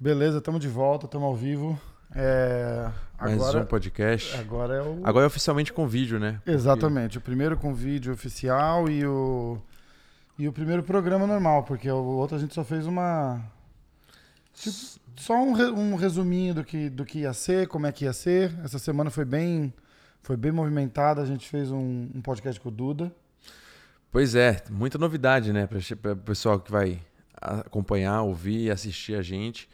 Beleza, 0.00 0.38
estamos 0.38 0.60
de 0.62 0.68
volta, 0.68 1.04
estamos 1.04 1.26
ao 1.26 1.36
vivo. 1.36 1.78
É, 2.14 2.88
Mais 3.20 3.34
agora, 3.34 3.58
um 3.60 3.66
podcast. 3.66 4.34
agora 4.36 4.74
é 4.76 4.82
o. 4.82 5.00
Agora 5.04 5.24
é 5.24 5.28
oficialmente 5.28 5.72
com 5.74 5.86
vídeo, 5.86 6.18
né? 6.18 6.40
Exatamente, 6.46 7.18
o 7.18 7.20
primeiro 7.20 7.54
com 7.56 7.74
vídeo 7.74 8.10
oficial 8.12 8.88
e 8.88 9.06
o. 9.06 9.58
E 10.38 10.48
o 10.48 10.52
primeiro 10.54 10.82
programa 10.82 11.26
normal, 11.26 11.64
porque 11.64 11.90
o 11.90 11.96
outro 12.02 12.34
a 12.36 12.40
gente 12.40 12.54
só 12.54 12.64
fez 12.64 12.86
uma. 12.86 13.42
tipo, 14.54 14.74
só 15.16 15.34
um, 15.34 15.52
re- 15.52 15.70
um 15.70 15.94
resuminho 15.96 16.54
do 16.54 16.64
que, 16.64 16.88
do 16.88 17.04
que 17.04 17.20
ia 17.20 17.32
ser, 17.34 17.68
como 17.68 17.86
é 17.86 17.92
que 17.92 18.06
ia 18.06 18.12
ser. 18.14 18.58
Essa 18.64 18.78
semana 18.78 19.10
foi 19.10 19.26
bem. 19.26 19.72
Foi 20.22 20.36
bem 20.36 20.50
movimentada. 20.50 21.20
A 21.20 21.26
gente 21.26 21.46
fez 21.46 21.70
um, 21.70 22.08
um 22.14 22.22
podcast 22.22 22.58
com 22.58 22.70
o 22.70 22.72
Duda. 22.72 23.12
Pois 24.10 24.34
é, 24.34 24.62
muita 24.70 24.96
novidade, 24.96 25.52
né? 25.52 25.66
Para 25.68 26.12
o 26.12 26.16
pessoal 26.16 26.58
que 26.58 26.72
vai 26.72 27.00
acompanhar, 27.40 28.22
ouvir 28.22 28.66
e 28.66 28.70
assistir 28.70 29.14
a 29.16 29.22
gente. 29.22 29.68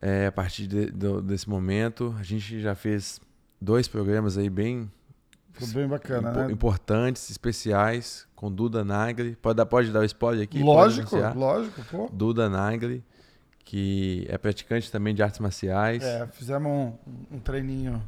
É, 0.00 0.26
a 0.26 0.32
partir 0.32 0.66
de- 0.66 0.86
do- 0.90 1.22
desse 1.22 1.48
momento, 1.48 2.14
a 2.18 2.22
gente 2.22 2.60
já 2.60 2.74
fez 2.74 3.20
dois 3.60 3.88
programas 3.88 4.36
aí 4.36 4.50
bem 4.50 4.90
Foi 5.52 5.68
bem 5.68 5.88
bacana, 5.88 6.30
impo- 6.30 6.40
né? 6.40 6.52
importantes, 6.52 7.30
especiais, 7.30 8.26
com 8.34 8.50
Duda 8.52 8.84
Nagli. 8.84 9.36
Pode 9.36 9.56
dar, 9.56 9.66
pode 9.66 9.90
dar 9.92 10.00
o 10.00 10.04
spoiler 10.04 10.42
aqui? 10.44 10.62
Lógico, 10.62 11.16
lógico, 11.34 11.82
pô. 11.90 12.10
Duda 12.12 12.48
Nagli, 12.50 13.02
que 13.64 14.26
é 14.28 14.36
praticante 14.36 14.90
também 14.90 15.14
de 15.14 15.22
artes 15.22 15.38
marciais. 15.40 16.02
É, 16.02 16.26
fizemos 16.26 16.70
um, 16.70 17.36
um 17.36 17.38
treininho 17.38 18.02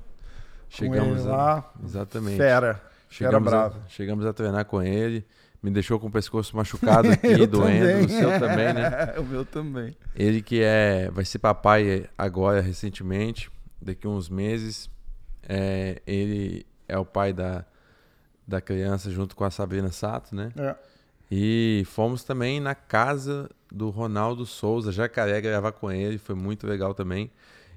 Chegamos 0.69 1.23
com 1.23 1.29
ele 1.29 1.29
a- 1.31 1.37
lá. 1.37 1.73
Exatamente. 1.83 2.37
Fera. 2.37 2.83
Chegamos 3.09 3.47
a, 3.49 3.51
bravo. 3.51 3.81
chegamos 3.89 4.27
a 4.27 4.33
treinar 4.33 4.65
com 4.67 4.83
ele. 4.83 5.25
Me 5.63 5.71
deixou 5.71 5.99
com 5.99 6.07
o 6.07 6.11
pescoço 6.11 6.57
machucado 6.57 7.11
aqui, 7.11 7.35
doendo. 7.47 7.59
também. 7.59 8.05
O 8.05 8.09
seu 8.09 8.39
também, 8.39 8.73
né? 8.75 9.15
o 9.19 9.25
meu 9.25 9.45
também. 9.45 9.97
Ele 10.15 10.41
que 10.43 10.61
é, 10.63 11.11
vai 11.11 11.25
ser 11.25 11.39
papai 11.39 12.09
agora, 12.17 12.61
recentemente, 12.61 13.51
daqui 13.81 14.07
a 14.07 14.11
uns 14.11 14.29
meses. 14.29 14.89
É, 15.49 16.01
ele 16.07 16.67
é 16.89 16.99
o 16.99 17.05
pai 17.05 17.33
da, 17.33 17.65
da 18.47 18.61
criança 18.61 19.11
junto 19.11 19.35
com 19.35 19.45
a 19.45 19.51
Sabrina 19.51 19.91
Sato, 19.91 20.35
né? 20.35 20.53
É. 20.57 20.75
E 21.31 21.83
fomos 21.87 22.23
também 22.23 22.61
na 22.61 22.75
casa 22.75 23.51
do 23.73 23.91
Ronaldo 23.91 24.47
Souza, 24.47 24.93
Jacaré, 24.93 25.41
gravar 25.41 25.73
com 25.73 25.91
ele. 25.91 26.19
Foi 26.19 26.35
muito 26.35 26.67
legal 26.67 26.95
também. 26.95 27.31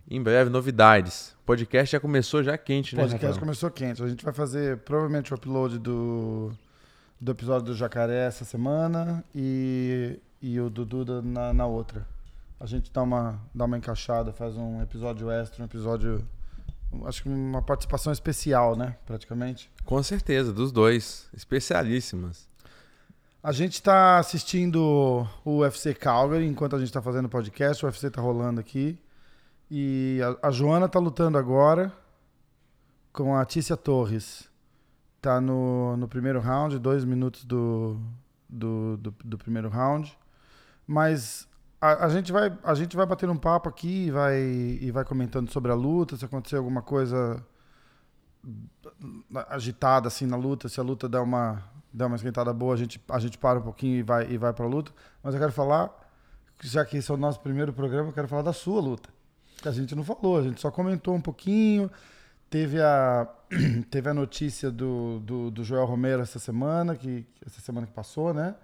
Em 0.09 0.21
breve, 0.21 0.49
novidades. 0.49 1.35
O 1.41 1.45
podcast 1.45 1.91
já 1.91 1.99
começou 1.99 2.43
já 2.43 2.57
quente, 2.57 2.93
O 2.93 2.97
né? 2.97 3.03
podcast 3.03 3.25
Rafael? 3.27 3.39
começou 3.39 3.71
quente. 3.71 4.03
A 4.03 4.07
gente 4.07 4.23
vai 4.23 4.33
fazer 4.33 4.77
provavelmente 4.79 5.33
o 5.33 5.35
upload 5.37 5.77
do, 5.79 6.51
do 7.19 7.31
episódio 7.31 7.67
do 7.67 7.75
Jacaré 7.75 8.27
essa 8.27 8.45
semana 8.45 9.23
e, 9.35 10.19
e 10.41 10.59
o 10.59 10.69
do 10.69 10.85
Duda 10.85 11.21
na, 11.21 11.53
na 11.53 11.65
outra. 11.65 12.07
A 12.59 12.65
gente 12.65 12.91
dá 12.91 13.01
uma, 13.01 13.39
dá 13.53 13.65
uma 13.65 13.77
encaixada, 13.77 14.31
faz 14.31 14.55
um 14.55 14.81
episódio 14.81 15.29
extra, 15.29 15.61
um 15.61 15.65
episódio. 15.65 16.25
Acho 17.05 17.23
que 17.23 17.29
uma 17.29 17.61
participação 17.61 18.11
especial, 18.11 18.75
né? 18.75 18.95
Praticamente. 19.05 19.71
Com 19.85 20.01
certeza, 20.01 20.51
dos 20.51 20.71
dois. 20.71 21.29
Especialíssimas. 21.33 22.49
A 23.41 23.53
gente 23.53 23.73
está 23.73 24.17
assistindo 24.17 25.25
o 25.45 25.59
UFC 25.59 25.93
Calgary 25.93 26.45
enquanto 26.45 26.75
a 26.75 26.79
gente 26.79 26.89
está 26.89 27.01
fazendo 27.01 27.25
o 27.25 27.29
podcast. 27.29 27.85
O 27.85 27.87
UFC 27.87 28.07
está 28.07 28.21
rolando 28.21 28.59
aqui. 28.59 28.99
E 29.71 30.19
a, 30.41 30.47
a 30.47 30.51
Joana 30.51 30.87
está 30.87 30.99
lutando 30.99 31.37
agora 31.37 31.93
com 33.13 33.35
a 33.35 33.45
Tícia 33.45 33.77
Torres. 33.77 34.48
Tá 35.21 35.41
no, 35.41 35.97
no 35.97 36.07
primeiro 36.07 36.39
round, 36.39 36.79
dois 36.79 37.03
minutos 37.03 37.43
do, 37.43 37.99
do, 38.47 38.97
do, 38.97 39.15
do 39.23 39.37
primeiro 39.37 39.67
round. 39.67 40.17
Mas 40.87 41.47
a, 41.81 42.05
a, 42.05 42.09
gente 42.09 42.31
vai, 42.31 42.57
a 42.63 42.73
gente 42.73 42.95
vai 42.95 43.05
bater 43.05 43.29
um 43.29 43.37
papo 43.37 43.69
aqui 43.69 44.07
e 44.07 44.11
vai, 44.11 44.39
e 44.39 44.91
vai 44.91 45.05
comentando 45.05 45.51
sobre 45.51 45.71
a 45.71 45.75
luta, 45.75 46.17
se 46.17 46.25
acontecer 46.25 46.57
alguma 46.57 46.81
coisa 46.81 47.43
agitada 49.49 50.07
assim 50.07 50.25
na 50.25 50.35
luta, 50.35 50.69
se 50.69 50.79
a 50.79 50.83
luta 50.83 51.07
der 51.07 51.19
uma, 51.19 51.63
der 51.93 52.05
uma 52.05 52.15
esquentada 52.15 52.53
boa, 52.53 52.73
a 52.73 52.77
gente, 52.77 53.01
a 53.09 53.19
gente 53.19 53.37
para 53.37 53.59
um 53.59 53.61
pouquinho 53.61 53.97
e 53.97 54.03
vai, 54.03 54.29
e 54.29 54.37
vai 54.37 54.53
pra 54.53 54.65
luta. 54.65 54.91
Mas 55.23 55.33
eu 55.33 55.39
quero 55.39 55.51
falar, 55.51 55.89
já 56.61 56.83
que 56.85 56.97
esse 56.97 57.09
é 57.09 57.13
o 57.13 57.17
nosso 57.17 57.39
primeiro 57.39 57.71
programa, 57.73 58.09
eu 58.09 58.13
quero 58.13 58.27
falar 58.27 58.41
da 58.41 58.53
sua 58.53 58.81
luta. 58.81 59.09
Que 59.61 59.67
a 59.67 59.71
gente 59.71 59.95
não 59.95 60.03
falou, 60.03 60.37
a 60.37 60.41
gente 60.41 60.59
só 60.59 60.71
comentou 60.71 61.13
um 61.13 61.21
pouquinho. 61.21 61.89
Teve 62.49 62.81
a, 62.81 63.27
teve 63.89 64.09
a 64.09 64.13
notícia 64.13 64.71
do, 64.71 65.19
do, 65.19 65.51
do 65.51 65.63
Joel 65.63 65.85
Romero 65.85 66.21
essa 66.21 66.39
semana, 66.39 66.95
que, 66.95 67.25
essa 67.45 67.61
semana 67.61 67.85
que 67.85 67.93
passou, 67.93 68.33
né? 68.33 68.55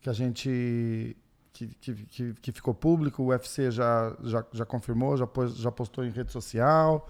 Que 0.00 0.08
a 0.08 0.12
gente. 0.12 1.16
Que, 1.52 1.68
que, 1.68 2.34
que, 2.34 2.50
ficou 2.50 2.74
público, 2.74 3.22
o 3.22 3.26
UFC 3.26 3.70
já, 3.70 4.16
já, 4.24 4.44
já 4.52 4.64
confirmou, 4.64 5.16
já, 5.16 5.24
pôs, 5.24 5.56
já 5.56 5.70
postou 5.70 6.04
em 6.04 6.10
rede 6.10 6.32
social. 6.32 7.08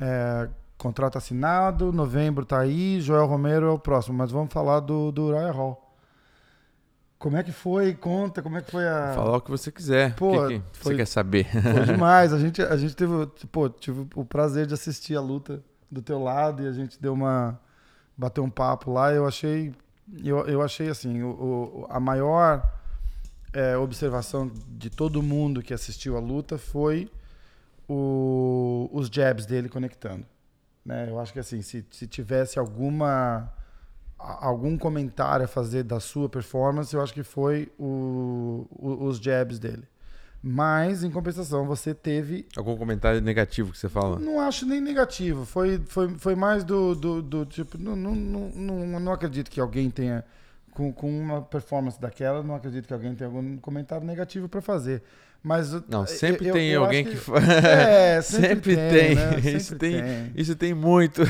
É, 0.00 0.48
contrato 0.76 1.16
assinado, 1.16 1.92
novembro 1.92 2.44
tá 2.44 2.58
aí, 2.58 3.00
Joel 3.00 3.26
Romero 3.26 3.66
é 3.66 3.70
o 3.70 3.78
próximo, 3.78 4.18
mas 4.18 4.32
vamos 4.32 4.52
falar 4.52 4.80
do, 4.80 5.12
do 5.12 5.26
Uriah 5.26 5.52
Hall. 5.52 5.87
Como 7.18 7.36
é 7.36 7.42
que 7.42 7.50
foi? 7.50 7.94
Conta, 7.94 8.40
como 8.42 8.56
é 8.58 8.62
que 8.62 8.70
foi 8.70 8.86
a. 8.86 9.12
Falar 9.14 9.36
o 9.38 9.40
que 9.40 9.50
você 9.50 9.72
quiser. 9.72 10.14
Pô, 10.14 10.44
o 10.44 10.48
que, 10.48 10.58
que 10.60 10.64
foi- 10.78 10.92
você 10.92 10.96
quer 10.98 11.06
saber? 11.06 11.46
Foi 11.50 11.84
demais. 11.92 12.32
A 12.32 12.38
gente, 12.38 12.62
a 12.62 12.76
gente 12.76 12.94
teve, 12.94 13.12
pô, 13.50 13.68
tive 13.68 14.06
o 14.14 14.24
prazer 14.24 14.66
de 14.66 14.74
assistir 14.74 15.16
a 15.16 15.20
luta 15.20 15.60
do 15.90 16.00
teu 16.00 16.22
lado 16.22 16.62
e 16.62 16.66
a 16.68 16.72
gente 16.72 17.00
deu 17.02 17.12
uma. 17.12 17.58
bateu 18.16 18.44
um 18.44 18.50
papo 18.50 18.92
lá. 18.92 19.12
Eu 19.12 19.26
achei. 19.26 19.74
Eu, 20.24 20.46
eu 20.46 20.62
achei 20.62 20.88
assim, 20.88 21.22
o, 21.22 21.28
o- 21.30 21.86
a 21.90 21.98
maior 21.98 22.62
é, 23.52 23.76
observação 23.76 24.50
de 24.68 24.88
todo 24.88 25.22
mundo 25.22 25.60
que 25.62 25.74
assistiu 25.74 26.16
a 26.16 26.20
luta 26.20 26.56
foi 26.56 27.10
o- 27.88 28.88
os 28.92 29.08
jabs 29.08 29.44
dele 29.46 29.68
conectando. 29.68 30.24
Né? 30.84 31.06
Eu 31.10 31.18
acho 31.18 31.32
que 31.32 31.38
assim, 31.38 31.60
se, 31.62 31.84
se 31.90 32.06
tivesse 32.06 32.58
alguma 32.58 33.52
algum 34.18 34.76
comentário 34.76 35.44
a 35.44 35.48
fazer 35.48 35.82
da 35.84 36.00
sua 36.00 36.28
performance, 36.28 36.94
eu 36.94 37.00
acho 37.00 37.14
que 37.14 37.22
foi 37.22 37.70
o- 37.78 38.66
o- 38.70 39.04
os 39.04 39.18
jabs 39.18 39.58
dele. 39.58 39.84
Mas, 40.42 41.02
em 41.02 41.10
compensação, 41.10 41.66
você 41.66 41.92
teve. 41.92 42.46
Algum 42.56 42.76
comentário 42.76 43.20
negativo 43.20 43.72
que 43.72 43.78
você 43.78 43.88
fala? 43.88 44.18
Não 44.20 44.40
acho 44.40 44.64
nem 44.66 44.80
negativo. 44.80 45.44
Foi, 45.44 45.78
foi, 45.86 46.08
foi 46.10 46.34
mais 46.36 46.62
do, 46.62 46.94
do, 46.94 47.20
do 47.22 47.44
tipo. 47.44 47.76
Não, 47.76 47.96
não, 47.96 48.14
não, 48.14 49.00
não, 49.00 49.12
acredito 49.12 49.50
que 49.50 49.60
alguém 49.60 49.90
tenha. 49.90 50.24
Com, 50.72 50.92
com 50.92 51.10
uma 51.10 51.42
performance 51.42 52.00
daquela, 52.00 52.40
não 52.40 52.54
acredito 52.54 52.86
que 52.86 52.92
alguém 52.94 53.12
tenha 53.12 53.26
algum 53.28 53.56
comentário 53.56 54.06
negativo 54.06 54.48
para 54.48 54.60
fazer. 54.62 55.02
Mas. 55.42 55.72
Não, 55.88 56.06
sempre 56.06 56.48
eu- 56.48 56.52
tem 56.52 56.68
eu 56.70 56.82
alguém 56.82 57.04
que, 57.04 57.16
fa- 57.16 57.38
É, 57.66 58.20
sempre, 58.22 58.48
Sempre 58.48 58.76
tem. 58.76 58.88
tem. 58.90 59.14
né? 59.14 59.38
Isso 59.40 59.60
Sempre 59.70 59.78
tem- 59.78 60.32
Isso 60.34 60.56
tem 60.56 60.74
muito. 60.74 61.22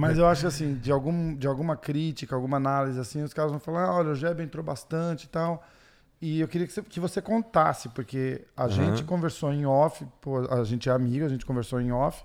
Mas 0.00 0.18
eu 0.18 0.26
acho 0.26 0.42
que, 0.42 0.46
assim, 0.46 0.74
de, 0.76 0.90
algum, 0.92 1.34
de 1.34 1.46
alguma 1.46 1.76
crítica, 1.76 2.34
alguma 2.34 2.56
análise, 2.56 2.98
assim, 2.98 3.22
os 3.22 3.34
caras 3.34 3.50
vão 3.50 3.60
falar, 3.60 3.84
ah, 3.86 3.94
olha, 3.96 4.10
o 4.10 4.14
Jeb 4.14 4.40
entrou 4.40 4.64
bastante 4.64 5.24
e 5.24 5.28
tal. 5.28 5.62
E 6.20 6.40
eu 6.40 6.48
queria 6.48 6.66
que 6.66 6.72
você, 6.72 6.82
que 6.82 6.98
você 7.00 7.20
contasse, 7.20 7.88
porque 7.90 8.42
a 8.56 8.66
Aham. 8.66 8.70
gente 8.70 9.04
conversou 9.04 9.52
em 9.52 9.66
off, 9.66 10.06
a 10.50 10.64
gente 10.64 10.88
é 10.88 10.92
amigo, 10.92 11.24
a 11.26 11.28
gente 11.28 11.44
conversou 11.44 11.80
em 11.80 11.92
off, 11.92 12.24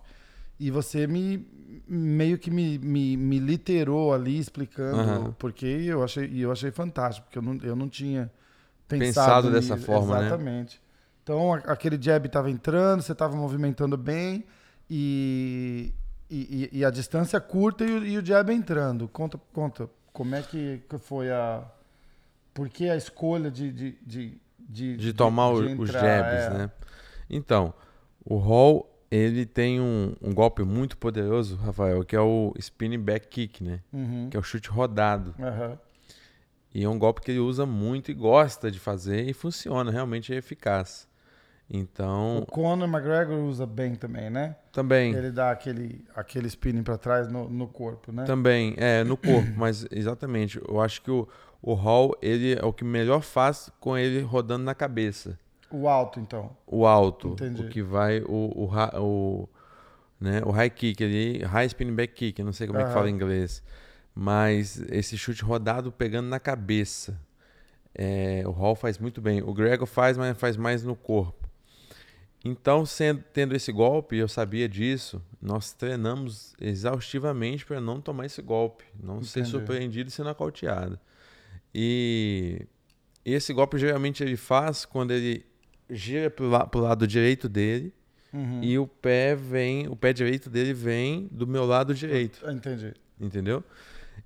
e 0.60 0.72
você 0.72 1.06
me 1.08 1.46
meio 1.88 2.38
que 2.38 2.50
me, 2.50 2.78
me, 2.80 3.18
me 3.18 3.40
literou 3.40 4.14
ali, 4.14 4.40
explicando 4.40 5.00
Aham. 5.00 5.30
o 5.30 5.34
porquê, 5.34 5.80
e 5.80 5.88
eu 5.88 6.04
achei, 6.04 6.26
e 6.28 6.42
eu 6.42 6.52
achei 6.52 6.72
fantástico, 6.72 7.28
porque 7.28 7.38
eu 7.38 7.42
não, 7.42 7.58
eu 7.64 7.76
não 7.76 7.90
tinha 7.90 8.32
pensado, 8.88 9.50
Pensado 9.50 9.52
dessa 9.52 9.78
forma, 9.78 10.18
né? 10.20 10.28
Exatamente. 10.28 10.81
Então, 11.24 11.54
aquele 11.54 12.02
jab 12.02 12.26
estava 12.26 12.50
entrando, 12.50 13.02
você 13.02 13.12
estava 13.12 13.36
movimentando 13.36 13.96
bem, 13.96 14.44
e, 14.90 15.94
e, 16.30 16.70
e- 16.80 16.86
a 16.86 16.90
distância 16.90 17.40
curta 17.40 17.86
e 17.86 17.92
o, 17.92 18.06
e 18.06 18.18
o 18.18 18.26
jab 18.26 18.52
entrando. 18.52 19.08
Conta, 19.08 19.40
conta, 19.54 19.90
como 20.12 20.36
é 20.36 20.42
que, 20.42 20.82
que 20.90 20.98
foi 20.98 21.32
a... 21.32 21.64
Por 22.54 22.68
que 22.70 22.90
a 22.90 22.96
escolha 22.98 23.50
de... 23.52 23.72
De, 23.72 23.92
de, 24.06 24.42
de, 24.60 24.98
De 24.98 25.14
tomar 25.14 25.54
de 25.54 25.62
os 25.62 25.72
entrar, 25.72 26.02
jabs, 26.02 26.44
é. 26.46 26.50
né? 26.58 26.72
Então, 27.30 27.74
o 28.26 28.38
Hall, 28.38 28.90
ele 29.10 29.46
tem 29.46 29.80
um, 29.80 30.14
um 30.22 30.34
golpe 30.34 30.64
muito 30.64 30.98
poderoso, 30.98 31.56
Rafael, 31.56 32.04
que 32.04 32.16
é 32.16 32.20
o 32.20 32.54
spinning 32.58 33.00
back 33.00 33.28
kick, 33.28 33.64
né? 33.64 33.80
Uhum. 33.94 34.28
Que 34.30 34.36
é 34.36 34.40
o 34.40 34.44
chute 34.44 34.70
rodado. 34.70 35.34
Aham. 35.40 35.78
E 36.74 36.84
é 36.84 36.90
um 36.90 36.98
golpe 36.98 37.22
que 37.22 37.32
ele 37.32 37.40
usa 37.40 37.66
muito 37.66 38.12
e 38.12 38.14
gosta 38.14 38.72
de 38.72 38.80
fazer 38.80 39.30
e 39.30 39.34
funciona, 39.34 39.92
realmente 39.92 40.34
é 40.34 40.38
eficaz. 40.38 41.08
Então, 41.74 42.40
O 42.40 42.46
Conor 42.46 42.86
McGregor 42.86 43.38
usa 43.46 43.66
bem 43.66 43.96
também, 43.96 44.30
né? 44.30 44.58
também, 44.74 45.14
Ele 45.16 45.32
dá 45.32 45.52
aquele, 45.52 46.04
aquele 46.14 46.48
spinning 46.48 46.84
pra 46.84 46.98
trás 46.98 47.30
no, 47.30 47.50
no 47.50 47.66
corpo, 47.66 48.12
né? 48.12 48.26
também, 48.26 48.74
é, 48.78 49.06
no 49.06 49.16
corpo, 49.16 49.50
mas 49.56 49.88
exatamente, 49.92 50.62
eu 50.68 50.82
acho 50.82 51.02
que 51.02 51.10
o, 51.10 51.26
o 51.62 51.74
Hall, 51.74 52.14
ele 52.22 52.56
é 52.60 52.66
o 52.66 52.74
que 52.74 52.84
melhor 52.84 53.22
faz 53.22 53.72
com 53.80 53.98
ele 53.98 54.20
rodando 54.22 54.66
na 54.66 54.76
cabeça. 54.76 55.40
O 55.72 55.88
alto, 55.88 56.20
então. 56.20 56.56
O 56.68 56.86
alto, 56.86 57.30
Entendi. 57.30 57.62
o 57.62 57.70
que 57.70 57.82
vai, 57.82 58.20
o, 58.20 58.52
o, 58.54 59.00
o, 59.00 59.50
né, 60.20 60.42
o 60.46 60.52
high 60.52 60.70
kick 60.70 61.02
ali, 61.02 61.42
high 61.44 61.68
spinning 61.68 61.96
back 61.96 62.14
kick, 62.14 62.44
não 62.44 62.52
sei 62.52 62.68
como 62.68 62.80
é 62.80 62.84
que 62.84 62.92
fala 62.92 63.10
em 63.10 63.14
inglês, 63.14 63.64
mas 64.14 64.82
esse 64.90 65.18
chute 65.18 65.42
rodado 65.42 65.90
pegando 65.90 66.28
na 66.28 66.40
cabeça. 66.40 67.18
É, 67.94 68.44
o 68.46 68.52
Hall 68.52 68.76
faz 68.76 68.98
muito 68.98 69.22
bem. 69.22 69.42
O 69.42 69.54
Gregor 69.54 69.86
faz, 69.86 70.18
mas 70.18 70.38
faz 70.38 70.56
mais 70.56 70.84
no 70.84 70.96
corpo. 70.96 71.50
Então, 72.44 72.86
sendo, 72.86 73.24
tendo 73.32 73.56
esse 73.56 73.72
golpe, 73.72 74.18
eu 74.18 74.28
sabia 74.28 74.68
disso, 74.68 75.22
nós 75.40 75.74
treinamos 75.74 76.56
exaustivamente 76.60 77.66
para 77.66 77.80
não 77.80 78.02
tomar 78.02 78.26
esse 78.26 78.42
golpe, 78.42 78.84
não 79.02 79.18
Entendi. 79.18 79.30
ser 79.30 79.46
surpreendido 79.46 80.10
e 80.10 80.12
ser 80.12 80.24
nocauteado. 80.24 81.00
E 81.74 82.66
esse 83.24 83.54
golpe 83.54 83.78
geralmente 83.78 84.24
ele 84.24 84.36
faz 84.36 84.86
quando 84.86 85.12
ele 85.12 85.46
gira 85.90 86.32
para 86.32 86.46
o 86.46 86.82
lado 86.82 87.06
direito 87.06 87.48
dele 87.48 87.94
uhum. 88.34 88.64
e 88.64 88.78
o 88.80 88.88
pé 88.88 89.36
vem, 89.36 89.88
o 89.88 89.96
pé 89.96 90.12
direito 90.12 90.50
dele 90.50 90.74
vem 90.74 91.28
do 91.32 91.46
meu 91.46 91.66
lado 91.66 91.94
direito. 91.94 92.44
Entendi. 92.50 92.94
Entendeu? 93.20 93.64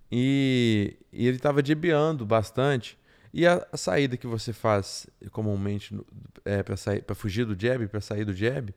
E, 0.09 0.95
e 1.11 1.27
ele 1.27 1.35
estava 1.35 1.61
debiando 1.61 2.25
bastante. 2.25 2.97
E 3.35 3.45
a, 3.45 3.67
a, 3.69 3.75
saída 3.75 4.15
que 4.15 4.25
você 4.25 4.53
faz 4.53 5.07
comumente 5.29 5.93
é, 6.45 6.63
para 6.63 7.13
fugir 7.13 7.45
do 7.45 7.53
jab, 7.53 7.85
para 7.87 7.99
sair 7.99 8.23
do 8.23 8.33
jab, 8.33 8.73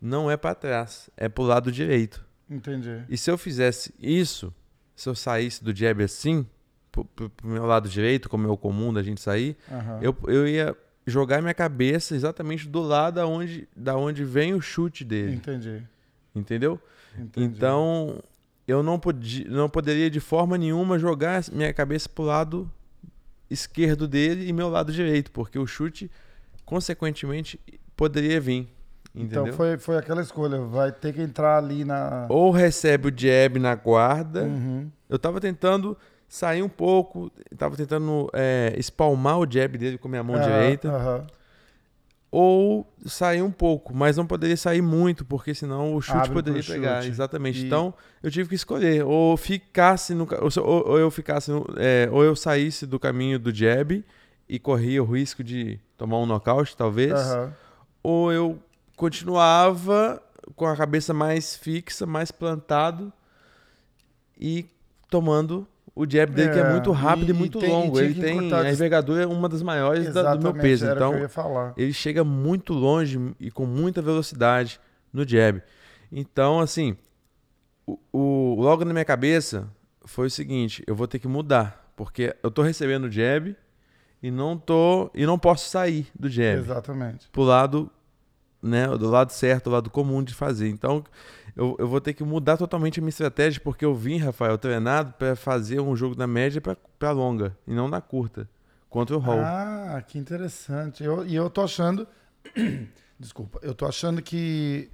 não 0.00 0.30
é 0.30 0.36
para 0.36 0.54
trás, 0.54 1.10
é 1.16 1.28
para 1.28 1.42
o 1.42 1.44
lado 1.44 1.72
direito. 1.72 2.24
Entendi. 2.48 3.02
E 3.08 3.18
se 3.18 3.28
eu 3.28 3.36
fizesse 3.36 3.92
isso, 4.00 4.54
se 4.94 5.08
eu 5.08 5.14
saísse 5.16 5.64
do 5.64 5.74
jab 5.74 6.00
assim, 6.04 6.46
para 6.92 7.02
o 7.02 7.48
meu 7.48 7.66
lado 7.66 7.88
direito, 7.88 8.28
como 8.28 8.46
é 8.46 8.50
o 8.50 8.56
comum 8.56 8.92
da 8.92 9.02
gente 9.02 9.20
sair, 9.20 9.56
uhum. 9.68 10.00
eu, 10.00 10.16
eu 10.28 10.46
ia 10.46 10.76
jogar 11.04 11.42
minha 11.42 11.52
cabeça 11.52 12.14
exatamente 12.14 12.68
do 12.68 12.82
lado 12.82 13.16
da 13.16 13.26
onde, 13.26 13.68
da 13.74 13.96
onde 13.96 14.22
vem 14.22 14.54
o 14.54 14.60
chute 14.60 15.04
dele. 15.04 15.34
Entendi. 15.34 15.82
Entendeu? 16.32 16.80
Entendi. 17.18 17.44
Então, 17.44 18.22
eu 18.68 18.84
não, 18.84 19.00
podia, 19.00 19.48
não 19.48 19.68
poderia 19.68 20.08
de 20.08 20.20
forma 20.20 20.56
nenhuma 20.56 20.96
jogar 20.96 21.42
minha 21.50 21.74
cabeça 21.74 22.08
para 22.08 22.22
o 22.22 22.26
lado 22.26 22.72
esquerdo 23.50 24.08
dele 24.08 24.48
e 24.48 24.52
meu 24.52 24.68
lado 24.68 24.92
direito, 24.92 25.30
porque 25.30 25.58
o 25.58 25.66
chute, 25.66 26.10
consequentemente, 26.64 27.60
poderia 27.96 28.40
vir. 28.40 28.68
Então, 29.14 29.24
entendeu? 29.24 29.42
Então 29.44 29.56
foi, 29.56 29.78
foi 29.78 29.96
aquela 29.96 30.20
escolha, 30.20 30.58
vai 30.60 30.92
ter 30.92 31.12
que 31.12 31.22
entrar 31.22 31.56
ali 31.56 31.84
na. 31.84 32.26
Ou 32.28 32.50
recebe 32.50 33.08
o 33.08 33.12
jab 33.16 33.58
na 33.58 33.74
guarda. 33.74 34.42
Uhum. 34.42 34.90
Eu 35.08 35.18
tava 35.18 35.40
tentando 35.40 35.96
sair 36.28 36.62
um 36.62 36.68
pouco, 36.68 37.30
tava 37.56 37.76
tentando 37.76 38.28
é, 38.32 38.74
espalmar 38.76 39.38
o 39.38 39.46
jab 39.50 39.78
dele 39.78 39.96
com 39.96 40.08
a 40.08 40.10
minha 40.10 40.22
mão 40.22 40.38
direita. 40.38 40.88
Uhum 40.92 41.36
ou 42.38 42.86
sair 43.06 43.40
um 43.40 43.50
pouco, 43.50 43.96
mas 43.96 44.18
não 44.18 44.26
poderia 44.26 44.58
sair 44.58 44.82
muito, 44.82 45.24
porque 45.24 45.54
senão 45.54 45.94
o 45.94 46.02
chute 46.02 46.18
Abre 46.18 46.32
poderia 46.34 46.62
pegar. 46.62 47.00
Chute. 47.00 47.10
Exatamente. 47.10 47.62
E... 47.62 47.64
Então 47.64 47.94
eu 48.22 48.30
tive 48.30 48.50
que 48.50 48.54
escolher, 48.54 49.02
ou 49.06 49.38
ficasse 49.38 50.12
no, 50.12 50.28
ou, 50.60 50.86
ou 50.86 50.98
eu 50.98 51.10
ficasse, 51.10 51.50
no, 51.50 51.64
é, 51.78 52.10
ou 52.12 52.22
eu 52.22 52.36
saísse 52.36 52.84
do 52.84 53.00
caminho 53.00 53.38
do 53.38 53.50
jab 53.50 54.04
e 54.46 54.58
corria 54.58 55.02
o 55.02 55.06
risco 55.06 55.42
de 55.42 55.80
tomar 55.96 56.18
um 56.18 56.26
nocaute, 56.26 56.76
talvez, 56.76 57.18
uhum. 57.18 57.52
ou 58.02 58.30
eu 58.30 58.58
continuava 58.96 60.22
com 60.54 60.66
a 60.66 60.76
cabeça 60.76 61.14
mais 61.14 61.56
fixa, 61.56 62.04
mais 62.04 62.30
plantado 62.30 63.10
e 64.38 64.66
tomando 65.08 65.66
o 65.96 66.04
jab 66.04 66.30
dele 66.30 66.50
é, 66.50 66.52
que 66.52 66.58
é 66.58 66.70
muito 66.72 66.92
rápido 66.92 67.28
e, 67.28 67.30
e 67.30 67.32
muito 67.32 67.58
tem, 67.58 67.70
longo. 67.70 67.98
Ele 67.98 68.20
tem 68.20 68.52
a 68.52 68.70
envergadura 68.70 69.22
é 69.22 69.26
uma 69.26 69.48
das 69.48 69.62
maiores 69.62 70.12
da, 70.12 70.34
do 70.34 70.42
meu 70.42 70.52
peso. 70.52 70.86
então, 70.86 71.14
ele 71.74 71.92
chega 71.94 72.22
muito 72.22 72.74
longe 72.74 73.18
e 73.40 73.50
com 73.50 73.64
muita 73.64 74.02
velocidade 74.02 74.78
no 75.10 75.26
jab. 75.26 75.62
Então, 76.12 76.60
assim, 76.60 76.98
o, 77.86 77.98
o, 78.12 78.56
logo 78.60 78.84
na 78.84 78.92
minha 78.92 79.06
cabeça 79.06 79.66
foi 80.04 80.26
o 80.26 80.30
seguinte: 80.30 80.84
eu 80.86 80.94
vou 80.94 81.08
ter 81.08 81.18
que 81.18 81.26
mudar, 81.26 81.90
porque 81.96 82.36
eu 82.42 82.50
tô 82.50 82.60
recebendo 82.60 83.10
jab 83.10 83.56
e 84.22 84.30
não 84.30 84.58
tô 84.58 85.10
e 85.14 85.24
não 85.24 85.38
posso 85.38 85.70
sair 85.70 86.08
do 86.14 86.28
jab. 86.28 86.58
Exatamente. 86.58 87.26
Pro 87.30 87.42
lado, 87.42 87.90
né, 88.62 88.86
do 88.86 89.08
lado 89.08 89.32
certo, 89.32 89.64
do 89.64 89.70
lado 89.70 89.88
comum 89.88 90.22
de 90.22 90.34
fazer. 90.34 90.68
Então, 90.68 91.02
eu, 91.56 91.74
eu 91.78 91.88
vou 91.88 92.00
ter 92.02 92.12
que 92.12 92.22
mudar 92.22 92.58
totalmente 92.58 93.00
a 93.00 93.02
minha 93.02 93.08
estratégia, 93.08 93.60
porque 93.64 93.84
eu 93.84 93.94
vim, 93.94 94.18
Rafael, 94.18 94.58
treinado 94.58 95.14
para 95.14 95.34
fazer 95.34 95.80
um 95.80 95.96
jogo 95.96 96.14
da 96.14 96.26
média 96.26 96.60
para 96.60 97.10
longa 97.10 97.56
e 97.66 97.72
não 97.72 97.88
na 97.88 98.00
curta, 98.00 98.46
contra 98.90 99.16
o 99.16 99.18
Hall. 99.18 99.40
Ah, 99.40 100.04
que 100.06 100.18
interessante. 100.18 101.02
Eu, 101.02 101.26
e 101.26 101.34
eu 101.34 101.48
tô 101.48 101.62
achando. 101.62 102.06
Desculpa, 103.18 103.58
eu 103.62 103.74
tô 103.74 103.86
achando 103.86 104.20
que 104.20 104.90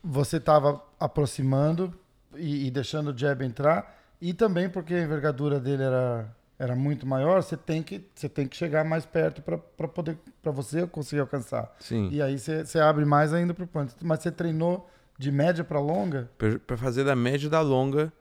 você 0.00 0.36
estava 0.36 0.80
aproximando 1.00 1.92
e, 2.36 2.68
e, 2.68 2.70
deixando 2.70 3.10
o 3.10 3.18
jab 3.18 3.44
entrar, 3.44 3.98
e 4.20 4.32
também 4.32 4.70
porque 4.70 4.94
a 4.94 5.02
envergadura 5.02 5.58
dele 5.58 5.82
era, 5.82 6.32
era 6.56 6.76
muito 6.76 7.04
maior, 7.04 7.42
você 7.42 7.56
tem 7.56 7.82
que, 7.82 8.08
você 8.14 8.28
tem 8.28 8.46
que 8.46 8.56
chegar 8.56 8.84
mais 8.84 9.04
perto 9.04 9.42
para 9.42 9.58
poder 9.88 10.16
para 10.40 10.52
você 10.52 10.86
conseguir 10.86 11.20
alcançar. 11.20 11.74
Sim. 11.80 12.08
E 12.12 12.22
aí 12.22 12.38
você, 12.38 12.64
você 12.64 12.78
abre 12.78 13.04
mais 13.04 13.34
ainda 13.34 13.52
para 13.52 13.64
o 13.64 13.66
punch. 13.66 13.94
Mas 14.00 14.20
você 14.20 14.30
treinou 14.30 14.88
de 15.18 15.30
média 15.30 15.64
para 15.64 15.80
longa? 15.80 16.30
Para 16.66 16.76
fazer 16.76 17.04
da 17.04 17.14
média 17.14 17.48
da 17.48 17.60
longa, 17.60 18.12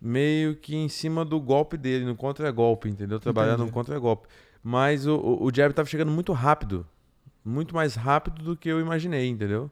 meio 0.00 0.54
que 0.56 0.76
em 0.76 0.88
cima 0.88 1.24
do 1.24 1.40
golpe 1.40 1.76
dele, 1.76 2.04
no 2.04 2.14
contra-golpe, 2.14 2.88
entendeu? 2.88 3.18
Trabalhando 3.18 3.62
Entendi. 3.62 3.70
no 3.70 3.74
contra-golpe. 3.74 4.28
Mas 4.62 5.06
o, 5.06 5.16
o, 5.16 5.44
o 5.44 5.54
jab 5.54 5.70
estava 5.70 5.88
chegando 5.88 6.10
muito 6.10 6.32
rápido. 6.32 6.86
Muito 7.44 7.74
mais 7.74 7.94
rápido 7.94 8.42
do 8.42 8.56
que 8.56 8.68
eu 8.68 8.80
imaginei, 8.80 9.28
entendeu? 9.28 9.70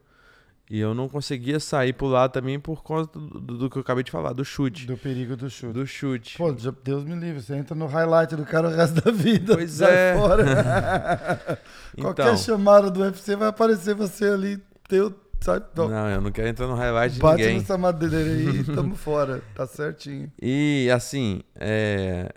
E 0.71 0.79
eu 0.79 0.95
não 0.95 1.09
conseguia 1.09 1.61
sair 1.61 1.93
pro 1.93 2.07
lado 2.07 2.33
também 2.33 2.59
por 2.59 2.83
causa 2.83 3.07
do, 3.13 3.41
do, 3.41 3.59
do, 3.59 3.71
que 3.71 3.77
eu 3.77 3.83
acabei 3.83 4.03
de 4.03 4.11
falar, 4.11 4.33
do 4.33 4.45
chute. 4.45 4.87
Do 4.87 4.97
perigo 4.97 5.37
do 5.37 5.51
chute. 5.51 5.73
Do 5.73 5.87
chute. 5.87 6.39
Pô, 6.39 6.51
Deus 6.51 7.05
me 7.05 7.15
livre, 7.15 7.43
você 7.43 7.55
entra 7.55 7.75
no 7.75 7.87
highlight 7.87 8.35
do 8.37 8.45
cara 8.47 8.69
o 8.69 8.71
resto 8.71 9.03
da 9.03 9.11
vida. 9.11 9.55
Pois 9.55 9.81
é. 9.83 10.17
Fora. 10.17 10.45
então, 11.93 12.15
Qualquer 12.15 12.39
chamada 12.39 12.91
do 12.91 13.01
UFC 13.01 13.37
vai 13.37 13.49
aparecer 13.49 13.95
você 13.95 14.27
ali, 14.27 14.59
teu 14.89 15.11
Sabe? 15.43 15.67
Não. 15.75 15.89
não, 15.89 16.09
eu 16.09 16.21
não 16.21 16.31
quero 16.31 16.49
entrar 16.49 16.67
no 16.67 16.75
highlight 16.75 17.15
de 17.17 17.21
Bate 17.21 17.39
ninguém. 17.39 17.55
Bate 17.57 17.63
nessa 17.63 17.79
madeira 17.79 18.17
aí 18.17 18.61
e 18.61 18.65
tamo 18.73 18.95
fora. 18.95 19.43
Tá 19.55 19.67
certinho. 19.67 20.31
E 20.41 20.89
assim, 20.95 21.43
é... 21.57 22.33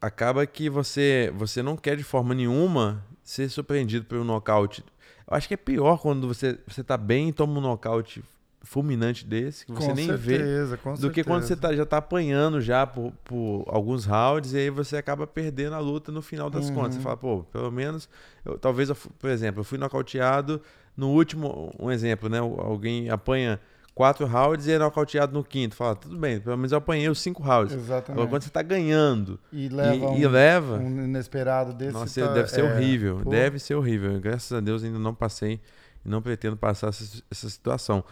acaba 0.00 0.46
que 0.46 0.70
você, 0.70 1.32
você 1.36 1.62
não 1.62 1.76
quer 1.76 1.96
de 1.96 2.02
forma 2.02 2.34
nenhuma 2.34 3.04
ser 3.22 3.48
surpreendido 3.50 4.06
pelo 4.06 4.24
nocaute. 4.24 4.82
Eu 5.28 5.36
acho 5.36 5.46
que 5.46 5.54
é 5.54 5.56
pior 5.56 5.98
quando 6.00 6.26
você, 6.26 6.58
você 6.66 6.82
tá 6.82 6.96
bem 6.96 7.28
e 7.28 7.32
toma 7.32 7.58
um 7.58 7.60
nocaute 7.60 8.24
fulminante 8.66 9.24
desse, 9.24 9.64
que 9.64 9.72
você 9.72 9.88
com 9.88 9.94
nem 9.94 10.06
certeza, 10.06 10.26
vê, 10.26 10.38
do 10.38 10.76
certeza. 10.82 11.10
que 11.10 11.24
quando 11.24 11.44
você 11.44 11.56
tá, 11.56 11.74
já 11.74 11.86
tá 11.86 11.98
apanhando 11.98 12.60
já 12.60 12.86
por, 12.86 13.12
por, 13.24 13.64
alguns 13.68 14.04
rounds 14.04 14.52
e 14.52 14.58
aí 14.58 14.70
você 14.70 14.96
acaba 14.96 15.26
perdendo 15.26 15.74
a 15.74 15.78
luta 15.78 16.10
no 16.10 16.20
final 16.20 16.50
das 16.50 16.68
uhum. 16.68 16.74
contas. 16.74 16.96
Você 16.96 17.00
fala, 17.00 17.16
pô, 17.16 17.44
pelo 17.44 17.70
menos, 17.70 18.08
eu, 18.44 18.58
talvez, 18.58 18.88
eu, 18.88 18.96
por 18.96 19.30
exemplo, 19.30 19.60
eu 19.60 19.64
fui 19.64 19.78
nocauteado 19.78 20.60
no 20.96 21.10
último, 21.10 21.72
um 21.78 21.90
exemplo, 21.90 22.28
né? 22.28 22.38
Alguém 22.38 23.08
apanha 23.08 23.60
quatro 23.94 24.26
rounds 24.26 24.66
e 24.66 24.72
é 24.72 24.78
nocauteado 24.78 25.32
no 25.32 25.44
quinto. 25.44 25.76
Fala, 25.76 25.94
tudo 25.94 26.18
bem, 26.18 26.40
pelo 26.40 26.56
menos 26.56 26.72
eu 26.72 26.78
apanhei 26.78 27.08
os 27.08 27.20
cinco 27.20 27.42
rounds. 27.42 27.72
Exatamente. 27.72 28.12
Agora, 28.12 28.28
quando 28.28 28.42
você 28.42 28.48
está 28.48 28.62
ganhando 28.62 29.38
e 29.52 29.68
leva, 29.68 29.94
e, 29.94 30.00
um, 30.00 30.16
e 30.18 30.26
leva 30.26 30.76
um 30.78 31.04
inesperado 31.04 31.72
desse. 31.72 31.92
Nossa, 31.92 32.20
tá, 32.20 32.32
deve 32.32 32.50
ser 32.50 32.60
é, 32.60 32.64
horrível. 32.64 33.20
Pô. 33.22 33.30
Deve 33.30 33.58
ser 33.58 33.74
horrível. 33.76 34.20
Graças 34.20 34.52
a 34.52 34.60
Deus 34.60 34.82
ainda 34.82 34.98
não 34.98 35.14
passei 35.14 35.60
e 36.04 36.08
não 36.08 36.20
pretendo 36.20 36.56
passar 36.56 36.88
essa, 36.88 37.22
essa 37.30 37.48
situação. 37.48 38.04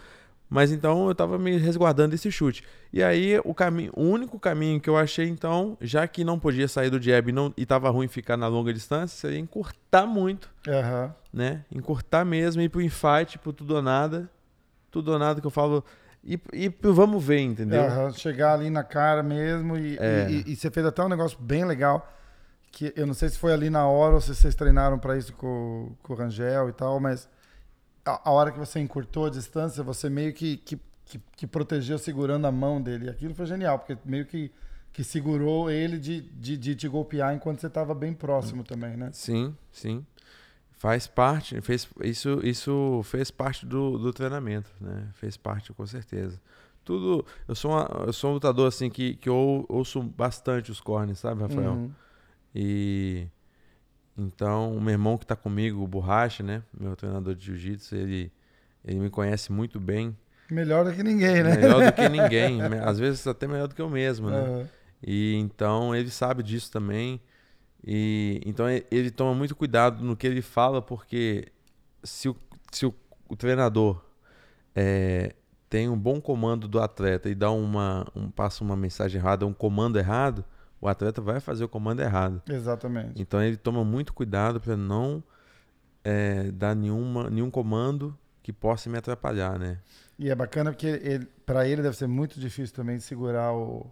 Mas 0.49 0.71
então 0.71 1.05
eu 1.05 1.11
estava 1.11 1.37
me 1.39 1.57
resguardando 1.57 2.11
desse 2.11 2.31
chute. 2.31 2.63
E 2.93 3.03
aí 3.03 3.39
o 3.43 3.53
caminho, 3.53 3.91
o 3.95 4.03
único 4.03 4.39
caminho 4.39 4.79
que 4.79 4.89
eu 4.89 4.95
achei 4.95 5.27
então, 5.27 5.77
já 5.81 6.07
que 6.07 6.23
não 6.23 6.39
podia 6.39 6.67
sair 6.67 6.89
do 6.89 7.01
jab 7.01 7.29
e 7.29 7.33
não 7.33 7.53
e 7.57 7.65
tava 7.65 7.89
ruim 7.89 8.07
ficar 8.07 8.37
na 8.37 8.47
longa 8.47 8.73
distância, 8.73 9.17
seria 9.17 9.39
encurtar 9.39 10.05
muito, 10.05 10.49
uhum. 10.67 11.11
né? 11.33 11.65
Encurtar 11.71 12.23
mesmo, 12.23 12.61
ir 12.61 12.69
pro 12.69 12.81
infight, 12.81 13.39
pro 13.39 13.51
tudo 13.51 13.75
ou 13.75 13.81
nada, 13.81 14.29
tudo 14.91 15.11
ou 15.11 15.19
nada 15.19 15.41
que 15.41 15.47
eu 15.47 15.51
falo 15.51 15.83
e, 16.23 16.39
e 16.53 16.73
vamos 16.81 17.23
ver, 17.23 17.39
entendeu? 17.39 17.83
Uhum. 17.83 18.11
Chegar 18.11 18.53
ali 18.53 18.69
na 18.69 18.83
cara 18.83 19.21
mesmo 19.21 19.77
e, 19.77 19.97
é. 19.99 20.27
e, 20.29 20.53
e, 20.53 20.55
você 20.55 20.71
fez 20.71 20.85
até 20.85 21.03
um 21.03 21.09
negócio 21.09 21.37
bem 21.39 21.63
legal 21.65 22.11
que 22.71 22.91
eu 22.95 23.05
não 23.05 23.13
sei 23.13 23.29
se 23.29 23.37
foi 23.37 23.53
ali 23.53 23.69
na 23.69 23.87
hora 23.87 24.15
ou 24.15 24.21
se 24.21 24.33
vocês 24.35 24.55
treinaram 24.55 24.97
para 24.97 25.15
isso 25.17 25.31
com, 25.33 25.95
com 26.03 26.13
o 26.13 26.15
Rangel 26.15 26.67
e 26.67 26.73
tal, 26.73 26.99
mas 26.99 27.29
a, 28.05 28.29
a, 28.29 28.31
hora 28.31 28.51
que 28.51 28.59
você 28.59 28.79
encurtou 28.79 29.25
a 29.25 29.29
distância, 29.29 29.83
você 29.83 30.09
meio 30.09 30.33
que, 30.33 30.57
que, 30.57 30.79
que, 31.05 31.19
que, 31.35 31.47
protegeu 31.47 31.97
segurando 31.97 32.45
a 32.45 32.51
mão 32.51 32.81
dele. 32.81 33.05
E 33.07 33.09
aquilo 33.09 33.33
foi 33.33 33.45
genial, 33.45 33.79
porque 33.79 33.97
meio 34.05 34.25
que, 34.25 34.51
que 34.93 35.03
segurou 35.03 35.69
ele 35.69 35.97
de, 35.97 36.21
de, 36.21 36.55
de 36.55 36.75
te 36.75 36.87
golpear 36.87 37.33
enquanto 37.33 37.59
você 37.59 37.67
estava 37.67 37.95
bem 37.95 38.13
próximo 38.13 38.63
também, 38.63 38.95
né? 38.95 39.09
Sim, 39.11 39.55
sim. 39.71 40.05
Faz 40.77 41.07
parte, 41.07 41.59
fez, 41.61 41.87
isso, 42.03 42.39
isso 42.43 43.01
fez 43.03 43.31
parte 43.31 43.65
do, 43.65 43.97
do 43.97 44.13
treinamento, 44.13 44.69
né? 44.79 45.09
Fez 45.13 45.35
parte, 45.35 45.73
com 45.73 45.85
certeza. 45.85 46.39
Tudo. 46.83 47.25
Eu 47.47 47.55
sou, 47.55 47.71
uma, 47.71 48.03
eu 48.05 48.13
sou 48.13 48.29
um 48.29 48.33
lutador 48.35 48.67
assim 48.67 48.89
que, 48.89 49.15
que 49.15 49.27
eu 49.27 49.65
ouço 49.67 50.03
bastante 50.03 50.69
os 50.69 50.79
cornes, 50.79 51.17
sabe, 51.17 51.41
Rafael? 51.41 51.71
Uhum. 51.71 51.91
E 52.53 53.27
então, 54.17 54.75
o 54.75 54.81
meu 54.81 54.93
irmão 54.93 55.17
que 55.17 55.25
está 55.25 55.35
comigo, 55.35 55.83
o 55.83 55.87
Borracha, 55.87 56.41
né? 56.41 56.63
Meu 56.77 56.95
treinador 56.95 57.35
de 57.35 57.45
jiu-jitsu, 57.45 57.95
ele, 57.95 58.31
ele 58.83 58.99
me 58.99 59.09
conhece 59.09 59.51
muito 59.51 59.79
bem. 59.79 60.15
Melhor 60.49 60.85
do 60.85 60.93
que 60.93 61.03
ninguém, 61.03 61.43
né? 61.43 61.55
Melhor 61.55 61.85
do 61.85 61.91
que 61.91 62.07
ninguém. 62.09 62.61
Às 62.83 62.97
vezes 62.97 63.25
até 63.27 63.47
melhor 63.47 63.67
do 63.67 63.75
que 63.75 63.81
eu 63.81 63.89
mesmo, 63.89 64.29
né? 64.29 64.41
Uhum. 64.41 64.67
E 65.05 65.35
então 65.35 65.93
ele 65.93 66.09
sabe 66.09 66.41
disso 66.43 66.71
também. 66.71 67.19
E 67.85 68.41
então 68.45 68.65
ele 68.69 69.11
toma 69.11 69.35
muito 69.35 69.55
cuidado 69.55 70.03
no 70.03 70.15
que 70.15 70.25
ele 70.25 70.41
fala, 70.41 70.81
porque 70.81 71.49
se, 72.03 72.29
o, 72.29 72.35
se 72.71 72.85
o, 72.85 72.93
o 73.27 73.35
treinador 73.35 74.01
é, 74.73 75.35
tem 75.69 75.89
um 75.89 75.97
bom 75.97 76.21
comando 76.21 76.67
do 76.67 76.79
atleta 76.79 77.29
e 77.29 77.35
dá 77.35 77.51
uma, 77.51 78.07
um, 78.15 78.31
passa 78.31 78.63
uma 78.63 78.75
mensagem 78.75 79.19
errada, 79.19 79.45
um 79.45 79.53
comando 79.53 79.99
errado, 79.99 80.45
o 80.85 80.87
atleta 80.87 81.21
vai 81.21 81.39
fazer 81.39 81.63
o 81.63 81.69
comando 81.69 82.01
errado. 82.01 82.41
Exatamente. 82.47 83.21
Então 83.21 83.41
ele 83.41 83.57
toma 83.57 83.83
muito 83.83 84.13
cuidado 84.13 84.59
para 84.61 84.77
não 84.77 85.23
é, 86.03 86.51
dar 86.51 86.75
nenhuma, 86.75 87.29
nenhum 87.29 87.49
comando 87.49 88.17
que 88.43 88.53
possa 88.53 88.89
me 88.89 88.97
atrapalhar, 88.97 89.57
né? 89.57 89.79
E 90.19 90.29
é 90.29 90.35
bacana 90.35 90.71
porque 90.71 90.87
ele, 90.87 91.25
para 91.45 91.67
ele 91.67 91.81
deve 91.81 91.97
ser 91.97 92.07
muito 92.07 92.39
difícil 92.39 92.75
também 92.75 92.99
segurar 92.99 93.51
o, 93.53 93.91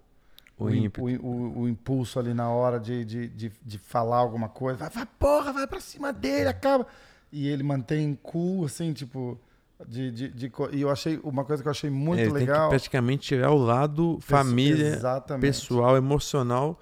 O 0.58 0.66
o, 0.66 0.70
o, 0.70 1.26
o- 1.26 1.60
o 1.62 1.68
impulso 1.68 2.20
ali 2.20 2.34
na 2.34 2.50
hora 2.50 2.80
de, 2.80 3.04
de, 3.04 3.28
de, 3.28 3.52
de 3.66 3.78
falar 3.80 4.18
alguma 4.18 4.48
coisa. 4.48 4.78
Vai, 4.78 4.90
vai, 4.90 5.06
porra, 5.20 5.52
vai 5.52 5.66
pra 5.68 5.80
cima 5.82 6.14
dele, 6.14 6.48
acaba. 6.50 6.86
E 7.32 7.48
ele 7.48 7.64
mantém 7.64 8.18
cool, 8.22 8.66
assim, 8.66 8.94
tipo. 8.94 9.40
De, 9.88 10.12
de, 10.12 10.30
de 10.30 10.52
e 10.72 10.82
eu 10.82 10.90
achei 10.90 11.20
uma 11.24 11.44
coisa 11.44 11.62
que 11.62 11.68
eu 11.68 11.72
achei 11.72 11.90
muito 11.90 12.20
ele 12.20 12.30
tem 12.32 12.40
que 12.40 12.52
legal. 12.52 12.70
praticamente 12.70 13.28
tirar 13.28 13.52
o 13.52 13.58
lado 13.58 14.18
família, 14.22 14.88
Exatamente. 14.88 15.42
pessoal, 15.42 15.98
emocional 15.98 16.80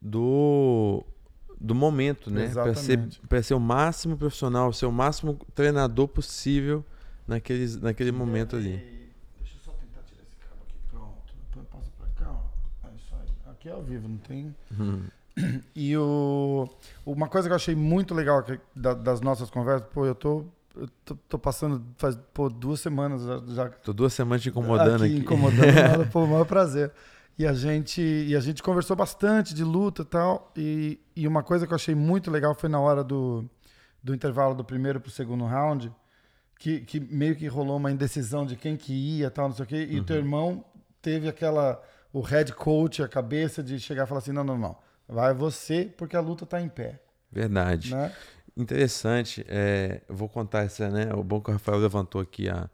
do, 0.00 1.04
do 1.60 1.74
momento, 1.74 2.30
né? 2.30 2.48
Para 2.48 2.74
ser, 2.74 2.92
Exatamente. 2.92 3.20
pra 3.28 3.42
ser 3.42 3.54
o 3.54 3.60
máximo 3.60 4.16
profissional, 4.16 4.72
ser 4.72 4.86
o 4.86 4.92
máximo 4.92 5.38
treinador 5.54 6.08
possível 6.08 6.84
naqueles, 7.26 7.76
naquele 7.76 8.12
momento 8.12 8.56
ali. 8.56 8.76
Deixa 9.38 9.56
eu 9.56 9.60
só 9.64 9.72
tentar 9.72 10.02
tirar 10.02 10.22
esse 10.22 10.36
cabo 10.36 10.62
aqui. 10.66 10.74
Pronto. 10.90 11.34
Depois 11.48 11.66
Passa 11.68 11.90
pra 11.98 12.24
cá, 12.24 12.32
ó. 12.32 12.88
É 12.88 12.94
isso 12.96 13.14
aí. 13.14 13.52
Aqui 13.52 13.68
é 13.68 13.72
ao 13.72 13.82
vivo, 13.82 14.08
não 14.08 14.18
tem. 14.18 14.54
Hum. 14.78 15.02
E 15.74 15.96
o, 15.96 16.68
uma 17.06 17.28
coisa 17.28 17.48
que 17.48 17.52
eu 17.52 17.56
achei 17.56 17.74
muito 17.74 18.14
legal 18.14 18.44
das 18.74 19.20
nossas 19.20 19.48
conversas, 19.50 19.88
pô, 19.92 20.04
eu 20.04 20.14
tô, 20.14 20.44
eu 20.80 20.88
tô, 21.04 21.14
tô 21.28 21.38
passando 21.38 21.84
faz 21.96 22.16
pô, 22.32 22.48
duas 22.48 22.80
semanas 22.80 23.22
já, 23.54 23.68
Tô 23.68 23.92
duas 23.92 24.14
semanas 24.14 24.42
te 24.42 24.48
incomodando 24.48 25.04
aqui. 25.04 25.18
incomodando 25.18 25.72
nada, 25.72 26.06
pô, 26.10 26.24
o 26.24 26.26
maior 26.26 26.46
prazer. 26.46 26.90
E 27.38 27.46
a 27.46 27.52
gente 27.52 28.00
e 28.00 28.34
a 28.34 28.40
gente 28.40 28.62
conversou 28.62 28.96
bastante 28.96 29.54
de 29.54 29.62
luta 29.62 30.02
e 30.02 30.04
tal. 30.04 30.52
E, 30.56 31.00
e 31.14 31.28
uma 31.28 31.42
coisa 31.42 31.66
que 31.66 31.72
eu 31.72 31.76
achei 31.76 31.94
muito 31.94 32.30
legal 32.30 32.54
foi 32.54 32.68
na 32.68 32.80
hora 32.80 33.04
do, 33.04 33.44
do 34.02 34.14
intervalo 34.14 34.54
do 34.54 34.64
primeiro 34.64 35.00
pro 35.00 35.10
segundo 35.10 35.44
round, 35.44 35.92
que, 36.58 36.80
que 36.80 36.98
meio 36.98 37.36
que 37.36 37.46
rolou 37.46 37.76
uma 37.76 37.90
indecisão 37.90 38.46
de 38.46 38.56
quem 38.56 38.76
que 38.76 38.92
ia 38.92 39.26
e 39.26 39.30
tal, 39.30 39.48
não 39.48 39.54
sei 39.54 39.64
o 39.64 39.68
quê. 39.68 39.86
E 39.90 40.00
o 40.00 40.04
teu 40.04 40.16
irmão 40.16 40.64
teve 41.02 41.28
aquela. 41.28 41.82
O 42.12 42.20
head 42.20 42.52
coach, 42.54 43.02
a 43.02 43.08
cabeça 43.08 43.62
de 43.62 43.78
chegar 43.78 44.04
e 44.04 44.06
falar 44.06 44.18
assim: 44.18 44.32
não, 44.32 44.44
não, 44.44 44.58
não. 44.58 44.76
Vai 45.06 45.32
você, 45.34 45.92
porque 45.96 46.16
a 46.16 46.20
luta 46.20 46.44
tá 46.44 46.60
em 46.60 46.68
pé. 46.68 47.00
Verdade. 47.30 47.94
Né? 47.94 48.12
Interessante. 48.60 49.44
É, 49.48 50.02
eu 50.08 50.14
vou 50.14 50.28
contar 50.28 50.64
essa, 50.64 50.88
né? 50.90 51.12
O 51.14 51.22
bom 51.22 51.40
que 51.40 51.50
o 51.50 51.52
Rafael 51.52 51.78
levantou 51.78 52.20
aqui 52.20 52.48
a, 52.48 52.68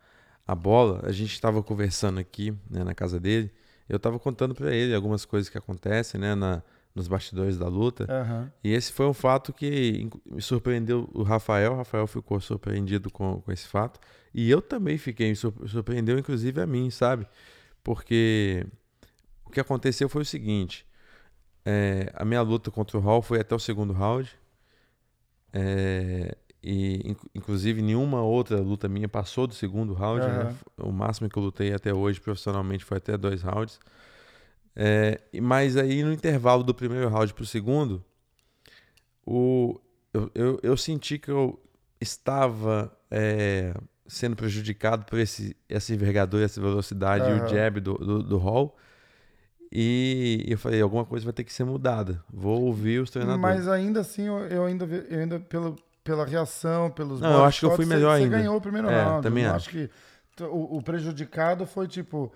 a 0.47 0.55
bola. 0.55 1.01
A 1.05 1.13
gente 1.13 1.33
estava 1.33 1.63
conversando 1.63 2.19
aqui 2.19 2.53
né, 2.69 2.83
na 2.83 2.95
casa 2.95 3.21
dele. 3.21 3.53
Eu 3.89 3.97
estava 3.97 4.19
contando 4.19 4.55
para 4.55 4.75
ele 4.75 4.95
algumas 4.95 5.25
coisas 5.25 5.49
que 5.49 5.57
acontecem, 5.57 6.21
né? 6.21 6.35
Na, 6.35 6.63
nos 6.97 7.07
bastidores 7.07 7.59
da 7.59 7.69
luta. 7.69 8.07
Aham. 8.09 8.51
E 8.65 8.73
esse 8.73 8.91
foi 8.91 9.07
um 9.07 9.13
fato 9.13 9.53
que 9.53 10.09
me 10.25 10.41
surpreendeu 10.41 11.09
o 11.13 11.23
Rafael. 11.23 11.75
O 11.75 11.77
Rafael 11.77 12.07
ficou 12.07 12.41
surpreendido 12.41 13.11
com, 13.11 13.41
com 13.43 13.53
esse 13.53 13.69
fato. 13.69 14.01
E 14.35 14.51
eu 14.51 14.63
também 14.63 14.99
fiquei, 14.99 15.35
surpreendeu 15.35 16.19
inclusive 16.19 16.61
a 16.61 16.67
mim, 16.67 16.91
sabe? 16.91 17.29
Porque 17.85 18.67
o 19.45 19.51
que 19.51 19.61
aconteceu 19.61 20.09
foi 20.09 20.23
o 20.23 20.25
seguinte: 20.25 20.87
é, 21.65 22.11
a 22.15 22.25
minha 22.25 22.43
luta 22.43 22.71
contra 22.71 22.97
o 22.97 23.01
Hall 23.01 23.23
foi 23.23 23.41
até 23.41 23.55
o 23.55 23.59
segundo 23.59 23.93
round. 23.93 24.35
É, 25.59 26.37
e 26.63 27.01
inc- 27.11 27.31
inclusive 27.35 27.81
nenhuma 27.81 28.23
outra 28.23 28.61
luta 28.61 28.89
minha 28.89 29.09
passou 29.09 29.47
do 29.47 29.55
segundo 29.55 29.95
round. 29.95 30.27
né? 30.27 30.33
Aham. 30.43 30.57
O 30.79 30.93
máximo 30.93 31.29
que 31.31 31.39
eu 31.39 31.43
lutei 31.43 31.73
até 31.73 31.95
hoje 31.95 32.21
profissionalmente 32.21 32.85
foi 32.85 32.99
até 32.99 33.17
dois 33.17 33.43
rounds. 33.43 33.79
É, 34.75 35.21
e- 35.33 35.41
mas 35.41 35.77
aí 35.77 36.03
no 36.03 36.13
intervalo 36.13 36.63
do 36.63 36.75
primeiro 36.75 37.09
round 37.09 37.33
segundo, 37.47 38.05
o, 39.25 39.81
eu, 40.13 40.31
eu, 40.35 40.61
eu 40.63 40.77
senti 40.77 41.19
que 41.19 41.31
eu 41.31 41.59
estava 42.01 42.97
é, 43.11 43.75
sendo 44.07 44.37
prejudicado 44.37 45.05
por 45.07 45.19
esse, 45.19 45.57
essa 45.69 45.93
envergadura, 45.95 46.45
essa 46.45 46.61
velocidade 46.61 47.31
e 47.31 47.33
Aham. 47.33 47.45
o 47.45 47.49
jab 47.49 47.81
do, 47.81 47.95
do, 47.95 48.23
do 48.23 48.37
Hall. 48.39 48.77
E 49.73 50.45
eu 50.49 50.57
falei, 50.59 50.81
alguma 50.81 51.05
coisa 51.05 51.25
vai 51.25 51.33
ter 51.33 51.45
que 51.45 51.53
ser 51.53 51.65
mudada. 51.65 52.23
Vou 52.33 52.63
ouvir 52.63 53.01
os 53.01 53.11
treinadores. 53.11 53.41
Mas 53.43 53.69
ainda 53.69 54.01
assim, 54.01 54.27
eu, 54.27 54.65
ainda, 54.65 54.85
eu 54.85 55.21
ainda 55.21 55.41
pelo, 55.41 55.77
pela 56.05 56.25
reação, 56.25 56.91
pelos 56.91 57.21
Não, 57.21 57.33
eu 57.39 57.45
acho 57.45 57.61
que 57.61 57.67
eu 57.67 57.77
fui 57.77 57.85
melhor 57.85 58.17
você, 58.17 58.23
ainda. 58.25 58.37
Você 58.37 58.43
ganhou 58.43 58.57
o 58.57 58.61
primeiro 58.61 58.89
É, 58.89 59.03
round. 59.03 59.23
também 59.23 59.45
eu 59.45 59.51
acho. 59.51 59.69
acho 59.69 59.71
que 59.71 59.91
o, 60.45 60.77
o 60.79 60.83
prejudicado 60.83 61.67
foi 61.67 61.87
tipo. 61.89 62.33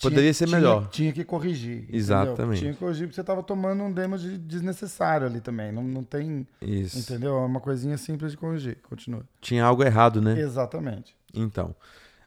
Poderia 0.00 0.34
ser 0.34 0.46
tinha- 0.46 0.58
melhor. 0.58 0.88
Tinha 0.88 1.12
que 1.12 1.24
corrigir. 1.24 1.82
entendeu? 1.82 1.96
Exatamente. 1.96 2.58
Tinha 2.60 2.72
que 2.72 2.78
corrigir 2.78 3.06
porque 3.06 3.14
você 3.14 3.22
tava 3.24 3.42
tomando 3.44 3.82
um 3.84 3.92
damage 3.92 4.38
desnecessário 4.38 5.26
ali 5.26 5.40
também. 5.40 5.70
Não, 5.70 5.82
não 5.84 6.02
tem. 6.02 6.46
Isso. 6.60 6.98
Entendeu? 6.98 7.36
É 7.36 7.46
uma 7.46 7.60
coisinha 7.60 7.96
simples 7.96 8.32
de 8.32 8.36
corrigir. 8.36 8.78
Continua. 8.88 9.22
Tinha 9.40 9.64
algo 9.64 9.84
errado, 9.84 10.20
né? 10.20 10.38
Exatamente. 10.40 11.14
Então, 11.32 11.74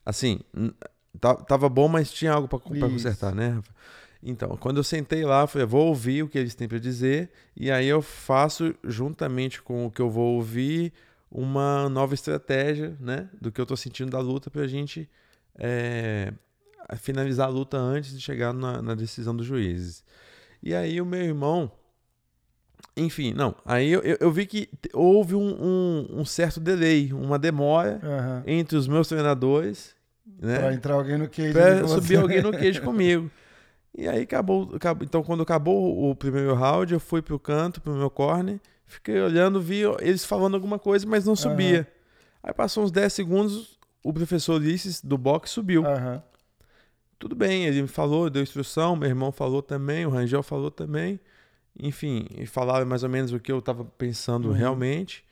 assim, 0.06 0.40
tava 1.48 1.68
bom, 1.68 1.88
mas 1.90 2.10
tinha 2.12 2.32
algo 2.32 2.48
Isso. 2.72 2.80
consertar, 2.90 3.36
né? 3.36 3.50
Rafa? 3.50 3.72
Então, 4.22 4.58
quando 4.58 4.78
eu 4.78 4.84
sentei 4.84 5.24
lá, 5.24 5.42
eu 5.42 5.48
falei, 5.48 5.68
vou 5.68 5.88
ouvir 5.88 6.24
o 6.24 6.28
que 6.28 6.38
eles 6.38 6.56
têm 6.56 6.68
pra 6.68 6.80
dizer 6.80 7.30
e 7.56 7.70
aí 7.72 7.88
eu 7.88 8.02
faço, 8.02 8.74
juntamente 8.84 9.62
com 9.62 9.86
o 9.86 9.92
que 9.92 10.02
eu 10.02 10.10
vou 10.10 10.36
ouvir, 10.36 10.92
uma 11.32 11.88
nova 11.90 12.14
estratégia, 12.14 12.96
né? 13.00 13.30
Do 13.40 13.52
que 13.52 13.60
eu 13.62 13.66
tô 13.66 13.76
sentindo 13.78 14.10
da 14.12 14.20
luta 14.20 14.50
pra 14.50 14.66
gente 14.66 15.10
é, 15.56 16.34
finalizar 16.98 17.48
a 17.48 17.52
luta 17.52 17.78
antes 17.78 18.12
de 18.12 18.22
chegar 18.22 18.54
na, 18.54 18.82
na 18.82 18.96
decisão 18.96 19.36
dos 19.36 19.46
juízes. 19.46 20.04
E 20.64 20.74
aí 20.74 21.00
o 21.00 21.06
meu 21.06 21.22
irmão, 21.22 21.72
enfim, 22.96 23.34
não, 23.34 23.56
aí 23.64 23.92
eu, 23.92 24.02
eu, 24.02 24.18
eu 24.22 24.32
vi 24.32 24.46
que 24.46 24.70
houve 24.94 25.36
um, 25.36 25.56
um- 25.62 26.22
um 26.22 26.26
certo 26.26 26.60
delay, 26.60 27.14
uma 27.14 27.38
demora 27.38 28.00
Aham. 28.04 28.44
entre 28.48 28.76
os 28.76 28.88
meus 28.88 29.08
treinadores, 29.08 29.96
né? 30.26 30.58
Pra 30.60 30.74
entrar 30.74 30.96
alguém 30.96 31.18
no 31.18 31.24
ali 31.26 31.82
com 31.82 31.88
subir 31.90 32.18
alguém 32.18 32.42
no 32.42 32.52
queijo 32.52 32.82
comigo. 32.84 33.30
E 33.98 34.08
aí 34.08 34.22
acabou, 34.22 34.70
acabou- 34.76 35.04
Então, 35.04 35.24
quando 35.24 35.42
acabou 35.42 36.10
o 36.10 36.16
primeiro 36.16 36.54
round, 36.54 36.94
eu 36.94 37.00
fui 37.00 37.22
pro 37.22 37.40
canto, 37.40 37.82
pro 37.82 37.94
meu 37.94 38.10
corner, 38.12 38.60
fiquei 38.86 39.20
olhando, 39.20 39.60
vi 39.60 39.82
eles 40.00 40.24
falando 40.24 40.54
alguma 40.54 40.78
coisa, 40.78 41.06
mas 41.08 41.26
não 41.26 41.36
subia. 41.36 41.88
Aí 42.44 42.54
passou 42.54 42.84
uns 42.84 42.92
10 42.92 43.12
segundos, 43.12 43.80
o 44.04 44.14
professor 44.14 44.54
Ulisses 44.62 45.02
do 45.02 45.18
boxe 45.18 45.52
subiu. 45.54 45.84
Aham. 45.86 46.22
Tudo 47.20 47.36
bem, 47.36 47.66
ele 47.66 47.82
me 47.82 47.88
falou, 47.88 48.30
deu 48.30 48.44
instrução, 48.44 48.96
meu 48.96 49.10
irmão 49.10 49.32
falou 49.32 49.64
também, 49.64 50.06
o 50.06 50.10
Rangel 50.12 50.44
falou 50.44 50.70
também. 50.70 51.20
Enfim, 51.80 52.28
e 52.38 52.46
falaram 52.46 52.86
mais 52.86 53.02
ou 53.04 53.10
menos 53.10 53.34
o 53.34 53.40
que 53.40 53.52
eu 53.52 53.60
tava 53.62 53.84
pensando 53.84 54.50
Uhum. 54.50 54.54
realmente. 54.54 55.24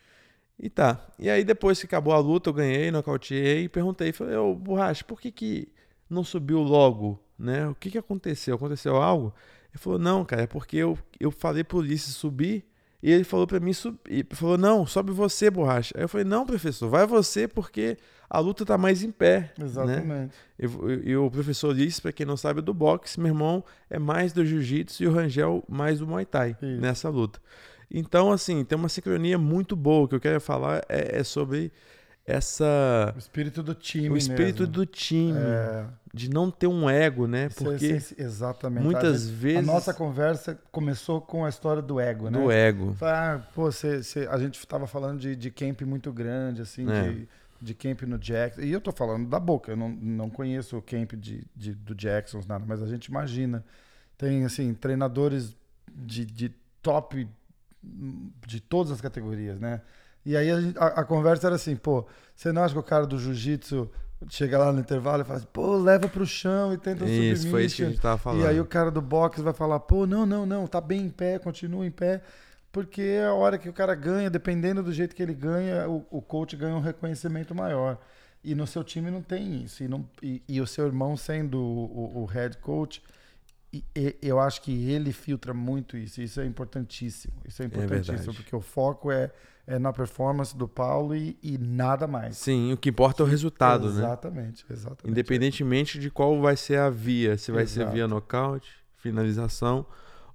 E 0.59 0.67
tá. 0.69 1.05
E 1.19 1.29
aí 1.29 1.43
depois 1.43 1.79
que 1.79 1.85
acabou 1.85 2.13
a 2.13 2.17
luta, 2.17 2.49
eu 2.49 2.53
ganhei, 2.53 2.89
nocauteei 2.89 3.65
e 3.65 3.69
perguntei, 3.69 4.11
falei, 4.11 4.35
ô 4.35 4.55
Borracha, 4.55 5.03
por 5.03 5.21
que 5.21 5.31
que 5.31 5.67
não 6.09 6.23
subiu 6.23 6.59
logo, 6.61 7.19
né? 7.37 7.67
O 7.67 7.75
que 7.75 7.91
que 7.91 7.97
aconteceu? 7.97 8.55
Aconteceu 8.55 8.95
algo? 8.97 9.33
Ele 9.71 9.79
falou, 9.79 9.99
não, 9.99 10.23
cara, 10.23 10.43
é 10.43 10.47
porque 10.47 10.77
eu, 10.77 10.97
eu 11.19 11.31
falei 11.31 11.63
pro 11.63 11.79
Ulisses 11.79 12.15
subir 12.15 12.65
e 13.03 13.11
ele 13.11 13.23
falou 13.23 13.45
pra 13.45 13.59
mim 13.59 13.73
subir. 13.73 13.99
Ele 14.07 14.27
falou, 14.31 14.57
não, 14.57 14.85
sobe 14.85 15.11
você, 15.11 15.49
Borracha. 15.49 15.93
Aí 15.97 16.03
eu 16.03 16.09
falei, 16.09 16.25
não, 16.25 16.45
professor, 16.45 16.89
vai 16.89 17.05
você 17.05 17.47
porque 17.47 17.97
a 18.29 18.39
luta 18.39 18.65
tá 18.65 18.77
mais 18.77 19.03
em 19.03 19.11
pé, 19.11 19.53
né? 19.57 19.65
Exatamente. 19.65 20.35
E, 20.57 20.65
e 21.09 21.17
o 21.17 21.29
professor 21.29 21.69
Ulisses, 21.69 21.99
para 21.99 22.11
quem 22.11 22.25
não 22.25 22.37
sabe, 22.37 22.59
é 22.59 22.61
do 22.61 22.73
boxe. 22.73 23.19
Meu 23.19 23.27
irmão 23.27 23.63
é 23.89 23.99
mais 23.99 24.33
do 24.33 24.45
jiu-jitsu 24.45 25.03
e 25.03 25.07
o 25.07 25.11
Rangel 25.11 25.63
mais 25.67 25.99
do 25.99 26.07
muay 26.07 26.25
thai 26.25 26.57
Isso. 26.61 26.81
nessa 26.81 27.09
luta. 27.09 27.39
Então, 27.91 28.31
assim, 28.31 28.63
tem 28.63 28.77
uma 28.77 28.89
sincronia 28.89 29.37
muito 29.37 29.75
boa. 29.75 30.05
O 30.05 30.07
que 30.07 30.15
eu 30.15 30.19
quero 30.19 30.41
falar 30.41 30.83
é, 30.89 31.19
é 31.19 31.23
sobre 31.23 31.71
essa. 32.25 33.13
O 33.15 33.19
espírito 33.19 33.61
do 33.61 33.73
time. 33.75 34.09
o 34.09 34.17
espírito 34.17 34.61
mesmo. 34.61 34.73
do 34.73 34.85
time, 34.85 35.37
É, 35.39 35.85
de 36.13 36.29
não 36.29 36.49
ter 36.49 36.67
um 36.67 36.89
ego, 36.89 37.27
né? 37.27 37.47
isso 37.47 37.61
é 37.61 37.71
Porque 37.71 37.99
exatamente. 38.17 38.81
A 38.81 38.83
muitas 38.83 39.23
gente- 39.23 39.33
vezes. 39.35 39.59
A 39.69 39.73
nossa 39.73 39.93
conversa 39.93 40.59
começou 40.71 41.21
com 41.21 41.45
a 41.45 41.49
história 41.49 41.81
do 41.81 41.99
ego, 41.99 42.29
né? 42.29 42.39
do 42.39 42.51
ego. 42.51 42.95
Ah, 43.01 43.41
pô, 43.53 43.71
cê, 43.71 44.01
cê- 44.01 44.27
a 44.29 44.37
gente 44.37 44.65
tava 44.67 44.87
falando 44.87 45.19
de, 45.19 45.35
de 45.35 45.51
camp 45.51 45.81
muito 45.81 46.11
grande, 46.11 46.61
assim, 46.61 46.89
É. 46.89 47.09
de, 47.09 47.27
de 47.61 47.73
camp 47.73 48.01
no 48.03 48.17
Jackson. 48.17 48.61
E 48.61 48.71
eu 48.71 48.81
tô 48.81 48.91
falando 48.91 49.29
da 49.29 49.39
boca, 49.39 49.71
eu 49.71 49.77
não, 49.77 49.89
não 49.89 50.29
conheço 50.29 50.77
o 50.77 50.81
camp 50.81 51.13
de, 51.13 51.43
de- 51.55 51.73
do 51.75 51.93
Jackson, 51.93 52.41
nada, 52.47 52.65
mas 52.67 52.81
a 52.81 52.87
gente 52.87 53.05
imagina. 53.05 53.63
Tem, 54.17 54.45
assim, 54.45 54.73
treinadores 54.73 55.55
de, 55.93 56.25
de 56.25 56.49
top 56.81 57.27
de 58.47 58.59
todas 58.61 58.91
as 58.91 59.01
categorias, 59.01 59.59
né? 59.59 59.81
E 60.25 60.35
aí 60.35 60.49
a, 60.77 60.85
a- 60.87 61.03
conversa 61.03 61.47
era 61.47 61.55
assim, 61.55 61.75
pô, 61.75 62.05
você 62.35 62.51
não 62.51 62.63
acha 62.63 62.73
que 62.73 62.79
o 62.79 62.83
cara 62.83 63.05
do 63.05 63.17
jiu-jitsu 63.19 63.89
chega 64.29 64.57
lá 64.57 64.71
no 64.73 64.79
intervalo 64.79 65.21
e 65.21 65.25
fala 65.25 65.37
assim, 65.37 65.47
pô, 65.53 65.77
leva 65.77 66.07
pro 66.07 66.25
chão 66.25 66.73
e 66.73 66.77
tenta 66.77 67.05
Isso, 67.05 67.47
foi 67.51 67.65
isso 67.65 67.75
que 67.75 67.83
a 67.83 67.89
gente 67.89 68.01
tava 68.01 68.17
falando. 68.17 68.41
E 68.43 68.47
aí 68.47 68.59
o 68.59 68.65
cara 68.65 68.89
do 68.89 69.01
boxe 69.01 69.41
vai 69.41 69.53
falar, 69.53 69.79
pô, 69.81 70.07
não, 70.07 70.25
não, 70.25 70.45
não, 70.45 70.65
tá 70.67 70.81
bem 70.81 71.01
em 71.05 71.09
pé, 71.09 71.37
continua 71.37 71.85
em 71.85 71.91
pé. 71.91 72.21
porque 72.71 73.01
é 73.01 73.25
a 73.25 73.33
hora 73.33 73.57
que 73.57 73.69
o 73.69 73.73
cara 73.73 73.93
ganha, 73.95 74.29
dependendo 74.29 74.81
do 74.83 74.91
jeito 74.91 75.15
que 75.15 75.21
ele 75.23 75.33
ganha, 75.33 75.87
o, 75.87 76.05
o 76.09 76.21
coach 76.21 76.55
ganha 76.55 76.75
um 76.75 76.81
reconhecimento 76.81 77.53
maior. 77.53 77.97
E 78.43 78.53
no 78.53 78.67
seu 78.67 78.83
time 78.83 79.09
não 79.09 79.21
tem 79.21 79.63
isso. 79.63 79.83
E, 79.83 79.87
não, 79.87 80.07
e, 80.21 80.41
e 80.47 80.59
o 80.61 80.67
seu 80.67 80.85
irmão 80.85 81.15
sendo 81.17 81.57
o, 81.59 82.21
o 82.23 82.25
head 82.25 82.57
coach, 82.57 83.01
e, 83.73 83.83
e, 83.95 84.17
eu 84.21 84.39
acho 84.39 84.61
que 84.61 84.89
ele 84.89 85.11
filtra 85.11 85.53
muito 85.53 85.97
isso. 85.97 86.21
Isso 86.21 86.39
é 86.39 86.45
importantíssimo. 86.45 87.33
Isso 87.45 87.61
é 87.61 87.65
importantíssimo, 87.65 88.31
É 88.31 88.35
porque 88.35 88.55
o 88.55 88.61
foco 88.61 89.11
é, 89.11 89.31
é 89.67 89.77
na 89.77 89.91
performance 89.91 90.55
do 90.55 90.67
Paulo 90.67 91.15
e, 91.15 91.37
e 91.41 91.57
nada 91.57 92.07
mais. 92.07 92.37
Sim, 92.37 92.73
o 92.73 92.77
que 92.77 92.89
importa 92.89 93.23
é 93.23 93.25
o 93.25 93.27
resultado, 93.27 93.91
né? 93.91 93.99
Exatamente, 93.99 94.65
exatamente. 94.69 95.09
Independentemente 95.09 95.99
de 95.99 96.09
qual 96.09 96.39
vai 96.41 96.55
ser 96.55 96.79
a 96.79 96.89
via, 96.89 97.37
se 97.37 97.51
vai 97.51 97.65
ser 97.65 97.81
Exato. 97.81 97.95
via 97.95 98.07
nocaute, 98.07 98.71
finalização, 98.97 99.85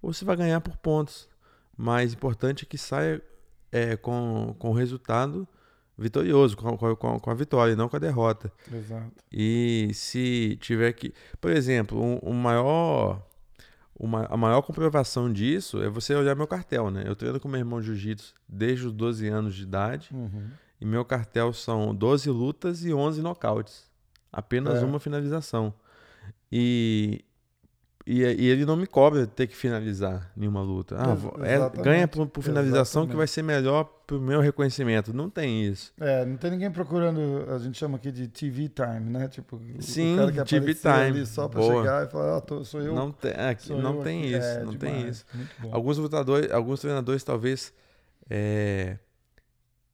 ou 0.03 0.13
se 0.13 0.25
vai 0.25 0.37
ganhar 0.37 0.61
por 0.61 0.77
pontos. 0.77 1.29
Mas 1.77 2.13
importante 2.13 2.65
é 2.65 2.69
que 2.69 2.77
saia 2.77 3.23
é, 3.73 3.97
com, 3.97 4.55
com 4.59 4.71
o 4.71 4.75
resultado 4.75 5.49
vitorioso, 6.01 6.57
com, 6.57 6.77
com, 6.77 6.97
com- 7.21 7.31
a 7.31 7.35
vitória, 7.35 7.73
e 7.73 7.77
não 7.77 7.89
com 7.89 7.97
a 7.97 8.01
derrota. 8.01 8.51
Exato. 8.73 9.13
E 9.31 9.91
se 9.93 10.57
tiver 10.61 10.93
que. 10.95 11.13
Por 11.41 11.51
exemplo, 11.51 12.03
um, 12.03 12.19
um 12.31 12.35
maior. 12.35 13.25
Uma, 13.99 14.25
a 14.31 14.37
maior 14.37 14.63
comprovação 14.63 15.31
disso 15.31 15.83
é 15.83 15.89
você 15.91 16.15
olhar 16.15 16.35
meu 16.35 16.47
cartel, 16.47 16.91
né? 16.91 17.05
Eu 17.07 17.15
treino 17.15 17.39
com 17.39 17.47
meu 17.49 17.59
irmão 17.61 17.83
jiu-jitsu 17.83 18.35
desde 18.49 18.87
os 18.87 18.93
12 18.93 19.29
anos 19.29 19.55
de 19.55 19.63
idade. 19.63 20.09
Uhum. 20.11 20.49
E 20.81 20.87
meu 20.87 21.05
cartel 21.05 21.53
são 21.53 21.95
12 21.95 22.31
lutas 22.31 22.83
e 22.83 22.95
11 22.95 23.21
nocautes. 23.21 23.91
Apenas 24.33 24.83
É. 24.83 24.87
uma 24.87 24.99
finalização. 24.99 25.75
E, 26.51 27.23
e, 28.13 28.23
e 28.23 28.49
ele 28.49 28.65
não 28.67 28.75
me 28.77 28.87
cobra 28.87 29.27
ter 29.27 29.47
que 29.47 29.55
finalizar 29.55 30.33
nenhuma 30.37 30.61
luta. 30.63 30.97
Ah, 30.99 31.17
é- 31.47 31.55
exatamente. 31.55 31.85
ganha 31.85 32.09
por, 32.09 32.27
por 32.27 32.43
finalização 32.43 33.03
que 33.07 33.13
Exatamente. 33.13 33.17
vai 33.17 33.27
ser 33.29 33.43
melhor 33.43 33.85
pro 34.07 34.21
meu 34.21 34.41
reconhecimento. 34.41 35.15
Não 35.15 35.31
tem 35.31 35.65
isso. 35.65 35.93
É, 36.01 36.25
não 36.25 36.37
tem 36.37 36.51
ninguém 36.51 36.71
procurando, 36.71 37.45
a 37.49 37.59
gente 37.59 37.79
chama 37.79 37.97
aqui 37.99 38.11
de 38.11 38.27
TV 38.27 38.69
time, 38.69 39.11
né? 39.11 39.29
Tipo, 39.29 39.61
Sim, 39.79 40.17
que 40.35 40.45
TV 40.45 40.75
time. 40.75 40.93
ali 40.95 41.27
só 41.27 41.47
pra 41.49 41.61
Boa. 41.61 41.77
chegar 41.83 42.07
e 42.07 42.11
falar, 42.11 42.37
ó, 42.39 42.41
tô- 42.41 42.65
sou 42.65 42.81
eu. 42.81 42.95
não 42.95 43.13
tem, 43.13 43.31
aqui, 43.33 43.63
sou 43.67 43.79
não 43.81 44.03
tem 44.03 44.21
aqui. 44.25 44.37
isso. 44.37 44.47
É, 44.49 44.65
não 44.65 44.75
tem 44.75 44.95
demais. 44.97 45.17
isso. 45.17 45.27
Muito 45.33 45.51
bom. 45.61 45.69
Alguns 45.73 45.99
lutadores, 45.99 46.51
alguns 46.51 46.81
treinadores 46.81 47.23
talvez 47.23 47.73
é, 48.29 48.99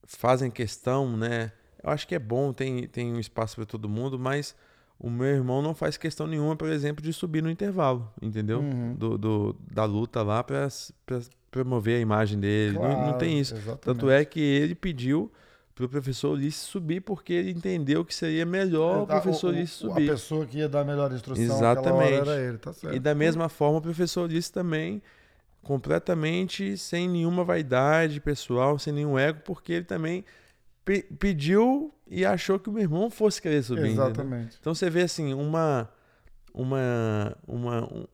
fazem 0.06 0.50
questão, 0.50 1.16
né? 1.16 1.52
Eu 1.82 1.90
acho 1.90 2.08
que 2.08 2.14
é 2.14 2.18
bom, 2.18 2.52
tem, 2.52 2.86
tem 2.88 3.12
um 3.12 3.20
espaço 3.20 3.56
para 3.56 3.66
todo 3.66 3.88
mundo, 3.88 4.18
mas 4.18 4.56
o 4.98 5.10
meu 5.10 5.26
irmão 5.26 5.60
não 5.62 5.74
faz 5.74 5.96
questão 5.96 6.26
nenhuma, 6.26 6.56
por 6.56 6.68
exemplo, 6.68 7.02
de 7.02 7.12
subir 7.12 7.42
no 7.42 7.50
intervalo, 7.50 8.10
entendeu? 8.20 8.60
Uhum. 8.60 8.94
Do, 8.94 9.18
do- 9.18 9.56
da 9.70 9.84
luta 9.84 10.22
lá 10.22 10.42
para 10.42 10.68
promover 11.50 11.96
a 11.98 12.00
imagem 12.00 12.38
dele. 12.40 12.74
Não- 12.78 12.82
não, 12.88 12.94
Claro, 13.04 13.18
tem 13.18 13.38
isso. 13.38 13.54
exatamente. 13.54 13.80
Tanto 13.80 14.10
é 14.10 14.24
que 14.24 14.40
ele 14.40 14.74
pediu 14.74 15.30
pro 15.74 15.86
professor 15.88 16.30
Ulisses 16.32 16.62
subir 16.62 17.00
porque 17.02 17.34
ele 17.34 17.50
entendeu 17.50 18.02
que 18.02 18.14
seria 18.14 18.46
melhor 18.46 19.00
o 19.00 19.02
Ah, 19.02 19.06
professor 19.20 19.48
o- 19.48 19.50
Ulisses 19.56 19.82
o- 19.82 19.88
subir. 19.90 20.08
A 20.08 20.12
pessoa 20.14 20.46
que 20.46 20.56
ia 20.58 20.68
dar 20.68 20.80
a 20.80 20.84
melhor 20.84 21.12
instrução 21.12 21.44
Exatamente. 21.44 22.14
era 22.14 22.40
ele, 22.40 22.56
tá 22.58 22.72
certo. 22.72 22.96
E 22.96 22.98
da 22.98 23.14
mesma 23.14 23.48
forma, 23.50 23.78
o 23.78 23.82
professor 23.82 24.22
Ulisses 24.24 24.48
também, 24.50 25.02
completamente 25.62 26.76
sem 26.78 27.08
nenhuma 27.08 27.44
vaidade 27.44 28.20
pessoal, 28.20 28.78
sem 28.78 28.92
nenhum 28.92 29.18
ego, 29.18 29.40
porque 29.44 29.72
ele 29.74 29.84
também 29.84 30.24
pe- 30.86 31.02
pediu 31.18 31.92
e 32.08 32.24
achou 32.24 32.58
que 32.58 32.70
o 32.70 32.72
meu 32.72 32.80
irmão 32.82 33.10
fosse 33.10 33.42
querer 33.42 33.62
subir. 33.62 33.88
Exatamente. 33.88 34.56
Então 34.58 34.74
você 34.74 34.88
vê 34.88 35.02
assim, 35.02 35.34
uma, 35.34 35.86
uma, 36.54 37.36
uma, 37.46 37.84
um- 37.92 38.06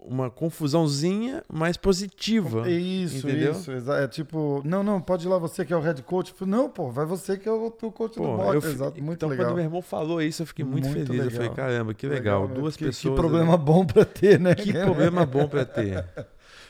uma 0.00 0.30
confusãozinha, 0.30 1.42
mas 1.52 1.76
positiva. 1.76 2.70
Isso, 2.70 3.26
entendeu? 3.26 3.50
isso. 3.52 3.72
É 3.92 4.06
tipo, 4.06 4.62
não, 4.64 4.82
não, 4.84 5.00
pode 5.00 5.26
ir 5.26 5.28
lá 5.28 5.38
você 5.38 5.64
que 5.64 5.72
é 5.72 5.76
o 5.76 5.80
head 5.80 6.00
coach. 6.04 6.32
Não, 6.46 6.70
pô, 6.70 6.88
vai 6.90 7.04
você 7.04 7.36
que 7.36 7.48
é 7.48 7.52
o, 7.52 7.66
o 7.66 7.92
coach 7.92 8.14
Pô, 8.14 8.22
do 8.22 8.36
boxe. 8.36 8.68
Exato, 8.68 9.02
muito 9.02 9.18
então, 9.18 9.28
legal. 9.28 9.46
quando 9.46 9.56
meu 9.56 9.64
irmão 9.64 9.82
falou 9.82 10.22
isso, 10.22 10.42
eu 10.42 10.46
fiquei 10.46 10.64
muito, 10.64 10.88
Muito 10.88 11.06
feliz. 11.08 11.24
Eu 11.24 11.30
falei, 11.32 11.48
legal. 11.48 11.54
caramba, 11.56 11.94
que 11.94 12.06
legal. 12.06 12.46
né? 12.48 12.54
Duas 12.54 12.76
que, 12.76 12.84
pessoas. 12.84 13.12
Que 13.14 13.20
problema 13.20 13.56
bom 13.56 13.84
pra 13.84 14.04
ter, 14.04 14.38
né? 14.38 14.54
Que 14.54 14.72
problema 14.72 15.26
bom 15.26 15.48
pra 15.48 15.64
ter. 15.66 16.04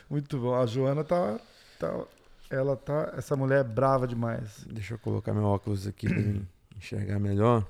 Muito 0.09 0.37
bom. 0.39 0.55
A 0.55 0.65
Joana 0.65 1.03
tá, 1.03 1.39
tá. 1.77 1.93
Ela 2.49 2.75
tá. 2.75 3.13
Essa 3.15 3.35
mulher 3.35 3.59
é 3.59 3.63
brava 3.63 4.07
demais. 4.07 4.65
Deixa 4.69 4.95
eu 4.95 4.99
colocar 4.99 5.33
meu 5.33 5.43
óculos 5.43 5.85
aqui 5.85 6.07
pra 6.07 6.77
enxergar 6.77 7.19
melhor. 7.19 7.65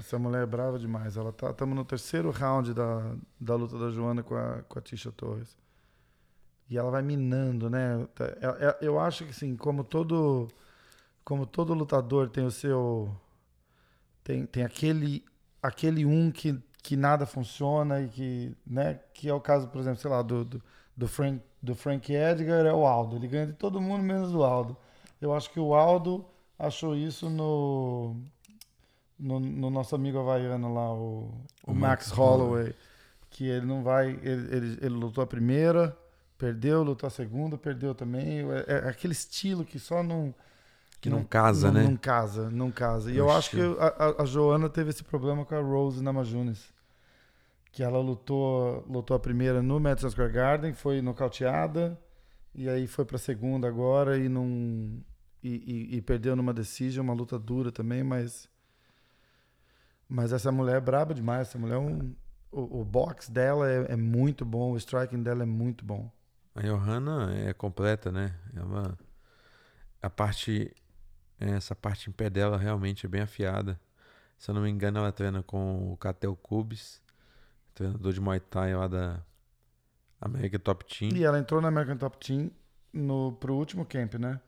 Essa 0.00 0.18
mulher 0.18 0.42
é 0.42 0.46
brava 0.46 0.78
demais. 0.78 1.16
Ela 1.16 1.32
tá. 1.32 1.50
Estamos 1.50 1.76
no 1.76 1.84
terceiro 1.84 2.30
round 2.30 2.72
da, 2.72 3.14
da 3.38 3.54
luta 3.54 3.78
da 3.78 3.90
Joana 3.90 4.22
com 4.22 4.34
a, 4.34 4.62
com 4.68 4.78
a 4.78 4.82
Tisha 4.82 5.12
Torres. 5.12 5.56
E 6.70 6.78
ela 6.78 6.90
vai 6.90 7.02
minando, 7.02 7.68
né? 7.68 8.06
Tá- 8.14 8.24
é- 8.40 8.66
é- 8.68 8.78
Eu 8.80 8.98
acho 8.98 9.24
que 9.24 9.30
assim, 9.30 9.54
como 9.56 9.84
todo. 9.84 10.48
Como 11.24 11.46
todo 11.46 11.74
lutador 11.74 12.28
tem 12.30 12.44
o 12.46 12.50
seu. 12.50 13.14
Tem, 14.24 14.46
tem 14.46 14.64
aquele. 14.64 15.24
Aquele 15.62 16.04
um 16.04 16.32
que, 16.32 16.58
que 16.82 16.96
nada 16.96 17.26
funciona 17.26 18.00
e 18.00 18.08
que. 18.08 18.56
Né? 18.66 18.98
Que 19.12 19.28
é 19.28 19.34
o 19.34 19.40
caso, 19.40 19.68
por 19.68 19.80
exemplo, 19.80 20.00
sei 20.00 20.10
lá, 20.10 20.22
do, 20.22 20.44
do, 20.44 20.62
do 20.96 21.06
Frank, 21.06 21.40
do 21.62 21.74
Frank 21.74 22.12
Edgar 22.12 22.66
é 22.66 22.72
o 22.72 22.86
Aldo. 22.86 23.16
Ele 23.16 23.28
ganha 23.28 23.46
de 23.46 23.52
todo 23.54 23.80
mundo 23.80 24.02
menos 24.02 24.32
do 24.32 24.42
Aldo. 24.44 24.76
Eu 25.20 25.32
acho 25.34 25.50
que 25.50 25.60
o 25.60 25.74
Aldo 25.74 26.24
achou 26.58 26.96
isso 26.96 27.30
no 27.30 28.16
no, 29.18 29.38
no 29.38 29.70
nosso 29.70 29.94
amigo 29.94 30.18
havaiano 30.18 30.74
lá, 30.74 30.92
o, 30.92 31.30
o, 31.66 31.70
O 31.70 31.74
Max, 31.74 32.08
Max 32.08 32.10
Holloway, 32.10 32.74
que 33.30 33.46
ele 33.46 33.66
não 33.66 33.82
vai. 33.82 34.10
Ele, 34.22 34.56
ele, 34.56 34.78
ele 34.80 34.94
lutou 34.94 35.22
a 35.22 35.26
primeira, 35.26 35.96
perdeu, 36.36 36.82
lutou 36.82 37.06
a 37.06 37.10
segunda, 37.10 37.56
perdeu 37.56 37.94
também. 37.94 38.40
É, 38.66 38.86
é 38.86 38.88
aquele 38.88 39.12
estilo 39.12 39.64
que 39.64 39.78
só 39.78 40.02
não. 40.02 40.34
Que 41.00 41.10
não 41.10 41.24
casa, 41.24 41.66
não, 41.68 41.74
né? 41.80 41.88
Não 41.88 41.96
casa, 41.96 42.50
não 42.50 42.70
casa. 42.70 43.10
E 43.10 43.14
o 43.14 43.18
eu 43.18 43.30
acho 43.30 43.50
que 43.50 43.60
a- 43.60 44.22
a 44.22 44.24
Joana 44.24 44.68
teve 44.68 44.90
esse 44.90 45.02
problema 45.02 45.44
com 45.44 45.54
a 45.54 45.60
Rose 45.60 46.00
Namajunas. 46.02 46.71
Que 47.72 47.82
ela 47.82 47.98
lutou, 47.98 48.84
lutou 48.86 49.16
a 49.16 49.20
primeira 49.20 49.62
no 49.62 49.80
Madison 49.80 50.10
Square 50.10 50.30
Garden, 50.32 50.74
foi 50.74 51.00
nocauteada, 51.00 51.98
e 52.54 52.68
aí 52.68 52.86
foi 52.86 53.04
pra 53.06 53.16
segunda 53.18 53.66
agora 53.66 54.18
e 54.18 54.28
não. 54.28 55.02
E, 55.42 55.48
e- 55.92 55.96
e 55.96 56.02
perdeu 56.02 56.36
numa 56.36 56.52
decisão, 56.52 57.02
uma 57.02 57.14
luta 57.14 57.38
dura 57.38 57.72
também, 57.72 58.04
mas. 58.04 58.48
Mas 60.08 60.32
essa 60.32 60.52
mulher 60.52 60.76
é 60.76 60.80
braba 60.80 61.14
demais. 61.14 61.48
Essa 61.48 61.58
mulher 61.58 61.76
é 61.76 61.78
um. 61.78 62.14
O, 62.50 62.80
o 62.80 62.84
box 62.84 63.30
dela 63.30 63.66
é, 63.70 63.92
é 63.92 63.96
muito 63.96 64.44
bom, 64.44 64.72
o 64.72 64.76
striking 64.76 65.22
dela 65.22 65.42
é 65.42 65.46
muito 65.46 65.84
bom. 65.84 66.12
A 66.54 66.60
Johanna 66.60 67.34
é 67.34 67.54
completa, 67.54 68.12
né? 68.12 68.34
Ela, 68.54 68.98
a 70.02 70.10
parte, 70.10 70.70
essa 71.40 71.74
parte 71.74 72.10
em 72.10 72.12
pé 72.12 72.28
dela 72.28 72.58
realmente 72.58 73.06
é 73.06 73.08
bem 73.08 73.22
afiada. 73.22 73.80
Se 74.38 74.50
eu 74.50 74.54
não 74.54 74.60
me 74.60 74.68
engano, 74.68 74.98
ela 74.98 75.10
treina 75.10 75.42
com 75.42 75.90
o 75.92 75.96
Catel 75.96 76.36
Cubes, 76.36 77.00
treinador 77.74 78.12
de 78.12 78.20
Muay 78.20 78.40
Thai 78.40 78.74
lá 78.74 78.88
da 78.88 79.20
América 80.20 80.58
Top 80.58 80.84
Team. 80.84 81.10
E 81.16 81.24
ela 81.24 81.38
entrou 81.38 81.60
na 81.60 81.68
American 81.68 81.96
Top 81.96 82.16
Team 82.24 82.50
no, 82.92 83.32
pro 83.32 83.54
último 83.54 83.84
camp, 83.84 84.14
né? 84.14 84.40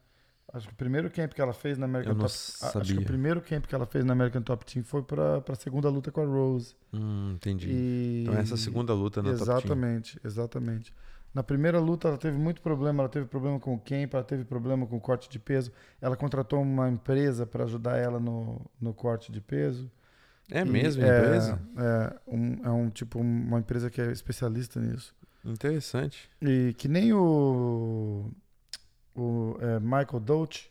Acho 0.53 0.69
que 0.69 0.73
o 0.75 0.77
primeiro 0.77 1.11
camp 1.11 1.33
que 1.33 1.41
ela 1.43 1.53
fez 1.53 1.77
na 1.79 1.87
American 1.87 2.15
Top 2.15 2.33
a- 2.63 2.79
Acho 2.79 2.95
que 2.95 3.01
o 3.01 3.05
primeiro 3.05 3.41
camp 3.41 3.67
que 3.67 3.75
ela 3.75 3.87
fez 3.87 4.05
na 4.05 4.13
American 4.13 4.43
Top 4.43 4.65
Team 4.65 4.85
foi 4.85 5.03
pra, 5.03 5.41
pra 5.41 5.55
segunda 5.57 5.89
luta 5.89 6.13
com 6.13 6.21
a 6.21 6.25
Rose. 6.25 6.77
Hum, 6.93 7.33
entendi. 7.35 7.71
E... 7.71 8.23
Então 8.23 8.35
essa 8.39 8.57
segunda 8.57 8.95
luta 8.95 9.21
na 9.21 9.31
Top 9.31 9.45
Team. 9.45 9.57
Exatamente, 9.57 10.21
exatamente. 10.25 10.95
Na 11.35 11.43
primeira 11.43 11.81
luta 11.81 12.07
ela 12.07 12.19
teve 12.19 12.39
muito 12.39 12.61
problema, 12.63 13.03
ela 13.03 13.09
teve 13.09 13.27
problema 13.27 13.59
com 13.59 13.75
o 13.75 13.79
camp, 13.81 14.15
ela 14.15 14.23
teve 14.23 14.45
problema 14.45 14.87
com 14.87 14.97
o 14.97 15.01
corte 15.01 15.29
de 15.29 15.41
peso. 15.41 15.73
Ela 16.01 16.17
contratou 16.17 16.63
uma 16.63 16.89
empresa 16.89 17.45
para 17.45 17.65
ajudar 17.65 17.97
ela 17.97 18.21
no, 18.21 18.61
no 18.81 18.95
corte 18.95 19.33
de 19.33 19.41
peso. 19.41 19.91
É 20.51 20.65
mesmo, 20.65 21.03
a 21.03 21.07
é, 21.07 21.19
empresa? 21.19 21.63
É, 21.77 22.21
um, 22.27 22.65
é 22.65 22.71
um 22.71 22.91
tipo 22.91 23.19
uma 23.19 23.59
empresa 23.59 23.91
que 23.91 24.01
é 24.01 24.11
especialista 24.11 24.81
nisso. 24.81 25.15
Interessante. 25.45 26.31
E 26.41 26.75
que 26.75 26.89
nem 26.89 27.13
o, 27.13 28.31
o 29.15 29.57
é, 29.61 29.79
Michael 29.81 30.21
Dolce, 30.21 30.71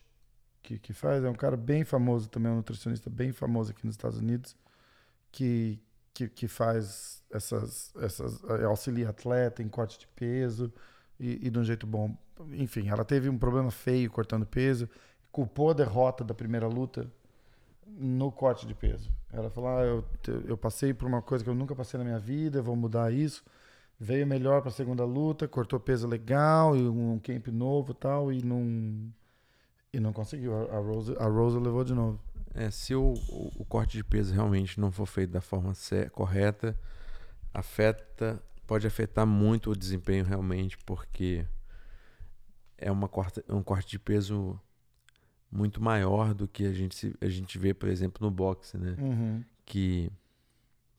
que, 0.62 0.80
que 0.80 0.94
faz, 0.94 1.24
é 1.24 1.30
um 1.30 1.36
cara 1.36 1.58
bem 1.58 1.84
famoso 1.84 2.30
também, 2.30 2.52
um 2.52 2.56
nutricionista 2.58 3.10
bem 3.10 3.32
famoso 3.32 3.72
aqui 3.72 3.86
nos 3.86 3.96
Estados 3.96 4.18
Unidos, 4.18 4.56
que, 5.32 5.80
que, 6.14 6.28
que 6.28 6.48
faz 6.48 7.24
essas, 7.32 7.94
essas. 8.02 8.44
é, 8.46 8.64
auxilia 8.64 9.10
atleta 9.10 9.62
em 9.62 9.68
corte 9.68 10.00
de 10.00 10.08
peso 10.08 10.72
e, 11.20 11.48
e 11.48 11.50
de 11.50 11.60
um 11.60 11.64
jeito 11.64 11.86
bom. 11.86 12.16
Enfim, 12.52 12.90
ela 12.90 13.06
teve 13.06 13.30
um 13.30 13.38
problema 13.38 13.70
feio 13.70 14.10
cortando 14.10 14.46
peso, 14.46 14.90
culpou 15.32 15.72
a 15.72 15.74
derrota 15.74 16.24
da 16.24 16.34
primeira 16.34 16.68
luta 16.68 17.12
no 17.88 18.32
corte 18.32 18.66
de 18.66 18.74
peso. 18.74 19.12
Ela 19.32 19.50
falou: 19.50 19.70
ah, 19.70 19.82
eu, 19.84 20.06
eu 20.46 20.58
passei 20.58 20.94
por 20.94 21.08
uma 21.08 21.22
coisa 21.22 21.44
que 21.44 21.50
eu 21.50 21.56
nunca 21.56 21.76
passei 21.76 21.98
na 21.98 22.04
minha 22.04 22.20
vida, 22.20 22.62
vou 22.62 22.76
mudar 22.76 23.12
isso. 23.12 23.44
Veio 24.00 24.28
melhor 24.28 24.62
para 24.62 24.70
a 24.70 24.74
segunda 24.74 25.06
luta, 25.06 25.48
cortou 25.48 25.80
peso 25.80 26.08
legal, 26.08 26.76
e 26.76 26.88
um 26.88 27.20
camp 27.20 27.48
novo 27.48 27.94
tal, 27.94 28.32
e 28.32 28.44
não, 28.44 29.12
e 29.94 30.00
não 30.00 30.12
conseguiu. 30.12 30.54
A, 30.54 30.76
a 30.76 30.80
Rose, 30.80 31.16
a 31.18 31.60
levou 31.60 31.84
de 31.84 31.94
novo. 31.94 32.20
É, 32.54 32.70
se 32.70 32.94
o, 32.94 33.14
o, 33.30 33.52
o 33.60 33.66
corte 33.66 33.98
de 33.98 34.04
peso 34.04 34.34
realmente 34.34 34.80
não 34.80 34.92
for 34.92 35.06
feito 35.06 35.32
da 35.32 35.42
forma 35.42 35.74
correta, 36.12 36.78
afeta, 37.54 38.42
pode 38.68 38.86
afetar 38.86 39.26
muito 39.26 39.72
o 39.72 39.76
desempenho 39.76 40.26
realmente, 40.26 40.78
porque 40.80 41.46
é 42.78 42.92
uma 42.92 43.08
corta, 43.08 43.44
um 43.50 43.64
corte 43.64 43.92
de 43.92 44.00
peso 44.00 44.60
muito 45.54 45.82
maior 45.82 46.34
do 46.34 46.48
que 46.48 46.66
a 46.66 46.74
gente, 46.74 47.16
a 47.22 47.28
gente 47.28 47.58
vê, 47.58 47.74
por 47.74 47.88
exemplo, 47.88 48.26
no 48.26 48.32
boxe, 48.32 48.78
né? 48.78 48.96
Uhum. 48.98 49.44
Que 49.66 50.12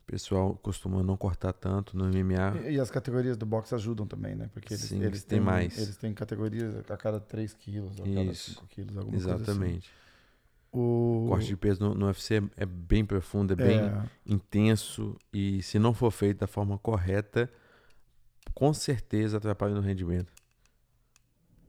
o 0.03 0.07
pessoal 0.07 0.55
costuma 0.63 1.03
não 1.03 1.17
cortar 1.17 1.53
tanto 1.53 1.97
no 1.97 2.05
MMA. 2.05 2.69
E, 2.69 2.75
e 2.75 2.81
as 2.81 2.91
categorias 2.91 3.37
do 3.37 3.45
boxe 3.45 3.75
ajudam 3.75 4.07
também, 4.07 4.35
né? 4.35 4.49
Porque 4.53 4.75
eles, 4.75 4.85
Sim, 4.85 5.03
eles 5.03 5.25
têm 5.25 5.41
mais. 5.41 5.77
Eles 5.77 5.97
têm 5.97 6.15
categorias 6.15 6.77
a 6.89 6.97
cada 6.97 7.19
3 7.19 7.53
quilos, 7.55 8.01
a 8.01 8.05
cada 8.05 8.23
Isso. 8.23 8.53
5 8.53 8.67
quilos, 8.69 8.97
alguma 8.97 9.13
coisa 9.13 9.35
assim. 9.35 9.43
Exatamente. 9.43 9.91
O 10.71 11.25
O 11.27 11.29
corte 11.29 11.47
de 11.47 11.57
peso 11.57 11.81
no, 11.81 11.95
no 11.95 12.07
UFC 12.07 12.37
é, 12.37 12.63
é 12.63 12.67
bem 12.67 13.05
profundo, 13.05 13.53
é 13.53 13.57
bem 13.57 13.81
é, 13.81 14.09
intenso 14.27 15.17
e 15.33 15.63
se 15.63 15.79
não 15.79 15.95
for 15.95 16.11
feito 16.11 16.41
da 16.41 16.47
forma 16.47 16.77
correta, 16.79 17.51
com 18.53 18.75
certeza 18.75 19.37
atrapalha 19.39 19.75
no 19.75 19.81
rendimento. 19.81 20.33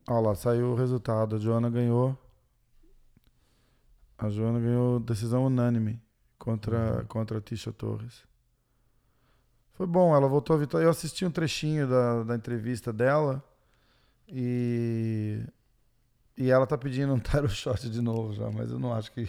Olha 0.07 0.27
lá, 0.27 0.35
saiu 0.35 0.71
o 0.71 0.75
resultado. 0.75 1.35
A 1.35 1.39
Joana 1.39 1.69
ganhou. 1.69 2.17
A 4.17 4.29
Joana 4.29 4.59
ganhou 4.59 4.99
decisão 4.99 5.45
unânime 5.45 6.01
contra, 6.37 6.99
Uhum. 6.99 7.05
contra 7.05 7.37
a 7.37 7.41
Tisha 7.41 7.71
Torres. 7.73 8.23
Foi 9.73 9.85
bom, 9.85 10.15
ela 10.15 10.27
voltou 10.27 10.55
a 10.55 10.59
vitória. 10.59 10.85
Eu 10.85 10.89
assisti 10.89 11.25
um 11.25 11.31
trechinho 11.31 11.87
da, 11.87 12.23
da 12.23 12.35
entrevista 12.35 12.93
dela 12.93 13.43
e. 14.27 15.41
E 16.37 16.49
ela 16.51 16.67
tá 16.67 16.77
pedindo 16.77 17.13
um 17.13 17.19
title 17.19 17.47
shot 17.47 17.89
de 17.89 18.01
novo 18.01 18.33
já, 18.33 18.49
mas 18.51 18.69
eu 18.69 18.77
não 18.77 18.93
acho 18.93 19.09
que, 19.13 19.25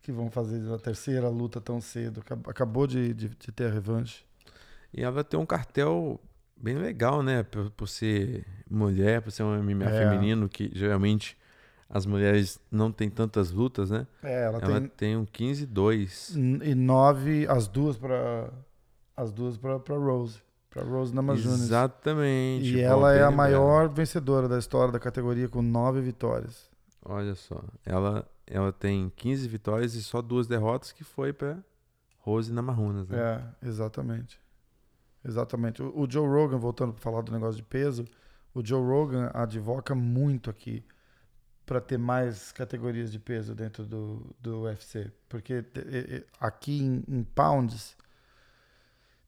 que 0.00 0.12
vão 0.12 0.30
fazer 0.30 0.72
a 0.72 0.78
terceira 0.78 1.28
luta 1.28 1.60
tão 1.60 1.80
cedo. 1.80 2.20
Acab- 2.20 2.48
Acabou 2.48 2.86
de, 2.86 3.12
de, 3.14 3.28
de 3.28 3.52
ter 3.52 3.66
a 3.66 3.72
revanche. 3.72 4.24
E 4.92 5.02
ela 5.02 5.24
tem 5.24 5.38
um 5.38 5.46
cartel 5.46 6.20
bem 6.56 6.76
legal, 6.78 7.20
né? 7.22 7.42
Por, 7.42 7.70
por 7.72 7.88
ser 7.88 8.44
mulher, 8.70 9.22
por 9.22 9.30
ser 9.32 9.42
um 9.42 9.54
MMA 9.60 9.86
É. 9.86 9.98
feminino, 9.98 10.48
que 10.48 10.70
geralmente 10.72 11.36
as 11.88 12.04
mulheres 12.06 12.58
não 12.70 12.90
têm 12.90 13.08
tantas 13.08 13.50
lutas, 13.50 13.90
né? 13.90 14.06
É, 14.22 14.44
ela, 14.44 14.58
Ela 14.58 14.80
tem 14.80 14.88
tem 14.88 15.16
um 15.16 15.24
15-2. 15.24 16.34
N- 16.36 16.64
E 16.70 16.74
nove, 16.74 17.46
as 17.48 17.68
duas 17.68 17.96
pra. 17.96 18.50
As 19.16 19.30
duas 19.32 19.56
pra 19.56 19.76
Rose. 19.96 20.40
Pra 20.68 20.82
Rose 20.82 21.14
Namajunas. 21.14 21.60
Exatamente. 21.62 22.74
E 22.74 22.80
ela 22.80 23.14
é 23.14 23.22
a 23.22 23.30
maior 23.30 23.88
vencedora 23.88 24.46
da 24.48 24.58
história 24.58 24.92
da 24.92 24.98
categoria 25.00 25.48
com 25.48 25.62
nove 25.62 26.00
vitórias. 26.02 26.68
Olha 27.04 27.34
só. 27.34 27.62
Ela, 27.84 28.28
ela 28.46 28.72
tem 28.72 29.10
15 29.16 29.48
vitórias 29.48 29.94
e 29.94 30.02
só 30.02 30.20
duas 30.20 30.46
derrotas, 30.46 30.92
que 30.92 31.02
foi 31.04 31.32
pra 31.32 31.56
Rose 32.18 32.52
Namajunas, 32.52 33.08
né? 33.08 33.16
É, 33.62 33.66
exatamente. 33.68 34.38
Exatamente. 35.24 35.82
O, 35.82 36.00
o 36.00 36.10
Joe 36.10 36.26
Rogan, 36.28 36.58
voltando 36.58 36.92
para 36.92 37.02
falar 37.02 37.22
do 37.22 37.32
negócio 37.32 37.56
de 37.56 37.62
peso, 37.62 38.04
o 38.54 38.64
Joe 38.64 38.82
Rogan 38.84 39.30
advoca 39.32 39.94
muito 39.94 40.50
aqui 40.50 40.84
para 41.66 41.80
ter 41.80 41.98
mais 41.98 42.52
categorias 42.52 43.12
de 43.12 43.18
peso 43.18 43.54
dentro 43.54 43.84
do, 43.86 44.34
do 44.40 44.62
UFC. 44.62 45.10
Porque 45.28 45.64
aqui 46.40 46.80
em, 46.82 47.04
em 47.08 47.24
pounds 47.24 47.96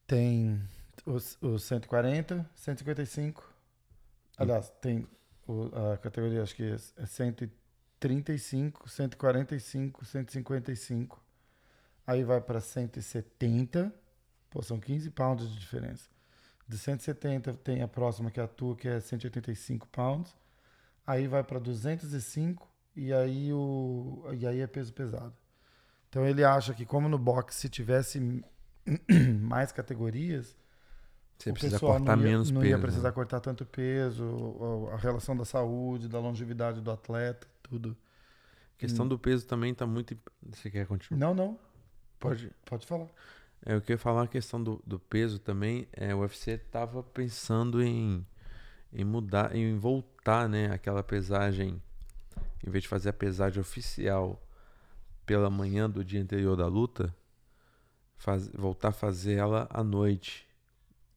tem 0.07 0.61
os, 1.05 1.37
os 1.41 1.63
140, 1.65 2.49
155. 2.55 3.53
Aliás, 4.37 4.71
tem 4.81 5.07
o- 5.47 5.71
a 5.93 5.99
categoria, 5.99 6.43
acho 6.43 6.55
que 6.55 6.65
é 6.65 6.77
é 6.97 7.07
135, 7.07 8.89
145, 8.89 10.05
155. 10.05 11.23
Aí 12.07 12.25
vai 12.25 12.41
para 12.41 12.61
170. 12.61 13.93
Pô, 14.51 14.63
são 14.63 14.81
15 14.81 15.11
pounds 15.11 15.51
de 15.51 15.59
diferença. 15.59 16.09
De 16.69 16.79
170 16.79 17.55
tem 17.55 17.83
a 17.83 17.89
próxima 17.89 18.31
que 18.31 18.41
é 18.41 18.43
a 18.45 18.49
tua, 18.49 18.77
que 18.77 18.89
é 18.89 19.01
185 19.01 19.87
pounds. 19.89 20.37
Aí 21.09 21.27
vai 21.27 21.43
para 21.43 21.59
205 21.59 22.69
e 22.95 23.13
aí 23.15 23.51
o 23.53 24.25
e 24.39 24.47
aí 24.47 24.61
é 24.61 24.67
peso 24.67 24.93
pesado. 24.93 25.35
Então 26.09 26.27
ele 26.27 26.45
acha 26.45 26.75
que 26.75 26.85
como 26.85 27.09
no 27.09 27.19
boxe 27.19 27.61
se 27.61 27.69
tivesse 27.69 28.45
mais 29.41 29.73
categorias, 29.73 30.55
Você 31.39 31.51
o 31.51 31.55
precisa 31.55 31.81
cortar 31.81 32.17
não 32.17 32.25
ia, 32.25 32.31
menos 32.31 32.51
não 32.51 32.61
peso. 32.61 32.71
ia 32.73 32.79
precisar 32.79 33.09
né? 33.09 33.15
cortar 33.15 33.41
tanto 33.41 33.65
peso, 33.65 34.25
a 34.93 34.97
relação 34.97 35.37
da 35.37 35.45
saúde, 35.47 36.09
da 36.09 36.19
longevidade 36.19 36.81
do 36.83 36.91
atleta, 36.91 37.47
tudo. 37.63 37.97
A 38.77 38.79
questão 38.79 39.09
do 39.09 39.19
peso 39.19 39.47
também 39.47 39.75
tá 39.75 39.87
muito. 39.87 40.17
Você 40.43 40.71
quer 40.71 40.87
continuar? 40.87 41.19
Não, 41.19 41.35
não. 41.35 41.59
Pode. 42.19 42.51
Pode 42.67 42.87
falar. 42.87 43.09
É, 43.65 43.75
eu 43.75 43.81
queria 43.81 43.99
falar 43.99 44.25
a 44.25 44.29
questão 44.29 44.63
do, 44.63 44.83
do 44.87 44.99
peso 44.99 45.39
também. 45.39 45.89
É, 45.93 46.15
o 46.15 46.21
UFC 46.21 46.59
tava 46.59 47.03
pensando 47.03 47.83
em, 47.83 48.25
em 48.93 49.05
mudar, 49.05 49.55
em 49.55 49.77
voltar, 49.79 50.18
né? 50.49 50.71
Aquela 50.73 51.03
pesagem, 51.03 51.81
em 52.67 52.71
vez 52.71 52.83
de 52.83 52.89
fazer 52.89 53.09
a 53.11 53.13
pesagem 53.13 53.61
oficial 53.61 54.41
pela 55.25 55.49
manhã 55.49 55.89
do 55.89 56.05
dia 56.05 56.21
anterior 56.21 56.57
da 56.57 56.67
luta, 56.67 57.15
faz- 58.17 58.49
voltar 58.49 58.89
a 58.89 58.93
fazer 58.93 59.35
ela 59.35 59.67
à 59.71 59.83
noite. 59.85 60.47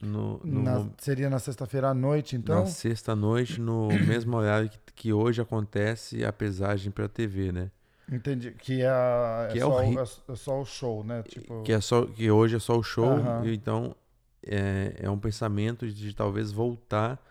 No, 0.01 0.39
no 0.43 0.61
Na- 0.63 0.89
seria 0.97 1.29
na 1.29 1.37
sexta-feira 1.39 1.89
à 1.89 1.93
noite, 1.93 2.35
então? 2.35 2.59
na 2.61 2.65
sexta-noite, 2.65 3.59
no 3.61 3.87
mesmo 4.07 4.35
horário 4.37 4.69
que, 4.69 4.79
que 4.95 5.13
hoje 5.13 5.41
acontece 5.41 6.25
a 6.25 6.33
pesagem 6.33 6.91
para 6.91 7.07
TV, 7.07 7.51
né? 7.51 7.69
Entendi. 8.11 8.51
Que 8.51 8.81
é, 8.81 8.89
a- 8.89 9.47
é 9.49 9.51
Que 9.53 9.59
é 9.59 9.61
só, 9.61 9.77
o- 9.77 9.99
é, 9.99 10.03
é 10.33 10.35
só 10.35 10.61
o 10.61 10.65
show, 10.65 11.03
né? 11.03 11.21
Tipo, 11.23 11.61
que 11.63 11.71
é 11.71 11.79
só 11.79 12.05
que 12.05 12.29
hoje 12.31 12.55
é 12.55 12.59
só 12.59 12.77
o 12.77 12.83
show 12.83 13.19
e 13.45 13.53
então 13.53 13.95
é, 14.43 14.95
é 14.97 15.09
um 15.09 15.19
pensamento 15.19 15.87
de 15.87 16.13
talvez 16.15 16.51
voltar 16.51 17.23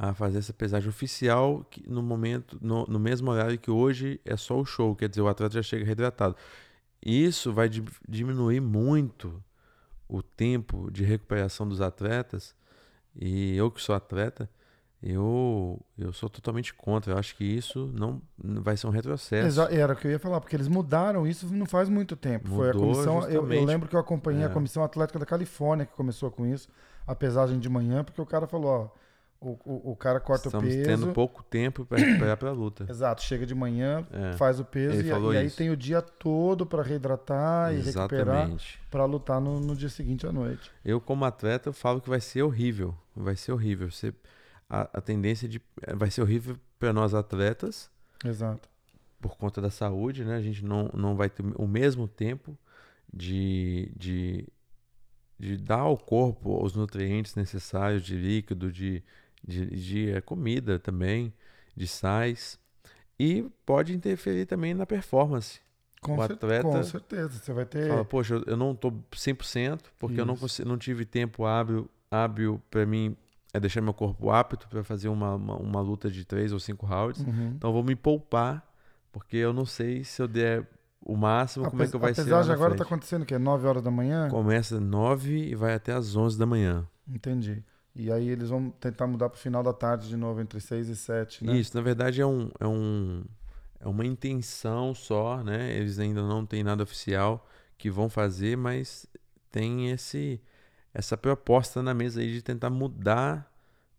a 0.00 0.14
fazer 0.14 0.38
essa 0.38 0.52
pesagem 0.52 0.88
oficial 0.88 1.66
que 1.68 1.82
no 1.90 2.00
momento 2.02 2.56
no, 2.60 2.84
no 2.86 3.00
mesmo 3.00 3.30
horário 3.32 3.58
que 3.58 3.70
hoje 3.70 4.20
é 4.24 4.36
só 4.36 4.56
o 4.60 4.64
show 4.64 4.94
quer 4.94 5.08
dizer 5.08 5.22
o 5.22 5.28
atleta 5.28 5.54
já 5.54 5.62
chega 5.62 5.84
reidratado 5.84 6.36
isso 7.04 7.52
vai 7.52 7.68
di- 7.68 7.82
diminuir 8.08 8.60
muito 8.60 9.42
o 10.08 10.22
tempo 10.22 10.88
de 10.92 11.02
recuperação 11.04 11.66
dos 11.68 11.80
atletas 11.80 12.54
e 13.14 13.56
eu 13.56 13.70
que 13.72 13.82
sou 13.82 13.92
atleta 13.94 14.48
eu 15.02 15.80
eu 15.98 16.12
sou 16.12 16.28
totalmente 16.28 16.72
contra 16.74 17.12
eu 17.14 17.18
acho 17.18 17.34
que 17.36 17.44
isso 17.44 17.90
não 17.92 18.20
vai 18.38 18.76
ser 18.76 18.86
um 18.86 18.90
retrocesso 18.90 19.46
Exa- 19.48 19.68
Era 19.72 19.92
o 19.94 19.96
que 19.96 20.06
eu 20.06 20.10
ia 20.12 20.18
falar, 20.18 20.40
porque 20.40 20.54
eles 20.56 20.68
mudaram 20.68 21.26
isso 21.26 21.46
não 21.54 21.66
faz 21.66 21.88
muito 21.88 22.14
tempo. 22.16 22.48
Foi 22.48 22.70
a 22.70 22.72
Mudou 22.74 22.92
comissão. 22.92 23.22
Eu, 23.28 23.50
eu 23.52 23.64
lembro 23.64 23.88
que 23.88 23.94
eu 23.96 24.00
acompanhei 24.00 24.42
a 24.44 24.46
É. 24.46 24.52
Comissão 24.52 24.82
Atlética 24.82 25.18
da 25.18 25.26
Califórnia 25.26 25.86
que 25.86 25.92
começou 25.94 26.30
com 26.30 26.44
isso, 26.46 26.68
a 27.06 27.14
pesagem 27.14 27.58
de 27.58 27.68
manhã, 27.68 28.02
porque 28.04 28.20
o 28.20 28.26
cara 28.26 28.46
falou, 28.46 28.70
ó, 28.70 28.88
o, 29.40 29.50
o, 29.64 29.92
o 29.92 29.96
cara 29.96 30.18
corta 30.18 30.48
estamos 30.48 30.66
o 30.68 30.76
peso. 30.76 30.84
tendo 30.84 31.12
pouco 31.12 31.42
tempo 31.44 31.84
para 31.86 31.98
recuperar 31.98 32.36
para 32.36 32.48
a 32.50 32.52
luta 32.52 32.86
Exato, 32.90 33.22
chega 33.22 33.46
de 33.46 33.54
manhã, 33.54 34.06
É. 34.10 34.32
faz 34.36 34.58
o 34.58 34.64
peso 34.64 35.00
e, 35.00 35.08
falou 35.08 35.32
e 35.32 35.36
aí 35.36 35.46
isso. 35.46 35.56
tem 35.56 35.70
o 35.70 35.76
dia 35.76 36.02
todo 36.02 36.66
para 36.66 36.82
reidratar 36.82 37.72
e 37.72 37.76
recuperar 37.80 38.36
Exatamente. 38.36 38.80
para 38.90 39.04
lutar 39.04 39.40
no, 39.40 39.60
no 39.60 39.76
dia 39.76 39.88
seguinte 39.88 40.26
à 40.26 40.32
noite. 40.32 40.70
Eu, 40.84 41.00
como 41.00 41.24
atleta, 41.24 41.68
eu 41.68 41.72
falo 41.72 42.00
que 42.00 42.08
vai 42.08 42.20
ser 42.20 42.42
horrível. 42.42 42.94
Vai 43.14 43.36
ser 43.36 43.52
horrível. 43.52 43.90
Você, 43.90 44.12
a, 44.68 44.82
a 44.94 45.00
tendência 45.00 45.48
de. 45.48 45.60
eh, 45.82 45.94
Vai 45.94 46.10
ser 46.10 46.22
horrível 46.22 46.56
para 46.78 46.92
nós 46.92 47.14
atletas, 47.14 47.90
Exato. 48.24 48.68
por 49.20 49.36
conta 49.36 49.60
da 49.60 49.70
saúde, 49.70 50.24
né? 50.24 50.36
A 50.36 50.42
gente 50.42 50.64
não, 50.64 50.90
não 50.94 51.14
vai 51.16 51.28
ter 51.30 51.44
o 51.56 51.66
mesmo 51.66 52.06
tempo 52.08 52.56
de, 53.12 53.90
de, 53.96 54.46
de 55.38 55.56
dar 55.56 55.80
ao 55.80 55.96
corpo 55.96 56.62
os 56.62 56.74
nutrientes 56.74 57.34
necessários 57.34 58.02
de 58.04 58.16
líquido, 58.16 58.70
de, 58.70 59.02
de, 59.46 59.66
de 59.66 60.10
eh, 60.10 60.20
comida 60.20 60.78
também, 60.78 61.32
de 61.76 61.86
sais. 61.86 62.58
E 63.18 63.44
pode 63.66 63.94
interferir 63.94 64.46
também 64.46 64.74
na 64.74 64.86
performance. 64.86 65.60
Com, 66.00 66.16
O 66.16 66.22
atleta 66.22 66.62
com 66.62 66.82
certeza. 66.84 67.30
Você 67.40 67.52
vai 67.52 67.64
ter. 67.66 67.88
Fala, 67.88 68.04
poxa, 68.04 68.40
eu- 68.46 68.56
não 68.56 68.74
tô 68.74 68.92
100% 69.12 69.90
porque 69.98 70.20
eu 70.20 70.24
não, 70.26 70.34
Isso. 70.34 70.42
consigo, 70.42 70.68
não 70.68 70.78
tive 70.78 71.04
tempo 71.04 71.44
hábil, 71.44 71.90
hábil 72.10 72.62
para 72.70 72.86
mim 72.86 73.16
é 73.52 73.58
deixar 73.58 73.80
meu 73.80 73.92
corpo 73.94 74.30
apto 74.30 74.68
para 74.68 74.84
fazer 74.84 75.08
uma, 75.08 75.34
uma, 75.34 75.56
uma 75.56 75.80
luta 75.80 76.08
de 76.10 76.24
três 76.24 76.52
ou 76.52 76.60
cinco 76.60 76.86
rounds. 76.86 77.20
Uhum. 77.22 77.52
Então 77.56 77.70
eu 77.70 77.74
vou 77.74 77.82
me 77.82 77.96
poupar 77.96 78.64
porque 79.10 79.36
eu 79.38 79.52
não 79.52 79.64
sei 79.66 80.04
se 80.04 80.22
eu 80.22 80.28
der 80.28 80.68
o 81.00 81.16
máximo, 81.16 81.64
A 81.66 81.70
como 81.70 81.82
é 81.82 81.86
que 81.88 81.96
vai 81.96 82.10
a 82.12 82.14
ser 82.14 82.24
pesagem 82.24 82.48
na 82.48 82.54
agora 82.54 82.74
está 82.74 82.84
frente. 82.84 82.94
acontecendo 82.94 83.22
o 83.22 83.26
quê? 83.26 83.38
9 83.38 83.66
horas 83.66 83.82
da 83.82 83.90
manhã? 83.90 84.28
Começa 84.28 84.78
9 84.78 85.48
e 85.48 85.54
vai 85.56 85.74
até 85.74 85.92
as 85.92 86.14
11 86.14 86.38
da 86.38 86.46
manhã. 86.46 86.86
Entendi. 87.08 87.64
E 87.98 88.12
aí 88.12 88.28
eles 88.28 88.48
vão 88.48 88.70
tentar 88.70 89.06
mudar 89.06 89.28
para 89.28 89.36
o 89.36 89.40
final 89.40 89.62
da 89.62 89.72
tarde 89.72 90.08
de 90.08 90.16
novo, 90.16 90.40
entre 90.40 90.60
6 90.60 90.88
e 90.88 90.94
7, 90.96 91.44
né? 91.44 91.56
Isso, 91.56 91.76
na 91.76 91.82
verdade 91.82 92.20
é 92.20 92.26
um, 92.26 92.48
é 92.60 92.66
um 92.66 93.24
é 93.80 93.86
uma 93.88 94.04
intenção 94.06 94.94
só, 94.94 95.42
né? 95.42 95.72
Eles 95.72 95.98
ainda 95.98 96.22
não 96.22 96.44
têm 96.46 96.62
nada 96.64 96.82
oficial 96.82 97.46
que 97.76 97.90
vão 97.90 98.08
fazer, 98.08 98.56
mas 98.56 99.06
tem 99.50 99.90
esse 99.90 100.40
essa 100.94 101.16
proposta 101.16 101.82
na 101.82 101.92
mesa 101.94 102.20
aí 102.20 102.32
de 102.32 102.42
tentar 102.42 102.70
mudar 102.70 103.52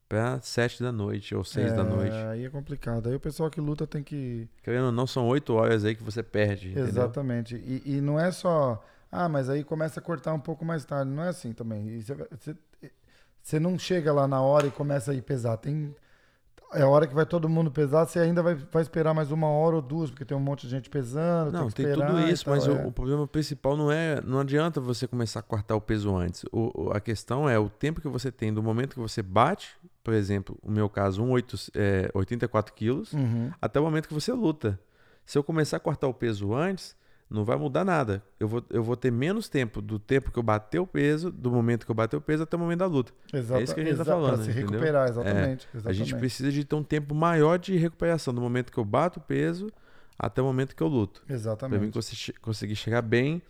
para 0.08 0.42
sete 0.42 0.82
da 0.82 0.92
noite 0.92 1.36
ou 1.36 1.44
seis 1.44 1.72
da 1.74 1.84
noite. 1.84 2.16
Aí 2.30 2.44
é 2.46 2.50
complicado. 2.50 3.08
Aí 3.10 3.16
o 3.16 3.20
pessoal 3.20 3.50
que 3.50 3.62
luta 3.62 3.86
tem 3.86 4.04
que. 4.04 4.50
Querendo 4.64 4.86
ou 4.88 4.92
não, 4.92 5.06
são 5.06 5.28
oito 5.28 5.54
horas 5.54 5.86
aí 5.86 5.96
que 5.96 6.04
você 6.04 6.24
perde? 6.24 6.78
Exatamente. 6.78 7.56
E, 7.56 7.98
e 7.98 8.02
não 8.02 8.20
é 8.20 8.32
só. 8.32 8.84
Ah, 9.12 9.30
mas 9.30 9.50
aí 9.50 9.64
começa 9.64 10.00
a 10.00 10.04
cortar 10.04 10.34
um 10.34 10.40
pouco 10.40 10.66
mais 10.66 10.84
tarde. 10.84 11.12
Não 11.12 11.24
é 11.24 11.30
assim 11.30 11.54
também. 11.54 12.02
Você, 12.02 12.16
você- 12.16 12.56
você 13.42 13.60
não 13.60 13.78
chega 13.78 14.12
lá 14.14 14.28
na 14.28 14.42
hora 14.42 14.68
e 14.68 14.72
começa 14.72 15.12
a 15.12 15.16
ir 15.16 15.22
pesar. 15.22 15.58
Tem. 15.58 15.94
é 16.74 16.84
a 16.84 16.88
hora 16.88 17.08
que 17.08 17.16
vai 17.16 17.26
todo 17.26 17.50
mundo 17.50 17.72
pesar, 17.72 18.06
você 18.06 18.20
ainda 18.20 18.44
vai, 18.44 18.54
vai 18.56 18.82
esperar 18.84 19.14
mais 19.14 19.32
uma 19.32 19.48
hora 19.48 19.78
ou 19.78 19.82
duas, 19.82 20.10
porque 20.12 20.24
tem 20.24 20.38
um 20.38 20.40
monte 20.42 20.62
de 20.68 20.70
gente 20.70 20.90
pesando. 20.90 21.52
Não, 21.52 21.70
tem, 21.72 21.86
tem 21.88 21.96
tudo 21.96 22.20
isso, 22.22 22.46
tal, 22.46 22.54
mas 22.56 22.68
é. 22.68 22.72
o, 22.72 22.88
o 22.88 22.92
problema 22.92 23.28
principal 23.28 23.76
não 23.76 23.92
é. 23.92 24.22
Não 24.22 24.40
adianta 24.40 24.80
você 24.80 25.08
começar 25.08 25.40
a 25.40 25.44
cortar 25.44 25.76
o 25.76 25.82
peso 25.82 26.16
antes. 26.16 26.44
O, 26.52 26.92
a 26.94 27.00
questão 27.00 27.50
é 27.50 27.58
o 27.58 27.70
tempo 27.70 28.00
que 28.02 28.08
você 28.08 28.32
tem 28.32 28.54
do 28.54 28.62
momento 28.62 28.94
que 28.94 29.00
você 29.00 29.22
bate, 29.24 29.76
por 30.04 30.14
exemplo, 30.14 30.58
o 30.62 30.70
meu 30.72 30.88
caso, 30.90 31.24
um 31.24 31.32
oito- 31.32 31.58
é, 31.76 32.10
84 32.14 32.74
quilos, 32.74 33.14
Uhum. 33.14 33.52
até 33.62 33.80
o 33.80 33.84
momento 33.84 34.08
que 34.08 34.14
você 34.14 34.32
luta. 34.32 34.80
Se 35.26 35.38
eu 35.38 35.44
começar 35.44 35.78
a 35.78 35.80
cortar 35.80 36.08
o 36.08 36.14
peso 36.14 36.54
antes, 36.56 36.96
não 37.30 37.46
vai 37.46 37.56
mudar 37.58 37.86
nada. 37.86 38.24
Eu 38.40 38.48
vou, 38.48 38.64
eu 38.70 38.82
vou 38.84 38.96
ter 38.96 39.12
menos 39.12 39.48
tempo 39.48 39.82
do 39.82 40.00
tempo 40.00 40.32
que 40.32 40.40
eu 40.40 40.44
bater 40.44 40.80
o 40.80 40.88
peso, 40.88 41.32
do 41.32 41.52
momento 41.52 41.86
que 41.86 41.92
eu 41.92 41.96
bater 41.96 42.16
o 42.18 42.22
peso 42.22 42.44
até 42.44 42.58
o 42.58 42.60
momento 42.60 42.80
da 42.80 42.88
luta. 42.88 43.14
Exata, 43.34 43.60
É 43.60 43.64
isso 43.64 43.76
que 43.76 43.82
a 43.82 43.84
gente 43.84 43.96
tá 43.98 44.02
exa- 44.02 44.12
falando, 44.14 44.44
se 44.44 44.50
entendeu? 44.52 44.70
recuperar, 44.72 45.08
exatamente. 45.10 45.68
A 45.74 45.78
exatamente. 45.78 45.98
gente 45.98 46.16
precisa 46.16 46.52
de 46.52 46.66
ter 46.66 46.76
um 46.76 46.84
tempo 46.84 47.14
maior 47.14 47.60
de 47.60 47.76
recuperação 47.78 48.34
do 48.34 48.42
momento 48.42 48.72
que 48.72 48.78
eu 48.80 48.86
bato 48.86 49.20
o 49.20 49.22
peso 49.24 49.70
até 50.18 50.42
o 50.42 50.46
momento 50.46 50.76
que 50.76 50.82
eu 50.84 50.88
luto. 50.88 51.22
Pra 51.22 51.34
mim 51.34 51.40
Exatamente. 51.40 51.92
consi- 51.94 52.34
conseguir 52.42 52.76
chegar 52.76 53.02
bem 53.02 53.42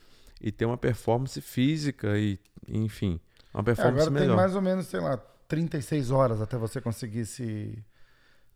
e 0.42 0.52
ter 0.52 0.66
uma 0.66 0.78
performance 0.78 1.40
física 1.42 2.18
e, 2.18 2.38
enfim, 2.68 3.20
uma 3.54 3.62
É, 3.62 3.64
performance 3.64 4.02
agora 4.08 4.12
tem 4.12 4.22
melhor. 4.22 4.36
mais 4.36 4.56
ou 4.56 4.62
menos, 4.62 4.88
sei 4.88 5.00
lá, 5.00 5.18
36 5.48 6.12
horas 6.12 6.42
até 6.42 6.58
você 6.58 6.80
conseguir 6.82 7.26
se. 7.26 7.82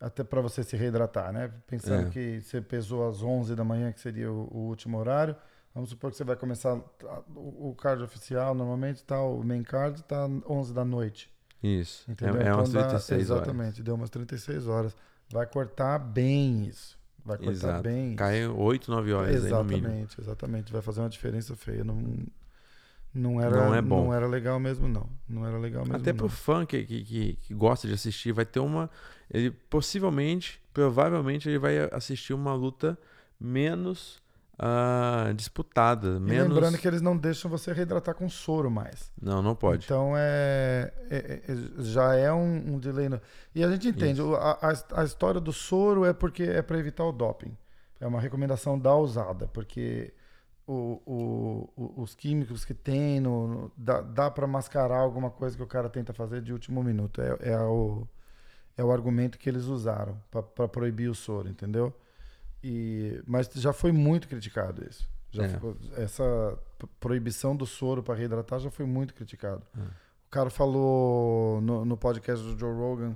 Até 0.06 0.24
para 0.24 0.42
você 0.42 0.64
se 0.64 0.76
reidratar, 0.76 1.32
né? 1.32 1.50
Pensando 1.66 2.08
É. 2.08 2.10
que 2.10 2.42
você 2.42 2.60
pesou 2.62 3.08
às 3.08 3.24
11 3.24 3.56
da 3.56 3.64
manhã, 3.64 3.92
que 3.92 4.02
seria 4.02 4.32
o, 4.32 4.48
o 4.52 4.58
último 4.68 4.98
horário. 4.98 5.36
Vamos 5.74 5.90
supor 5.92 6.12
que 6.12 6.18
você 6.18 6.24
vai 6.24 6.36
começar. 6.36 6.74
O, 7.36 7.70
o 7.70 7.76
card 7.76 8.04
oficial, 8.04 8.54
normalmente, 8.54 9.04
tá, 9.04 9.22
o 9.24 9.42
main 9.44 9.64
card 9.64 10.04
tá 10.04 10.28
11 10.48 10.74
da 10.74 10.84
noite. 10.84 11.32
Isso. 11.64 12.10
Entendeu? 12.12 12.42
É, 12.42 12.48
é 12.50 12.54
umas 12.54 12.70
Então 12.70 12.82
dá- 12.82 12.88
36 12.90 13.30
horas. 13.32 13.44
Exatamente, 13.44 13.82
deu 13.82 13.96
umas 13.96 14.10
36 14.10 14.68
horas. 14.68 14.96
Vai 15.32 15.46
cortar 15.48 15.98
bem 16.00 16.66
isso. 16.66 17.00
Vai 17.26 17.38
cortar 17.38 17.52
Exato. 17.54 17.84
bem 17.84 18.08
isso. 18.10 18.18
Cai 18.18 18.46
8, 18.46 18.92
9 18.92 19.14
horas. 19.14 19.34
Exatamente, 19.36 20.20
exatamente. 20.20 20.74
Vai 20.74 20.82
fazer 20.82 21.00
uma 21.00 21.10
diferença 21.10 21.56
feia. 21.56 21.84
Não, 21.86 21.96
não, 23.14 23.40
era, 23.40 23.56
Não 23.68 23.74
é 23.74 23.82
bom. 23.82 24.06
não 24.06 24.14
era 24.14 24.28
legal 24.28 24.60
mesmo, 24.60 24.88
não. 24.90 25.08
Não 25.30 25.46
era 25.48 25.58
legal 25.58 25.84
mesmo. 25.84 25.96
Até 25.98 26.12
não. 26.12 26.18
pro 26.18 26.30
fã 26.30 26.66
que, 26.66 26.84
que, 26.84 27.34
que 27.42 27.54
gosta 27.54 27.88
de 27.88 27.94
assistir, 27.94 28.32
vai 28.34 28.46
ter 28.46 28.60
uma. 28.60 28.90
Ele 29.34 29.50
possivelmente, 29.50 30.62
provavelmente, 30.74 31.50
ele 31.50 31.58
vai 31.58 31.78
assistir 31.92 32.34
uma 32.34 32.54
luta 32.54 32.98
menos 33.40 34.22
ah, 34.60 35.32
disputada. 35.36 36.18
E 36.18 36.20
Menos... 36.20 36.50
lembrando 36.50 36.78
que 36.78 36.88
eles 36.88 37.02
não 37.02 37.18
deixam 37.18 37.50
você 37.50 37.74
reidratar 37.74 38.14
com 38.14 38.30
soro 38.30 38.70
mais. 38.70 39.12
Não, 39.20 39.42
não 39.42 39.56
pode. 39.56 39.86
Então 39.86 40.14
é, 40.16 40.94
é- 41.10 41.42
é- 41.48 41.82
já 41.84 42.16
é 42.16 42.32
um, 42.32 42.76
um 42.76 42.80
delay. 42.80 43.10
no- 43.10 43.20
E 43.56 43.64
a 43.64 43.72
gente 43.72 43.88
entende, 43.88 44.22
a, 44.22 44.70
a- 44.70 45.02
a 45.02 45.04
história 45.04 45.42
do 45.42 45.52
soro 45.52 46.06
é 46.06 46.14
porque 46.14 46.44
é 46.44 46.62
para 46.62 46.78
evitar 46.78 47.04
o 47.04 47.12
doping. 47.12 47.58
É 48.00 48.06
uma 48.06 48.20
recomendação 48.22 48.78
da 48.78 48.96
usada, 48.96 49.48
porque 49.48 50.14
o- 50.68 51.02
o- 51.06 51.70
o- 51.76 52.02
os 52.04 52.14
químicos 52.14 52.64
que 52.64 52.74
tem, 52.74 53.20
no, 53.20 53.48
no- 53.48 53.72
dá, 53.76 54.02
dá 54.02 54.30
para 54.30 54.46
mascarar 54.46 55.00
alguma 55.00 55.32
coisa 55.32 55.58
que 55.58 55.64
o 55.64 55.68
cara 55.68 55.90
tenta 55.90 56.14
fazer 56.14 56.42
de 56.42 56.54
último 56.54 56.84
minuto. 56.84 57.22
É, 57.22 57.38
é, 57.52 57.58
o, 57.60 58.08
é 58.78 58.84
o 58.84 58.92
argumento 58.92 59.38
que 59.38 59.50
eles 59.50 59.66
usaram 59.66 60.20
para 60.32 60.68
proibir 60.68 61.10
o 61.10 61.16
soro, 61.16 61.48
entendeu? 61.50 61.94
E, 62.64 63.22
mas 63.28 63.50
já 63.56 63.74
foi 63.74 63.92
muito 63.92 64.28
criticado 64.28 64.84
isso. 64.90 65.08
É. 65.38 65.50
ficou- 65.50 65.76
essa 65.98 66.58
proibição 67.00 67.56
do 67.56 67.66
soro 67.66 68.04
para 68.04 68.14
reidratar 68.16 68.60
já 68.60 68.70
foi 68.70 68.86
muito 68.86 69.14
criticado. 69.14 69.64
É. 69.78 69.82
O 69.82 70.30
cara 70.30 70.50
falou 70.50 71.60
no, 71.62 71.84
no 71.86 71.98
podcast 71.98 72.44
do 72.46 72.58
Joe 72.58 72.74
Rogan 72.74 73.16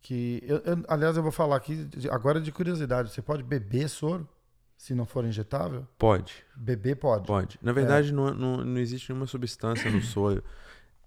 que. 0.00 0.42
eu- 0.46 0.58
eu- 0.58 0.84
aliás, 0.88 1.16
eu 1.16 1.22
vou 1.22 1.32
falar 1.32 1.56
aqui, 1.56 1.88
agora 2.10 2.40
de 2.40 2.52
curiosidade: 2.52 3.10
você 3.10 3.22
pode 3.22 3.42
beber 3.42 3.88
soro 3.88 4.28
se 4.76 4.94
não 4.94 5.06
for 5.06 5.24
injetável? 5.24 5.86
Pode, 5.98 6.44
Beber 6.54 6.96
pode. 6.96 7.26
pode. 7.26 7.58
Na 7.62 7.72
verdade, 7.72 8.12
não, 8.12 8.32
não, 8.34 8.56
não 8.58 8.78
existe 8.78 9.10
nenhuma 9.10 9.26
substância 9.26 9.90
no 9.90 10.02
soro. 10.02 10.42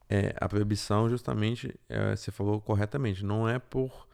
É, 0.10 0.34
a 0.40 0.48
proibição, 0.48 1.10
justamente, 1.10 1.74
é, 1.90 2.16
você 2.16 2.32
falou 2.32 2.62
corretamente, 2.62 3.26
não 3.26 3.48
é 3.48 3.60
por 3.60 4.08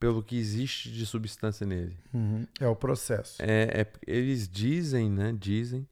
pelo 0.00 0.22
que 0.22 0.36
existe 0.36 0.90
de 0.92 1.04
substância 1.04 1.66
nele. 1.66 1.98
Uhum. 2.14 2.46
É 2.60 2.68
o 2.68 2.76
processo. 2.76 3.42
É, 3.42 3.80
é- 3.82 3.92
eles 4.06 4.48
dizem, 4.48 5.10
né? 5.10 5.34
Dizem 5.36 5.86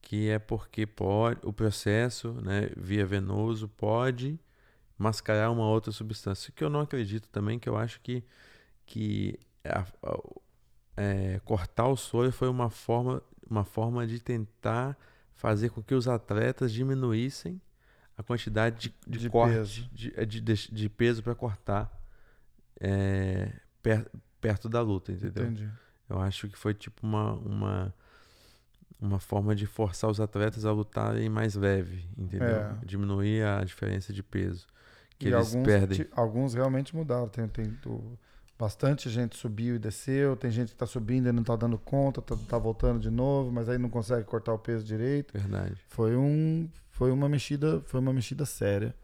que 0.00 0.28
é 0.30 0.38
porque 0.38 0.86
pode, 0.86 1.40
o 1.42 1.52
processo, 1.52 2.32
né, 2.42 2.70
via 2.76 3.04
venoso, 3.06 3.68
pode 3.68 4.38
mascarar 4.98 5.50
uma 5.50 5.66
outra 5.68 5.92
substância. 5.92 6.52
Que 6.56 6.64
eu 6.64 6.70
não 6.70 6.80
acredito 6.80 7.28
também, 7.28 7.58
que 7.58 7.68
eu 7.68 7.76
acho 7.76 8.00
que, 8.00 8.24
que 8.86 9.38
a- 9.64 9.86
a- 10.02 10.20
é, 10.96 11.40
cortar 11.44 11.88
o 11.88 11.96
soro 11.96 12.32
foi 12.32 12.48
uma 12.48 12.70
forma, 12.70 13.22
uma 13.48 13.64
forma 13.64 14.06
de 14.06 14.20
tentar 14.20 14.96
fazer 15.34 15.68
com 15.70 15.82
que 15.82 15.94
os 15.94 16.08
atletas 16.08 16.72
diminuíssem 16.72 17.60
a 18.16 18.22
quantidade 18.22 18.88
de, 18.88 18.94
de, 19.10 19.18
De 19.20 19.30
corte, 19.30 19.54
peso. 19.54 19.88
De, 19.92 20.12
é, 20.16 20.24
de, 20.24 20.40
de, 20.40 20.88
peso 20.88 21.22
para 21.22 21.34
cortar 21.34 21.90
é, 22.80 23.52
per- 23.82 24.10
perto 24.40 24.68
da 24.68 24.80
luta, 24.80 25.12
entendeu? 25.12 25.44
Entendi. 25.46 25.70
Eu 26.08 26.20
acho 26.20 26.48
que 26.48 26.56
foi 26.58 26.74
tipo 26.74 27.06
uma, 27.06 27.32
uma, 27.34 27.94
uma 29.00 29.18
forma 29.18 29.54
de 29.54 29.66
forçar 29.66 30.10
os 30.10 30.20
atletas 30.20 30.64
a 30.64 30.72
lutarem 30.72 31.28
mais 31.28 31.54
leve, 31.54 32.06
entendeu? 32.16 32.56
É. 32.56 32.76
Diminuir 32.84 33.42
a 33.44 33.64
diferença 33.64 34.12
de 34.12 34.22
peso 34.22 34.66
que 35.18 35.26
e 35.28 35.32
eles 35.32 35.48
alguns, 35.54 35.64
perdem. 35.66 36.06
alguns 36.12 36.54
realmente 36.54 36.94
mudaram. 36.94 37.28
Tem, 37.28 37.48
tem 37.48 37.78
o- 37.86 38.18
bastante 38.58 39.08
gente 39.10 39.36
subiu 39.36 39.76
e 39.76 39.78
desceu. 39.78 40.36
Tem 40.36 40.50
gente 40.50 40.70
que 40.70 40.76
tá 40.76 40.86
subindo 40.86 41.28
e 41.28 41.32
não 41.32 41.42
tá 41.42 41.56
dando 41.56 41.78
conta, 41.78 42.22
tá, 42.22 42.36
tá 42.48 42.58
voltando 42.58 43.00
de 43.00 43.10
novo, 43.10 43.50
mas 43.52 43.68
aí 43.68 43.78
não 43.78 43.88
consegue 43.90 44.24
cortar 44.24 44.52
o 44.52 44.58
peso 44.58 44.84
direito. 44.84 45.32
Verdade. 45.38 45.76
Foi 45.88 46.16
um, 46.16 46.68
foi 46.90 47.10
uma 47.10 47.28
mexida, 47.28 47.80
foi 47.86 48.00
uma 48.00 48.12
mexida 48.12 48.44
séria. 48.46 48.94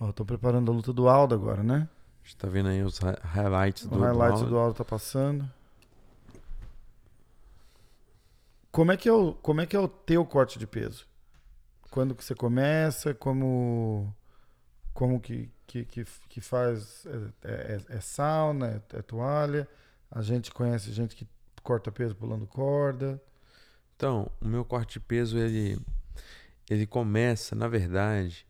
Ó, 0.00 0.10
tô 0.12 0.24
preparando 0.24 0.70
a 0.70 0.74
luta 0.74 0.92
do 0.92 1.08
Aldo 1.08 1.34
agora, 1.34 1.62
né? 1.62 1.88
A 2.22 2.26
gente 2.26 2.36
tá 2.36 2.48
vendo 2.48 2.68
aí 2.68 2.82
os 2.82 2.98
hi- 3.00 3.18
highlights 3.22 3.84
O 3.84 3.88
do, 3.88 4.00
highlight 4.00 4.38
do 4.38 4.38
do 4.38 4.44
Aldo. 4.44 4.58
Aldo 4.58 4.74
tá 4.74 4.84
passando. 4.84 5.48
Como 8.70 8.90
é 8.90 8.96
que 8.96 9.08
é 9.08 9.12
o, 9.12 9.34
como 9.34 9.60
é 9.60 9.66
que 9.66 9.76
é 9.76 9.80
o 9.80 9.88
teu 9.88 10.24
corte 10.24 10.58
de 10.58 10.66
peso? 10.66 11.06
Quando 11.90 12.14
que 12.14 12.24
você 12.24 12.34
começa? 12.34 13.12
Como 13.12 14.12
como 14.94 15.20
que 15.20 15.50
que, 15.72 15.84
que, 15.86 16.04
que 16.28 16.40
faz 16.42 17.06
é, 17.42 17.48
é- 17.72 17.96
é 17.96 18.00
sauna, 18.00 18.82
é, 18.92 18.98
é 18.98 19.02
toalha? 19.02 19.66
A 20.10 20.20
gente 20.20 20.50
conhece 20.52 20.92
gente 20.92 21.16
que 21.16 21.26
corta 21.62 21.90
peso 21.90 22.14
pulando 22.14 22.46
corda. 22.46 23.20
Então, 23.96 24.30
o 24.40 24.46
meu 24.46 24.64
corte 24.66 24.94
de 24.94 25.00
peso, 25.00 25.38
ele, 25.38 25.78
ele 26.68 26.86
começa, 26.86 27.54
na 27.54 27.68
verdade, 27.68 28.46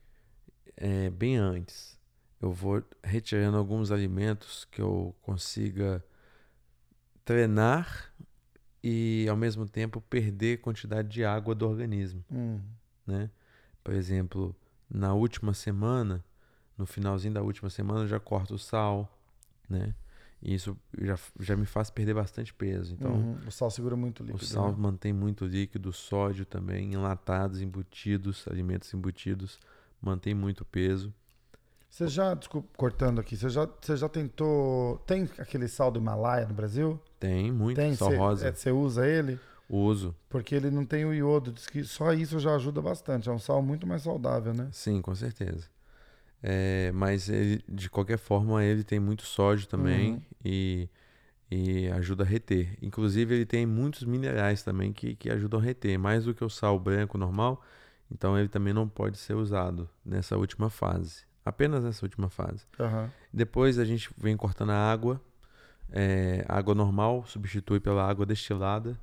é, 0.77 1.11
bem 1.11 1.37
antes. 1.37 1.97
Eu 2.41 2.53
vou 2.53 2.83
retirando 3.05 3.57
alguns 3.57 3.93
alimentos 3.93 4.65
que 4.65 4.83
eu 4.83 5.15
consiga 5.23 6.05
treinar 7.25 8.13
e, 8.83 9.29
ao 9.29 9.37
mesmo 9.37 9.65
tempo, 9.65 10.01
perder 10.01 10.61
quantidade 10.61 11.09
de 11.09 11.25
água 11.25 11.55
do 11.55 11.69
organismo, 11.69 12.25
Hum, 12.29 12.61
né? 13.07 13.31
Por 13.85 13.95
exemplo, 13.95 14.57
na 14.91 15.15
última 15.15 15.55
semana, 15.55 16.25
no 16.83 16.87
finalzinho 16.87 17.33
da 17.33 17.42
última 17.42 17.71
semana, 17.71 18.01
eu 18.01 18.09
já 18.09 18.18
corto 18.18 18.55
o 18.55 18.59
sal, 18.59 19.09
né? 19.71 19.95
E 20.42 20.53
isso 20.53 20.77
já, 21.01 21.16
já 21.38 21.57
me 21.57 21.64
faz 21.64 21.88
perder 21.88 22.14
bastante 22.14 22.53
peso. 22.53 22.95
Então, 22.95 23.12
uhum. 23.12 23.38
O 23.47 23.51
sal 23.53 23.71
segura 23.71 23.95
muito 23.95 24.25
o 24.25 24.27
líquido. 24.27 24.45
sal 24.45 24.71
né? 24.71 24.75
mantém 24.77 25.12
muito 25.12 25.47
líquido, 25.47 25.90
o 25.90 25.92
sódio 25.92 26.45
também, 26.45 26.92
enlatados, 26.92 27.61
embutidos, 27.61 28.45
alimentos 28.51 28.92
embutidos, 28.92 29.61
mantém 30.01 30.35
muito 30.35 30.64
peso. 30.64 31.14
Você 31.88 32.09
já, 32.09 32.35
desculpa, 32.35 32.68
cortando 32.77 33.21
aqui, 33.21 33.37
você 33.37 33.49
já, 33.49 33.68
você 33.81 33.97
já 33.97 34.09
tentou. 34.09 34.99
Tem 35.07 35.29
aquele 35.38 35.68
sal 35.68 35.92
do 35.92 36.01
Himalaia 36.01 36.47
no 36.49 36.55
Brasil? 36.55 36.99
Tem 37.21 37.53
muito 37.53 37.77
Tem, 37.77 37.95
sal 37.95 38.11
você, 38.11 38.16
rosa. 38.16 38.49
é, 38.49 38.53
você 38.53 38.73
usa 38.73 39.07
ele? 39.07 39.38
Uso, 39.71 40.14
Porque 40.29 40.57
ele 40.57 40.71
não 40.71 40.85
tem 40.85 41.05
o 41.05 41.14
iodo. 41.14 41.53
Diz 41.53 41.66
que 41.66 41.85
só 41.85 42.12
isso 42.12 42.40
já 42.40 42.57
ajuda 42.57 42.83
bastante. 42.83 43.29
É 43.29 43.33
um 43.33 43.38
sal 43.38 43.62
muito 43.62 43.87
mais 43.87 44.03
saudável, 44.03 44.53
né? 44.53 44.68
sim, 44.73 45.01
com 45.01 45.14
certeza. 45.14 45.71
É, 46.43 46.91
mas 46.93 47.29
ele, 47.29 47.63
de 47.69 47.89
qualquer 47.89 48.19
forma, 48.19 48.65
ele 48.65 48.83
tem 48.83 48.99
muito 48.99 49.23
sódio 49.25 49.67
também 49.69 50.15
Uhum. 50.15 50.23
e, 50.45 50.89
e 51.51 51.89
ajuda 51.93 52.25
a 52.25 52.27
reter. 52.27 52.77
Inclusive, 52.83 53.35
ele 53.35 53.47
tem 53.47 53.65
muitos 53.65 54.03
minerais 54.03 54.63
também 54.63 54.93
que, 54.93 55.15
que 55.15 55.31
ajudam 55.31 55.61
a 55.61 55.63
reter, 55.63 55.99
mais 55.99 56.25
do 56.25 56.35
que 56.35 56.45
o 56.45 56.51
sal 56.51 56.79
branco 56.81 57.17
normal. 57.17 57.63
Então, 58.11 58.37
ele 58.37 58.49
também 58.49 58.75
não 58.75 58.89
pode 58.89 59.19
ser 59.19 59.35
usado 59.35 59.89
nessa 60.05 60.37
última 60.37 60.69
fase. 60.69 61.25
Apenas 61.45 61.85
nessa 61.85 62.05
última 62.05 62.29
fase. 62.29 62.67
Aham. 62.79 63.11
Depois 63.33 63.79
a 63.79 63.85
gente 63.85 64.11
vem 64.19 64.37
cortando 64.37 64.71
a 64.71 64.93
água. 64.93 65.21
É, 65.91 66.45
água 66.49 66.75
normal 66.75 67.25
substitui 67.27 67.79
pela 67.79 68.09
água 68.09 68.25
destilada, 68.27 68.99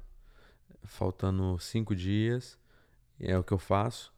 faltando 0.84 1.58
cinco 1.60 1.96
dias. 1.96 2.58
É 3.20 3.38
o 3.38 3.44
que 3.44 3.52
eu 3.54 3.58
faço. 3.58 4.14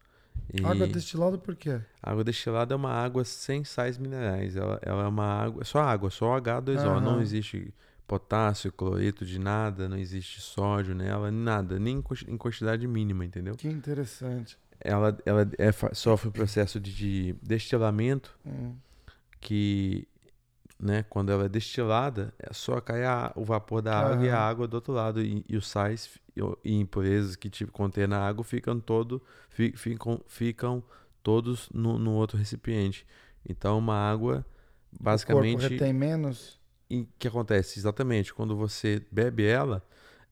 E 0.53 0.65
Água 0.65 0.85
destilada 0.87 1.37
por 1.37 1.55
quê? 1.55 1.79
água 2.03 2.23
destilada 2.23 2.73
é 2.73 2.75
uma 2.77 2.91
água 2.91 3.23
sem 3.23 3.63
sais 3.63 3.97
minerais. 3.97 4.55
Ela, 4.55 4.79
ela 4.81 5.03
é 5.03 5.07
uma 5.07 5.23
água, 5.25 5.63
só 5.63 5.79
água, 5.79 6.09
só 6.09 6.37
H2O. 6.39 6.77
Aham. 6.87 6.99
Não 7.01 7.21
existe 7.21 7.73
potássio, 8.07 8.71
cloreto 8.73 9.25
de 9.25 9.39
nada, 9.39 9.87
não 9.87 9.97
existe 9.97 10.41
sódio 10.41 10.93
nela, 10.93 11.31
nada, 11.31 11.79
nem 11.79 11.97
em 11.97 12.01
quanti- 12.01 12.29
em 12.29 12.35
quantidade 12.37 12.85
mínima, 12.85 13.23
entendeu? 13.23 13.55
Que 13.55 13.69
interessante. 13.69 14.57
Ela, 14.81 15.17
ela 15.25 15.49
é 15.57 15.71
sofre 15.93 16.27
um 16.27 16.31
processo 16.31 16.79
de, 16.79 16.93
de 16.93 17.33
destilamento 17.41 18.37
Hum. 18.45 18.75
que, 19.39 20.07
né, 20.79 21.03
quando 21.09 21.31
ela 21.31 21.45
é 21.45 21.49
destilada, 21.49 22.33
é 22.39 22.51
só 22.53 22.81
cai 22.81 23.05
a- 23.05 23.31
o 23.35 23.45
vapor 23.45 23.81
da 23.81 23.97
água 23.97 24.25
e 24.25 24.29
a 24.29 24.39
água 24.39 24.67
do 24.67 24.73
outro 24.73 24.91
lado. 24.93 25.21
E, 25.21 25.45
e 25.47 25.55
os 25.55 25.67
sais 25.67 26.19
e 26.63 26.73
impurezas 26.79 27.35
que 27.35 27.49
tipo, 27.49 27.71
contém 27.71 28.07
na 28.07 28.19
água 28.19 28.43
ficam, 28.43 28.79
todo, 28.79 29.21
fi- 29.49 29.73
ficam, 29.75 30.21
ficam 30.27 30.83
todos 31.23 31.69
no, 31.73 31.97
no 31.99 32.13
outro 32.13 32.37
recipiente. 32.37 33.05
Então, 33.47 33.77
uma 33.77 33.95
água, 33.95 34.45
O 34.91 34.97
corpo 34.97 35.03
basicamente, 35.03 35.57
retém 35.57 35.93
menos? 35.93 36.59
o 36.89 37.05
que 37.17 37.27
acontece? 37.27 37.79
Exatamente, 37.79 38.33
quando 38.33 38.55
você 38.55 39.05
bebe 39.11 39.45
ela, 39.45 39.83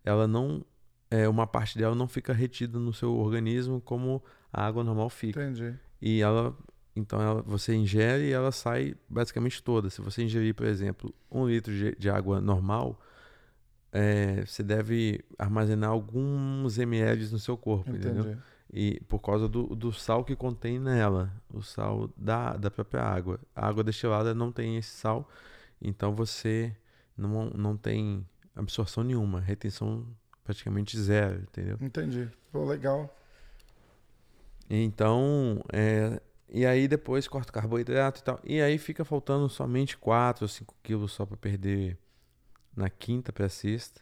ela 0.04 0.28
não. 0.28 0.66
É, 1.12 1.28
uma 1.28 1.48
parte 1.48 1.76
dela 1.78 1.96
não 1.96 2.08
fica 2.08 2.32
retida 2.34 2.78
no 2.78 2.94
seu 2.94 3.16
organismo 3.16 3.82
como 3.82 4.24
a 4.54 4.64
água 4.66 4.84
normal 4.84 5.10
fica. 5.10 5.42
Entendi. 5.44 5.76
E 6.02 6.22
ela, 6.22 6.56
então 6.96 7.20
ela, 7.22 7.42
você 7.42 7.74
ingere 7.76 8.26
e 8.28 8.32
ela 8.32 8.52
sai 8.52 8.96
basicamente 9.10 9.62
toda. 9.64 9.90
Se 9.90 10.02
você 10.02 10.24
ingerir, 10.24 10.54
por 10.54 10.68
exemplo, 10.68 11.14
um 11.32 11.48
litro 11.48 11.74
de, 11.74 11.96
de 11.96 12.10
água 12.12 12.40
normal, 12.40 13.00
é, 13.92 14.46
você 14.46 14.62
deve 14.62 15.24
armazenar 15.38 15.90
alguns 15.90 16.78
ml 16.78 17.28
no 17.32 17.40
seu 17.40 17.58
corpo, 17.58 17.90
entendeu? 17.90 18.24
Entendi. 18.24 18.40
E 18.72 19.00
por 19.08 19.20
causa 19.20 19.48
do, 19.48 19.76
do 19.76 19.92
sal 19.92 20.24
que 20.24 20.36
contém 20.36 20.78
nela, 20.78 21.34
o 21.52 21.62
sal 21.62 22.10
da, 22.16 22.56
da 22.56 22.70
própria 22.70 23.02
água. 23.02 23.40
A 23.56 23.68
água 23.68 23.84
destilada 23.84 24.34
não 24.36 24.52
tem 24.52 24.78
esse 24.78 24.92
sal, 24.92 25.28
então 25.82 26.14
você 26.14 26.76
não, 27.18 27.50
não 27.50 27.76
tem 27.76 28.24
absorção 28.56 29.04
nenhuma, 29.04 29.40
retenção 29.40 30.06
praticamente 30.44 31.00
zero, 31.00 31.42
entendeu? 31.42 31.78
Entendi. 31.82 32.30
Pô, 32.52 32.64
legal. 32.64 33.16
Então, 34.70 35.64
é, 35.74 36.22
e 36.48 36.64
aí 36.64 36.88
depois 36.88 37.28
corta 37.28 37.50
o 37.50 37.54
carboidrato 37.54 38.22
e 38.22 38.24
tal. 38.24 38.40
E 38.44 38.62
aí 38.62 38.78
fica 38.78 39.04
faltando 39.04 39.50
somente 39.50 39.98
4 39.98 40.44
ou 40.44 40.48
5 40.48 40.76
quilos 40.84 41.12
só 41.12 41.26
para 41.26 41.38
perder 41.38 41.98
na 42.76 42.90
quinta 42.90 43.32
para 43.32 43.50
sexta. 43.50 44.02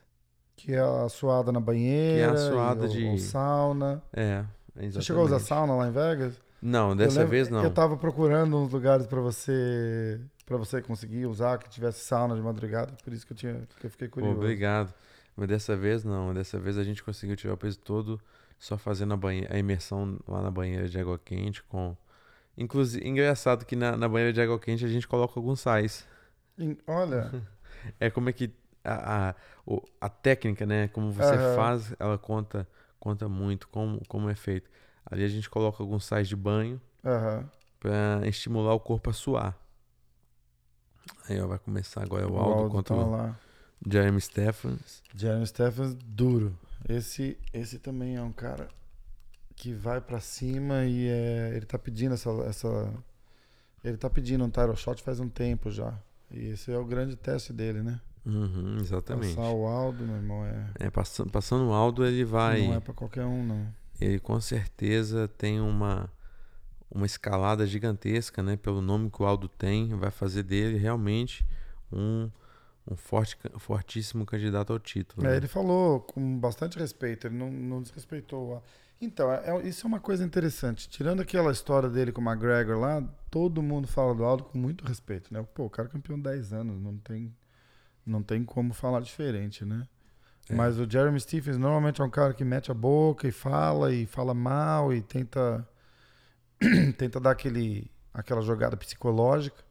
Que 0.56 0.74
é 0.74 0.80
a 0.80 1.08
suada 1.10 1.52
na 1.52 1.60
banheira. 1.60 2.36
suada 2.38 2.86
e 2.86 2.90
o- 2.90 2.92
de- 2.92 3.06
o 3.10 3.18
sauna. 3.20 4.02
É, 4.14 4.44
Você 4.76 5.02
chegou 5.02 5.22
a 5.24 5.26
usar 5.26 5.36
exatamente. 5.38 5.68
sauna 5.68 5.76
lá 5.76 5.88
em 5.88 5.92
Vegas? 5.92 6.40
Não, 6.62 6.96
dessa 6.96 7.20
lembro- 7.20 7.30
vez 7.32 7.50
não. 7.50 7.64
Eu 7.64 7.72
tava 7.72 7.96
procurando 7.98 8.58
uns 8.58 8.72
lugares 8.72 9.06
pra 9.06 9.22
você 9.22 10.20
para 10.46 10.58
você 10.58 10.82
conseguir 10.82 11.26
usar 11.26 11.58
que 11.60 11.70
tivesse 11.70 12.00
sauna 12.06 12.34
de 12.36 12.42
madrugada, 12.42 12.94
por 13.04 13.12
isso 13.14 13.28
que 13.28 13.34
eu 13.34 13.38
tinha 13.38 13.62
que 13.80 13.86
eu 13.86 13.90
fiquei 13.92 14.08
curioso. 14.08 14.38
obrigado. 14.38 14.94
Mas 15.36 15.48
dessa 15.50 15.76
vez 15.76 16.04
não. 16.04 16.34
Dessa 16.34 16.58
vez 16.60 16.78
a 16.80 16.84
gente 16.84 17.04
conseguiu 17.04 17.36
tirar 17.36 17.54
o 17.54 17.58
peso 17.58 17.78
todo 17.80 18.20
só 18.58 18.76
fazendo 18.78 19.14
a, 19.14 19.18
banhe- 19.18 19.46
a 19.52 19.58
imersão 19.60 20.18
lá 20.28 20.42
na 20.42 20.50
banheira 20.50 20.88
de 20.90 21.00
água 21.00 21.20
quente 21.24 21.62
com. 21.64 21.96
Inclusive, 22.58 23.08
engraçado 23.08 23.64
que 23.66 23.76
na, 23.76 23.96
na 23.96 24.10
banheira 24.10 24.34
de 24.34 24.42
água 24.42 24.58
quente 24.58 24.84
a 24.84 24.88
gente 24.88 25.08
coloca 25.08 25.34
alguns 25.40 25.60
sais. 25.60 26.08
Olha, 26.88 27.32
É 28.00 28.10
como 28.10 28.30
é 28.30 28.34
que 28.34 28.54
a, 28.84 29.30
a, 29.32 29.36
o- 29.66 29.82
a 30.02 30.10
técnica, 30.10 30.66
né? 30.66 30.88
Como 30.90 31.12
você 31.12 31.38
Aham. 31.38 31.40
faz, 31.40 31.94
ela 32.00 32.18
conta, 32.18 32.68
conta 33.00 33.28
muito 33.30 33.68
como, 33.70 34.02
como 34.08 34.30
é 34.30 34.36
feito. 34.36 34.70
Ali 35.06 35.24
a 35.24 35.28
gente 35.28 35.50
coloca 35.50 35.82
alguns 35.84 36.06
sais 36.06 36.28
de 36.28 36.36
banho 36.36 36.82
aham. 37.04 37.50
para 37.80 38.22
estimular 38.28 38.74
o 38.74 38.80
corpo 38.80 39.10
a 39.10 39.14
suar. 39.14 39.58
Aí 41.30 41.40
ó, 41.40 41.48
vai 41.48 41.60
começar 41.60 42.02
agora 42.04 42.28
o 42.30 42.38
Aldo 42.38 42.66
contra 42.66 42.96
tá 42.96 42.96
o 42.96 43.12
lá. 43.12 43.40
Jeremy 43.90 44.22
Stephens. 44.22 45.04
Jeremy 45.16 45.46
Stephens, 45.46 45.96
duro. 45.96 46.58
Esse, 46.88 47.38
esse 47.54 47.80
também 47.80 48.16
é 48.16 48.22
um 48.22 48.32
cara 48.32 48.70
que 49.56 49.74
vai 49.74 50.02
pra 50.02 50.20
cima 50.22 50.86
e 50.86 51.08
é, 51.08 51.54
ele 51.56 51.66
tá 51.66 51.80
pedindo 51.80 52.16
essa, 52.16 52.30
essa. 52.48 52.94
Ele 53.84 53.98
tá 53.98 54.10
pedindo 54.10 54.44
um 54.46 54.50
title 54.50 54.76
shot 54.76 55.02
faz 55.04 55.20
um 55.20 55.30
tempo 55.30 55.72
já. 55.72 56.00
E 56.32 56.48
esse 56.48 56.72
é 56.72 56.78
o 56.78 56.86
grande 56.86 57.16
teste 57.16 57.54
dele, 57.54 57.82
né? 57.82 58.00
Uhum, 58.26 58.78
exatamente. 58.80 59.36
Passar 59.36 59.52
o 59.52 59.66
Aldo, 59.66 60.04
meu 60.04 60.16
irmão, 60.16 60.46
é. 60.46 60.70
É, 60.80 60.90
passando, 60.90 61.32
passando 61.32 61.70
o 61.70 61.74
Aldo, 61.74 62.06
ele 62.06 62.26
vai. 62.26 62.68
Não 62.68 62.74
é 62.76 62.80
pra 62.80 62.94
qualquer 62.94 63.26
um, 63.26 63.44
não. 63.44 63.68
Ele 64.00 64.20
com 64.20 64.40
certeza 64.42 65.28
tem 65.28 65.62
uma, 65.62 66.12
uma 66.92 67.06
escalada 67.06 67.66
gigantesca, 67.66 68.44
né? 68.44 68.58
Pelo 68.58 68.82
nome 68.82 69.10
que 69.10 69.22
o 69.22 69.26
Aldo 69.26 69.48
tem, 69.48 69.96
vai 69.96 70.12
fazer 70.12 70.44
dele 70.44 70.78
realmente 70.78 71.46
um, 71.92 72.30
um 72.90 72.96
forte, 72.98 73.38
fortíssimo 73.58 74.26
candidato 74.26 74.74
ao 74.74 74.80
título. 74.80 75.26
É, 75.26 75.32
né? 75.32 75.38
ele 75.38 75.48
falou 75.48 76.02
com 76.02 76.38
bastante 76.38 76.78
respeito, 76.78 77.28
ele 77.28 77.36
não, 77.36 77.50
não 77.50 77.82
desrespeitou. 77.82 78.58
A... 78.58 78.62
Então, 79.00 79.32
é- 79.32 79.50
é- 79.50 79.68
isso 79.68 79.86
é 79.86 79.88
uma 79.88 80.00
coisa 80.00 80.24
interessante. 80.26 80.90
Tirando 80.90 81.22
aquela 81.22 81.52
história 81.52 81.90
dele 81.90 82.12
com 82.12 82.22
o 82.22 82.24
McGregor 82.24 82.80
lá, 82.80 83.02
todo 83.30 83.62
mundo 83.62 83.88
fala 83.88 84.16
do 84.16 84.24
Aldo 84.24 84.44
com 84.46 84.58
muito 84.58 84.86
respeito, 84.86 85.32
né? 85.34 85.46
Pô, 85.54 85.66
o 85.66 85.70
cara 85.70 85.88
é 85.88 85.92
campeão 85.92 86.20
10 86.20 86.52
anos, 86.52 86.82
não 86.82 86.98
tem, 86.98 87.34
não 88.06 88.24
tem 88.24 88.44
como 88.44 88.74
falar 88.74 89.02
diferente, 89.02 89.64
né? 89.64 89.88
É. 90.50 90.56
Mas 90.56 90.80
o 90.80 90.90
Jeremy 90.90 91.20
Stephens 91.20 91.58
normalmente 91.58 92.02
é 92.02 92.04
um 92.04 92.10
cara 92.10 92.34
que 92.34 92.44
mete 92.44 92.72
a 92.72 92.74
boca 92.74 93.28
e 93.28 93.32
fala, 93.32 93.94
e 93.94 94.06
fala 94.06 94.34
mal, 94.34 94.92
e 94.94 95.02
tenta, 95.02 95.68
tenta 96.98 97.20
dar 97.20 97.32
aquele, 97.32 97.92
aquela 98.14 98.42
jogada 98.42 98.76
psicológica. 98.78 99.64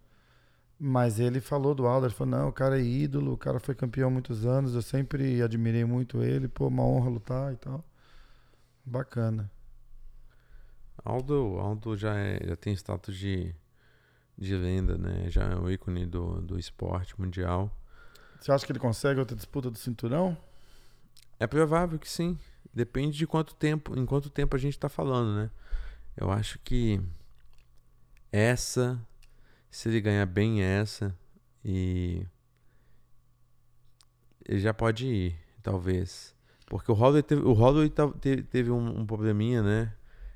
Mas 0.78 1.18
ele 1.18 1.40
falou 1.40 1.74
do 1.74 1.86
Aldo, 1.86 2.06
ele 2.06 2.14
falou, 2.14 2.38
não, 2.38 2.48
o 2.48 2.52
cara 2.52 2.78
é 2.78 2.82
ídolo, 2.84 3.32
o 3.32 3.36
cara 3.38 3.58
foi 3.58 3.74
campeão 3.74 4.08
há 4.08 4.10
muitos 4.12 4.44
anos, 4.44 4.74
eu 4.74 4.82
sempre 4.82 5.40
admirei 5.42 5.84
muito 5.86 6.22
ele, 6.22 6.48
pô, 6.48 6.68
uma 6.68 6.84
honra 6.84 7.08
lutar 7.08 7.52
e 7.52 7.56
tal. 7.56 7.82
Bacana. 8.86 9.50
Aldo, 11.04 11.58
Aldo 11.58 11.96
já, 11.96 12.16
é, 12.16 12.40
já 12.46 12.54
tem 12.54 12.72
status 12.72 13.16
de, 13.16 13.52
de 14.38 14.56
lenda, 14.56 14.96
né? 14.96 15.28
Já 15.28 15.42
é 15.42 15.56
o 15.56 15.68
ícone 15.68 16.06
do, 16.06 16.40
do 16.40 16.58
esporte 16.58 17.20
mundial. 17.20 17.76
Você 18.40 18.52
acha 18.52 18.64
que 18.64 18.70
ele 18.70 18.78
consegue 18.78 19.18
outra 19.18 19.34
disputa 19.34 19.68
do 19.68 19.76
cinturão? 19.76 20.38
É 21.40 21.48
provável 21.48 21.98
que 21.98 22.08
sim. 22.08 22.38
Depende 22.72 23.18
de 23.18 23.26
quanto 23.26 23.56
tempo, 23.56 23.98
em 23.98 24.06
quanto 24.06 24.30
tempo 24.30 24.54
a 24.54 24.58
gente 24.58 24.78
tá 24.78 24.88
falando, 24.88 25.34
né? 25.34 25.50
Eu 26.16 26.30
acho 26.30 26.58
que 26.60 27.02
essa, 28.30 29.00
se 29.68 29.88
ele 29.88 30.00
ganhar 30.00 30.26
bem 30.26 30.62
essa, 30.62 31.16
e 31.64 32.24
ele 34.44 34.60
já 34.60 34.72
pode 34.72 35.06
ir, 35.06 35.36
talvez. 35.60 36.35
Porque 36.66 36.90
o 36.90 36.94
Holloway 36.94 37.22
teve, 37.22 37.42
o 37.42 37.52
Holloway 37.52 37.90
te- 38.20 38.42
teve 38.42 38.70
um, 38.70 39.00
um 39.00 39.06
probleminha, 39.06 39.62
né? 39.62 39.92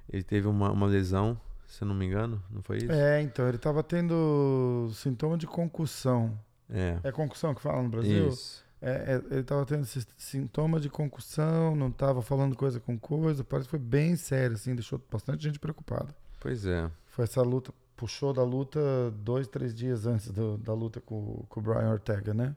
Ele 0.09 0.23
teve 0.23 0.47
uma, 0.49 0.71
uma 0.71 0.87
lesão, 0.87 1.39
se 1.67 1.83
eu 1.83 1.89
não 1.89 1.95
me 1.95 2.07
engano, 2.07 2.43
não 2.51 2.63
foi 2.63 2.79
isso? 2.79 2.93
É, 2.93 3.21
então, 3.23 3.49
ele 3.49 3.59
tava 3.59 3.83
tendo 3.83 4.89
sintoma 4.95 5.37
de 5.37 5.47
concussão. 5.47 6.39
É. 6.69 6.99
É 7.03 7.13
concussão 7.13 7.55
que 7.55 7.61
fala 7.61 7.83
no 7.83 7.89
Brasil? 7.89 8.29
Isso. 8.29 8.65
É, 8.83 9.21
é, 9.31 9.35
ele 9.35 9.43
tava 9.43 9.67
tendo 9.67 9.83
esse 9.83 10.07
sintoma 10.17 10.81
de 10.81 10.89
concussão, 10.89 11.77
não 11.77 11.91
tava 11.91 12.23
falando 12.23 12.57
coisa 12.57 12.81
com 12.81 12.99
coisa, 12.99 13.45
parece 13.45 13.67
que 13.67 13.71
foi 13.73 13.79
bem 13.79 14.17
sério, 14.17 14.57
assim, 14.57 14.75
deixou 14.75 15.01
bastante 15.11 15.43
gente 15.43 15.59
preocupada. 15.59 16.15
Pois 16.41 16.65
é. 16.65 16.91
Foi 17.07 17.25
essa 17.25 17.43
luta, 17.43 17.73
puxou 17.95 18.33
da 18.33 18.43
luta 18.43 18.81
dois, 19.17 19.47
três 19.49 19.75
dias 19.75 20.07
antes 20.07 20.31
do- 20.31 20.57
da 20.57 20.73
luta 20.73 20.99
com, 21.01 21.45
com 21.49 21.61
o 21.61 21.63
Brian 21.63 21.91
Ortega, 21.91 22.33
né? 22.33 22.57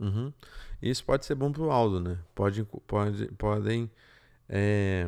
Uhum. 0.00 0.32
Isso 0.80 1.04
pode 1.04 1.24
ser 1.26 1.34
bom 1.34 1.52
pro 1.52 1.70
Aldo, 1.70 2.00
né? 2.00 2.18
Pode, 2.34 2.64
pode, 2.86 3.26
podem 3.32 3.90
é, 4.48 5.06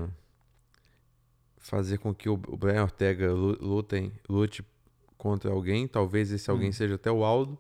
fazer 1.59 1.99
com 1.99 2.15
que 2.15 2.29
o, 2.29 2.35
o 2.35 2.57
Brian 2.57 2.83
Ortega 2.83 3.33
lu- 3.33 3.57
lutem, 3.61 4.13
lute 4.29 4.65
contra 5.17 5.51
alguém. 5.51 5.87
Talvez 5.89 6.31
esse 6.31 6.51
alguém 6.51 6.69
Hum. 6.71 6.73
seja 6.73 6.95
até 6.97 7.11
o 7.11 7.25
Aldo. 7.25 7.59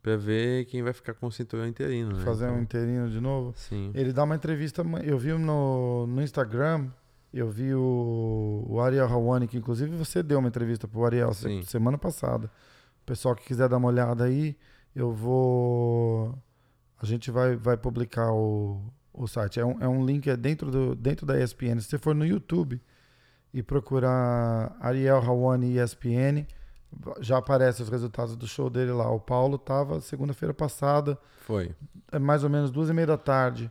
Pra 0.00 0.16
ver 0.16 0.64
quem 0.66 0.82
vai 0.82 0.92
ficar 0.92 1.12
com 1.14 1.26
o 1.26 1.32
cinturão 1.32 1.66
interino, 1.66 2.16
né? 2.16 2.24
Fazer 2.24 2.46
um 2.46 2.48
Então, 2.50 2.62
inteirinho 2.62 3.10
de 3.10 3.20
novo. 3.20 3.52
Sim. 3.56 3.90
Ele 3.94 4.12
dá 4.12 4.22
uma 4.24 4.36
entrevista, 4.36 4.82
eu 5.04 5.18
vi 5.18 5.32
no, 5.32 6.06
no 6.06 6.22
Instagram, 6.22 6.88
eu 7.34 7.50
vi 7.50 7.74
o, 7.74 8.64
o 8.68 8.80
Ariel 8.80 9.06
Hawani, 9.08 9.48
que 9.48 9.58
inclusive 9.58 9.94
você 9.96 10.22
deu 10.22 10.38
uma 10.38 10.48
entrevista 10.48 10.86
pro 10.86 11.04
Ariel 11.04 11.34
Sim. 11.34 11.62
semana 11.62 11.98
passada. 11.98 12.46
O 13.02 13.04
pessoal 13.04 13.34
que 13.34 13.44
quiser 13.44 13.68
dar 13.68 13.76
uma 13.76 13.88
olhada 13.88 14.24
aí, 14.24 14.56
eu 14.94 15.12
vou. 15.12 16.32
A 17.00 17.06
gente 17.06 17.30
vai, 17.30 17.56
vai 17.56 17.76
publicar 17.76 18.32
o, 18.32 18.82
o 19.12 19.26
site. 19.26 19.60
É 19.60 19.64
um, 19.64 19.80
é 19.80 19.88
um 19.88 20.04
link 20.04 20.28
é 20.28 20.36
dentro, 20.36 20.70
do, 20.70 20.94
dentro 20.94 21.24
da 21.24 21.38
ESPN. 21.40 21.78
Se 21.80 21.88
você 21.88 21.98
for 21.98 22.14
no 22.14 22.26
YouTube 22.26 22.80
e 23.54 23.62
procurar 23.62 24.76
Ariel 24.80 25.18
Hawani 25.18 25.78
ESPN, 25.78 26.46
já 27.20 27.38
aparecem 27.38 27.84
os 27.84 27.90
resultados 27.90 28.36
do 28.36 28.46
show 28.46 28.68
dele 28.68 28.92
lá. 28.92 29.10
O 29.10 29.20
Paulo 29.20 29.58
tava 29.58 30.00
segunda-feira 30.00 30.52
passada 30.54 31.18
Foi. 31.40 31.74
é 32.10 32.18
mais 32.18 32.42
ou 32.44 32.50
menos 32.50 32.70
duas 32.70 32.88
e 32.88 32.92
meia 32.92 33.06
da 33.06 33.16
tarde. 33.18 33.70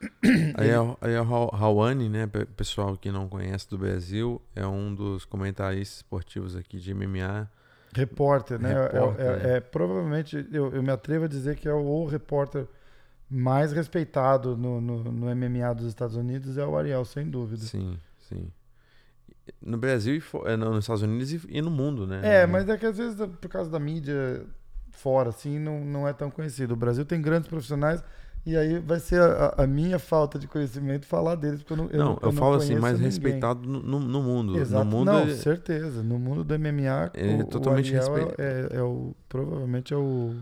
Aí, 0.56 0.70
a, 0.72 0.96
aí 1.00 1.14
a 1.16 1.22
Ra- 1.22 1.56
Rawane, 1.56 2.08
né, 2.08 2.26
pe- 2.26 2.44
pessoal 2.44 2.96
que 2.96 3.12
não 3.12 3.28
conhece 3.28 3.68
do 3.70 3.78
Brasil, 3.78 4.42
é 4.54 4.66
um 4.66 4.92
dos 4.92 5.24
comentaristas 5.24 5.98
esportivos 5.98 6.56
aqui 6.56 6.78
de 6.80 6.92
MMA. 6.92 7.48
Repórter, 7.94 8.58
né? 8.58 8.72
É- 8.72 8.82
Repórter, 8.84 9.26
é, 9.26 9.36
né? 9.36 9.56
é- 9.56 9.60
provavelmente, 9.60 10.48
eu, 10.50 10.72
eu 10.72 10.82
me 10.82 10.90
atrevo 10.90 11.26
a 11.26 11.28
dizer 11.28 11.56
que 11.56 11.68
é 11.68 11.74
o, 11.74 12.04
repórter 12.06 12.66
mais 13.28 13.72
respeitado 13.72 14.56
no, 14.56 14.80
no, 14.80 15.04
no 15.04 15.34
MMA 15.34 15.72
dos 15.74 15.86
Estados 15.86 16.16
Unidos 16.16 16.58
é 16.58 16.64
o 16.66 16.76
Ariel, 16.76 17.04
sem 17.04 17.28
dúvida. 17.28 17.62
Sim, 17.62 17.98
sim. 18.18 18.50
No 19.60 19.76
Brasil, 19.76 20.14
e 20.16 20.22
é, 20.48 20.56
no- 20.56 20.70
nos 20.70 20.84
Estados 20.84 21.02
Unidos 21.02 21.32
e, 21.32 21.40
e 21.48 21.60
no 21.60 21.70
mundo, 21.70 22.06
né? 22.06 22.20
É, 22.22 22.46
mas 22.46 22.68
é 22.68 22.76
que 22.76 22.86
às 22.86 22.96
vezes, 22.96 23.16
por 23.40 23.48
causa 23.48 23.70
da 23.70 23.78
mídia 23.80 24.46
fora, 24.90 25.30
assim, 25.30 25.58
não, 25.58 25.84
não 25.84 26.06
é 26.06 26.12
tão 26.12 26.30
conhecido. 26.30 26.74
O 26.74 26.76
Brasil 26.76 27.04
tem 27.04 27.20
grandes 27.20 27.48
profissionais 27.48 28.02
e 28.44 28.56
aí 28.56 28.78
vai 28.80 28.98
ser 28.98 29.20
a, 29.20 29.54
a 29.58 29.66
minha 29.66 29.98
falta 29.98 30.38
de 30.38 30.48
conhecimento 30.48 31.06
falar 31.06 31.36
deles, 31.36 31.60
porque 31.62 31.72
eu 31.74 31.76
não 31.76 31.86
eu 31.90 31.98
Não, 31.98 32.18
eu, 32.20 32.32
não 32.32 32.32
falo 32.32 32.56
assim, 32.56 32.74
mais 32.76 32.94
ninguém. 32.94 33.06
respeitado 33.10 33.68
no, 33.68 34.00
no- 34.00 34.22
mundo. 34.22 34.58
Exato. 34.58 34.84
No 34.84 34.90
mundo, 34.90 35.12
não, 35.12 35.20
ele- 35.22 35.34
certeza. 35.36 36.02
No 36.02 36.18
mundo 36.18 36.42
do 36.44 36.54
MMA, 36.58 37.10
Ele 37.14 37.40
é 37.40 37.44
o, 37.44 37.46
totalmente 37.46 37.94
o 37.94 37.98
Ariel 38.00 38.14
respe- 38.26 38.42
é, 38.42 38.68
é, 38.72 38.76
é 38.78 38.82
o 38.82 39.14
provavelmente 39.28 39.94
é 39.94 39.96
o 39.96 40.34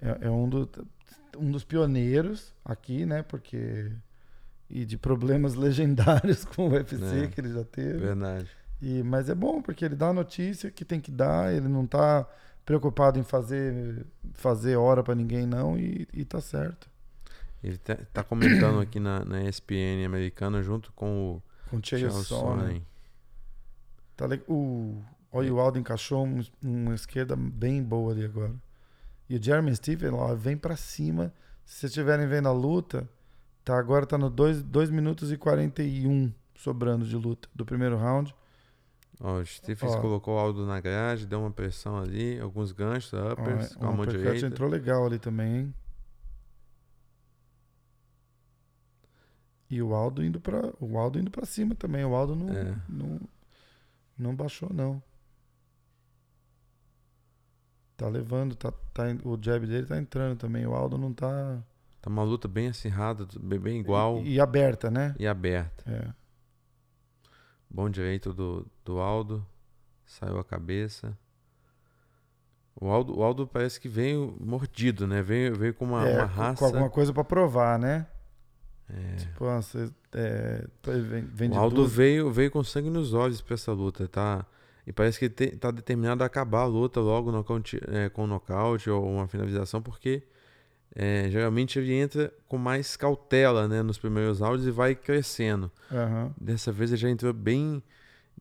é, 0.00 0.18
é 0.26 0.30
um, 0.30 0.48
do, 0.48 0.68
um 1.38 1.50
dos 1.50 1.64
pioneiros 1.64 2.52
aqui, 2.64 3.04
né? 3.06 3.22
Porque 3.22 3.90
e 4.68 4.84
de 4.84 4.96
problemas 4.98 5.54
legendários 5.56 6.44
com 6.44 6.68
o 6.68 6.72
UFC 6.72 7.24
É. 7.24 7.26
que 7.28 7.40
ele 7.40 7.52
já 7.52 7.64
teve. 7.64 7.98
verdade. 7.98 8.46
E, 8.82 9.02
mas 9.02 9.28
é 9.28 9.34
bom 9.34 9.60
porque 9.62 9.84
ele 9.84 9.94
dá 9.96 10.08
a 10.08 10.12
notícia 10.12 10.70
que 10.70 10.84
tem 10.84 11.00
que 11.00 11.10
dar, 11.10 11.52
ele 11.52 11.68
não 11.68 11.86
tá 11.86 12.26
preocupado 12.64 13.18
em 13.18 13.22
fazer 13.22 14.06
fazer 14.34 14.76
hora 14.76 15.02
pra 15.02 15.14
ninguém 15.14 15.46
não 15.46 15.78
e, 15.78 16.06
e 16.12 16.24
tá 16.24 16.40
certo. 16.40 16.89
Ele 17.62 17.76
tá, 17.78 17.96
tá 18.12 18.22
comentando 18.24 18.80
aqui 18.80 18.98
na, 18.98 19.24
na 19.24 19.42
ESPN 19.42 20.04
americana 20.06 20.62
junto 20.62 20.92
com 20.92 21.34
o 21.36 21.42
Com 21.70 21.76
o 21.76 21.80
Charles 21.84 22.26
Sonnen. 22.26 22.84
Tá 24.16 24.26
le- 24.26 24.42
o 24.48 25.02
olha, 25.32 25.52
o 25.54 25.60
Aldo 25.60 25.78
encaixou 25.78 26.26
um- 26.26 26.42
uma 26.62 26.94
esquerda 26.94 27.36
bem 27.36 27.82
boa 27.82 28.12
ali 28.12 28.24
agora. 28.24 28.54
E 29.28 29.36
o 29.36 29.42
Jeremy 29.42 29.74
Steven, 29.76 30.10
ó, 30.12 30.34
vem 30.34 30.56
pra 30.56 30.76
cima. 30.76 31.32
Se 31.64 31.76
vocês 31.80 31.90
estiverem 31.92 32.26
vendo 32.26 32.48
a 32.48 32.52
luta, 32.52 33.08
tá 33.64 33.78
agora 33.78 34.04
tá 34.06 34.18
no 34.18 34.28
2 34.28 34.90
minutos 34.90 35.30
e 35.30 35.36
41 35.36 36.32
sobrando 36.56 37.06
de 37.06 37.16
luta 37.16 37.48
do 37.54 37.64
primeiro 37.64 37.96
round. 37.96 38.34
Ó, 39.20 39.38
o 39.38 39.46
Stephens 39.46 39.92
Ó. 39.92 40.00
colocou 40.00 40.34
o 40.34 40.38
Aldo 40.38 40.66
na 40.66 40.80
grade, 40.80 41.26
deu 41.26 41.40
uma 41.40 41.50
pressão 41.50 41.98
ali, 41.98 42.40
alguns 42.40 42.72
ganchos, 42.72 43.12
Ó, 43.12 43.32
uppers, 43.34 43.74
com 43.76 43.86
a 43.86 43.92
mão 43.92 44.06
direita. 44.06 44.46
entrou 44.46 44.68
legal 44.68 45.04
ali 45.06 45.18
também, 45.18 45.56
hein? 45.58 45.74
E 49.70 49.80
o 49.80 49.94
Aldo 49.94 50.24
indo 50.24 50.40
para 50.40 50.72
o 50.80 50.98
Aldo 50.98 51.18
indo 51.20 51.30
para 51.30 51.46
cima 51.46 51.74
também. 51.76 52.04
O 52.04 52.14
Aldo 52.14 52.34
não, 52.34 52.52
É. 52.56 52.76
não 52.88 53.20
não 54.18 54.34
baixou 54.36 54.68
não. 54.72 55.02
Tá 57.96 58.08
levando, 58.08 58.54
tá, 58.56 58.72
tá 58.94 59.04
o 59.24 59.38
jab 59.40 59.66
dele 59.66 59.86
tá 59.86 59.98
entrando 59.98 60.38
também. 60.38 60.66
O 60.66 60.74
Aldo 60.74 60.96
não 60.96 61.12
tá 61.12 61.62
Tá 62.00 62.08
uma 62.08 62.22
luta 62.22 62.48
bem 62.48 62.68
acirrada, 62.68 63.26
bem, 63.42 63.78
igual 63.80 64.20
e, 64.22 64.34
e 64.36 64.40
aberta, 64.40 64.90
né? 64.90 65.14
e 65.18 65.26
aberta. 65.26 65.84
É. 65.90 66.12
Bom 67.68 67.90
direito 67.90 68.32
do, 68.32 68.66
do 68.84 68.98
Aldo. 68.98 69.46
Saiu 70.06 70.38
a 70.38 70.44
cabeça. 70.44 71.16
O 72.74 72.88
Aldo, 72.88 73.18
o 73.18 73.22
Aldo 73.22 73.46
parece 73.46 73.78
que 73.78 73.88
veio 73.88 74.34
mordido, 74.40 75.06
né? 75.06 75.20
Veio, 75.22 75.54
veio 75.54 75.74
com 75.74 75.84
uma, 75.84 76.08
É, 76.08 76.16
uma 76.20 76.28
com- 76.28 76.34
raça. 76.34 76.58
com 76.58 76.64
alguma 76.64 76.88
coisa 76.88 77.12
para 77.12 77.22
provar, 77.22 77.78
né? 77.78 78.06
É. 78.92 79.16
Tipo, 79.16 79.44
ah, 79.46 79.62
você, 79.62 79.90
é, 80.12 80.66
vem, 81.08 81.22
vem 81.24 81.50
O 81.50 81.54
Aldo 81.58 81.76
duas- 81.76 81.92
veio, 81.92 82.30
veio 82.30 82.50
com 82.50 82.62
sangue 82.64 82.90
nos 82.90 83.12
olhos 83.14 83.40
pra 83.40 83.54
essa 83.54 83.72
luta, 83.72 84.08
tá? 84.08 84.44
E 84.86 84.92
parece 84.92 85.18
que 85.18 85.28
te- 85.28 85.56
tá 85.56 85.70
determinado 85.70 86.22
a 86.22 86.26
acabar 86.26 86.62
a 86.62 86.66
luta 86.66 87.00
logo 87.00 87.30
nocaute- 87.30 87.80
é, 87.88 88.08
com 88.08 88.24
um 88.24 88.26
nocaute 88.26 88.90
ou 88.90 89.06
uma 89.08 89.28
finalização, 89.28 89.80
porque 89.80 90.22
é, 90.94 91.28
geralmente 91.30 91.78
ele 91.78 91.92
entra 91.94 92.32
com 92.48 92.58
mais 92.58 92.96
cautela 92.96 93.68
né, 93.68 93.80
nos 93.82 93.96
primeiros 93.98 94.40
rounds 94.40 94.66
e 94.66 94.70
vai 94.72 94.94
crescendo. 94.96 95.70
Aham. 95.92 96.34
Dessa 96.40 96.72
vez 96.72 96.90
ele 96.90 97.00
já 97.00 97.08
entrou 97.08 97.32
bem 97.32 97.80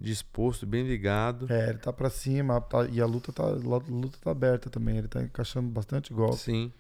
disposto, 0.02 0.66
bem 0.66 0.88
ligado. 0.88 1.46
É, 1.52 1.70
ele 1.70 1.78
tá 1.78 1.94
pra 1.94 2.10
cima 2.10 2.60
tá- 2.62 2.86
e 2.88 3.00
a 3.02 3.06
luta 3.06 3.32
tá, 3.32 3.44
a 3.44 3.52
luta 3.52 4.18
tá 4.20 4.32
aberta 4.32 4.70
também. 4.70 4.98
Ele 4.98 5.08
tá 5.08 5.22
encaixando 5.22 5.70
bastante 5.70 6.12
golpe. 6.14 6.38
Sim. 6.38 6.72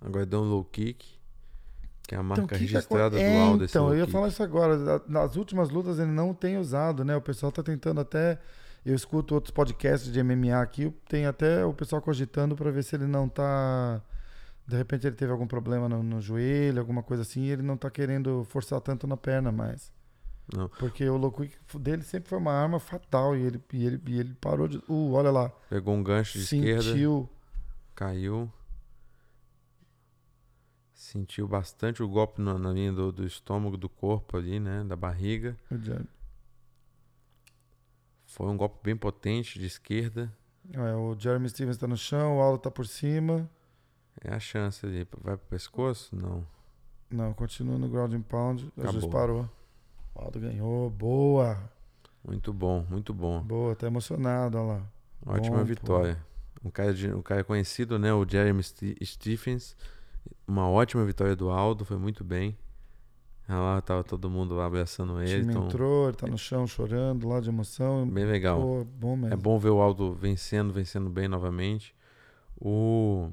Agora 0.00 0.24
deu 0.24 0.40
um 0.40 0.48
low 0.48 0.64
kick, 0.64 1.04
que 2.06 2.14
é 2.14 2.18
a 2.18 2.20
Então, 2.20 2.28
marca 2.28 2.44
o 2.44 2.48
que 2.48 2.54
que 2.54 2.60
registrada 2.60 3.16
aco- 3.16 3.16
do 3.16 3.20
é, 3.20 3.42
Aldo. 3.42 3.64
esse 3.64 3.72
Então, 3.72 3.88
eu 3.92 3.98
ia 3.98 4.06
falar 4.06 4.28
isso 4.28 4.42
agora. 4.42 4.76
Na- 4.76 5.00
Nas 5.08 5.36
últimas 5.36 5.70
lutas 5.70 5.98
ele 5.98 6.10
não 6.12 6.32
tem 6.32 6.56
usado, 6.58 7.04
né? 7.04 7.16
O 7.16 7.20
pessoal 7.20 7.50
tá 7.52 7.62
tentando 7.62 8.00
até. 8.00 8.38
Eu 8.84 8.94
escuto 8.94 9.34
outros 9.34 9.50
podcasts 9.50 10.12
de 10.12 10.20
MMA 10.22 10.60
aqui, 10.62 10.92
tem 11.08 11.26
até 11.26 11.64
o 11.64 11.72
pessoal 11.74 12.00
cogitando 12.00 12.54
pra 12.54 12.70
ver 12.70 12.84
se 12.84 12.94
ele 12.94 13.06
não 13.06 13.28
tá. 13.28 14.00
De 14.66 14.76
repente 14.76 15.06
ele 15.06 15.16
teve 15.16 15.32
algum 15.32 15.46
problema 15.46 15.88
no, 15.88 16.02
no 16.02 16.20
joelho, 16.20 16.78
alguma 16.78 17.02
coisa 17.02 17.22
assim, 17.22 17.42
e 17.42 17.50
ele 17.50 17.62
não 17.62 17.76
tá 17.76 17.90
querendo 17.90 18.44
forçar 18.48 18.80
tanto 18.80 19.06
na 19.06 19.16
perna 19.16 19.50
mais. 19.50 19.90
Não. 20.54 20.68
Porque 20.68 21.08
o 21.08 21.30
kick 21.32 21.56
dele 21.78 22.02
sempre 22.02 22.28
foi 22.28 22.38
uma 22.38 22.52
arma 22.52 22.78
fatal 22.78 23.36
e 23.36 23.42
ele, 23.42 23.60
e 23.72 23.84
ele, 23.86 24.00
e 24.06 24.20
ele 24.20 24.34
parou 24.40 24.68
de. 24.68 24.76
Uh, 24.88 25.12
olha 25.14 25.30
lá. 25.32 25.50
Pegou 25.68 25.92
um 25.92 26.02
gancho 26.02 26.38
de 26.38 26.44
esquerda. 26.44 26.82
Sentiu. 26.84 27.28
Caiu. 27.96 28.48
Sentiu 30.96 31.46
bastante 31.46 32.02
o 32.02 32.08
golpe 32.08 32.40
na, 32.40 32.58
na 32.58 32.72
linha 32.72 32.90
do, 32.90 33.12
do 33.12 33.26
estômago, 33.26 33.76
do 33.76 33.86
corpo 33.86 34.34
ali, 34.34 34.58
né? 34.58 34.82
Da 34.82 34.96
barriga. 34.96 35.54
o. 35.70 36.06
Foi 38.24 38.46
um 38.46 38.56
golpe 38.56 38.78
bem 38.82 38.96
potente 38.96 39.58
de 39.58 39.66
esquerda. 39.66 40.32
É, 40.72 40.94
o 40.94 41.14
Jeremy 41.18 41.50
Stevens 41.50 41.76
tá 41.76 41.86
no 41.86 41.98
chão, 41.98 42.38
o 42.38 42.40
Aldo 42.40 42.58
tá 42.58 42.70
por 42.70 42.86
cima. 42.86 43.48
É 44.24 44.32
a 44.32 44.40
chance 44.40 44.86
ali. 44.86 45.06
Vai 45.22 45.36
pro 45.36 45.46
pescoço? 45.48 46.16
Não. 46.16 46.46
Não, 47.10 47.34
continua 47.34 47.76
no 47.78 47.90
ground 47.90 48.14
and 48.14 48.22
pound. 48.22 48.72
O 48.74 48.90
juiz 48.90 49.04
parou. 49.06 49.48
O 50.14 50.22
Aldo 50.22 50.40
ganhou. 50.40 50.88
Boa. 50.88 51.58
Muito 52.26 52.54
bom, 52.54 52.86
muito 52.88 53.12
bom. 53.12 53.42
Boa, 53.42 53.76
tá 53.76 53.86
emocionado, 53.86 54.56
olha 54.56 54.66
lá. 54.78 54.86
Ótima 55.26 55.58
Bom, 55.58 55.64
vitória. 55.64 56.18
Um 56.64 56.70
cara, 56.70 56.94
de, 56.94 57.12
um 57.12 57.20
cara 57.22 57.44
conhecido, 57.44 57.98
né? 57.98 58.14
O 58.14 58.26
Jeremy 58.26 58.62
Ste- 58.62 58.96
Stephens. 59.04 59.76
Uma 60.46 60.68
ótima 60.68 61.04
vitória 61.04 61.34
do 61.36 61.50
Aldo, 61.50 61.84
foi 61.84 61.96
muito 61.96 62.22
bem. 62.24 62.56
Lá 63.48 63.80
tava 63.80 64.02
todo 64.02 64.28
mundo 64.28 64.54
lá 64.56 64.66
abraçando 64.66 65.14
O 65.14 65.22
ele. 65.22 65.40
time 65.42 65.52
Então, 65.52 65.64
entrou, 65.66 66.08
ele 66.08 66.16
tá 66.16 66.26
no 66.26 66.36
chão 66.38 66.66
chorando 66.66 67.28
lá 67.28 67.38
de 67.40 67.48
emoção. 67.48 68.08
bem 68.08 68.24
legal. 68.24 68.60
Pô, 68.60 68.84
bom 68.84 69.16
mesmo. 69.16 69.32
É 69.32 69.36
bom 69.36 69.56
ver 69.58 69.70
o 69.70 69.80
Aldo 69.80 70.12
vencendo, 70.14 70.72
vencendo 70.72 71.08
bem 71.08 71.28
novamente. 71.28 71.94
O, 72.60 73.30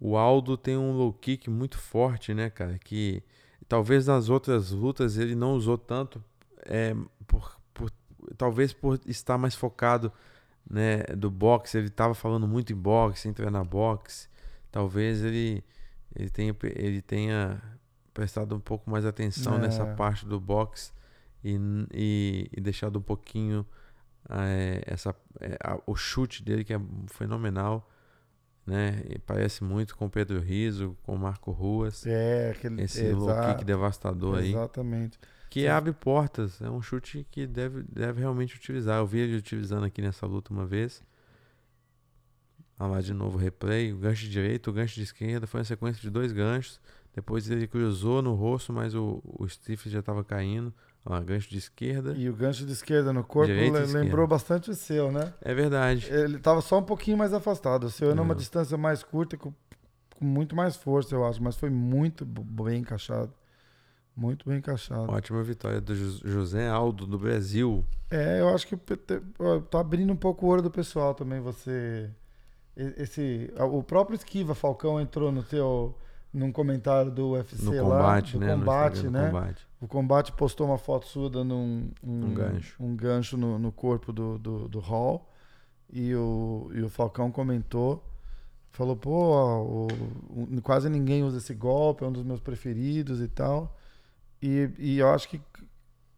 o 0.00 0.16
Aldo 0.16 0.56
tem 0.56 0.76
um 0.76 0.92
low 0.92 1.12
kick 1.12 1.48
muito 1.50 1.78
forte, 1.78 2.32
né, 2.34 2.50
cara? 2.50 2.78
Que 2.78 3.22
talvez 3.68 4.06
nas 4.06 4.28
outras 4.28 4.70
lutas 4.70 5.16
ele 5.18 5.34
não 5.34 5.52
usou 5.54 5.76
tanto, 5.78 6.22
é, 6.64 6.94
por, 7.26 7.56
por- 7.74 7.92
talvez 8.36 8.72
por 8.72 8.98
estar 9.06 9.36
mais 9.38 9.54
focado 9.54 10.12
né, 10.68 11.02
do 11.16 11.30
boxe. 11.30 11.78
Ele 11.78 11.88
estava 11.88 12.14
falando 12.14 12.46
muito 12.48 12.72
em 12.72 12.76
boxe, 12.76 13.28
em 13.28 13.32
treinar 13.32 13.64
boxe. 13.64 14.28
Talvez 14.70 15.22
ele, 15.24 15.62
ele, 16.14 16.30
tenha, 16.30 16.56
ele 16.74 17.00
tenha 17.02 17.62
prestado 18.12 18.54
um 18.54 18.60
pouco 18.60 18.90
mais 18.90 19.04
atenção 19.04 19.56
É. 19.56 19.58
nessa 19.58 19.86
parte 19.94 20.26
do 20.26 20.38
boxe 20.40 20.92
e, 21.44 21.56
e, 21.94 22.50
e 22.56 22.60
deixado 22.60 22.98
um 22.98 23.02
pouquinho 23.02 23.64
é, 24.28 24.82
essa, 24.86 25.14
é, 25.40 25.56
a- 25.62 25.80
o 25.86 25.94
chute 25.96 26.42
dele 26.42 26.64
que 26.64 26.74
é 26.74 26.80
fenomenal, 27.06 27.88
né? 28.66 29.02
E 29.08 29.18
parece 29.18 29.64
muito 29.64 29.96
com 29.96 30.08
Pedro 30.10 30.38
Riso, 30.40 30.94
com 31.02 31.16
Marco 31.16 31.50
Ruas. 31.50 32.04
É, 32.06 32.50
aquele. 32.50 32.82
Esse 32.82 33.10
low 33.12 33.30
exa- 33.30 33.54
kick 33.54 33.64
devastador 33.64 34.38
aí, 34.40 34.50
Exatamente. 34.50 35.18
que 35.48 35.66
abre 35.66 35.92
portas. 35.94 36.60
É 36.60 36.68
um 36.68 36.82
chute 36.82 37.26
que 37.30 37.46
deve, 37.46 37.82
deve 37.84 38.20
realmente 38.20 38.54
utilizar. 38.56 38.98
Eu 38.98 39.06
vi 39.06 39.20
ele 39.20 39.36
utilizando 39.36 39.84
aqui 39.86 40.02
nessa 40.02 40.26
luta 40.26 40.52
uma 40.52 40.66
vez. 40.66 41.02
Olha 42.78 42.92
lá 42.92 43.00
de 43.00 43.12
novo 43.12 43.36
o 43.36 43.40
replay. 43.40 43.92
O 43.92 43.96
gancho 43.98 44.22
de 44.24 44.30
direita, 44.30 44.70
o 44.70 44.72
gancho 44.72 44.94
de 44.94 45.02
esquerda. 45.02 45.46
Foi 45.46 45.58
uma 45.60 45.64
sequência 45.64 46.00
de 46.00 46.10
dois 46.10 46.32
ganchos. 46.32 46.80
Depois 47.14 47.50
ele 47.50 47.66
cruzou 47.66 48.22
no 48.22 48.34
rosto, 48.34 48.72
mas 48.72 48.94
o, 48.94 49.20
o 49.24 49.48
Steve 49.48 49.90
já 49.90 49.98
estava 49.98 50.22
caindo. 50.22 50.72
Olha 51.04 51.18
lá, 51.18 51.24
gancho 51.24 51.48
de 51.50 51.58
esquerda. 51.58 52.12
E 52.16 52.28
o 52.28 52.34
gancho 52.34 52.64
de 52.64 52.72
esquerda 52.72 53.12
no 53.12 53.24
corpo 53.24 53.48
Direita 53.52 53.78
e 53.78 53.80
le- 53.80 53.86
esquerda. 53.86 54.04
lembrou 54.04 54.26
bastante 54.28 54.70
o 54.70 54.74
seu, 54.74 55.10
né? 55.10 55.32
É 55.40 55.52
verdade. 55.54 56.06
Ele 56.10 56.38
tava 56.38 56.60
só 56.60 56.78
um 56.78 56.82
pouquinho 56.82 57.16
mais 57.16 57.32
afastado. 57.32 57.84
O 57.84 57.90
seu 57.90 58.10
é 58.10 58.14
numa 58.14 58.34
É. 58.34 58.36
distância 58.36 58.76
mais 58.76 59.02
curta, 59.02 59.36
com, 59.36 59.52
com 60.16 60.24
muito 60.24 60.54
mais 60.54 60.76
força, 60.76 61.14
eu 61.14 61.24
acho. 61.26 61.42
Mas 61.42 61.56
foi 61.56 61.70
muito 61.70 62.24
bem 62.24 62.80
encaixado. 62.80 63.32
Muito 64.14 64.48
bem 64.48 64.58
encaixado. 64.58 65.10
Ótima 65.12 65.42
vitória 65.42 65.80
do 65.80 65.94
Jos- 65.94 66.20
José 66.24 66.68
Aldo 66.68 67.06
do 67.06 67.18
Brasil. 67.18 67.84
É, 68.10 68.40
eu 68.40 68.48
acho 68.50 68.66
que 68.66 68.76
tá 68.76 69.80
abrindo 69.80 70.12
um 70.12 70.16
pouco 70.16 70.44
o 70.46 70.48
olho 70.48 70.62
do 70.62 70.70
pessoal 70.70 71.14
também. 71.14 71.40
Você. 71.40 72.10
Esse, 72.96 73.52
o 73.58 73.82
próprio 73.82 74.14
Esquiva 74.14 74.54
Falcão 74.54 75.00
entrou 75.00 75.32
no 75.32 75.42
teu, 75.42 75.94
num 76.32 76.52
comentário 76.52 77.10
do 77.10 77.30
UFC 77.30 77.60
No 77.64 77.72
lá, 77.72 77.82
combate, 77.82 78.32
do 78.34 78.38
né? 78.40 78.54
No 78.54 78.58
combate, 78.60 79.02
do 79.02 79.10
né? 79.10 79.26
combate. 79.26 79.66
O 79.80 79.88
combate 79.88 80.32
postou 80.32 80.66
uma 80.68 80.78
foto 80.78 81.06
sua 81.06 81.28
dando 81.28 81.54
um, 81.56 81.90
Um 82.02 82.32
gancho. 82.34 82.76
um 82.80 82.94
gancho 82.94 83.36
no, 83.36 83.58
no 83.58 83.72
corpo 83.72 84.12
do, 84.12 84.38
do, 84.38 84.68
do 84.68 84.78
Hall. 84.78 85.28
E 85.92 86.14
o, 86.14 86.70
e 86.74 86.82
o 86.82 86.88
Falcão 86.88 87.30
comentou. 87.32 88.04
Falou, 88.70 88.94
pô, 88.94 89.10
o- 89.62 89.86
o- 90.30 90.62
quase 90.62 90.88
ninguém 90.88 91.24
usa 91.24 91.38
esse 91.38 91.54
golpe, 91.54 92.04
é 92.04 92.06
um 92.06 92.12
dos 92.12 92.22
meus 92.22 92.38
preferidos 92.40 93.20
e 93.20 93.26
tal. 93.26 93.76
E, 94.40 94.70
e 94.78 94.98
eu 94.98 95.08
acho 95.08 95.28
que 95.28 95.40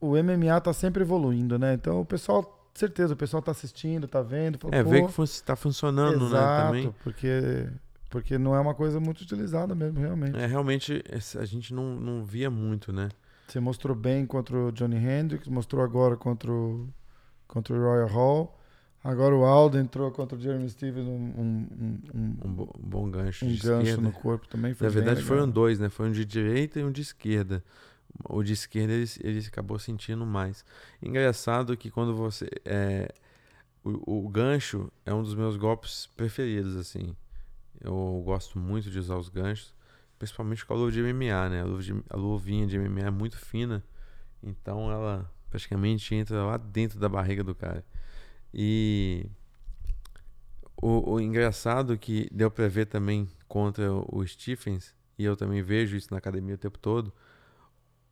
o 0.01 0.15
MMA 0.17 0.61
tá 0.61 0.73
sempre 0.75 1.03
evoluindo, 1.03 1.59
né? 1.59 1.73
Então 1.75 2.01
o 2.01 2.05
pessoal, 2.05 2.60
certeza, 2.79 3.15
o 3.15 3.17
pessoal 3.17 3.43
tá 3.43 3.51
assistindo, 3.51 4.07
tá 4.07 4.23
vendo. 4.23 4.59
Falou, 4.59 4.77
É, 4.77 4.83
ver 4.83 5.07
que 5.07 5.13
fun 5.13 5.25
tá 5.45 5.57
funcionando, 5.57 6.21
né? 6.21 6.27
exato, 6.27 6.67
Também. 6.67 6.95
Porque, 7.03 7.69
porque 8.09 8.39
não 8.39 8.55
é 8.55 8.61
uma 8.61 8.75
coisa 8.75 8.99
muito 9.01 9.21
utilizada 9.23 9.75
mesmo, 9.75 9.99
realmente. 10.01 10.37
É, 10.39 10.47
realmente, 10.47 11.03
a 11.39 11.45
gente 11.45 11.73
não, 11.75 11.97
não 12.01 12.25
via 12.25 12.51
muito, 12.51 12.93
né? 12.93 13.09
Você 13.49 13.59
mostrou 13.61 13.97
bem 13.97 14.25
contra 14.27 14.57
o 14.57 14.71
Johnny 14.73 14.97
Hendricks, 14.97 15.49
mostrou 15.49 15.83
agora 15.83 16.17
contra 16.17 16.51
o, 16.53 16.89
contra 17.49 17.75
o 17.75 17.79
Royal 17.81 18.09
Hall. 18.09 18.57
Agora 19.03 19.35
o 19.35 19.45
Aldo 19.47 19.79
entrou 19.79 20.11
contra 20.11 20.37
o 20.37 20.41
Jeremy 20.41 20.69
Stevens, 20.69 21.07
um, 21.07 21.11
um, 21.13 21.69
um, 22.15 22.37
Um, 22.45 22.53
bo- 22.53 22.71
bom 22.79 23.11
gancho 23.11 23.47
um 23.47 23.49
gancho 23.49 23.83
esquerda. 23.83 24.03
no 24.03 24.13
corpo 24.13 24.47
também. 24.47 24.75
Foi 24.75 24.87
Na 24.87 24.93
verdade, 24.93 25.21
legal. 25.23 25.29
foram 25.37 25.51
dois, 25.51 25.79
né? 25.79 25.89
Foi 25.89 26.09
um 26.09 26.13
de 26.13 26.25
direita 26.25 26.79
e 26.79 26.85
um 26.85 26.93
de 26.93 27.01
esquerda. 27.01 27.65
O 28.29 28.43
de 28.43 28.53
esquerda 28.53 28.93
ele, 28.93 29.07
ele 29.23 29.41
acabou 29.47 29.79
sentindo 29.79 30.27
mais. 30.27 30.65
Engraçado 31.03 31.77
que 31.77 31.91
quando 31.91 32.15
você. 32.15 32.49
É, 32.65 33.13
o, 33.85 34.25
o 34.27 34.29
gancho 34.29 34.91
é 35.07 35.13
um 35.15 35.23
dos 35.23 35.35
meus 35.35 35.57
golpes 35.57 36.09
preferidos, 36.17 36.77
assim. 36.77 37.17
Eu 37.81 38.23
gosto 38.25 38.59
muito 38.59 38.91
de 38.91 38.99
usar 38.99 39.17
os 39.17 39.29
ganchos, 39.29 39.75
principalmente 40.19 40.67
com 40.67 40.75
a 40.75 40.77
luva 40.77 40.93
de 40.93 41.01
MMA, 41.01 41.49
né? 41.49 41.63
A, 41.63 41.65
luva 41.65 41.83
de- 41.83 42.05
a 42.11 42.17
luvinha 42.17 42.67
de 42.67 42.77
MMA 42.77 43.09
é 43.09 43.11
muito 43.11 43.39
fina, 43.39 43.85
então 44.43 44.91
ela 44.91 45.31
praticamente 45.51 46.15
entra 46.15 46.45
lá 46.45 46.57
dentro 46.57 46.99
da 47.01 47.09
barriga 47.09 47.45
do 47.45 47.55
cara. 47.55 47.85
E 48.55 49.27
o, 50.81 51.13
o 51.15 51.21
engraçado 51.21 51.97
que 51.99 52.29
deu 52.33 52.51
pra 52.51 52.69
ver 52.69 52.87
também 52.87 53.29
contra 53.49 53.93
o 53.93 54.27
Stephens, 54.27 54.95
e 55.19 55.25
eu 55.25 55.37
também 55.37 55.63
vejo 55.63 55.97
isso 55.97 56.09
na 56.11 56.19
academia 56.19 56.55
o 56.55 56.59
tempo 56.59 56.79
todo, 56.79 57.13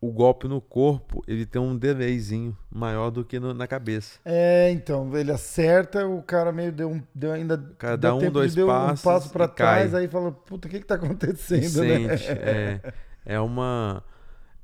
o 0.01 0.11
golpe 0.11 0.47
no 0.47 0.61
corpo, 0.61 1.23
ele 1.27 1.45
tem 1.45 1.61
um 1.61 1.75
delayzinho 1.77 2.57
maior 2.71 3.09
do 3.11 3.25
que 3.25 3.39
no- 3.39 3.53
na 3.53 3.67
cabeça. 3.67 4.19
É, 4.23 4.71
então, 4.71 5.15
ele 5.17 5.31
acerta, 5.31 6.07
o 6.07 6.21
cara 6.23 6.51
meio 6.51 6.71
deu, 6.71 6.89
um, 6.89 7.01
deu 7.13 7.31
ainda. 7.33 7.57
cara 7.77 7.97
deu 7.97 8.11
dá 8.11 8.15
um, 8.15 8.31
dois 8.31 8.53
de 8.55 8.61
passos 8.63 9.01
um 9.01 9.03
passo 9.03 9.29
pra 9.29 9.45
e 9.45 9.47
cai. 9.47 9.55
trás, 9.55 9.93
aí 9.95 10.07
fala, 10.07 10.31
puta, 10.31 10.67
o 10.67 10.71
que 10.71 10.79
que 10.79 10.85
tá 10.85 10.95
acontecendo, 10.95 11.83
né? 11.83 11.99
sente. 12.09 12.31
É, 12.39 12.79
é 13.25 13.39
uma 13.39 14.03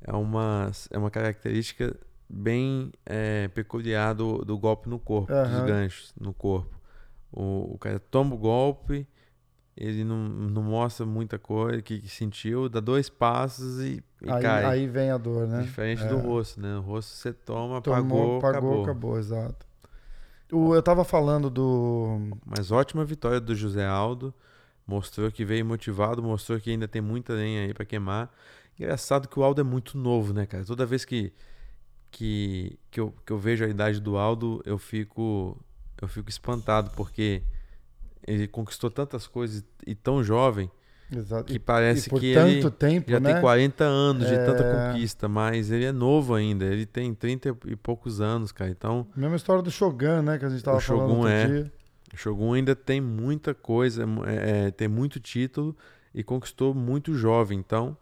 é 0.02 0.12
uma 0.12 0.70
é 0.90 0.98
uma 0.98 1.10
característica 1.10 1.94
bem 2.28 2.92
é, 3.04 3.48
peculiar 3.48 4.14
do, 4.14 4.38
do 4.44 4.58
golpe 4.58 4.88
no 4.88 4.98
corpo, 4.98 5.32
dos 5.42 5.60
Aham. 5.60 5.66
ganchos 5.66 6.12
no 6.20 6.32
corpo. 6.32 6.74
O, 7.32 7.74
o 7.74 7.78
cara 7.78 7.98
toma 7.98 8.34
o 8.34 8.38
golpe, 8.38 9.06
ele 9.76 10.04
não, 10.04 10.16
não 10.28 10.62
mostra 10.62 11.04
muita 11.04 11.38
coisa 11.38 11.82
que, 11.82 12.00
que 12.00 12.08
sentiu, 12.08 12.68
dá 12.68 12.80
dois 12.80 13.08
passos 13.10 13.80
e, 13.80 14.02
e 14.22 14.30
Aí, 14.30 14.42
cai. 14.42 14.64
aí 14.64 14.86
vem 14.86 15.10
a 15.10 15.18
dor, 15.18 15.46
né? 15.46 15.62
Diferente 15.62 16.02
É. 16.02 16.08
do 16.08 16.16
rosto, 16.18 16.60
né? 16.60 16.76
O 16.78 16.80
rosto 16.80 17.10
você 17.10 17.32
toma, 17.32 17.80
Tomou, 17.82 17.98
apagou, 17.98 18.40
pagou, 18.40 18.50
acabou. 18.50 18.82
acabou, 18.84 19.18
exato. 19.18 19.66
O, 20.50 20.74
eu 20.74 20.82
tava 20.82 21.04
falando 21.04 21.50
do. 21.50 22.18
Mas 22.46 22.70
ótima 22.70 23.04
vitória 23.04 23.40
do 23.40 23.54
José 23.54 23.84
Aldo. 23.84 24.32
Mostrou 24.86 25.30
que 25.32 25.44
veio 25.44 25.66
motivado, 25.66 26.22
mostrou 26.22 26.60
que 26.60 26.70
ainda 26.70 26.86
tem 26.86 27.02
muita 27.02 27.32
lenha 27.32 27.62
aí 27.64 27.74
pra 27.74 27.84
queimar. 27.84 28.32
Engraçado 28.78 29.26
que 29.28 29.36
o 29.38 29.42
Aldo 29.42 29.60
é 29.60 29.64
muito 29.64 29.98
novo, 29.98 30.32
né, 30.32 30.46
cara? 30.46 30.64
Toda 30.64 30.86
vez 30.86 31.04
que, 31.04 31.32
que, 32.10 32.78
que, 32.90 33.00
eu, 33.00 33.12
que 33.24 33.32
eu 33.32 33.38
vejo 33.38 33.64
a 33.64 33.68
idade 33.68 34.00
do 34.00 34.16
Aldo, 34.16 34.62
eu 34.64 34.78
fico, 34.78 35.58
eu 36.00 36.06
fico 36.06 36.28
espantado, 36.30 36.90
porque 36.92 37.42
ele 38.26 38.46
conquistou 38.48 38.90
tantas 38.90 39.26
coisas 39.26 39.64
e 39.86 39.94
tão 39.94 40.22
jovem 40.22 40.70
Exato. 41.14 41.44
que 41.44 41.58
parece 41.58 42.10
que 42.10 42.34
tanto 42.34 42.48
ele 42.50 42.70
tempo, 42.72 43.10
já 43.10 43.20
né? 43.20 43.32
tem 43.34 43.40
40 43.40 43.84
anos 43.84 44.26
de 44.26 44.36
tanta 44.36 44.64
É. 44.64 44.88
conquista, 44.92 45.28
mas 45.28 45.70
ele 45.70 45.84
é 45.84 45.92
novo 45.92 46.34
ainda. 46.34 46.64
Ele 46.64 46.84
tem 46.84 47.14
30 47.14 47.56
e 47.66 47.76
poucos 47.76 48.20
anos, 48.20 48.50
cara. 48.50 48.70
Então, 48.70 49.06
Mesma 49.14 49.36
história 49.36 49.62
do 49.62 49.70
Shogun, 49.70 50.22
né? 50.22 50.38
Que 50.38 50.44
a 50.44 50.48
gente 50.48 50.64
tava 50.64 50.78
O 50.78 50.80
falando 50.80 51.02
Shogun 51.08 51.16
outro 51.18 51.32
é. 51.32 51.46
dia. 51.46 51.72
O 52.12 52.16
Shogun 52.16 52.52
ainda 52.54 52.74
tem 52.74 53.00
muita 53.00 53.54
coisa, 53.54 54.04
é, 54.26 54.66
é, 54.66 54.70
tem 54.70 54.88
muito 54.88 55.20
título 55.20 55.76
e 56.14 56.24
conquistou 56.24 56.74
muito 56.74 57.14
jovem. 57.14 57.58
Então, 57.58 57.96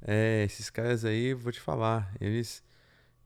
é, 0.00 0.44
esses 0.44 0.70
caras 0.70 1.04
aí, 1.04 1.34
vou 1.34 1.50
te 1.52 1.60
falar, 1.60 2.12
eles, 2.20 2.62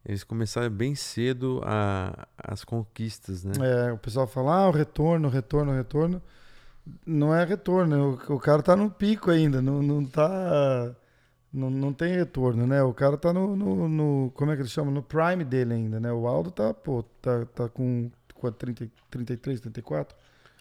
eles 0.04 0.24
começaram 0.24 0.70
bem 0.70 0.94
cedo 0.94 1.60
a, 1.62 2.26
as 2.38 2.64
conquistas, 2.64 3.44
né? 3.44 3.52
É, 3.60 3.92
o 3.92 3.98
pessoal 3.98 4.26
fala, 4.26 4.64
ah, 4.64 4.68
o 4.68 4.72
retorno, 4.72 5.28
retorno, 5.28 5.72
retorno. 5.72 6.22
Não 7.06 7.34
é 7.34 7.44
retorno, 7.44 8.18
o, 8.28 8.34
o 8.34 8.38
cara 8.38 8.62
tá 8.62 8.74
no 8.76 8.90
pico 8.90 9.30
ainda, 9.30 9.60
não, 9.62 9.82
não 9.82 10.04
tá. 10.04 10.94
Não, 11.52 11.68
não 11.68 11.92
tem 11.92 12.14
retorno, 12.14 12.64
né? 12.66 12.80
O 12.82 12.94
cara 12.94 13.16
tá 13.16 13.32
no, 13.32 13.56
no, 13.56 13.88
no- 13.88 14.30
Como 14.34 14.52
é 14.52 14.54
que 14.54 14.62
eles 14.62 14.70
chamam? 14.70 14.92
No 14.94 15.02
prime 15.02 15.44
dele 15.44 15.74
ainda, 15.74 15.98
né? 15.98 16.12
O 16.12 16.26
Aldo 16.28 16.50
tá, 16.52 16.72
pô, 16.72 17.02
tá, 17.20 17.44
tá 17.46 17.68
com, 17.68 18.08
com 18.34 18.52
30, 18.52 18.88
33, 19.10 19.60
34. 19.60 20.16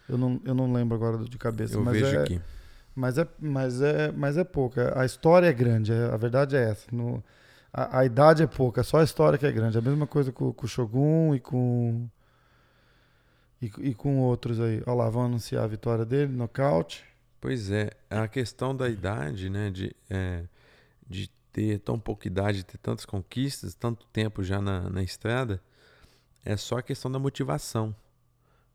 Eu 0.09 0.17
não, 0.17 0.41
eu 0.43 0.55
não 0.55 0.73
lembro 0.73 0.95
agora 0.95 1.17
de 1.19 1.37
cabeça, 1.37 1.75
Eu 1.75 1.83
mas 1.83 1.93
vejo 1.99 2.15
é, 2.17 2.23
aqui. 2.23 2.41
Mas 2.95 3.19
é, 3.19 3.27
mas 3.39 3.81
é, 3.81 4.11
mas 4.11 4.35
é 4.37 4.43
pouca. 4.43 4.99
A 4.99 5.05
história 5.05 5.45
é 5.45 5.53
grande, 5.53 5.93
é- 5.93 6.11
a 6.11 6.17
verdade 6.17 6.55
é 6.55 6.71
essa. 6.71 6.87
No- 6.91 7.23
a, 7.71 7.99
a 7.99 8.05
idade 8.05 8.41
é 8.41 8.47
pouca, 8.47 8.81
só 8.81 8.97
a 8.97 9.03
história 9.03 9.37
que 9.37 9.45
é 9.45 9.51
grande. 9.51 9.77
A 9.77 9.81
mesma 9.81 10.07
coisa 10.07 10.31
com, 10.31 10.51
com 10.51 10.65
o 10.65 10.69
Shogun 10.69 11.35
e 11.35 11.39
com. 11.39 12.07
E, 13.61 13.71
e 13.79 13.93
com 13.93 14.19
outros 14.19 14.59
aí. 14.59 14.81
Olha 14.85 14.95
lá, 14.95 15.09
vão 15.09 15.23
anunciar 15.25 15.63
a 15.63 15.67
vitória 15.67 16.05
dele, 16.05 16.31
nocaute. 16.31 17.03
Pois 17.41 17.71
é, 17.71 17.89
a 18.09 18.27
questão 18.27 18.75
da 18.75 18.89
idade, 18.89 19.49
né? 19.49 19.69
De, 19.69 19.95
é, 20.09 20.43
de 21.07 21.29
ter 21.51 21.79
tão 21.79 21.99
pouca 21.99 22.27
idade, 22.27 22.63
ter 22.65 22.77
tantas 22.77 23.05
conquistas, 23.05 23.73
tanto 23.75 24.05
tempo 24.07 24.43
já 24.43 24.61
na, 24.61 24.89
na 24.89 25.01
estrada, 25.03 25.61
é 26.45 26.55
só 26.55 26.77
a 26.77 26.83
questão 26.83 27.11
da 27.11 27.19
motivação. 27.19 27.95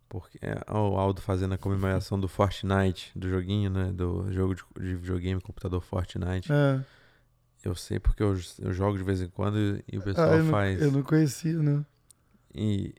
Porque 0.09 0.39
é, 0.43 0.61
ó, 0.69 0.91
o 0.91 0.99
Aldo 0.99 1.21
fazendo 1.21 1.55
a 1.55 1.59
comemoração 1.59 2.19
do 2.21 2.29
Fortnite, 2.29 3.11
do 3.17 3.29
joguinho, 3.29 3.71
né? 3.71 3.91
Do 3.93 4.31
jogo 4.33 4.55
de, 4.55 4.63
de 4.79 4.95
videogame, 4.97 5.41
computador 5.41 5.81
Fortnite. 5.83 6.53
É. 6.53 6.85
Eu 7.65 7.75
sei 7.75 7.99
porque 7.99 8.23
eu, 8.23 8.37
eu 8.59 8.73
jogo 8.75 8.99
de 8.99 9.05
vez 9.05 9.23
em 9.23 9.29
quando 9.29 9.59
e, 9.59 9.85
e 9.95 9.99
o 9.99 10.03
pessoal 10.03 10.31
Ah, 10.33 10.37
eu, 10.37 10.45
não, 10.45 10.51
faz. 10.51 10.83
eu 10.83 10.93
não 10.93 11.03
conhecia, 11.03 11.59
né? 11.63 11.85
E 12.55 12.95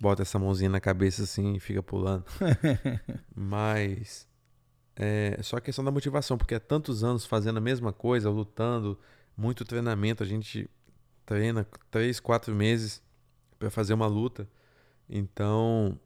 bota 0.00 0.22
essa 0.22 0.38
mãozinha 0.38 0.70
na 0.70 0.80
cabeça 0.80 1.22
assim 1.22 1.54
e 1.54 1.60
fica 1.60 1.82
pulando. 1.82 2.24
Mas 3.34 4.26
é 4.94 5.38
só 5.42 5.56
a 5.56 5.60
questão 5.60 5.84
da 5.84 5.90
motivação, 5.90 6.38
porque 6.38 6.54
é 6.54 6.58
tantos 6.58 7.04
anos 7.04 7.24
fazendo 7.26 7.58
a 7.58 7.60
mesma 7.60 7.92
coisa, 7.92 8.30
lutando, 8.30 8.98
muito 9.36 9.64
treinamento. 9.64 10.22
A 10.22 10.26
gente 10.26 10.68
treina 11.24 11.66
três, 11.90 12.18
quatro 12.20 12.54
meses 12.54 13.02
para 13.58 13.70
fazer 13.70 13.94
uma 13.94 14.06
luta. 14.06 14.48
Então, 15.08 15.98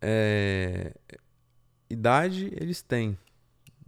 é, 0.00 0.94
idade 1.88 2.48
eles 2.52 2.82
têm, 2.82 3.18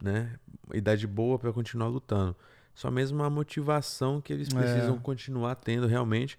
né? 0.03 0.37
Idade 0.73 1.07
boa 1.07 1.39
para 1.39 1.53
continuar 1.53 1.89
lutando. 1.89 2.37
Só 2.75 2.91
mesmo 2.91 3.23
a 3.23 3.29
motivação 3.31 4.21
que 4.21 4.33
eles 4.33 4.49
É. 4.49 4.53
precisam 4.57 4.99
continuar 4.99 5.55
tendo 5.57 5.87
realmente, 5.87 6.39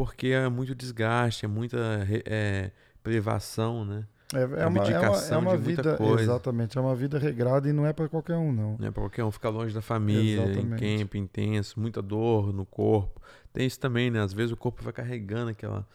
porque 0.00 0.28
é 0.28 0.48
muito 0.48 0.74
desgaste, 0.74 1.44
é 1.44 1.48
muita 1.48 1.76
é, 2.24 2.70
privação, 3.02 3.84
né? 3.84 4.06
É, 4.32 4.40
é 4.40 4.44
uma, 4.66 4.82
é 4.82 4.98
uma, 4.98 5.18
é 5.18 5.36
uma 5.36 5.56
vida. 5.58 5.94
coisa. 5.98 6.22
Exatamente, 6.22 6.78
é 6.78 6.80
uma 6.80 6.96
vida 6.96 7.18
regrada 7.18 7.68
e 7.68 7.72
não 7.74 7.84
é 7.84 7.92
pra 7.92 8.08
qualquer 8.08 8.38
um, 8.38 8.50
não. 8.50 8.78
Não 8.78 8.88
é 8.88 8.90
pra 8.90 9.02
qualquer 9.02 9.24
um 9.24 9.30
ficar 9.30 9.50
longe 9.50 9.74
da 9.74 9.82
família, 9.82 10.42
Exatamente. 10.44 10.84
em 10.86 10.98
camp 11.00 11.14
intenso, 11.16 11.78
muita 11.78 12.00
dor 12.00 12.50
no 12.50 12.64
corpo. 12.64 13.20
Tem 13.52 13.66
isso 13.66 13.78
também, 13.78 14.10
né? 14.10 14.22
Às 14.22 14.32
vezes 14.32 14.52
o 14.52 14.56
corpo 14.56 14.82
vai 14.82 14.90
carregando 14.90 15.50
aquela, 15.50 15.86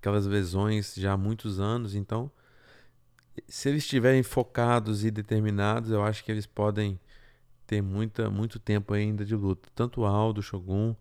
aquelas 0.00 0.26
lesões 0.26 0.92
já 0.96 1.12
há 1.12 1.16
muitos 1.16 1.60
anos. 1.60 1.94
Então, 1.94 2.28
se 3.46 3.68
eles 3.68 3.84
estiverem 3.84 4.24
focados 4.24 5.04
e 5.04 5.12
determinados, 5.12 5.92
eu 5.92 6.02
acho 6.02 6.24
que 6.24 6.32
eles 6.32 6.44
podem 6.44 6.98
ter 7.68 7.80
muita, 7.80 8.28
muito 8.28 8.58
tempo 8.58 8.92
ainda 8.92 9.24
de 9.24 9.36
luta. 9.36 9.68
Tanto 9.76 10.00
o 10.00 10.06
Aldo, 10.06 10.40
o 10.40 10.42
Shogun, 10.42 10.96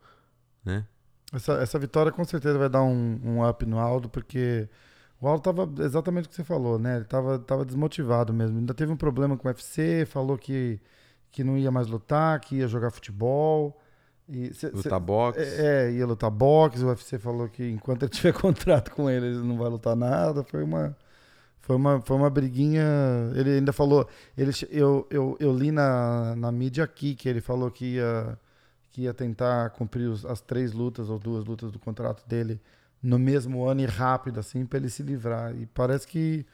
né? 0.63 0.85
Essa, 1.33 1.53
essa 1.55 1.79
vitória 1.79 2.11
com 2.11 2.23
certeza 2.23 2.57
vai 2.59 2.69
dar 2.69 2.83
um, 2.83 3.19
um 3.23 3.47
up 3.49 3.65
no 3.65 3.79
Aldo, 3.79 4.09
porque 4.09 4.69
o 5.19 5.27
Aldo 5.27 5.41
tava 5.41 5.69
exatamente 5.83 6.25
o 6.27 6.29
que 6.29 6.35
você 6.35 6.43
falou, 6.43 6.77
né? 6.79 6.97
Ele 6.97 7.05
tava, 7.05 7.39
tava 7.39 7.65
desmotivado 7.65 8.33
mesmo. 8.33 8.59
Ainda 8.59 8.73
teve 8.73 8.91
um 8.91 8.97
problema 8.97 9.37
com 9.37 9.47
o 9.47 9.51
UFC, 9.51 10.05
falou 10.05 10.37
que, 10.37 10.79
que 11.31 11.43
não 11.43 11.57
ia 11.57 11.71
mais 11.71 11.87
lutar, 11.87 12.39
que 12.39 12.57
ia 12.57 12.67
jogar 12.67 12.91
futebol. 12.91 13.79
E 14.29 14.53
cê- 14.53 14.71
cê- 14.77 14.89
Lutar 14.89 14.99
boxe. 14.99 15.39
é, 15.39 15.87
é, 15.87 15.91
ia 15.93 16.05
lutar 16.05 16.29
boxe. 16.31 16.83
O 16.83 16.87
UFC 16.89 17.17
falou 17.19 17.49
que 17.49 17.67
enquanto 17.69 18.03
ele 18.03 18.11
tiver 18.13 18.33
contrato 18.33 18.91
com 18.91 19.09
ele, 19.09 19.27
ele 19.27 19.39
não 19.39 19.57
vai 19.57 19.69
lutar 19.69 19.95
nada. 19.95 20.43
Foi 20.43 20.63
uma, 20.63 20.95
Foi 21.61 21.75
uma, 21.77 22.01
foi 22.01 22.17
uma 22.17 22.29
briguinha. 22.29 22.83
Ele 23.35 23.51
ainda 23.57 23.73
falou. 23.73 24.07
Ele, 24.37 24.51
eu, 24.69 25.07
eu, 25.09 25.37
eu 25.39 25.53
li 25.53 25.71
na, 25.71 26.35
na 26.35 26.51
mídia 26.51 26.83
aqui 26.83 27.15
que 27.15 27.29
ele 27.29 27.41
falou 27.41 27.71
que 27.71 27.95
ia, 27.95 28.37
que 28.93 29.01
ia 29.01 29.13
tentar 29.13 29.71
cumprir 29.71 30.07
os, 30.07 30.23
as 30.25 30.39
três 30.39 30.71
lutas 30.71 31.09
ou 31.09 31.17
duas 31.17 31.43
lutas 31.43 31.71
do 31.71 31.79
contrato 31.79 32.25
dele 32.27 32.61
no 33.01 33.19
mesmo 33.19 33.65
ano 33.67 33.81
e 33.81 33.85
rápido, 33.85 34.39
assim, 34.39 34.65
para 34.65 34.77
ele 34.77 34.89
se 34.89 35.03
livrar. 35.03 35.53
E 35.53 35.65
parece 35.65 36.07
que 36.07 36.45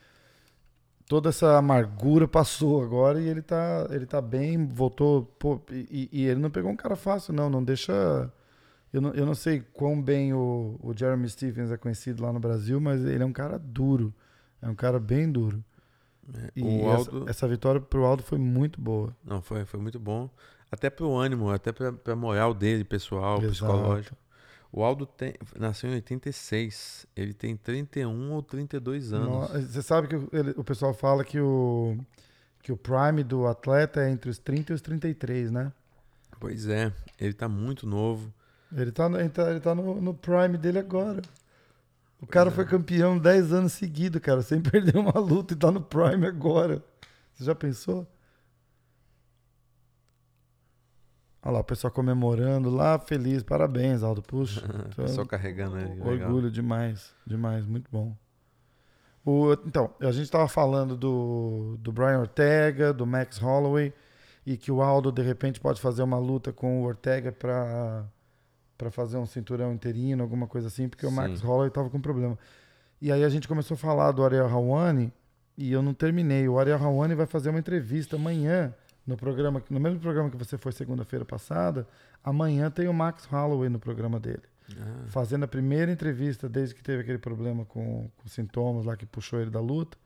toda 1.08 1.30
essa 1.30 1.58
amargura 1.58 2.28
passou 2.28 2.82
agora 2.82 3.22
e 3.22 3.28
ele 3.28 3.42
tá, 3.42 3.88
ele 3.92 4.06
tá 4.06 4.22
bem, 4.22 4.66
voltou. 4.66 5.26
Pô, 5.38 5.62
e, 5.70 6.10
e, 6.12 6.26
ele 6.26 6.40
não 6.40 6.50
pegou 6.50 6.72
um 6.72 6.76
cara 6.78 6.96
fácil, 6.96 7.34
não. 7.34 7.50
Não 7.50 7.64
deixa. 7.64 8.32
Eu 8.92 9.02
não, 9.02 9.14
eu 9.14 9.26
não 9.26 9.36
sei 9.36 9.60
quão 9.74 10.02
bem 10.02 10.34
o, 10.34 10.80
o 10.82 10.94
Jeremy 10.98 11.30
Stevens 11.30 11.70
é 11.70 11.78
conhecido 11.78 12.24
lá 12.24 12.32
no 12.32 12.40
Brasil, 12.40 12.80
mas 12.80 13.04
ele 13.06 13.22
é 13.22 13.26
um 13.26 13.34
cara 13.34 13.60
duro. 13.60 14.14
É 14.62 14.68
um 14.68 14.76
cara 14.76 15.00
bem 15.00 15.30
duro. 15.30 15.64
É, 16.34 16.52
e 16.56 16.82
Aldo... 16.84 17.24
essa, 17.24 17.30
essa, 17.32 17.48
vitória 17.48 17.82
pro 17.82 18.06
Aldo 18.06 18.24
foi 18.24 18.38
muito 18.38 18.80
boa. 18.80 19.16
Não, 19.24 19.42
foi, 19.42 19.66
foi 19.66 19.80
muito 19.80 20.00
bom. 20.00 20.30
Até 20.72 20.90
pro 20.90 21.16
ânimo, 21.16 21.50
até 21.50 21.72
pra, 21.72 21.92
pra 21.92 22.16
moral 22.16 22.54
dele, 22.54 22.84
pessoal, 22.84 23.38
Exato. 23.38 23.52
psicológico. 23.52 24.18
O 24.72 24.84
Aldo 24.84 25.06
tem, 25.06 25.34
nasceu 25.58 25.90
em 25.90 25.96
86. 25.96 27.08
Ele 27.16 27.34
tem 27.34 27.56
31 27.56 28.32
ou 28.32 28.44
32 28.44 29.14
anos. 29.14 29.50
Você 29.50 29.82
sabe 29.82 30.08
que 30.08 30.16
ele, 30.36 30.52
o 30.56 30.64
pessoal 30.64 30.94
fala 30.94 31.24
que 31.24 31.40
o, 31.40 31.98
que 32.62 32.72
o 32.72 32.78
prime 32.78 33.24
do 33.24 33.48
atleta 33.48 34.02
é 34.02 34.12
entre 34.12 34.30
os 34.30 34.38
30 34.38 34.72
e 34.72 34.76
os 34.76 34.82
33, 34.82 35.50
né? 35.50 35.72
Pois 36.40 36.68
é. 36.68 36.94
Ele 37.20 37.34
tá 37.34 37.50
muito 37.50 37.88
novo. 37.88 38.32
Ele 38.72 38.92
tá, 38.92 39.08
ele 39.08 39.30
tá, 39.30 39.50
ele 39.50 39.60
tá 39.60 39.74
no, 39.74 40.00
no 40.00 40.14
prime 40.14 40.56
dele 40.56 40.78
agora. 40.78 41.22
O 42.22 42.28
cara 42.28 42.50
é. 42.50 42.52
foi 42.52 42.66
campeão 42.66 43.18
10 43.18 43.54
anos 43.54 43.74
seguidos, 43.74 44.22
cara, 44.22 44.42
sem 44.42 44.60
perder 44.62 44.98
uma 44.98 45.18
luta 45.20 45.54
e 45.54 45.58
tá 45.58 45.72
no 45.72 45.82
Prime 45.82 46.28
agora. 46.28 46.84
Você 47.34 47.46
já 47.46 47.56
pensou? 47.56 48.06
Olha 51.42 51.54
lá, 51.54 51.60
o 51.60 51.64
pessoal 51.64 51.92
comemorando 51.92 52.70
lá, 52.70 53.00
feliz, 53.00 53.44
parabéns, 53.44 54.04
Aldo. 54.04 54.22
Puxa. 54.22 54.62
o 54.92 54.96
pessoal 54.96 55.26
carregando 55.26 55.78
ele. 55.78 56.02
Orgulho 56.02 56.36
legal. 56.36 56.50
demais, 56.50 57.14
demais, 57.26 57.66
muito 57.66 57.90
bom. 57.92 58.16
O, 59.26 59.54
então, 59.66 59.94
a 60.02 60.12
gente 60.12 60.24
estava 60.24 60.48
falando 60.48 60.98
do, 60.98 61.78
do 61.80 61.92
Brian 61.92 62.20
Ortega, 62.20 62.94
do 62.94 63.06
Max 63.06 63.38
Holloway, 63.38 63.94
e 64.46 64.58
que 64.58 64.72
o 64.72 64.82
Aldo, 64.82 65.12
de 65.12 65.22
repente, 65.22 65.60
pode 65.60 65.80
fazer 65.80 66.04
uma 66.04 66.18
luta 66.18 66.52
com 66.52 66.82
o 66.82 66.86
Ortega 66.86 67.32
para 67.32 68.06
para 68.78 68.90
fazer 68.90 69.18
um 69.18 69.26
cinturão 69.26 69.74
interino, 69.74 70.24
alguma 70.24 70.48
coisa 70.48 70.70
assim, 70.70 70.88
porque 70.88 71.06
Sim. 71.06 71.12
o 71.12 71.16
Max 71.16 71.42
Holloway 71.42 71.68
estava 71.68 71.90
com 71.90 72.00
problema. 72.00 72.40
E 73.02 73.12
aí 73.12 73.26
a 73.26 73.30
gente 73.30 73.46
começou 73.46 73.76
a 73.76 73.78
falar 73.78 74.14
do 74.14 74.24
Ariel 74.24 74.48
Hawani 74.48 75.12
e 75.58 75.70
eu 75.70 75.82
não 75.82 75.94
terminei. 75.94 76.48
O 76.48 76.58
Ariel 76.58 76.82
Hawani 76.82 77.14
vai 77.14 77.26
fazer 77.26 77.50
uma 77.50 77.60
entrevista 77.60 78.16
amanhã 78.16 78.74
no 79.10 79.18
programa, 79.18 79.62
no 79.70 79.80
mesmo 79.80 80.00
programa 80.00 80.30
que 80.30 80.38
você 80.38 80.58
foi 80.58 80.72
segunda-feira 80.72 81.26
passada. 81.26 81.88
Amanhã 82.24 82.70
tem 82.70 82.88
o 82.88 82.94
Max 82.94 83.26
Holloway 83.26 83.68
no 83.68 83.80
programa 83.80 84.20
dele. 84.20 84.44
Ah. 84.72 85.06
Fazendo 85.08 85.46
a 85.46 85.48
primeira 85.48 85.92
entrevista 85.92 86.48
desde 86.48 86.76
que 86.76 86.84
teve 86.84 87.02
aquele 87.02 87.18
problema 87.18 87.66
com, 87.66 88.10
com 88.16 88.30
sintomas 88.30 88.86
lá 88.86 88.96
que 88.96 89.06
puxou 89.06 89.42
ele 89.42 89.50
da 89.50 89.60
luta. 89.60 89.98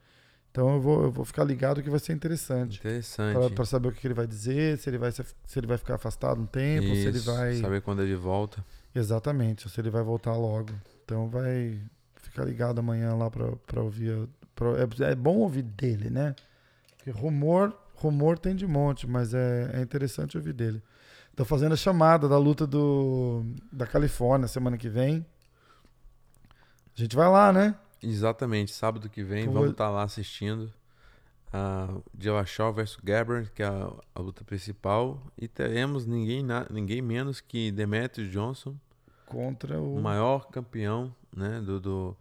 Então 0.50 0.72
eu 0.74 0.80
vou, 0.80 1.02
eu 1.02 1.10
vou 1.10 1.24
ficar 1.24 1.44
ligado 1.44 1.82
que 1.82 1.90
vai 1.90 1.98
ser 1.98 2.12
interessante. 2.12 2.78
Interessante. 2.78 3.52
Para 3.54 3.64
saber 3.64 3.88
o 3.88 3.92
que 3.92 4.06
ele 4.06 4.14
vai 4.14 4.26
dizer, 4.26 4.78
se 4.78 4.88
ele 4.88 4.98
vai, 4.98 5.12
se 5.12 5.24
ele 5.56 5.66
vai 5.66 5.76
ficar 5.76 5.96
afastado 5.96 6.40
um 6.40 6.46
tempo, 6.46 6.86
Isso, 6.86 7.02
se 7.02 7.08
ele 7.08 7.18
vai. 7.18 7.54
Saber 7.56 7.82
quando 7.82 8.02
ele 8.02 8.14
volta. 8.14 8.64
Exatamente, 8.94 9.68
se 9.68 9.80
ele 9.80 9.90
vai 9.90 10.02
voltar 10.02 10.34
logo. 10.34 10.70
Então 11.04 11.28
vai 11.28 11.78
ficar 12.16 12.44
ligado 12.44 12.78
amanhã 12.78 13.14
lá 13.14 13.30
para 13.30 13.82
ouvir. 13.82 14.28
Pra, 14.54 14.68
é, 14.78 15.10
é, 15.10 15.14
bom 15.14 15.38
ouvir 15.38 15.62
dele, 15.62 16.08
né? 16.08 16.34
Porque 16.96 17.10
rumor, 17.10 17.76
rumor 17.94 18.38
tem 18.38 18.54
de 18.54 18.66
monte, 18.66 19.06
mas 19.06 19.34
é, 19.34 19.70
é 19.74 19.80
interessante 19.80 20.36
ouvir 20.36 20.52
dele. 20.52 20.82
Tô 21.34 21.44
fazendo 21.44 21.72
a 21.72 21.76
chamada 21.76 22.28
da 22.28 22.38
luta 22.38 22.66
do, 22.66 23.44
da 23.72 23.86
Califórnia 23.86 24.46
semana 24.46 24.78
que 24.78 24.88
vem. 24.88 25.26
A 26.96 27.00
gente 27.00 27.16
vai 27.16 27.28
lá, 27.28 27.52
né? 27.52 27.74
Exatamente, 28.02 28.72
sábado 28.72 29.08
que 29.08 29.22
vem, 29.22 29.48
vamos 29.48 29.70
estar 29.70 29.86
tá 29.86 29.90
lá 29.90 30.02
assistindo 30.02 30.72
a 31.52 31.88
Dillashaw 32.12 32.72
versus 32.72 32.98
Gabbard, 33.02 33.50
que 33.52 33.62
é 33.62 33.66
a, 33.66 33.92
a, 34.14 34.20
luta 34.20 34.44
principal, 34.44 35.22
e 35.38 35.46
teremos 35.46 36.04
ninguém, 36.04 36.44
ninguém 36.68 37.00
menos 37.00 37.40
que 37.40 37.70
Demetrius 37.70 38.28
Johnson 38.30 38.74
contra 39.24 39.80
o 39.80 40.00
maior 40.00 40.48
campeão, 40.48 41.14
né, 41.34 41.60
do, 41.60 41.80
do, 41.80 42.16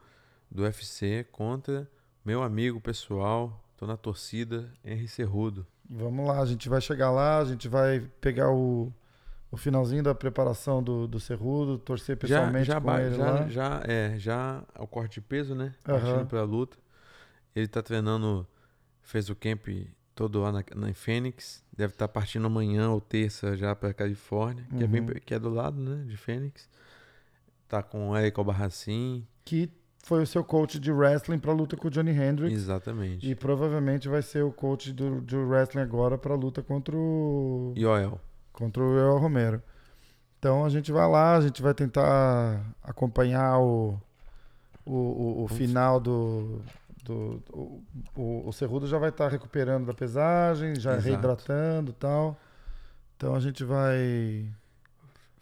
do 0.49 0.63
UFC 0.63 1.25
contra 1.31 1.89
meu 2.23 2.43
amigo 2.43 2.79
pessoal, 2.79 3.62
tô 3.77 3.85
na 3.85 3.97
torcida, 3.97 4.69
Henry 4.83 5.07
Cerrudo. 5.07 5.65
Vamos 5.89 6.27
lá, 6.27 6.41
a 6.41 6.45
gente 6.45 6.69
vai 6.69 6.81
chegar 6.81 7.11
lá, 7.11 7.39
a 7.39 7.45
gente 7.45 7.67
vai 7.67 8.01
pegar 8.21 8.51
o 8.51 8.91
o 9.53 9.57
finalzinho 9.57 10.01
da 10.01 10.15
preparação 10.15 10.81
do, 10.81 11.07
do 11.07 11.19
Cerrudo, 11.19 11.77
torcer 11.77 12.17
pessoalmente 12.17 12.65
já, 12.65 12.73
já, 12.73 12.81
com 12.81 12.97
ele 12.97 13.15
já, 13.15 13.23
lá. 13.23 13.47
Já, 13.47 13.83
é, 13.85 14.17
já 14.17 14.63
o 14.79 14.87
corte 14.87 15.19
de 15.19 15.21
peso, 15.21 15.53
né? 15.53 15.75
Partindo 15.83 16.21
uhum. 16.21 16.25
pra 16.25 16.41
luta. 16.41 16.75
Ele 17.55 17.67
tá 17.67 17.83
treinando, 17.83 18.47
fez 19.03 19.29
o 19.29 19.35
camp 19.35 19.67
todo 20.15 20.41
lá 20.41 20.51
na, 20.51 20.63
na 20.75 20.91
Fênix. 20.95 21.63
Deve 21.71 21.93
estar 21.93 22.07
tá 22.07 22.11
partindo 22.11 22.47
amanhã 22.47 22.89
ou 22.89 22.99
terça 22.99 23.55
já 23.55 23.75
pra 23.75 23.93
Califórnia, 23.93 24.65
que, 24.69 24.75
uhum. 24.77 24.81
é 24.81 24.87
bem, 24.87 25.01
uhum. 25.01 25.13
que 25.23 25.35
é 25.35 25.37
do 25.37 25.49
lado, 25.49 25.79
né? 25.79 26.03
De 26.07 26.17
Fênix. 26.17 26.67
Tá 27.67 27.83
com 27.83 28.09
o 28.09 28.17
Eric 28.17 28.39
Albarracin. 28.39 29.23
Que 29.45 29.69
foi 30.03 30.21
o 30.21 30.27
seu 30.27 30.43
coach 30.43 30.79
de 30.79 30.91
wrestling 30.91 31.39
pra 31.39 31.51
luta 31.51 31.75
com 31.75 31.87
o 31.87 31.91
Johnny 31.91 32.11
Hendricks. 32.11 32.55
Exatamente. 32.55 33.27
E 33.27 33.33
provavelmente 33.33 34.07
vai 34.07 34.21
ser 34.21 34.43
o 34.43 34.51
coach 34.51 34.93
do, 34.93 35.19
de 35.21 35.35
wrestling 35.35 35.81
agora 35.81 36.17
pra 36.17 36.35
luta 36.35 36.61
contra 36.61 36.95
o... 36.95 37.73
Yoel 37.75 38.19
contra 38.53 38.81
o 38.83 38.97
El 38.97 39.17
Romero. 39.17 39.61
Então 40.37 40.63
a 40.63 40.69
gente 40.69 40.91
vai 40.91 41.09
lá, 41.09 41.35
a 41.35 41.41
gente 41.41 41.61
vai 41.61 41.73
tentar 41.73 42.63
acompanhar 42.81 43.59
o, 43.59 43.99
o, 44.85 44.93
o, 44.93 45.43
o 45.43 45.47
final 45.47 45.99
do. 45.99 46.61
do, 47.03 47.39
do 47.39 47.81
o, 48.15 48.47
o 48.47 48.53
Cerrudo 48.53 48.85
já 48.85 48.97
vai 48.97 49.09
estar 49.09 49.29
recuperando 49.29 49.87
da 49.87 49.93
pesagem, 49.93 50.75
já 50.75 50.91
Exato. 50.93 51.07
reidratando 51.07 51.91
e 51.91 51.93
tal. 51.95 52.37
Então 53.17 53.33
a 53.35 53.39
gente 53.39 53.63
vai. 53.63 54.47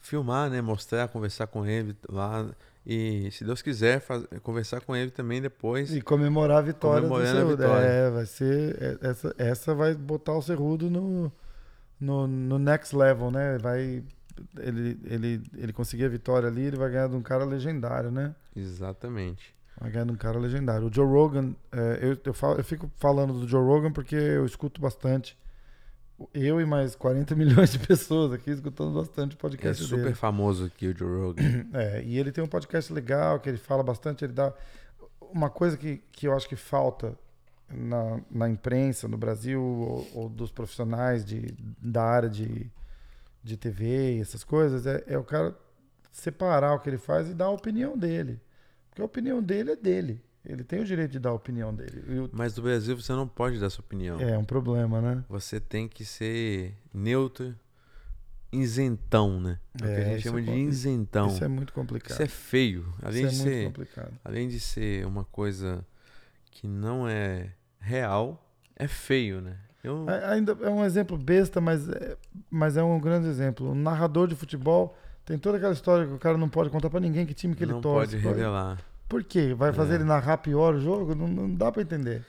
Filmar, 0.00 0.50
né? 0.50 0.60
Mostrar, 0.60 1.08
conversar 1.08 1.46
com 1.46 1.66
ele 1.66 1.96
lá. 2.08 2.48
E 2.84 3.30
se 3.30 3.44
Deus 3.44 3.62
quiser, 3.62 4.00
faz, 4.00 4.24
conversar 4.42 4.80
com 4.80 4.94
ele 4.94 5.10
também 5.10 5.40
depois. 5.40 5.94
E 5.94 6.00
comemorar 6.00 6.58
a 6.58 6.62
vitória 6.62 7.08
do 7.08 7.26
Cerrudo. 7.26 7.62
É, 7.64 8.10
vai 8.10 8.26
ser. 8.26 8.76
É, 8.80 9.08
essa, 9.08 9.34
essa 9.38 9.74
vai 9.74 9.94
botar 9.94 10.32
o 10.32 10.42
Cerrudo 10.42 10.90
no, 10.90 11.32
no, 12.00 12.26
no 12.26 12.58
next 12.58 12.94
level, 12.96 13.30
né? 13.30 13.56
Vai 13.58 14.02
ele, 14.58 14.98
ele, 15.04 15.42
ele 15.56 15.72
conseguir 15.72 16.04
a 16.04 16.08
vitória 16.08 16.48
ali, 16.48 16.62
ele 16.62 16.76
vai 16.76 16.90
ganhar 16.90 17.08
de 17.08 17.16
um 17.16 17.22
cara 17.22 17.44
legendário, 17.44 18.10
né? 18.10 18.34
Exatamente. 18.54 19.54
Vai 19.80 19.90
ganhar 19.90 20.04
de 20.04 20.12
um 20.12 20.16
cara 20.16 20.38
legendário. 20.38 20.88
O 20.88 20.92
Joe 20.92 21.06
Rogan, 21.06 21.54
é, 21.70 21.98
eu, 22.02 22.18
eu, 22.24 22.34
falo, 22.34 22.58
eu 22.58 22.64
fico 22.64 22.90
falando 22.96 23.32
do 23.34 23.48
Joe 23.48 23.64
Rogan 23.64 23.92
porque 23.92 24.14
eu 24.14 24.44
escuto 24.44 24.80
bastante. 24.80 25.36
Eu 26.32 26.60
e 26.60 26.64
mais 26.64 26.94
40 26.94 27.34
milhões 27.36 27.72
de 27.72 27.78
pessoas 27.78 28.32
aqui 28.32 28.50
escutando 28.50 28.92
bastante 28.94 29.34
o 29.34 29.38
podcast 29.38 29.82
é 29.82 29.86
super 29.86 30.02
dele. 30.02 30.14
famoso 30.14 30.66
aqui 30.66 30.88
o 30.88 30.96
Joe 30.96 31.20
Rogan. 31.20 31.42
É, 31.74 32.02
e 32.02 32.18
ele 32.18 32.30
tem 32.30 32.42
um 32.42 32.48
podcast 32.48 32.92
legal 32.92 33.40
que 33.40 33.48
ele 33.48 33.58
fala 33.58 33.82
bastante, 33.82 34.24
ele 34.24 34.32
dá 34.32 34.52
uma 35.20 35.48
coisa 35.48 35.76
que, 35.76 36.02
que 36.12 36.26
eu 36.26 36.34
acho 36.34 36.48
que 36.48 36.56
falta 36.56 37.16
na, 37.70 38.20
na 38.30 38.48
imprensa 38.48 39.08
no 39.08 39.16
Brasil 39.16 39.62
ou, 39.62 40.08
ou, 40.14 40.28
dos 40.28 40.50
profissionais 40.50 41.24
de, 41.24 41.54
da 41.80 42.02
área 42.02 42.28
de, 42.28 42.70
de 43.42 43.56
TV 43.56 44.16
e 44.16 44.20
essas 44.20 44.44
coisas 44.44 44.86
é, 44.86 45.02
é 45.06 45.18
o 45.18 45.24
cara 45.24 45.56
separar 46.10 46.74
o 46.74 46.80
que 46.80 46.90
ele 46.90 46.98
faz 46.98 47.30
e 47.30 47.34
dar 47.34 47.46
a 47.46 47.50
opinião 47.50 47.96
dele. 47.96 48.38
Porque 48.88 49.00
a 49.00 49.06
opinião 49.06 49.42
dele 49.42 49.72
é 49.72 49.76
dele. 49.76 50.22
Ele 50.44 50.64
tem 50.64 50.80
o 50.80 50.84
direito 50.84 51.12
de 51.12 51.18
dar 51.20 51.30
a 51.30 51.34
opinião 51.34 51.72
dele. 51.72 52.02
Eu... 52.06 52.30
Mas 52.32 52.56
no 52.56 52.62
Brasil 52.62 52.96
você 52.96 53.12
não 53.12 53.28
pode 53.28 53.60
dar 53.60 53.70
sua 53.70 53.84
opinião. 53.84 54.20
É 54.20 54.36
um 54.36 54.44
problema, 54.44 55.00
né? 55.00 55.24
Você 55.28 55.60
tem 55.60 55.86
que 55.86 56.04
ser 56.04 56.76
neutro, 56.92 57.54
isentão, 58.52 59.40
né? 59.40 59.58
É 59.80 59.84
o 59.84 59.86
que 59.86 60.00
a 60.00 60.04
gente 60.04 60.22
chama 60.22 60.40
é 60.40 60.42
de 60.42 60.52
isentão. 60.52 61.28
Isso 61.28 61.44
é 61.44 61.48
muito 61.48 61.72
complicado. 61.72 62.10
Isso 62.10 62.22
é 62.22 62.26
feio. 62.26 62.92
Além 63.00 63.26
isso 63.26 63.36
de 63.36 63.48
é 63.48 63.52
ser, 63.52 63.64
complicado. 63.66 64.12
Além 64.24 64.48
de 64.48 64.58
ser 64.60 65.06
uma 65.06 65.24
coisa 65.24 65.86
que 66.50 66.66
não 66.66 67.08
é 67.08 67.52
real 67.78 68.44
é 68.76 68.88
feio, 68.88 69.40
né? 69.40 69.56
Eu... 69.82 70.06
Ainda 70.08 70.56
é 70.60 70.70
um 70.70 70.84
exemplo 70.84 71.16
besta, 71.16 71.60
mas 71.60 71.88
é, 71.88 72.16
mas 72.50 72.76
é 72.76 72.82
um 72.82 73.00
grande 73.00 73.28
exemplo. 73.28 73.70
Um 73.70 73.74
narrador 73.74 74.28
de 74.28 74.34
futebol 74.34 74.96
tem 75.24 75.38
toda 75.38 75.56
aquela 75.56 75.72
história 75.72 76.06
que 76.06 76.12
o 76.12 76.18
cara 76.18 76.36
não 76.36 76.48
pode 76.48 76.70
contar 76.70 76.90
para 76.90 77.00
ninguém 77.00 77.26
que 77.26 77.34
time 77.34 77.54
que 77.54 77.64
ele 77.64 77.72
não 77.72 77.80
torce. 77.80 78.16
Não 78.16 78.22
pode 78.22 78.36
revelar. 78.36 78.91
Por 79.12 79.22
quê? 79.22 79.52
Vai 79.52 79.74
fazer 79.74 79.92
é. 79.92 79.94
ele 79.96 80.04
narrar 80.04 80.38
pior 80.38 80.74
o 80.74 80.80
jogo? 80.80 81.14
Não, 81.14 81.28
não 81.28 81.54
dá 81.54 81.70
para 81.70 81.82
entender. 81.82 82.24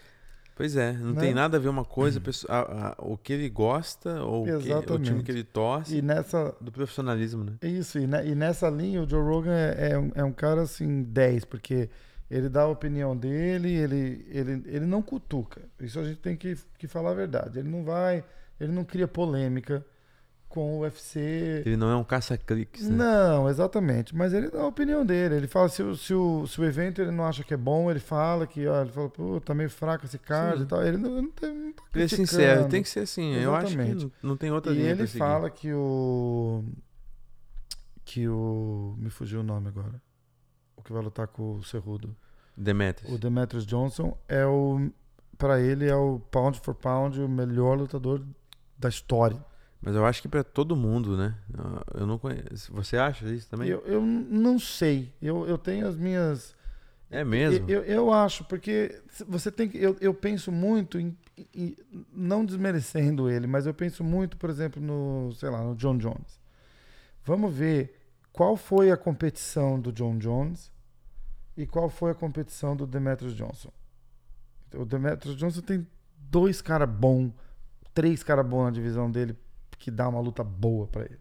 Pois 0.54 0.76
é, 0.76 0.92
não 0.92 1.14
né? 1.14 1.22
tem 1.22 1.34
nada 1.34 1.56
a 1.56 1.60
ver 1.60 1.70
uma 1.70 1.86
coisa, 1.86 2.22
a, 2.50 2.90
a, 2.90 2.96
o 3.00 3.18
que 3.18 3.32
ele 3.32 3.50
gosta 3.50 4.22
ou 4.22 4.44
que, 4.44 4.92
o 4.92 5.00
time 5.00 5.24
que 5.24 5.32
ele 5.32 5.46
torce 5.46 5.96
e 5.96 6.02
nessa, 6.02 6.54
do 6.60 6.74
profissionalismo, 6.74 7.46
né? 7.46 7.54
Isso, 7.62 7.98
e, 7.98 8.06
ne, 8.06 8.28
e 8.28 8.36
nessa 8.36 8.70
linha 8.70 9.02
o 9.02 9.10
Joe 9.10 9.24
Rogan 9.24 9.56
é, 9.56 9.92
é, 9.92 9.98
um, 9.98 10.12
é 10.14 10.24
um 10.26 10.34
cara 10.34 10.64
assim 10.64 11.04
10, 11.04 11.46
porque 11.46 11.90
Ele 12.30 12.50
dá 12.50 12.64
a 12.64 12.68
opinião 12.68 13.16
dele, 13.16 13.72
ele, 13.72 14.26
ele, 14.30 14.64
ele 14.66 14.86
não 14.86 15.02
cutuca. 15.02 15.62
Isso 15.80 15.98
a 16.02 16.04
gente 16.04 16.20
tem 16.20 16.36
que, 16.36 16.58
que 16.78 16.86
falar 16.86 17.12
a 17.12 17.16
verdade. 17.16 17.60
Ele 17.60 17.70
não 17.70 17.86
vai, 17.86 18.26
ele 18.60 18.74
não 18.74 18.84
cria 18.84 19.08
polêmica 19.08 19.86
com 20.54 20.78
o 20.78 20.80
UFC. 20.82 21.64
Ele 21.66 21.76
não 21.76 21.90
é 21.90 21.96
um 21.96 22.04
caça-cliques, 22.04 22.88
né? 22.88 22.96
Não, 22.96 23.50
exatamente. 23.50 24.16
Mas 24.16 24.36
ele 24.36 24.52
dá 24.52 24.62
a 24.62 24.68
opinião 24.68 25.04
dele. 25.04 25.34
Ele 25.34 25.48
fala 25.48 25.68
se 25.68 25.82
o, 25.82 25.98
se 25.98 26.14
o, 26.14 26.46
se 26.46 26.62
o 26.62 26.64
evento 26.64 27.02
ele 27.02 27.10
não 27.10 27.26
acha 27.26 27.44
que 27.44 27.56
é 27.56 27.58
bom, 27.58 27.90
ele 27.90 28.00
fala 28.00 28.46
que, 28.46 28.68
ó, 28.68 28.82
ele 28.84 28.92
fala, 28.92 29.10
pô, 29.10 29.42
tá 29.42 29.56
meio 29.56 29.72
fraco 29.72 30.06
esse 30.06 30.20
card 30.20 30.60
Sim. 30.60 30.64
e 30.64 30.68
tal. 30.68 30.84
Ele 30.86 30.98
não, 30.98 31.24
não, 31.24 31.32
tem, 31.32 31.52
não 31.52 31.74
tá 31.74 31.84
Ele 31.96 32.04
é 32.04 32.08
sincero, 32.08 32.70
tem 32.70 32.84
que 32.84 32.90
ser 32.90 33.00
assim. 33.00 33.34
Eu 33.34 33.56
acho 33.56 33.76
que 33.76 33.82
Exatamente. 33.82 34.14
não, 34.22 34.38
tem 34.38 34.52
outra 34.52 34.72
E 34.74 34.80
ele 34.80 35.08
fala 35.08 35.50
que 35.50 35.74
o. 35.74 36.64
Que 38.06 38.28
o. 38.28 38.94
Me 39.00 39.10
fugiu 39.10 39.40
o 39.40 39.44
nome 39.44 39.70
agora. 39.70 40.00
O 40.78 40.84
que 40.84 40.94
vai 40.94 41.02
lutar 41.02 41.28
com 41.30 41.56
o 41.56 41.64
Cerrudo. 41.64 42.16
Demetrius. 42.56 43.12
O 43.12 43.18
Demetrius 43.18 43.66
Johnson 43.66 44.16
é 44.28 44.46
o. 44.46 44.92
Pra 45.36 45.60
ele 45.60 45.90
é 45.90 45.96
o 45.96 46.20
pound 46.20 46.60
for 46.60 46.76
pound 46.76 47.20
o 47.20 47.28
melhor 47.28 47.76
lutador 47.76 48.24
da 48.78 48.88
história. 48.88 49.44
Mas 49.86 49.96
eu 49.96 50.06
acho 50.06 50.22
que 50.22 50.30
pra 50.30 50.44
todo 50.46 50.78
mundo, 50.78 51.18
né? 51.18 51.36
Eu 51.94 52.08
não 52.08 52.18
conheço. 52.18 52.72
Você 52.74 52.96
acha 52.96 53.26
isso 53.28 53.50
também? 53.50 53.68
Eu, 53.68 53.82
eu 53.86 54.02
não 54.02 54.58
sei. 54.58 55.14
Eu, 55.22 55.46
eu 55.46 55.58
tenho 55.58 55.86
as 55.86 55.98
minhas. 55.98 56.56
É 57.12 57.24
mesmo? 57.24 57.70
Eu, 57.70 57.84
eu 57.84 58.14
acho, 58.14 58.46
porque 58.46 59.02
você 59.28 59.52
tem 59.52 59.68
que. 59.68 59.78
Eu, 59.78 59.98
eu 60.00 60.14
penso 60.14 60.52
muito 60.54 60.98
em, 60.98 61.16
em- 61.54 61.76
Não 62.14 62.46
desmerecendo 62.46 63.30
ele, 63.30 63.46
mas 63.46 63.66
eu 63.66 63.74
penso 63.74 64.06
muito, 64.06 64.38
por 64.38 64.50
exemplo, 64.50 64.82
no. 64.82 65.34
Sei 65.34 65.50
lá, 65.50 65.62
no 65.62 65.76
John 65.76 65.98
Jones. 65.98 66.40
Vamos 67.26 67.54
ver 67.54 68.00
qual 68.32 68.56
foi 68.56 68.90
a 68.90 68.96
competição 68.98 69.78
do 69.80 69.92
John 69.92 70.18
Jones 70.18 70.72
e 71.58 71.68
qual 71.68 71.90
foi 71.90 72.12
a 72.12 72.16
competição 72.16 72.74
do 72.76 72.88
Demetrius 72.88 73.36
Johnson. 73.36 73.70
O 74.74 74.86
Demetrius 74.86 75.36
Johnson 75.36 75.62
tem 75.62 75.86
dois 76.18 76.62
caras 76.62 76.90
bons, 76.90 77.32
três 77.94 78.24
caras 78.24 78.46
bons 78.46 78.64
na 78.64 78.72
divisão 78.72 79.12
dele 79.12 79.36
que 79.84 79.92
dá 79.92 80.08
uma 80.08 80.20
luta 80.20 80.44
boa 80.44 80.88
pra 80.88 81.04
ele. 81.04 81.20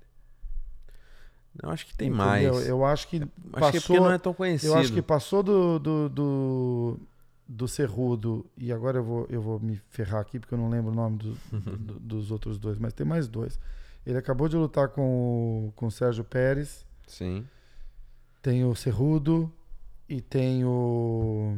Eu 1.63 1.69
acho 1.71 1.85
que 1.87 1.95
tem 1.95 2.09
Entendeu? 2.09 2.27
mais. 2.27 2.67
Eu 2.67 2.85
acho 2.85 3.09
que 3.09 3.17
Acho 3.19 3.71
que 3.73 3.77
é 3.77 3.81
passou- 3.81 3.97
não 3.97 4.11
é 4.11 4.19
tão 4.19 4.33
conhecido. 4.33 4.73
eu 4.73 4.79
acho 4.79 4.93
que 4.93 5.03
passou 5.03 5.43
do, 5.43 5.79
do, 5.79 6.09
do, 6.09 7.01
do 7.47 7.69
Cerrudo, 7.69 8.47
e 8.57 8.73
agora 8.73 8.99
eu 8.99 9.05
vou, 9.05 9.27
eu 9.29 9.43
vou 9.43 9.61
me 9.61 9.77
ferrar 9.91 10.21
aqui 10.23 10.39
porque 10.41 10.55
eu 10.55 10.59
não 10.59 10.71
lembro 10.71 10.91
o 10.93 10.95
nome 10.95 11.19
do- 11.19 11.35
do- 11.77 12.01
dos 12.01 12.31
outros 12.31 12.59
dois, 12.59 12.79
mas 12.79 12.93
tem 12.95 13.07
mais 13.07 13.29
dois. 13.29 13.59
Ele 14.07 14.17
acabou 14.17 14.49
de 14.49 14.57
lutar 14.57 14.89
com, 14.89 15.69
o- 15.69 15.73
com 15.77 15.87
o 15.87 15.91
Sérgio 15.91 16.25
Pérez, 16.25 16.87
Sim. 17.07 17.47
tem 18.41 18.65
o 18.65 18.75
Cerrudo 18.75 19.53
e 20.09 20.21
tem 20.23 20.65
o. 20.65 21.55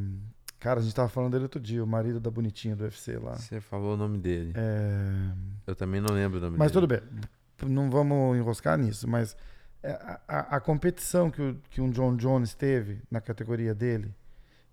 Cara, 0.64 0.80
a 0.80 0.82
gente 0.82 0.94
tava 0.94 1.10
falando 1.10 1.32
dele 1.32 1.42
outro 1.44 1.60
dia, 1.60 1.84
o 1.84 1.86
marido 1.86 2.18
da 2.18 2.30
bonitinha 2.30 2.74
do 2.74 2.84
UFC 2.84 3.18
lá. 3.18 3.34
Você 3.34 3.60
falou 3.60 3.92
o 3.92 3.96
nome 3.98 4.16
dele. 4.16 4.54
É, 4.56 5.30
Eu 5.66 5.74
também 5.74 6.00
não 6.00 6.14
lembro 6.14 6.38
o 6.38 6.40
nome 6.40 6.56
Mas 6.56 6.72
dele. 6.72 6.86
tudo 6.86 6.88
bem, 6.88 7.70
não 7.70 7.90
vamos 7.90 8.34
enroscar 8.38 8.78
nisso, 8.78 9.06
mas 9.06 9.36
é, 9.82 9.90
a, 9.92 10.20
a- 10.26 10.56
a 10.56 10.60
competição 10.60 11.30
que, 11.30 11.42
o, 11.42 11.60
que 11.68 11.82
um 11.82 11.90
John 11.90 12.16
Jones 12.16 12.54
teve 12.54 13.02
na 13.10 13.20
categoria 13.20 13.74
dele 13.74 14.14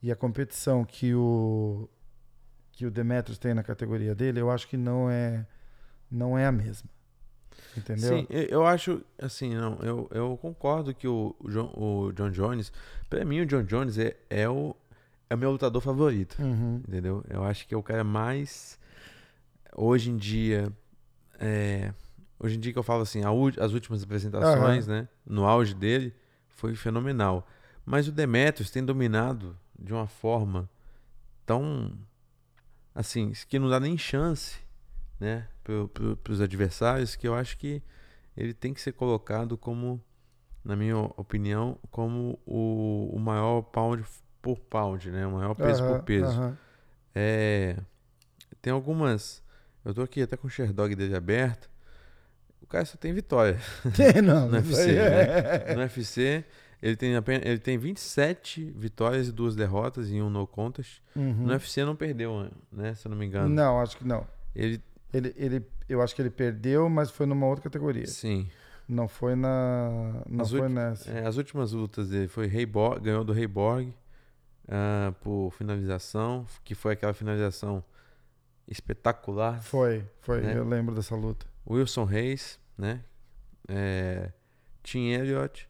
e 0.01 0.09
a 0.09 0.15
competição 0.15 0.85
que 0.85 1.13
o 1.13 1.89
que 2.71 2.85
o 2.85 2.89
Demetrius 2.91 3.37
tem 3.37 3.53
na 3.53 3.61
categoria 3.61 4.15
dele, 4.15 4.39
eu 4.39 4.49
acho 4.49 4.69
que 4.69 4.77
não 4.77 5.09
é 5.11 5.45
não 6.09 6.37
é 6.37 6.45
a 6.45 6.53
mesma. 6.53 6.89
Entendeu? 7.77 8.17
Sim, 8.19 8.27
eu- 8.29 8.65
acho, 8.65 9.01
assim, 9.21 9.53
não, 9.53 9.77
eu, 9.81 10.07
eu 10.11 10.37
concordo 10.41 10.93
que 10.95 11.05
o, 11.07 11.35
o 11.37 11.49
John, 11.49 11.73
o 11.75 12.11
John 12.13 12.29
Jones, 12.31 12.71
pra 13.09 13.25
mim 13.25 13.41
o 13.41 13.45
John 13.45 13.63
Jones 13.63 13.97
é, 13.97 14.15
é, 14.29 14.47
o, 14.49 14.73
é 15.31 15.35
o 15.35 15.37
meu 15.37 15.51
lutador 15.51 15.81
favorito, 15.81 16.35
Uhum. 16.41 16.81
entendeu? 16.87 17.23
Eu 17.29 17.43
acho 17.43 17.65
que 17.67 17.73
é 17.73 17.77
o 17.77 17.81
cara 17.83 18.03
mais, 18.03 18.77
hoje 19.73 20.11
em 20.11 20.17
dia, 20.17 20.71
é, 21.39 21.93
hoje 22.37 22.57
em 22.57 22.59
dia 22.59 22.73
que 22.73 22.77
eu 22.79 22.83
falo 22.83 23.01
assim, 23.03 23.21
as 23.59 23.71
últimas 23.71 24.03
apresentações, 24.03 24.87
né, 24.87 25.07
no 25.25 25.45
auge 25.45 25.73
dele, 25.73 26.13
foi 26.49 26.75
fenomenal. 26.75 27.47
Mas 27.85 28.07
o 28.07 28.11
Demetrius 28.11 28.69
tem 28.69 28.83
dominado 28.83 29.57
de 29.79 29.93
uma 29.93 30.05
forma 30.05 30.69
tão, 31.45 31.97
assim, 32.93 33.31
que 33.47 33.57
não 33.57 33.69
dá 33.69 33.79
nem 33.79 33.97
chance, 33.97 34.57
né, 35.19 35.47
pro, 35.63 35.87
pro, 35.87 36.17
pros 36.17 36.41
adversários, 36.41 37.15
que 37.15 37.27
eu 37.27 37.33
acho 37.33 37.57
que 37.57 37.81
ele 38.35 38.53
tem 38.53 38.73
que 38.73 38.81
ser 38.81 38.91
colocado 38.91 39.57
como, 39.57 40.03
na 40.63 40.75
minha 40.75 40.97
opinião, 40.97 41.77
como 41.89 42.37
o, 42.45 43.09
o 43.13 43.19
maior 43.19 43.61
pound 43.61 44.03
por 44.41 44.59
pound, 44.59 45.09
né, 45.11 45.25
o 45.27 45.31
maior 45.31 45.55
peso 45.55 45.83
por 45.85 46.01
peso. 46.03 46.57
É, 47.13 47.75
tem 48.61 48.71
algumas. 48.73 49.43
Eu 49.83 49.93
tô 49.93 50.01
aqui 50.01 50.21
até 50.21 50.37
com 50.37 50.47
o 50.47 50.49
Sherdog 50.49 50.95
dele 50.95 51.15
aberto. 51.15 51.69
O 52.61 52.67
cara 52.67 52.85
só 52.85 52.97
tem 52.97 53.13
vitória. 53.13 53.57
não, 54.23 54.47
No 54.49 54.55
UFC, 54.57 54.91
né? 54.93 55.63
é- 55.67 55.75
No 55.75 55.81
UFC, 55.81 56.45
ele 56.81 56.95
tem, 56.95 57.15
apenas, 57.15 57.45
ele 57.45 57.59
tem 57.59 57.77
27 57.77 58.73
vitórias 58.77 59.27
e 59.27 59.31
duas 59.31 59.55
derrotas 59.55 60.09
em 60.09 60.21
um 60.21 60.29
no 60.29 60.47
contest. 60.47 61.01
Uhum. 61.15 61.33
No 61.33 61.51
UFC 61.51 61.83
não 61.83 61.95
perdeu, 61.95 62.49
né? 62.71 62.93
Se 62.93 63.07
eu 63.07 63.09
não 63.09 63.17
me 63.17 63.25
engano. 63.25 63.49
Não, 63.49 63.81
acho 63.81 63.97
que 63.97 64.05
não. 64.07 64.25
Ele, 64.55 64.81
Ele, 65.13 65.33
ele, 65.35 65.65
eu 65.89 66.01
acho 66.01 66.15
que 66.15 66.21
ele 66.21 66.29
perdeu, 66.29 66.87
mas 66.89 67.11
foi 67.11 67.25
numa 67.25 67.45
outra 67.45 67.63
categoria. 67.63 68.07
sim. 68.07 68.47
Não 68.87 69.07
foi 69.07 69.35
na. 69.35 70.21
Não 70.29 70.41
As 70.43 70.49
foi 70.51 70.67
nessa. 70.67 71.09
É, 71.11 71.25
as 71.25 71.37
últimas 71.37 71.71
lutas 71.71 72.09
dele 72.09 72.27
foi 72.27 72.45
Rei 72.47 72.65
Borg, 72.65 73.01
ganhou 73.01 73.23
do 73.23 73.31
Rei 73.31 73.47
Borg 73.47 73.93
ah, 74.71 75.13
por 75.21 75.51
finalização, 75.51 76.47
que 76.63 76.73
foi 76.73 76.93
aquela 76.93 77.13
finalização 77.13 77.83
espetacular. 78.67 79.61
Foi, 79.61 80.03
foi. 80.21 80.41
né? 80.41 80.57
Eu 80.57 80.63
lembro 80.67 80.95
dessa 80.95 81.15
luta. 81.15 81.45
Wilson 81.69 82.05
Reis, 82.05 82.57
né? 82.77 83.03
É, 83.67 84.31
Tim 84.81 85.09
Elliott, 85.09 85.69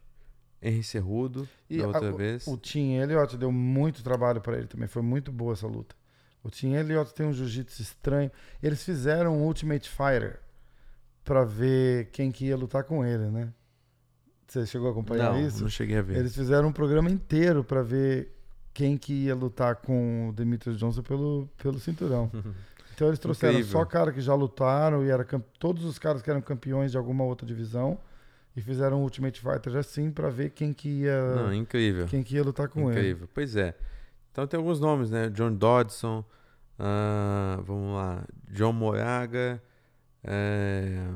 Henry 0.62 0.84
Cerrudo, 0.84 1.48
E 1.70 1.80
da 1.80 1.88
outra 1.88 2.10
a- 2.10 2.12
vez. 2.12 2.46
O 2.48 2.56
Tim 2.58 2.94
Elliott 2.94 3.36
deu 3.38 3.52
muito 3.52 4.04
trabalho 4.04 4.40
pra 4.40 4.58
ele 4.58 4.68
também. 4.68 4.88
Foi 4.88 5.02
muito 5.02 5.32
boa 5.32 5.54
essa 5.54 5.68
luta. 5.68 5.96
O 6.44 6.50
Tim 6.50 6.74
Elliott 6.74 7.14
tem 7.14 7.26
um 7.26 7.34
jiu-jitsu 7.34 7.82
estranho. 7.82 8.32
Eles 8.62 8.84
fizeram 8.84 9.36
um 9.38 9.44
Ultimate 9.46 9.90
Fighter 9.90 10.40
pra 11.24 11.44
ver 11.44 12.10
quem 12.12 12.32
que 12.32 12.46
ia 12.46 12.58
lutar 12.58 12.84
com 12.84 13.06
ele, 13.06 13.30
né? 13.30 13.54
Você 14.48 14.66
chegou 14.66 14.88
a 14.90 14.92
acompanhar 14.92 15.34
não, 15.34 15.40
isso? 15.40 15.62
não 15.62 15.70
cheguei 15.70 15.98
a 15.98 16.02
ver. 16.02 16.18
Eles 16.18 16.36
fizeram 16.36 16.68
um 16.70 16.74
programa 16.74 17.10
inteiro 17.10 17.64
pra 17.64 17.82
ver 17.84 18.36
quem 18.74 18.98
que 18.98 19.14
ia 19.26 19.36
lutar 19.36 19.78
com 19.78 20.30
o 20.30 20.34
Demetrius 20.34 20.78
Johnson 20.78 21.02
pelo, 21.02 21.50
pelo 21.58 21.80
cinturão. 21.80 22.30
Então 22.94 23.08
eles 23.08 23.20
trouxeram 23.20 23.54
Incrível. 23.54 23.72
só 23.80 23.84
cara 23.86 24.12
que 24.12 24.22
já 24.22 24.36
lutaram 24.36 25.04
e 25.04 25.10
era 25.10 25.26
todos 25.58 25.84
os 25.86 25.98
caras 25.98 26.22
que 26.22 26.30
eram 26.30 26.40
campeões 26.42 26.92
de 26.92 26.98
alguma 26.98 27.24
outra 27.24 27.48
divisão 27.48 27.98
e 28.56 28.62
fizeram 28.62 29.00
um 29.00 29.04
Ultimate 29.04 29.40
Fighter 29.42 29.76
assim 29.76 30.12
pra 30.12 30.30
ver 30.30 30.52
quem 30.52 30.72
que 30.72 30.88
ia 31.00 31.36
Não, 31.36 31.52
incrível. 31.52 32.06
quem 32.06 32.22
que 32.22 32.36
ia 32.36 32.44
lutar 32.44 32.68
com 32.68 32.82
ele. 32.92 33.00
incrível. 33.00 33.28
Pois 33.34 33.56
é. 33.56 33.76
Então 34.32 34.46
tem 34.46 34.58
alguns 34.60 34.80
nomes, 34.80 35.10
né? 35.10 35.30
John 35.30 35.52
Dodson, 35.56 36.24
ah, 36.78 37.60
vamos 37.64 37.96
lá, 37.96 38.24
John 38.50 38.74
Moraga, 38.74 39.60
é, 40.24 41.08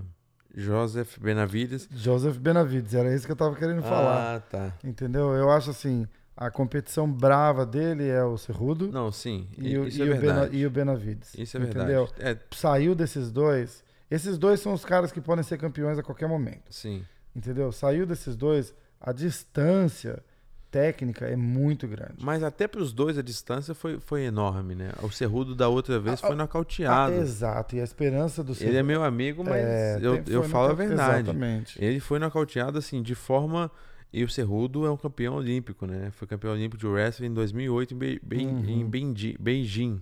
Joseph 0.55 1.19
Benavides. 1.19 1.87
Joseph 1.91 2.37
Benavides, 2.37 2.95
era 2.95 3.13
isso 3.13 3.27
que 3.27 3.31
eu 3.31 3.35
tava 3.35 3.55
querendo 3.55 3.83
falar. 3.83 4.35
Ah, 4.35 4.39
tá. 4.39 4.73
Entendeu? 4.83 5.33
Eu 5.35 5.51
acho 5.51 5.69
assim, 5.69 6.07
a 6.37 6.51
competição 6.51 7.09
brava 7.11 7.65
dele 7.65 8.07
é 8.07 8.23
o 8.23 8.37
Cerrudo 8.37 8.91
Não, 8.91 9.11
sim. 9.11 9.47
e, 9.57 9.77
o, 9.77 9.87
e 9.87 10.01
é 10.01 10.03
o 10.03 10.07
Bena- 10.07 10.19
verdade. 10.19 10.57
e 10.57 10.65
o 10.65 10.69
Benavides. 10.69 11.33
Isso 11.37 11.55
é 11.57 11.59
verdade. 11.61 11.85
Entendeu? 11.91 12.09
É, 12.19 12.37
Saiu 12.51 12.93
desses 12.95 13.31
dois. 13.31 13.83
Esses 14.11 14.37
dois 14.37 14.59
são 14.59 14.73
os 14.73 14.83
caras 14.85 15.11
que 15.11 15.19
podem 15.21 15.43
ser 15.43 15.57
campeões 15.57 15.97
a 15.97 16.03
qualquer 16.03 16.27
momento. 16.27 16.63
sim. 16.71 17.03
Entendeu? 17.35 17.69
Saiu 17.71 18.05
desses 18.05 18.33
dois, 18.35 18.73
a 19.01 19.11
distância 19.11 20.23
técnica 20.71 21.25
é 21.25 21.35
muito 21.35 21.87
grande. 21.87 22.15
Mas 22.21 22.43
até 22.43 22.67
para 22.67 22.81
os 22.81 22.91
dois 22.91 23.17
a 23.17 23.21
distância 23.21 23.73
foi, 23.73 23.99
foi 23.99 24.23
enorme, 24.23 24.75
né? 24.75 24.91
O 25.01 25.09
Cerrudo 25.09 25.55
da 25.55 25.67
outra 25.69 25.99
vez 25.99 26.21
Ah, 26.23 26.27
foi 26.27 26.35
nocauteado. 26.35 27.13
exato, 27.15 27.75
e 27.75 27.81
a 27.81 27.83
esperança 27.83 28.43
do 28.43 28.53
Ele 28.61 28.77
é 28.77 28.83
meu 28.83 29.03
amigo, 29.03 29.43
mas 29.43 29.55
É, 29.65 29.99
eu, 30.01 30.21
eu 30.27 30.43
falo 30.43 30.71
a 30.71 30.73
verdade. 30.73 31.23
Exatamente. 31.29 31.83
Ele 31.83 31.99
foi 31.99 32.19
nocauteado 32.19 32.77
assim 32.77 33.01
de 33.01 33.15
forma 33.15 33.71
e 34.19 34.23
o 34.23 34.29
Cerrudo 34.29 34.85
é 34.85 34.91
um 34.91 34.97
campeão 34.97 35.35
olímpico, 35.35 35.85
né? 35.85 36.09
Foi 36.11 36.27
campeão 36.27 36.53
olímpico 36.53 36.77
de 36.79 36.87
wrestling 36.87 37.27
em 37.27 37.33
2008 37.33 37.93
em, 37.93 37.97
Be- 37.97 38.19
Be- 38.23 38.45
Uhum. 38.45 38.63
em 38.65 38.85
Beiji- 38.85 39.37
Beijing, 39.39 40.01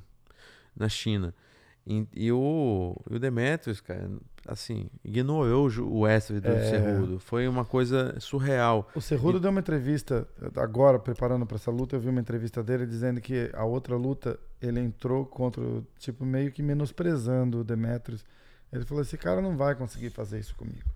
na 0.76 0.88
China. 0.88 1.34
E, 1.86 2.08
e 2.16 2.32
o, 2.32 2.96
e 3.12 3.16
o 3.16 3.20
Demetrius, 3.20 3.82
cara, 3.82 4.10
assim, 4.48 4.88
ignorou 5.04 5.68
o 5.82 6.00
wrestling 6.02 6.40
do 6.40 6.48
É. 6.48 6.70
Cerrudo. 6.70 7.20
Foi 7.20 7.46
uma 7.48 7.66
coisa 7.66 8.18
surreal. 8.22 8.90
O 8.96 9.02
Cerrudo 9.02 9.38
deu 9.40 9.52
uma 9.52 9.60
entrevista, 9.60 10.26
agora 10.56 10.98
preparando 10.98 11.46
para 11.46 11.56
essa 11.58 11.70
luta, 11.72 11.96
eu 11.96 12.00
vi 12.00 12.08
uma 12.08 12.22
entrevista 12.22 12.64
dele 12.64 12.86
dizendo 12.86 13.20
que 13.20 13.50
a 13.54 13.66
outra 13.66 13.98
luta 13.98 14.40
ele 14.62 14.80
entrou 14.80 15.26
contra, 15.26 15.62
o- 15.62 15.86
tipo, 16.00 16.24
meio 16.26 16.52
que 16.54 16.64
menosprezando 16.64 17.60
o 17.60 17.64
Demetrius. 17.66 18.24
Ele 18.72 18.86
falou: 18.86 19.02
esse 19.04 19.18
cara 19.18 19.42
não 19.42 19.58
vai 19.58 19.76
conseguir 19.76 20.10
fazer 20.10 20.40
isso 20.40 20.56
comigo. 20.56 20.90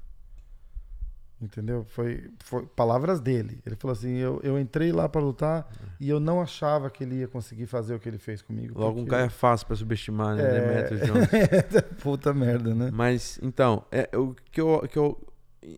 Entendeu? 1.39 1.85
Foi, 1.89 2.31
foi 2.39 2.65
palavras 2.65 3.19
dele. 3.19 3.61
Ele 3.63 3.75
falou 3.75 3.93
assim: 3.93 4.15
eu, 4.15 4.39
eu 4.43 4.59
entrei 4.59 4.91
lá 4.91 5.07
para 5.07 5.21
lutar 5.21 5.69
e 5.99 6.09
eu 6.09 6.19
não 6.19 6.41
achava 6.41 6.89
que 6.89 7.03
ele 7.03 7.17
ia 7.17 7.27
conseguir 7.27 7.67
fazer 7.67 7.93
o 7.93 7.99
que 7.99 8.09
ele 8.09 8.17
fez 8.17 8.41
comigo. 8.41 8.79
Logo, 8.79 8.99
um 8.99 9.05
cara 9.05 9.25
é 9.25 9.29
fácil 9.29 9.67
para 9.67 9.75
subestimar, 9.75 10.35
né? 10.35 10.43
É... 10.43 10.59
Demetrius 10.59 11.01
Jones. 11.01 11.27
Puta 12.01 12.33
merda, 12.33 12.73
né? 12.73 12.89
Mas, 12.91 13.39
então, 13.43 13.85
é, 13.91 14.09
o 14.17 14.33
que 14.51 14.59
eu. 14.59 14.87
Que 14.91 14.97
eu 14.97 15.27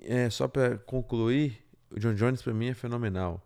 é, 0.04 0.30
só 0.30 0.48
para 0.48 0.78
concluir, 0.78 1.60
o 1.92 2.00
John 2.00 2.14
Jones 2.14 2.42
para 2.42 2.54
mim 2.54 2.68
é 2.68 2.74
fenomenal. 2.74 3.46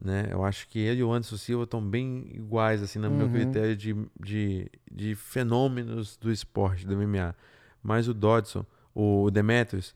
Né? 0.00 0.28
Eu 0.30 0.44
acho 0.44 0.68
que 0.68 0.78
ele 0.78 1.00
e 1.00 1.04
o 1.04 1.12
Anderson 1.12 1.36
Silva 1.36 1.64
estão 1.64 1.80
bem 1.80 2.30
iguais, 2.34 2.82
assim, 2.82 2.98
no 2.98 3.08
uhum. 3.08 3.16
meu 3.16 3.30
critério 3.30 3.76
de, 3.76 3.94
de, 4.20 4.70
de 4.90 5.14
fenômenos 5.14 6.16
do 6.16 6.32
esporte, 6.32 6.86
do 6.86 6.96
MMA. 6.96 7.34
Mas 7.82 8.08
o 8.08 8.14
Dodson, 8.14 8.64
o 8.94 9.30
Demetrius 9.30 9.94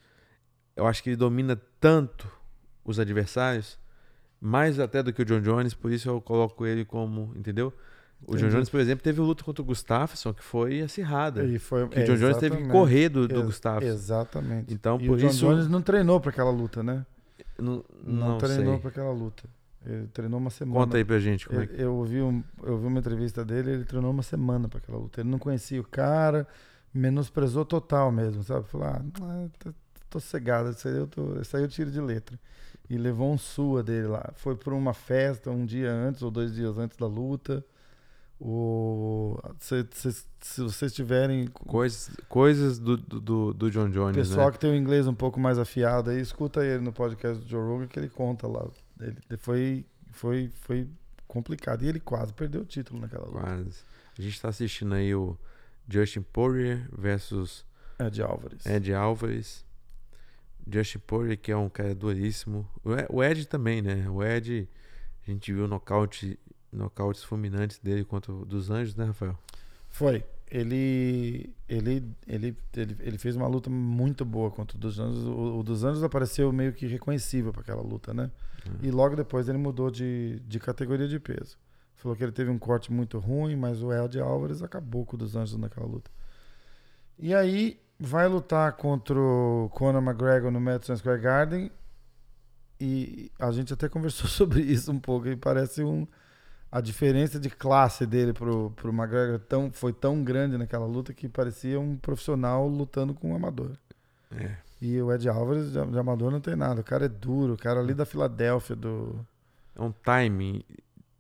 eu 0.80 0.86
acho 0.86 1.02
que 1.02 1.10
ele 1.10 1.16
domina 1.16 1.60
tanto 1.78 2.26
os 2.84 2.98
adversários, 2.98 3.78
mais 4.40 4.80
até 4.80 5.02
do 5.02 5.12
que 5.12 5.20
o 5.20 5.24
John 5.24 5.40
Jones, 5.42 5.74
por 5.74 5.92
isso 5.92 6.08
eu 6.08 6.20
coloco 6.20 6.66
ele 6.66 6.84
como, 6.84 7.32
entendeu? 7.36 7.72
O 8.22 8.32
Entendi. 8.32 8.44
John 8.44 8.56
Jones, 8.56 8.70
por 8.70 8.80
exemplo, 8.80 9.04
teve 9.04 9.20
luta 9.20 9.44
contra 9.44 9.62
o 9.62 9.64
Gustafsson 9.64 10.32
que 10.32 10.42
foi 10.42 10.80
acirrada. 10.80 11.44
E 11.44 11.58
foi, 11.58 11.86
que 11.88 12.00
o 12.00 12.04
John 12.06 12.16
Jones 12.16 12.36
teve 12.38 12.56
que 12.56 12.68
correr 12.68 13.08
do, 13.10 13.28
do 13.28 13.44
Gustafsson. 13.44 13.86
Exatamente. 13.86 14.72
Então, 14.72 14.98
e 15.00 15.06
por 15.06 15.16
o 15.16 15.18
John 15.18 15.26
isso... 15.28 15.46
Jones 15.46 15.68
não 15.68 15.82
treinou 15.82 16.18
para 16.18 16.30
aquela 16.30 16.50
luta, 16.50 16.82
né? 16.82 17.04
Não, 17.58 17.84
não, 18.02 18.28
não 18.28 18.38
treinou 18.38 18.78
para 18.78 18.88
aquela 18.88 19.12
luta. 19.12 19.44
Ele 19.84 20.06
treinou 20.08 20.40
uma 20.40 20.50
semana. 20.50 20.84
Conta 20.84 20.96
aí 20.96 21.04
pra 21.04 21.18
gente 21.18 21.46
como 21.46 21.60
ele, 21.60 21.72
é 21.72 21.76
que... 21.76 21.82
eu, 21.82 21.94
ouvi 21.94 22.20
um, 22.20 22.42
eu 22.62 22.72
ouvi 22.72 22.86
uma 22.86 22.98
entrevista 22.98 23.44
dele, 23.44 23.70
ele 23.72 23.84
treinou 23.84 24.10
uma 24.10 24.22
semana 24.22 24.68
para 24.68 24.78
aquela 24.78 24.98
luta. 24.98 25.20
Ele 25.20 25.28
não 25.28 25.38
conhecia 25.38 25.80
o 25.80 25.84
cara, 25.84 26.46
menosprezou 26.92 27.64
total 27.64 28.10
mesmo, 28.10 28.42
sabe? 28.42 28.66
Falou, 28.68 28.86
ah, 28.88 29.02
tá 29.58 29.72
tô 30.10 30.20
cegado, 30.20 30.70
isso 30.70 30.88
aí 30.88 30.96
eu, 30.96 31.06
tô, 31.06 31.40
isso 31.40 31.56
aí 31.56 31.62
eu 31.62 31.68
tiro 31.68 31.90
de 31.90 32.00
letra. 32.00 32.38
E 32.88 32.98
levou 32.98 33.32
um 33.32 33.38
sua 33.38 33.82
dele 33.82 34.08
lá. 34.08 34.32
Foi 34.34 34.56
para 34.56 34.74
uma 34.74 34.92
festa 34.92 35.50
um 35.50 35.64
dia 35.64 35.92
antes 35.92 36.22
ou 36.22 36.30
dois 36.30 36.52
dias 36.52 36.76
antes 36.76 36.98
da 36.98 37.06
luta. 37.06 37.64
O, 38.40 39.38
se, 39.58 39.86
se, 39.92 40.24
se 40.40 40.62
vocês 40.62 40.92
tiverem. 40.92 41.46
Coisas, 41.48 42.10
coisas 42.28 42.78
do, 42.78 42.96
do, 42.96 43.52
do 43.52 43.70
John 43.70 43.90
Jones. 43.90 44.16
Pessoal 44.16 44.46
né? 44.46 44.52
que 44.52 44.58
tem 44.58 44.72
o 44.72 44.74
inglês 44.74 45.06
um 45.06 45.14
pouco 45.14 45.38
mais 45.38 45.58
afiado 45.58 46.10
aí, 46.10 46.20
escuta 46.20 46.64
ele 46.64 46.82
no 46.82 46.92
podcast 46.92 47.42
do 47.44 47.48
Joe 47.48 47.62
Rogan 47.62 47.86
que 47.86 47.98
ele 47.98 48.08
conta 48.08 48.48
lá. 48.48 48.66
Ele, 48.98 49.16
foi, 49.38 49.84
foi, 50.10 50.50
foi 50.62 50.88
complicado. 51.28 51.84
E 51.84 51.88
ele 51.88 52.00
quase 52.00 52.32
perdeu 52.32 52.62
o 52.62 52.64
título 52.64 53.00
naquela 53.00 53.26
luta. 53.26 53.40
Quase. 53.40 53.84
A 54.18 54.22
gente 54.22 54.34
está 54.34 54.48
assistindo 54.48 54.94
aí 54.94 55.14
o 55.14 55.38
Justin 55.88 56.22
Poirier 56.22 56.88
versus 56.96 57.64
Ed 57.98 58.22
Álvares. 58.22 58.66
Ed 58.66 58.92
Álvares. 58.94 59.64
Justin 60.72 60.98
Poirier, 61.00 61.38
que 61.38 61.50
é 61.52 61.56
um 61.56 61.68
cara 61.68 61.94
duríssimo. 61.94 62.68
O 63.08 63.22
Ed 63.22 63.46
também, 63.46 63.82
né? 63.82 64.08
O 64.08 64.22
Ed, 64.22 64.68
a 65.26 65.30
gente 65.30 65.52
viu 65.52 65.66
nocaute, 65.66 66.38
nocautes 66.72 67.22
fulminantes 67.22 67.78
dele 67.78 68.04
contra 68.04 68.32
o 68.32 68.44
dos 68.44 68.70
Anjos, 68.70 68.94
né, 68.94 69.06
Rafael? 69.06 69.38
Foi. 69.88 70.24
Ele, 70.50 71.54
ele, 71.68 72.04
ele, 72.26 72.56
ele, 72.74 72.96
ele 73.00 73.18
fez 73.18 73.36
uma 73.36 73.46
luta 73.46 73.70
muito 73.70 74.24
boa 74.24 74.50
contra 74.50 74.76
o 74.76 74.80
dos 74.80 74.98
Anjos. 74.98 75.24
O, 75.24 75.60
o 75.60 75.62
dos 75.62 75.84
Anjos 75.84 76.02
apareceu 76.02 76.52
meio 76.52 76.72
que 76.72 76.86
reconhecível 76.86 77.52
para 77.52 77.62
aquela 77.62 77.82
luta, 77.82 78.12
né? 78.12 78.30
Uhum. 78.66 78.78
E 78.82 78.90
logo 78.90 79.14
depois 79.14 79.48
ele 79.48 79.58
mudou 79.58 79.90
de, 79.90 80.40
de 80.40 80.58
categoria 80.58 81.06
de 81.06 81.20
peso. 81.20 81.56
Falou 81.94 82.16
que 82.16 82.24
ele 82.24 82.32
teve 82.32 82.50
um 82.50 82.58
corte 82.58 82.90
muito 82.90 83.18
ruim, 83.18 83.54
mas 83.54 83.82
o 83.82 83.92
Ed 83.92 84.18
Álvares 84.18 84.62
acabou 84.62 85.04
com 85.04 85.16
o 85.16 85.18
dos 85.18 85.36
Anjos 85.36 85.56
naquela 85.56 85.86
luta. 85.86 86.10
E 87.18 87.34
aí 87.34 87.78
vai 88.00 88.26
lutar 88.26 88.72
contra 88.72 89.20
o 89.20 89.70
Conor 89.74 90.02
McGregor 90.02 90.50
no 90.50 90.58
Madison 90.58 90.96
Square 90.96 91.20
Garden. 91.20 91.70
E 92.80 93.30
a 93.38 93.50
gente 93.52 93.74
até 93.74 93.86
conversou 93.90 94.26
sobre 94.26 94.62
isso 94.62 94.90
um 94.90 94.98
pouco. 94.98 95.28
E 95.28 95.36
parece 95.36 95.84
um. 95.84 96.06
A 96.72 96.80
diferença 96.80 97.38
de 97.38 97.50
classe 97.50 98.06
dele 98.06 98.32
pro, 98.32 98.70
pro 98.70 98.92
McGregor 98.92 99.40
tão, 99.40 99.72
foi 99.72 99.92
tão 99.92 100.22
grande 100.22 100.56
naquela 100.56 100.86
luta 100.86 101.12
que 101.12 101.28
parecia 101.28 101.80
um 101.80 101.96
profissional 101.96 102.66
lutando 102.68 103.12
com 103.12 103.32
um 103.32 103.34
amador. 103.34 103.72
É. 104.30 104.56
E 104.80 105.02
o 105.02 105.12
Ed 105.12 105.28
Álvares 105.28 105.72
de, 105.72 105.84
de 105.84 105.98
amador 105.98 106.30
não 106.30 106.40
tem 106.40 106.54
nada. 106.54 106.80
O 106.80 106.84
cara 106.84 107.06
é 107.06 107.08
duro, 107.08 107.54
o 107.54 107.58
cara 107.58 107.80
ali 107.80 107.92
da 107.92 108.06
Filadélfia 108.06 108.76
do. 108.76 109.26
É 109.74 109.82
um 109.82 109.90
timing 109.90 110.64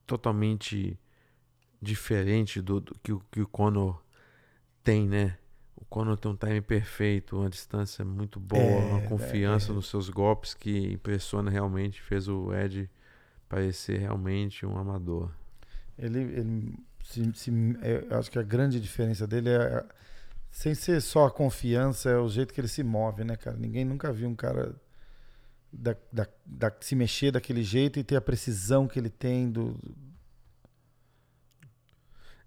totalmente 0.06 0.98
diferente 1.82 2.60
do, 2.60 2.80
do 2.80 2.94
que, 3.02 3.12
que 3.32 3.40
o 3.40 3.48
Conor 3.48 4.00
tem, 4.84 5.08
né? 5.08 5.36
O 5.90 5.92
Conor 5.92 6.16
tem 6.16 6.30
um 6.30 6.36
time 6.36 6.60
perfeito, 6.60 7.36
uma 7.36 7.50
distância 7.50 8.04
muito 8.04 8.38
boa, 8.38 8.62
é, 8.62 8.92
uma 8.92 9.02
confiança 9.08 9.72
é, 9.72 9.74
nos 9.74 9.88
seus 9.88 10.08
golpes 10.08 10.54
que 10.54 10.92
impressiona 10.92 11.50
realmente, 11.50 12.00
fez 12.00 12.28
o 12.28 12.54
Ed 12.54 12.88
parecer 13.48 13.98
realmente 13.98 14.64
um 14.64 14.78
amador. 14.78 15.32
Ele, 15.98 16.20
ele 16.20 16.74
se, 17.02 17.32
se, 17.34 17.50
é, 17.82 18.06
eu 18.08 18.18
acho 18.20 18.30
que 18.30 18.38
a 18.38 18.42
grande 18.42 18.78
diferença 18.80 19.26
dele 19.26 19.50
é, 19.50 19.84
sem 20.48 20.76
ser 20.76 21.02
só 21.02 21.26
a 21.26 21.30
confiança, 21.30 22.08
é 22.08 22.16
o 22.16 22.28
jeito 22.28 22.54
que 22.54 22.60
ele 22.60 22.68
se 22.68 22.84
move, 22.84 23.24
né, 23.24 23.34
cara? 23.34 23.56
Ninguém 23.56 23.84
nunca 23.84 24.12
viu 24.12 24.28
um 24.28 24.36
cara 24.36 24.76
da, 25.72 25.96
da, 26.12 26.26
da, 26.46 26.72
se 26.80 26.94
mexer 26.94 27.32
daquele 27.32 27.64
jeito 27.64 27.98
e 27.98 28.04
ter 28.04 28.14
a 28.14 28.20
precisão 28.20 28.86
que 28.86 28.96
ele 28.96 29.10
tem 29.10 29.50
do. 29.50 29.76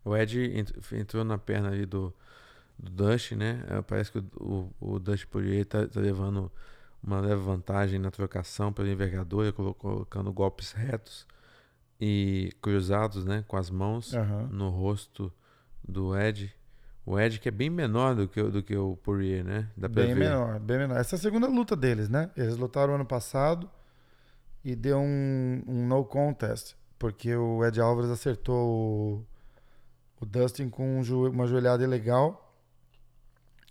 O 0.05 0.15
Ed 0.15 0.65
entrou 0.93 1.25
na 1.25 1.37
perna 1.37 1.67
ali 1.67 1.85
do, 1.85 2.13
do 2.77 2.89
Dust, 2.91 3.31
né? 3.33 3.63
É, 3.69 3.81
parece 3.81 4.11
que 4.11 4.19
o, 4.19 4.71
o, 4.79 4.93
o 4.95 4.99
Dust 4.99 5.25
Poirier 5.27 5.65
tá, 5.65 5.87
tá, 5.87 5.99
levando 5.99 6.51
uma 7.01 7.19
leve 7.19 7.41
vantagem 7.41 7.99
na 7.99 8.11
trocação 8.11 8.71
pela 8.71 8.89
envergadura, 8.89 9.51
colocando 9.51 10.31
golpes 10.31 10.71
retos 10.71 11.27
e 11.99 12.51
cruzados, 12.61 13.25
né? 13.25 13.43
Com 13.47 13.57
as 13.57 13.69
mãos 13.69 14.13
uhum. 14.13 14.47
no 14.47 14.69
rosto 14.69 15.31
do 15.87 16.17
Ed. 16.17 16.53
O 17.05 17.19
Ed 17.19 17.39
que 17.39 17.49
é 17.49 17.51
bem 17.51 17.69
menor 17.69 18.15
do 18.15 18.27
que, 18.27 18.41
do 18.41 18.63
que 18.63 18.75
o 18.75 18.95
Poirier, 18.97 19.43
né? 19.43 19.69
Dá 19.75 19.87
bem 19.87 20.13
ver. 20.13 20.15
menor, 20.15 20.59
bem 20.59 20.77
menor. 20.77 20.97
Essa 20.97 21.15
é 21.15 21.17
a 21.17 21.21
segunda 21.21 21.47
luta 21.47 21.75
deles, 21.75 22.09
né? 22.09 22.31
Eles 22.35 22.57
lutaram 22.57 22.95
ano 22.95 23.05
passado 23.05 23.69
e 24.63 24.75
deu 24.75 24.99
um, 24.99 25.61
um 25.67 25.85
no 25.85 26.05
contest, 26.05 26.75
porque 26.97 27.35
o 27.35 27.65
Ed 27.65 27.79
Alvarez 27.81 28.09
acertou 28.09 28.55
o, 28.55 29.25
o 30.21 30.25
Dustin 30.25 30.69
com 30.69 31.01
um 31.01 31.29
uma 31.29 31.45
joelhada 31.45 31.83
ilegal 31.83 32.42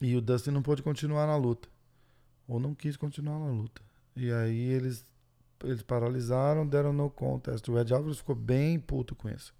e 0.03 0.17
o 0.17 0.21
Dustin 0.21 0.51
não 0.51 0.63
pôde 0.63 0.83
continuar 0.83 1.27
na 1.27 1.37
luta. 1.37 1.69
Ou 2.49 2.59
não 2.59 2.75
quis 2.75 2.97
continuar 2.97 3.39
na 3.39 3.51
luta. 3.51 3.81
E 4.17 4.33
aí 4.33 4.59
eles, 4.59 5.07
eles 5.63 5.81
paralisaram, 5.81 6.67
deram 6.67 6.93
no 6.93 7.09
contest. 7.09 7.67
O 7.69 7.79
Ed 7.79 7.95
Alvarez 7.95 8.19
ficou 8.19 8.35
bem 8.35 8.81
puto 8.81 9.15
com 9.15 9.29
isso. 9.29 9.55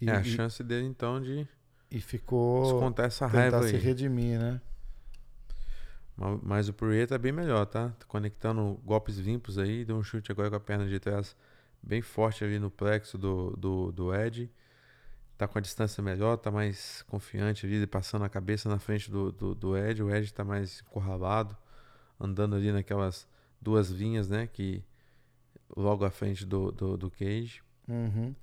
E, 0.00 0.08
é 0.08 0.12
a 0.12 0.22
chance 0.22 0.62
dele 0.62 0.86
então 0.86 1.20
de. 1.20 1.46
E 1.90 2.00
ficou. 2.00 2.62
Descontar 2.62 3.06
essa 3.06 3.26
raiva 3.26 3.58
tentar 3.58 3.66
aí. 3.66 3.80
se 3.80 3.84
redimir, 3.84 4.38
né? 4.38 4.60
Mas 6.42 6.68
o 6.68 6.72
Poirier 6.72 7.08
tá 7.08 7.18
bem 7.18 7.32
melhor, 7.32 7.66
tá? 7.66 7.88
tá? 7.88 8.06
Conectando 8.06 8.80
golpes 8.84 9.16
limpos 9.16 9.58
aí. 9.58 9.84
Deu 9.84 9.96
um 9.96 10.02
chute 10.02 10.30
agora 10.30 10.50
com 10.50 10.56
a 10.56 10.60
perna 10.60 10.86
de 10.86 11.00
trás 11.00 11.34
bem 11.82 12.02
forte 12.02 12.44
ali 12.44 12.58
no 12.58 12.70
plexo 12.70 13.16
do, 13.18 13.56
do, 13.56 13.90
do 13.90 14.14
Ed 14.14 14.50
tá 15.40 15.48
com 15.48 15.56
a 15.56 15.60
distância 15.62 16.02
melhor, 16.02 16.36
tá 16.36 16.50
mais 16.50 17.02
confiante 17.08 17.64
ali, 17.64 17.86
passando 17.86 18.26
a 18.26 18.28
cabeça 18.28 18.68
na 18.68 18.78
frente 18.78 19.10
do, 19.10 19.32
do, 19.32 19.54
do 19.54 19.74
Ed. 19.74 20.02
O 20.02 20.14
Ed 20.14 20.30
tá 20.34 20.44
mais 20.44 20.82
encurralado, 20.86 21.56
andando 22.20 22.56
ali 22.56 22.70
naquelas 22.70 23.26
duas 23.58 23.90
vinhas, 23.90 24.28
né? 24.28 24.46
Que 24.46 24.84
logo 25.74 26.04
à 26.04 26.10
frente 26.10 26.44
do, 26.44 26.70
do, 26.70 26.94
do 26.94 27.10
Cage. 27.10 27.62
Uhum. 27.88 28.34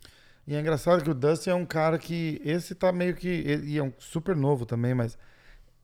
E 0.47 0.55
é 0.55 0.59
engraçado 0.59 1.03
que 1.03 1.09
o 1.11 1.13
Dustin 1.13 1.51
é 1.51 1.53
um 1.53 1.67
cara 1.67 1.99
que. 1.99 2.41
Esse 2.43 2.73
tá 2.73 2.91
meio 2.91 3.13
que. 3.13 3.27
Ele 3.27 3.77
é 3.77 3.83
um 3.83 3.93
super 3.99 4.35
novo 4.35 4.65
também, 4.65 4.95
mas 4.95 5.15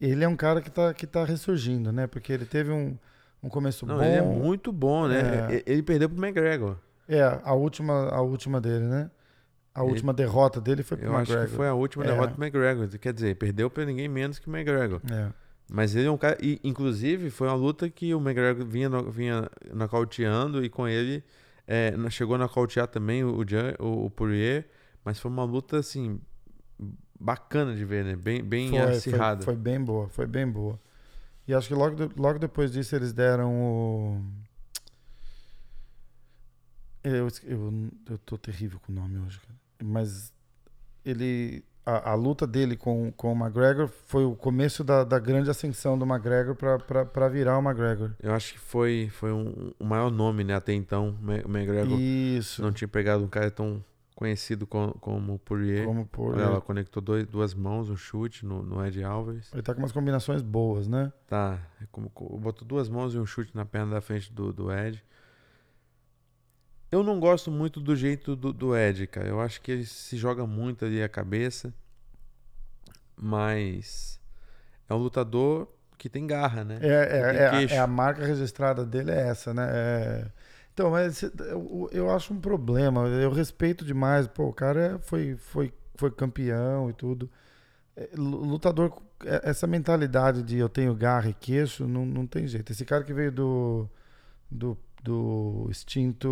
ele 0.02 0.24
é 0.24 0.28
um 0.28 0.36
cara 0.36 0.64
que 0.64 0.72
tá, 0.72 0.96
que 0.96 1.06
tá 1.06 1.24
ressurgindo, 1.24 1.92
né? 1.92 2.08
Porque 2.08 2.34
ele 2.34 2.46
teve 2.46 2.72
um, 2.72 2.98
um 3.44 3.50
começo 3.50 3.86
Não, 3.86 3.98
bom. 3.98 4.04
Ele 4.04 4.16
é 4.16 4.22
muito 4.24 4.72
bom, 4.72 5.08
né? 5.08 5.58
É... 5.58 5.64
Ele 5.68 5.84
perdeu 5.84 6.10
pro 6.10 6.18
McGregor. 6.18 6.76
É, 7.08 7.22
a 7.44 7.54
última, 7.54 8.10
a 8.10 8.22
última 8.22 8.60
dele, 8.60 8.86
né? 8.86 9.12
A 9.76 9.82
ele, 9.82 9.90
última 9.90 10.14
derrota 10.14 10.62
dele 10.62 10.84
foi 10.84 10.98
pro 10.98 11.08
eu 11.08 11.14
McGregor. 11.14 11.44
acho 11.44 11.52
que 11.52 11.58
foi 11.58 11.68
a 11.68 11.74
última 11.74 12.04
é. 12.04 12.08
derrota 12.08 12.34
pro 12.34 12.44
McGregor. 12.44 12.88
Quer 13.00 13.14
dizer, 13.14 13.36
perdeu 13.36 13.70
para 13.70 13.86
ninguém 13.86 14.08
menos 14.08 14.38
que 14.38 14.48
o 14.48 14.56
McGregor. 14.56 15.02
É. 15.12 15.32
Mas 15.72 15.96
ele 15.96 16.08
é 16.08 16.12
um 16.12 16.18
cara. 16.18 16.38
E, 16.42 16.60
inclusive, 16.64 17.30
foi 17.32 17.48
uma 17.48 17.56
luta 17.56 17.90
que 17.90 18.14
o 18.14 18.20
McGregor 18.20 18.66
vinha, 18.66 18.90
vinha 19.10 19.50
nocauteando 19.74 20.64
e 20.64 20.70
com 20.70 20.88
ele 20.88 21.24
é, 21.68 21.94
chegou 22.12 22.36
a 22.36 22.38
nocautear 22.38 22.88
também 22.88 23.24
o, 23.24 23.44
o, 23.80 24.06
o 24.06 24.10
Poirier. 24.12 24.68
Mas 25.04 25.20
foi 25.20 25.32
uma 25.32 25.44
luta, 25.44 25.80
assim, 25.80 26.22
bacana 27.20 27.76
de 27.76 27.84
ver, 27.84 28.06
né? 28.06 28.16
Bem, 28.16 28.44
bem 28.44 28.70
foi, 28.70 28.80
acirrada. 28.80 29.44
Foi, 29.44 29.54
foi, 29.54 29.62
bem 29.62 29.84
boa, 29.84 30.08
foi 30.10 30.28
bem 30.28 30.48
boa. 30.48 30.80
E 31.48 31.54
acho 31.54 31.68
que 31.68 31.74
logo, 31.74 31.96
logo 32.16 32.38
depois 32.38 32.72
disso 32.72 32.96
eles 32.96 33.12
deram 33.12 33.54
o. 33.54 34.22
Eu, 37.04 37.28
eu, 37.44 37.90
eu 38.12 38.18
tô 38.20 38.38
terrível 38.38 38.80
com 38.80 38.92
o 38.92 38.96
nome 38.96 39.18
hoje, 39.18 39.40
cara 39.42 39.53
mas 39.84 40.34
ele 41.06 41.64
a, 41.86 42.12
a, 42.12 42.16
luta 42.16 42.48
dele 42.48 42.78
com, 42.78 43.12
com 43.12 43.34
o 43.34 43.36
McGregor 43.36 43.88
foi 43.88 44.24
o 44.24 44.36
começo 44.36 44.84
da, 44.84 45.04
da 45.04 45.20
grande 45.20 45.50
ascensão 45.50 45.98
do 45.98 46.06
McGregor 46.06 46.56
para 46.56 47.28
virar 47.28 47.58
o 47.58 47.62
McGregor. 47.62 48.12
Eu 48.22 48.34
acho 48.34 48.54
que 48.54 48.60
foi, 48.60 49.10
foi 49.12 49.32
um, 49.34 49.74
o 49.78 49.84
maior 49.84 50.10
nome, 50.10 50.44
né? 50.44 50.56
Até 50.56 50.74
então, 50.74 51.18
o 51.22 51.50
McGregor 51.50 52.00
Isso. 52.00 52.62
não 52.62 52.72
tinha 52.72 52.88
pegado 52.88 53.24
um 53.24 53.28
cara 53.28 53.52
tão 53.52 53.84
conhecido 54.16 54.66
como, 54.66 54.94
como 54.96 55.40
Poirier. 55.40 55.86
Como 55.86 56.06
Poirier. 56.06 56.48
Ela 56.48 56.62
conectou 56.62 57.02
dois, 57.02 57.28
duas 57.28 57.54
mãos, 57.54 57.90
um 57.90 57.98
chute 57.98 58.46
no, 58.46 58.64
no 58.64 58.86
Ed 58.86 59.04
Alves. 59.04 59.52
Ele 59.52 59.62
tá 59.62 59.74
com 59.74 59.82
umas 59.82 59.92
combinações 59.92 60.42
boas, 60.42 60.88
né? 60.88 61.12
Tá. 61.28 61.60
É 61.82 61.86
como, 61.92 62.10
botou 62.40 62.66
duas 62.66 62.88
mãos 62.88 63.14
e 63.14 63.18
um 63.18 63.26
chute 63.26 63.54
na 63.54 63.66
perna 63.66 63.96
da 63.96 64.02
frente 64.02 64.32
do, 64.32 64.54
do 64.54 64.72
Ed. 64.72 65.04
Eu 66.94 67.02
não 67.02 67.20
gosto 67.20 67.50
muito 67.50 67.80
do 67.80 67.96
jeito 67.96 68.36
do, 68.36 68.54
do 68.54 68.78
Ed, 68.78 69.08
cara. 69.08 69.28
Eu 69.28 69.42
acho 69.42 69.60
que 69.60 69.72
ele 69.72 69.84
se 69.84 70.16
joga 70.16 70.46
muito 70.46 70.86
ali 70.86 71.02
a 71.02 71.10
cabeça. 71.10 71.74
Mas 73.20 74.20
é 74.88 74.94
um 74.94 74.98
lutador 74.98 75.68
que 75.98 76.08
tem 76.08 76.28
garra, 76.28 76.64
né? 76.64 76.78
É, 76.84 76.88
é, 76.88 77.20
é, 77.20 77.50
a, 77.50 77.62
é 77.64 77.80
a, 77.80 77.88
marca 77.88 78.24
registrada 78.24 78.86
dele 78.86 79.10
é 79.10 79.28
essa, 79.28 79.56
né? 79.56 79.68
É... 79.72 80.28
Então, 80.72 80.92
mas 80.92 81.24
eu, 81.24 81.90
eu 81.92 82.12
acho 82.12 82.32
um 82.32 82.40
problema. 82.40 83.08
Eu 83.08 83.32
respeito 83.32 83.84
demais. 83.84 84.28
Pô, 84.28 84.50
o 84.50 84.54
cara 84.54 85.00
foi, 85.02 85.36
foi, 85.36 85.74
foi 85.96 86.12
campeão 86.12 86.92
e 86.92 86.94
tudo. 86.94 87.28
É, 87.96 88.08
lutador, 88.16 89.02
é, 89.26 89.50
essa 89.50 89.66
mentalidade 89.66 90.44
de 90.44 90.60
eu 90.60 90.70
tenho 90.70 90.94
garra 90.94 91.28
e 91.30 91.34
queixo, 91.34 91.88
não, 91.88 92.06
não 92.06 92.28
tem 92.28 92.46
jeito. 92.46 92.72
Esse 92.72 92.86
cara 92.86 93.04
que 93.04 93.16
veio 93.16 93.32
do, 93.32 93.90
do 94.52 94.78
do 95.04 95.68
extinto 95.70 96.30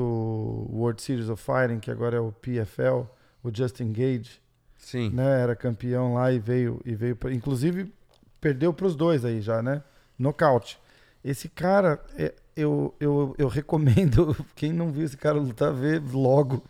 World 0.71 1.01
Series 1.01 1.29
of 1.29 1.43
Fighting, 1.43 1.79
que 1.79 1.91
agora 1.91 2.17
é 2.17 2.19
o 2.19 2.31
PFL, 2.31 3.05
o 3.43 3.51
Justin 3.53 3.91
Gage. 3.91 4.41
Sim. 4.77 5.11
Né, 5.11 5.41
era 5.41 5.55
campeão 5.55 6.15
lá 6.15 6.31
e 6.31 6.39
veio 6.39 6.81
e 6.83 6.95
veio 6.95 7.15
pra, 7.15 7.31
inclusive 7.31 7.93
perdeu 8.39 8.73
para 8.73 8.87
os 8.87 8.95
dois 8.95 9.23
aí 9.23 9.39
já, 9.39 9.61
né? 9.61 9.83
Nocaute. 10.17 10.79
Esse 11.23 11.47
cara, 11.47 11.99
é, 12.17 12.33
eu, 12.55 12.95
eu, 12.99 13.35
eu 13.37 13.47
recomendo, 13.47 14.35
quem 14.55 14.73
não 14.73 14.91
viu 14.91 15.05
esse 15.05 15.15
cara 15.15 15.37
lutar, 15.37 15.71
ver 15.71 16.01
logo. 16.11 16.63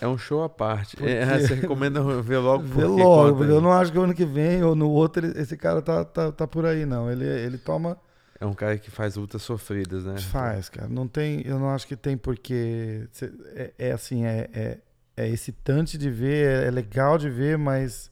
É 0.00 0.08
um 0.08 0.18
show 0.18 0.42
à 0.42 0.48
parte. 0.48 0.96
Porque... 0.96 1.12
É, 1.12 1.38
você 1.38 1.54
recomenda 1.54 2.02
ver 2.20 2.38
logo 2.38 2.64
Ver 2.64 2.86
logo, 2.86 3.36
porque 3.36 3.52
eu 3.52 3.60
não 3.60 3.72
acho 3.72 3.92
que 3.92 3.98
o 3.98 4.02
ano 4.02 4.14
que 4.14 4.24
vem 4.24 4.64
ou 4.64 4.74
no 4.74 4.90
outro 4.90 5.24
esse 5.38 5.56
cara 5.56 5.80
tá, 5.80 6.04
tá, 6.04 6.32
tá 6.32 6.46
por 6.48 6.66
aí, 6.66 6.84
não. 6.84 7.08
Ele, 7.10 7.24
ele 7.24 7.58
toma 7.58 7.96
é 8.40 8.46
um 8.46 8.54
cara 8.54 8.78
que 8.78 8.90
faz 8.90 9.16
lutas 9.16 9.42
sofridas, 9.42 10.04
né? 10.06 10.16
Faz, 10.18 10.70
cara. 10.70 10.88
Não 10.88 11.06
tem, 11.06 11.46
eu 11.46 11.58
não 11.58 11.68
acho 11.68 11.86
que 11.86 11.94
tem 11.94 12.16
porque 12.16 13.06
é, 13.54 13.72
é 13.78 13.92
assim, 13.92 14.24
é, 14.24 14.48
é, 14.54 14.78
é, 15.14 15.28
excitante 15.28 15.98
de 15.98 16.10
ver, 16.10 16.46
é, 16.46 16.66
é 16.68 16.70
legal 16.70 17.18
de 17.18 17.28
ver, 17.28 17.58
mas 17.58 18.10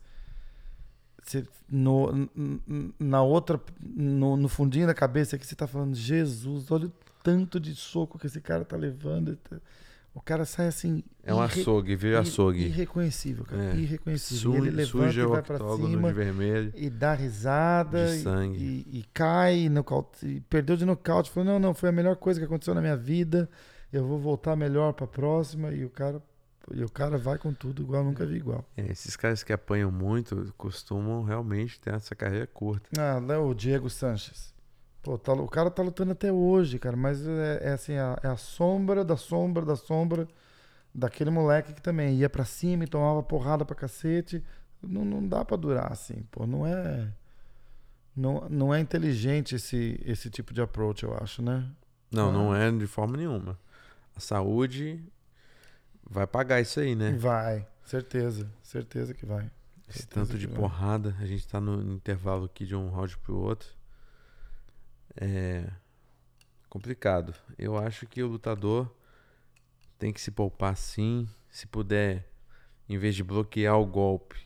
você, 1.22 1.47
no, 1.66 2.29
na 2.99 3.22
outra, 3.22 3.59
no, 3.81 4.37
no 4.37 4.49
fundinho 4.49 4.87
da 4.87 4.95
cabeça 4.95 5.39
que 5.39 5.47
você 5.47 5.57
tá 5.57 5.66
falando, 5.66 5.95
Jesus, 5.95 6.70
olha 6.70 6.89
o 6.89 6.93
tanto 7.22 7.59
de 7.59 7.74
soco 7.74 8.18
que 8.18 8.26
esse 8.26 8.41
cara 8.43 8.66
tá 8.66 8.76
levando. 8.76 9.39
O 10.18 10.20
cara 10.20 10.44
sai 10.44 10.66
assim. 10.66 11.04
É 11.22 11.32
um 11.32 11.36
irre... 11.44 11.60
açougue, 11.60 11.94
veio 11.94 12.18
açougue. 12.18 12.66
Irreconhecível, 12.66 13.44
cara. 13.44 13.72
É. 13.72 13.76
Irreconhecível. 13.76 14.52
Su 14.52 14.56
ele 14.56 14.70
levanta 14.70 15.14
e 15.14 15.26
vai 15.26 15.42
pra 15.42 15.58
cima. 15.58 16.08
De 16.08 16.14
vermelho, 16.14 16.72
e 16.74 16.90
dá 16.90 17.14
risada. 17.14 18.08
De 18.08 18.22
sangue. 18.22 18.58
E, 18.58 18.98
e, 18.98 19.04
cai, 19.14 19.68
nocaute, 19.68 20.26
e 20.26 20.40
perdeu 20.40 20.76
de 20.76 20.84
nocaute. 20.84 21.30
Falou: 21.30 21.52
não, 21.52 21.60
não, 21.60 21.72
foi 21.72 21.90
a 21.90 21.92
melhor 21.92 22.16
coisa 22.16 22.40
que 22.40 22.46
aconteceu 22.46 22.74
na 22.74 22.80
minha 22.80 22.96
vida. 22.96 23.48
Eu 23.92 24.04
vou 24.04 24.18
voltar 24.18 24.56
melhor 24.56 24.92
pra 24.92 25.06
próxima. 25.06 25.70
E 25.70 25.84
o 25.84 25.90
cara. 25.90 26.20
E 26.74 26.82
o 26.82 26.90
cara 26.90 27.16
vai 27.16 27.38
com 27.38 27.54
tudo 27.54 27.80
igual, 27.80 28.02
nunca 28.02 28.26
vi 28.26 28.36
igual. 28.36 28.64
É, 28.76 28.90
esses 28.90 29.16
caras 29.16 29.44
que 29.44 29.52
apanham 29.52 29.90
muito 29.92 30.52
costumam 30.58 31.22
realmente 31.22 31.80
ter 31.80 31.94
essa 31.94 32.14
carreira 32.14 32.46
curta. 32.48 32.88
Ah, 32.98 33.38
o 33.38 33.54
Diego 33.54 33.88
Sanches. 33.88 34.52
Pô, 35.09 35.16
tá, 35.16 35.32
o 35.32 35.48
cara 35.48 35.70
tá 35.70 35.82
lutando 35.82 36.12
até 36.12 36.30
hoje, 36.30 36.78
cara, 36.78 36.94
mas 36.94 37.26
é, 37.26 37.68
é 37.68 37.70
assim, 37.70 37.96
a, 37.96 38.18
é 38.22 38.28
a 38.28 38.36
sombra 38.36 39.02
da 39.02 39.16
sombra 39.16 39.64
da 39.64 39.74
sombra 39.74 40.28
daquele 40.94 41.30
moleque 41.30 41.72
que 41.72 41.80
também 41.80 42.14
ia 42.16 42.28
para 42.28 42.44
cima 42.44 42.84
e 42.84 42.86
tomava 42.86 43.22
porrada 43.22 43.64
pra 43.64 43.74
cacete. 43.74 44.44
Não, 44.82 45.06
não 45.06 45.26
dá 45.26 45.46
para 45.46 45.56
durar 45.56 45.90
assim, 45.90 46.26
pô, 46.30 46.46
não 46.46 46.66
é 46.66 47.11
não, 48.14 48.46
não 48.50 48.74
é 48.74 48.80
inteligente 48.80 49.54
esse, 49.54 49.98
esse 50.04 50.28
tipo 50.28 50.52
de 50.52 50.61
approach, 50.61 51.04
eu 51.04 51.16
acho, 51.16 51.40
né? 51.40 51.66
Não, 52.12 52.30
não 52.30 52.54
é 52.54 52.70
de 52.70 52.86
forma 52.86 53.16
nenhuma. 53.16 53.59
A 54.14 54.20
saúde 54.20 55.02
vai 56.04 56.26
pagar 56.26 56.61
isso 56.61 56.80
aí, 56.80 56.94
né? 56.94 57.12
Vai, 57.12 57.66
certeza, 57.82 58.46
certeza 58.62 59.14
que 59.14 59.24
vai. 59.24 59.50
Esse 59.88 60.06
tanto 60.06 60.36
de 60.36 60.46
porrada, 60.46 61.16
a 61.18 61.24
gente 61.24 61.48
tá 61.48 61.59
no 61.59 61.94
intervalo 61.94 62.44
aqui 62.44 62.66
de 62.66 62.76
um 62.76 62.90
round 62.90 63.16
pro 63.16 63.38
outro 63.38 63.78
é 65.20 65.64
complicado. 66.68 67.34
Eu 67.58 67.76
acho 67.76 68.06
que 68.06 68.22
o 68.22 68.28
lutador 68.28 68.90
tem 69.98 70.12
que 70.12 70.20
se 70.20 70.30
poupar 70.30 70.76
sim. 70.76 71.28
Se 71.50 71.66
puder, 71.66 72.26
em 72.88 72.98
vez 72.98 73.14
de 73.14 73.24
bloquear 73.24 73.78
o 73.78 73.86
golpe, 73.86 74.36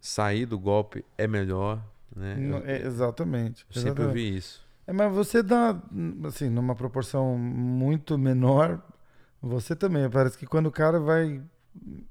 sair 0.00 0.46
do 0.46 0.58
golpe 0.58 1.04
é 1.16 1.26
melhor. 1.26 1.82
Né? 2.14 2.36
Eu, 2.38 2.56
é, 2.66 2.82
exatamente. 2.86 3.66
Eu 3.74 3.80
sempre 3.80 4.04
ouvi 4.04 4.36
isso. 4.36 4.66
É, 4.86 4.92
mas 4.92 5.12
você 5.12 5.42
dá, 5.42 5.80
assim, 6.24 6.48
numa 6.48 6.74
proporção 6.74 7.36
muito 7.38 8.18
menor, 8.18 8.82
você 9.40 9.74
também. 9.74 10.08
Parece 10.10 10.36
que 10.36 10.46
quando 10.46 10.66
o 10.66 10.72
cara 10.72 10.98
vai 10.98 11.42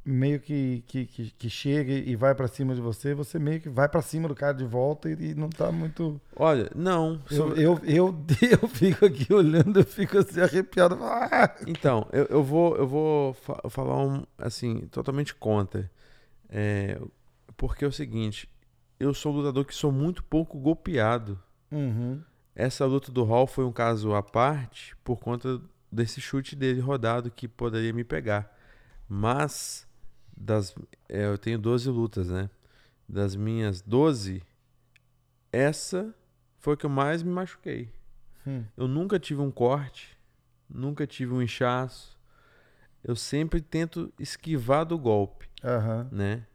meio 0.05 0.39
que, 0.39 0.83
que, 0.87 1.05
que, 1.05 1.31
que 1.31 1.49
chega 1.49 1.91
e 1.91 2.15
vai 2.15 2.33
para 2.33 2.47
cima 2.47 2.73
de 2.73 2.81
você, 2.81 3.13
você 3.13 3.37
meio 3.37 3.59
que 3.59 3.69
vai 3.69 3.89
para 3.89 4.01
cima 4.01 4.27
do 4.27 4.35
cara 4.35 4.53
de 4.53 4.65
volta 4.65 5.09
e, 5.09 5.31
e, 5.31 5.35
não 5.35 5.49
tá 5.49 5.71
muito. 5.71 6.19
Olha, 6.35 6.71
não. 6.75 7.21
Eu, 7.29 7.55
eu, 7.55 7.81
eu, 7.83 8.25
eu, 8.61 8.67
fico 8.67 9.05
aqui 9.05 9.33
olhando, 9.33 9.79
eu 9.79 9.85
fico 9.85 10.17
assim 10.17 10.39
arrepiado. 10.39 10.97
Ah! 11.01 11.55
Então, 11.67 12.07
eu, 12.11 12.25
eu 12.25 12.43
vou, 12.43 12.75
eu 12.77 12.87
vou 12.87 13.33
fa 13.33 13.61
falar 13.69 13.97
um, 13.97 14.23
assim, 14.37 14.87
totalmente 14.91 15.35
contra. 15.35 15.89
É, 16.49 16.99
porque 17.57 17.83
é 17.83 17.87
o 17.87 17.91
seguinte, 17.91 18.49
eu 18.99 19.13
sou 19.13 19.33
um 19.33 19.37
lutador 19.37 19.65
que 19.65 19.75
sou 19.75 19.91
muito 19.91 20.23
pouco 20.23 20.57
golpeado. 20.57 21.39
Uhum. 21.71 22.21
Essa 22.55 22.85
luta 22.85 23.11
do 23.11 23.23
Hall 23.23 23.45
foi 23.45 23.65
um 23.65 23.71
caso 23.71 24.13
à 24.13 24.23
parte 24.23 24.95
por 25.03 25.17
conta 25.17 25.61
desse 25.91 26.19
chute 26.19 26.55
dele 26.55 26.79
rodado 26.79 27.29
que 27.29 27.47
poderia 27.47 27.93
me 27.93 28.03
pegar. 28.03 28.58
Mas 29.09 29.87
das 30.37 30.75
é, 31.09 31.25
eu 31.25 31.37
tenho 31.37 31.57
12 31.57 31.89
lutas, 31.89 32.29
né? 32.29 32.49
Das 33.07 33.35
minhas 33.35 33.81
12, 33.81 34.43
essa 35.51 36.13
foi 36.59 36.75
a 36.75 36.77
que 36.77 36.85
eu 36.85 36.89
mais 36.89 37.23
me 37.23 37.31
machuquei. 37.31 37.91
Hum. 38.45 38.63
Eu 38.77 38.87
nunca 38.87 39.19
tive 39.19 39.41
um 39.41 39.49
corte, 39.49 40.15
nunca 40.69 41.07
tive 41.07 41.33
um 41.33 41.41
inchaço. 41.41 42.17
Eu 43.03 43.15
sempre 43.15 43.61
tento 43.61 44.13
esquivar 44.19 44.85
do 44.85 44.97
golpe, 44.97 45.49
uhum. 45.63 46.07
né? 46.11 46.45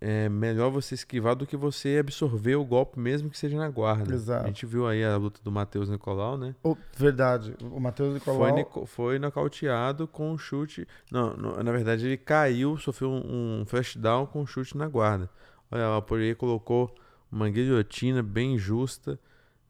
É 0.00 0.28
melhor 0.28 0.70
você 0.70 0.94
esquivar 0.94 1.34
do 1.34 1.46
que 1.46 1.56
você 1.56 1.98
absorver 1.98 2.56
o 2.56 2.64
golpe, 2.64 2.98
mesmo 2.98 3.30
que 3.30 3.38
seja 3.38 3.56
na 3.56 3.68
guarda. 3.68 4.14
Exato. 4.14 4.44
A 4.44 4.46
gente 4.46 4.66
viu 4.66 4.86
aí 4.86 5.04
a 5.04 5.16
luta 5.16 5.40
do 5.42 5.50
Matheus 5.50 5.88
Nicolau, 5.88 6.36
né? 6.36 6.54
Oh, 6.62 6.76
verdade. 6.96 7.54
O 7.60 7.80
Matheus 7.80 8.14
Nicolau. 8.14 8.66
Foi, 8.66 8.86
foi 8.86 9.18
nocauteado 9.18 10.06
com 10.06 10.32
um 10.32 10.38
chute. 10.38 10.86
Não, 11.10 11.36
não, 11.36 11.62
na 11.62 11.72
verdade, 11.72 12.06
ele 12.06 12.16
caiu, 12.16 12.76
sofreu 12.76 13.10
um, 13.10 13.60
um 13.60 13.66
flashdown 13.66 14.26
com 14.26 14.42
um 14.42 14.46
chute 14.46 14.76
na 14.76 14.88
guarda. 14.88 15.30
Olha, 15.70 15.90
o 15.90 16.02
Poirier 16.02 16.36
colocou 16.36 16.94
uma 17.30 17.48
guilhotina 17.48 18.22
bem 18.22 18.56
justa 18.58 19.18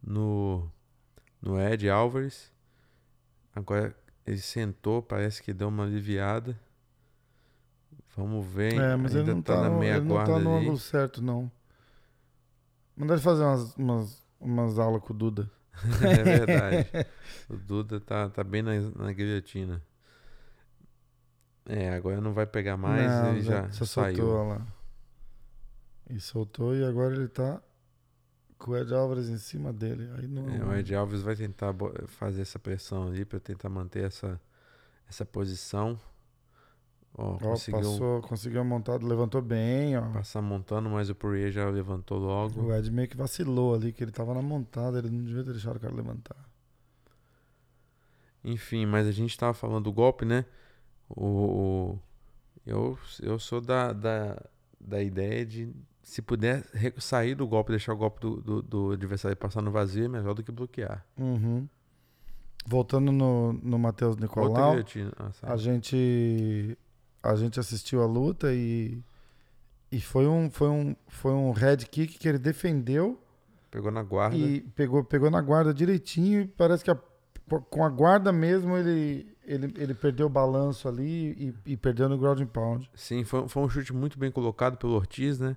no, 0.02 0.70
no 1.40 1.60
Ed 1.60 1.88
Álvares. 1.88 2.52
Agora 3.54 3.96
ele 4.26 4.38
sentou, 4.38 5.02
parece 5.02 5.42
que 5.42 5.52
deu 5.52 5.68
uma 5.68 5.84
aliviada. 5.84 6.58
Vamos 8.16 8.46
ver. 8.46 8.74
É, 8.74 8.96
mas 8.96 9.14
ele 9.14 9.34
não 9.34 9.42
tá, 9.42 9.56
tá 9.56 9.68
na 9.68 9.70
meia 9.70 9.96
ele 9.96 10.06
não 10.06 10.24
tá 10.24 10.38
no 10.38 10.56
ângulo 10.56 10.78
certo, 10.78 11.22
não. 11.22 11.50
Manda 12.96 13.12
ele 13.12 13.22
fazer 13.22 13.42
umas, 13.42 13.76
umas, 13.76 14.22
umas 14.40 14.78
aulas 14.78 15.02
com 15.02 15.12
o 15.12 15.16
Duda. 15.16 15.50
é 16.02 16.22
verdade. 16.22 16.88
o 17.50 17.56
Duda 17.56 18.00
tá, 18.00 18.30
tá 18.30 18.42
bem 18.42 18.62
na, 18.62 18.72
na 18.96 19.12
guilhotina. 19.12 19.82
É, 21.68 21.90
agora 21.90 22.20
não 22.20 22.32
vai 22.32 22.46
pegar 22.46 22.76
mais, 22.76 23.10
não, 23.10 23.32
ele 23.32 23.42
já, 23.42 23.68
já 23.68 23.84
saiu. 23.84 24.16
Soltou, 24.16 24.48
lá. 24.48 24.66
E 26.08 26.20
soltou 26.20 26.74
e 26.74 26.84
agora 26.84 27.14
ele 27.14 27.28
tá 27.28 27.60
com 28.56 28.70
o 28.70 28.76
Ed 28.76 28.94
Alves 28.94 29.28
em 29.28 29.36
cima 29.36 29.72
dele. 29.72 30.08
Aí 30.16 30.26
não... 30.26 30.48
É, 30.48 30.64
o 30.64 30.74
Ed 30.74 30.94
Alves 30.94 31.22
vai 31.22 31.34
tentar 31.34 31.74
fazer 32.06 32.42
essa 32.42 32.58
pressão 32.58 33.08
ali 33.08 33.24
para 33.24 33.40
tentar 33.40 33.68
manter 33.68 34.04
essa, 34.04 34.40
essa 35.08 35.26
posição. 35.26 35.98
Ó, 37.18 37.38
conseguiu, 37.38 37.80
passou, 37.80 38.20
conseguiu 38.22 38.64
montado, 38.64 39.06
levantou 39.06 39.40
bem, 39.40 39.96
ó. 39.96 40.02
Passar 40.12 40.42
montando, 40.42 40.90
mas 40.90 41.08
o 41.08 41.14
Poirier 41.14 41.50
já 41.50 41.66
levantou 41.70 42.18
logo. 42.18 42.60
O 42.60 42.74
Ed 42.74 42.90
meio 42.90 43.08
que 43.08 43.16
vacilou 43.16 43.74
ali, 43.74 43.90
que 43.90 44.04
ele 44.04 44.12
tava 44.12 44.34
na 44.34 44.42
montada, 44.42 44.98
ele 44.98 45.08
não 45.08 45.24
devia 45.24 45.42
ter 45.42 45.52
deixado 45.52 45.76
o 45.76 45.80
cara 45.80 45.94
levantar. 45.94 46.36
Enfim, 48.44 48.84
mas 48.84 49.06
a 49.06 49.12
gente 49.12 49.36
tava 49.36 49.54
falando 49.54 49.84
do 49.84 49.92
golpe, 49.92 50.26
né? 50.26 50.44
O, 51.08 51.24
o 51.24 51.98
eu, 52.66 52.98
eu 53.22 53.38
sou 53.38 53.62
da, 53.62 53.94
da, 53.94 54.42
da 54.78 55.02
ideia 55.02 55.46
de 55.46 55.72
se 56.02 56.20
puder 56.20 56.64
sair 56.98 57.34
do 57.34 57.46
golpe, 57.46 57.70
deixar 57.70 57.94
o 57.94 57.96
golpe 57.96 58.20
do, 58.20 58.42
do, 58.42 58.62
do 58.62 58.90
adversário 58.92 59.36
passar 59.36 59.62
no 59.62 59.70
vazio, 59.70 60.04
é 60.04 60.08
melhor 60.08 60.34
do 60.34 60.42
que 60.42 60.52
bloquear. 60.52 61.04
Uhum. 61.18 61.66
Voltando 62.66 63.10
no, 63.10 63.54
no 63.54 63.78
Matheus 63.78 64.16
Nicolau. 64.16 64.74
Ah, 65.16 65.52
a 65.52 65.56
gente 65.56 66.76
a 67.30 67.36
gente 67.36 67.58
assistiu 67.60 68.02
a 68.02 68.06
luta 68.06 68.52
e 68.52 69.02
e 69.90 70.00
foi 70.00 70.26
um 70.26 70.50
foi 70.50 70.68
um 70.68 70.96
foi 71.08 71.32
um 71.32 71.52
head 71.52 71.86
kick 71.86 72.18
que 72.18 72.28
ele 72.28 72.38
defendeu 72.38 73.20
Pegou 73.70 73.90
na 73.90 74.02
guarda. 74.02 74.36
e 74.36 74.60
pegou 74.60 75.04
pegou 75.04 75.30
na 75.30 75.40
guarda 75.40 75.72
direitinho 75.74 76.40
e 76.42 76.46
parece 76.46 76.82
que 76.84 76.90
a- 76.90 76.98
com 77.70 77.84
a 77.84 77.88
guarda 77.90 78.32
mesmo 78.32 78.76
ele 78.76 79.34
ele, 79.44 79.72
ele 79.76 79.94
perdeu 79.94 80.26
o 80.26 80.30
balanço 80.30 80.88
ali 80.88 81.54
e, 81.66 81.72
e 81.72 81.76
perdeu 81.76 82.08
no 82.08 82.18
ground 82.18 82.40
and 82.40 82.46
pound. 82.46 82.90
Sim, 82.94 83.22
foi, 83.22 83.46
foi 83.48 83.62
um 83.62 83.68
chute 83.68 83.92
muito 83.92 84.18
bem 84.18 84.28
colocado 84.30 84.76
pelo 84.76 84.94
Ortiz, 84.94 85.38
né? 85.38 85.56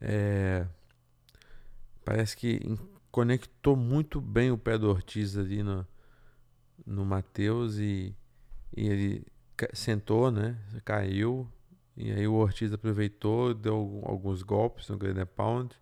É, 0.00 0.64
parece 2.04 2.36
que 2.36 2.60
conectou 3.10 3.74
muito 3.74 4.20
bem 4.20 4.52
o 4.52 4.56
pé 4.58 4.78
do 4.78 4.88
Ortiz 4.88 5.36
ali 5.36 5.62
no, 5.62 5.84
no 6.86 7.04
Matheus 7.04 7.78
e, 7.78 8.14
e 8.76 8.86
ele 8.88 9.26
sentou, 9.72 10.30
né? 10.30 10.56
Caiu. 10.84 11.46
E 11.96 12.10
aí 12.12 12.26
o 12.26 12.34
Ortiz 12.34 12.72
aproveitou, 12.72 13.52
deu 13.52 14.02
alguns 14.04 14.42
golpes 14.42 14.88
no 14.88 14.96
Grand 14.96 15.26
Pound 15.26 15.74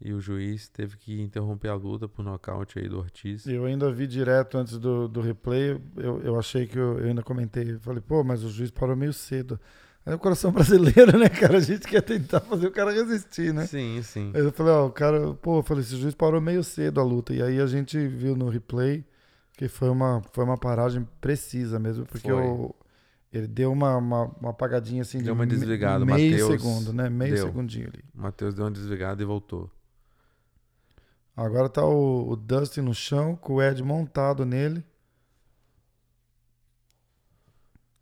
e 0.00 0.12
o 0.12 0.20
juiz 0.20 0.68
teve 0.68 0.96
que 0.96 1.20
interromper 1.20 1.68
a 1.68 1.74
luta 1.74 2.06
por 2.06 2.22
nocaute 2.22 2.78
aí 2.78 2.88
do 2.88 2.98
Ortiz. 2.98 3.46
Eu 3.46 3.64
ainda 3.64 3.90
vi 3.90 4.06
direto 4.06 4.58
antes 4.58 4.78
do, 4.78 5.08
do 5.08 5.20
replay, 5.20 5.80
eu, 5.96 6.20
eu 6.20 6.38
achei 6.38 6.66
que 6.66 6.78
eu, 6.78 6.98
eu 6.98 7.08
ainda 7.08 7.22
comentei, 7.22 7.78
falei, 7.78 8.02
pô, 8.06 8.22
mas 8.22 8.44
o 8.44 8.50
juiz 8.50 8.70
parou 8.70 8.94
meio 8.94 9.12
cedo. 9.12 9.58
É 10.04 10.14
o 10.14 10.18
coração 10.18 10.52
brasileiro, 10.52 11.18
né, 11.18 11.28
cara? 11.28 11.56
A 11.56 11.60
gente 11.60 11.88
quer 11.88 12.02
tentar 12.02 12.40
fazer 12.40 12.66
o 12.66 12.70
cara 12.70 12.92
resistir, 12.92 13.52
né? 13.52 13.66
Sim, 13.66 14.00
sim. 14.02 14.30
Aí 14.34 14.42
eu 14.42 14.52
falei, 14.52 14.72
ó, 14.72 14.86
o 14.86 14.90
cara, 14.90 15.34
pô, 15.34 15.58
eu 15.58 15.62
falei, 15.62 15.82
esse 15.82 15.96
juiz 15.96 16.14
parou 16.14 16.40
meio 16.40 16.62
cedo 16.62 17.00
a 17.00 17.02
luta. 17.02 17.34
E 17.34 17.42
aí 17.42 17.58
a 17.58 17.66
gente 17.66 17.98
viu 18.06 18.36
no 18.36 18.48
replay 18.48 19.04
que 19.56 19.68
foi 19.68 19.88
uma, 19.88 20.22
foi 20.32 20.44
uma 20.44 20.58
paragem 20.58 21.08
precisa 21.20 21.78
mesmo, 21.78 22.04
porque 22.04 22.30
Foi. 22.30 22.42
o, 22.42 22.74
ele 23.32 23.46
deu 23.46 23.72
uma, 23.72 23.96
uma, 23.96 24.24
uma 24.40 24.50
apagadinha 24.50 25.02
assim 25.02 25.18
Deu 25.18 25.26
de 25.26 25.30
uma 25.32 25.46
desligada, 25.46 26.04
meio 26.04 26.32
Matheus 26.32 26.62
segundo, 26.62 26.92
né? 26.92 27.08
Meio 27.10 27.34
deu. 27.34 27.46
segundinho 27.46 27.88
ali. 27.88 28.04
O 28.14 28.22
Matheus 28.22 28.54
deu 28.54 28.64
uma 28.64 28.70
desligada 28.70 29.22
e 29.22 29.26
voltou. 29.26 29.70
Agora 31.36 31.68
tá 31.68 31.84
o, 31.84 32.30
o 32.30 32.36
Dustin 32.36 32.80
no 32.80 32.94
chão, 32.94 33.36
com 33.36 33.54
o 33.54 33.62
Ed 33.62 33.82
montado 33.82 34.46
nele. 34.46 34.82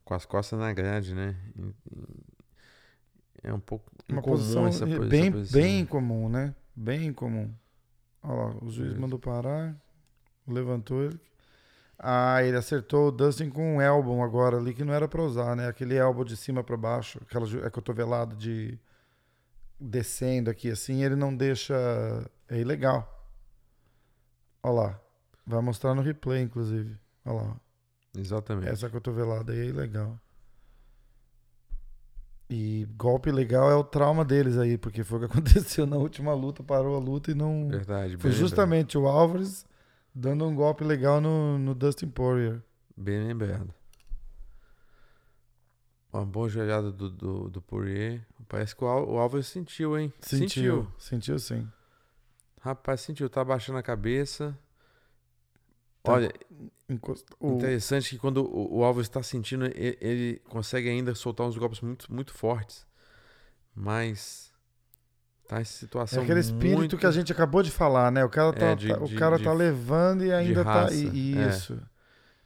Com 0.05 0.15
as 0.15 0.25
costas 0.25 0.59
na 0.59 0.73
grade, 0.73 1.15
né? 1.15 1.37
É 3.43 3.53
um 3.53 3.59
pouco 3.59 3.91
Uma 4.09 4.23
posição 4.23 4.67
essa, 4.67 4.87
bem, 4.87 5.33
bem 5.51 5.85
comum, 5.85 6.29
né? 6.29 6.55
Bem 6.77 7.13
comum. 7.13 7.53
Olha 8.23 8.35
lá, 8.35 8.57
o 8.63 8.71
juiz 8.71 8.95
mandou 8.95 9.19
parar, 9.19 9.77
levantou 10.47 11.03
ele. 11.03 11.21
Ah, 11.99 12.43
ele 12.43 12.57
acertou 12.57 13.09
o 13.09 13.13
Dustin 13.13 13.51
com 13.51 13.77
um 13.77 13.81
elbow 13.81 14.23
agora 14.23 14.57
ali 14.57 14.75
que 14.75 14.85
não 14.85 14.93
era 14.93 15.09
pra 15.09 15.23
usar, 15.23 15.55
né? 15.57 15.69
Aquele 15.69 15.97
elbow 15.97 16.25
de 16.25 16.37
cima 16.37 16.63
pra 16.63 16.77
baixo, 16.77 17.19
aquela 17.23 17.47
é 17.65 17.71
cotovelada 17.71 18.35
de 18.35 18.79
descendo 19.79 20.51
aqui 20.51 20.71
assim, 20.71 21.05
ele 21.05 21.17
não 21.17 21.35
deixa. 21.35 21.75
É 22.49 22.59
ilegal. 22.59 23.11
Olha 24.63 24.75
lá. 24.75 25.01
Vai 25.47 25.61
mostrar 25.61 25.95
no 25.95 26.03
replay, 26.03 26.43
inclusive. 26.43 26.97
Olha 27.25 27.43
lá. 27.43 27.61
Exatamente. 28.17 28.69
Essa 28.69 28.89
cotovelada 28.89 29.53
aí 29.53 29.61
é 29.61 29.65
ilegal. 29.67 30.19
E 32.49 32.87
golpe 32.97 33.31
legal 33.31 33.71
é 33.71 33.75
o 33.75 33.83
trauma 33.83 34.25
deles 34.25 34.59
aí, 34.59 34.77
porque 34.79 35.03
foi 35.03 35.19
o 35.19 35.21
que 35.21 35.27
aconteceu 35.33 35.87
na 35.87 35.97
última 35.97 36.35
luta, 36.35 36.63
parou 36.63 36.97
a 36.97 36.99
luta 36.99 37.31
e 37.31 37.35
não. 37.35 37.69
Verdade. 37.69 38.17
Foi 38.17 38.31
justamente 38.31 38.97
o 38.97 39.07
Álvares 39.07 39.67
dando 40.15 40.47
um 40.47 40.55
golpe 40.55 40.85
legal 40.85 41.21
no, 41.21 41.59
no 41.59 41.75
Dustin 41.75 42.09
Poirier. 42.09 42.63
Bem 42.97 43.27
lembrado. 43.27 43.75
Uma 46.13 46.25
boa 46.25 46.49
jogada 46.49 46.93
do, 46.93 47.11
do, 47.11 47.51
do 47.51 47.61
Poirier. 47.61 48.25
Parece 48.49 48.77
que 48.77 48.85
o, 48.85 48.87
Al- 48.87 49.11
o 49.11 49.19
Álvares 49.19 49.49
sentiu, 49.49 49.99
hein? 49.99 50.13
Sentiu. 50.21 50.87
Sentiu 50.97 51.39
sim. 51.41 51.69
Rapaz, 52.61 53.01
sentiu. 53.01 53.29
Tá 53.29 53.41
abaixando 53.41 53.79
a 53.79 53.83
cabeça. 53.83 54.57
Tá. 56.05 56.13
Olha, 56.13 56.33
Encost- 56.89 57.27
interessante 57.43 58.11
que 58.11 58.19
quando 58.19 58.45
o, 58.45 58.79
o 58.79 58.85
Álvares 58.85 59.09
está 59.09 59.23
sentindo, 59.25 59.65
ele, 59.67 59.99
ele 60.01 60.39
consegue 60.49 60.89
ainda 60.89 61.15
soltar 61.17 61.47
uns 61.49 61.57
golpes 61.59 61.81
muito, 61.81 62.13
muito 62.13 62.33
fortes. 62.33 62.87
Mas 63.75 64.53
tá 65.49 65.59
em 65.59 65.63
É 65.63 65.65
situação 65.65 66.23
aquele 66.23 66.41
espírito 66.41 66.77
muito... 66.79 66.97
que 66.99 67.07
a 67.07 67.11
gente 67.11 67.31
acabou 67.33 67.63
de 67.63 67.71
falar, 67.71 68.11
né? 68.13 68.25
O 68.25 68.29
cara 68.31 68.53
tá, 68.53 68.67
É, 68.67 68.75
de- 68.75 68.89
tá- 68.89 69.03
o 69.03 69.07
de- 69.07 69.15
cara 69.17 69.37
de- 69.39 69.45
tá 69.45 69.53
levando 69.53 70.25
e 70.25 70.33
ainda 70.33 70.65
tá. 70.65 70.89
e- 70.93 71.37
é. 71.39 71.49
Isso. 71.49 71.81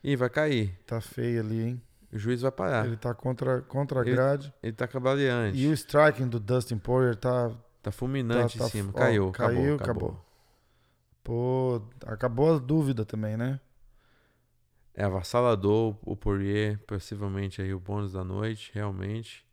Ih, 0.02 0.16
vai 0.16 0.30
cair. 0.30 0.78
Tá 0.86 1.00
feio 1.00 1.40
ali, 1.40 1.60
hein? 1.62 1.82
O 2.12 2.18
juiz 2.18 2.40
vai 2.40 2.50
parar. 2.52 2.86
Ele 2.86 2.96
tá 2.96 3.12
contra, 3.14 3.60
contra 3.62 4.00
a 4.00 4.02
Ele- 4.02 4.12
grade. 4.12 4.54
Ele 4.62 4.72
tá 4.72 4.86
cavaleante. 4.88 5.58
E 5.58 5.66
o 5.66 5.72
striking 5.72 6.28
do 6.28 6.38
Dustin 6.40 6.78
Poirier 6.78 7.16
tá, 7.16 7.50
Tá 7.82 7.92
fulminante 7.92 8.58
Tá- 8.58 8.64
tá- 8.64 8.68
em 8.68 8.70
cima. 8.70 8.92
caiu, 8.92 9.30
caiu, 9.30 9.48
acabou, 9.58 9.74
acabou. 9.74 10.08
acabou. 10.08 10.24
Pô, 11.22 11.82
acabou 12.06 12.54
a 12.56 12.58
dúvida 12.58 13.04
também, 13.04 13.36
né? 13.36 13.60
É 14.94 15.04
avassalador 15.04 15.96
o 16.02 16.16
Poirier, 16.16 16.78
possivelmente 16.86 17.62
aí 17.62 17.72
o 17.72 17.78
bônus 17.78 18.12
da 18.12 18.24
noite, 18.24 18.70
realmente. 18.74 19.46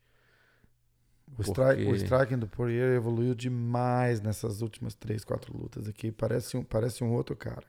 O, 1.37 1.41
strike, 1.41 1.81
o 1.83 1.85
Porque- 1.87 2.03
striking 2.03 2.37
do 2.37 2.47
Poirier 2.47 2.95
evoluiu 2.95 3.33
demais 3.35 4.21
nessas 4.21 4.61
últimas 4.61 4.93
três, 4.95 5.25
quatro 5.25 5.57
lutas 5.57 5.87
aqui. 5.87 6.11
Parece 6.11 6.55
um, 6.55 6.63
parece 6.63 7.03
um 7.03 7.11
outro 7.11 7.35
cara. 7.35 7.65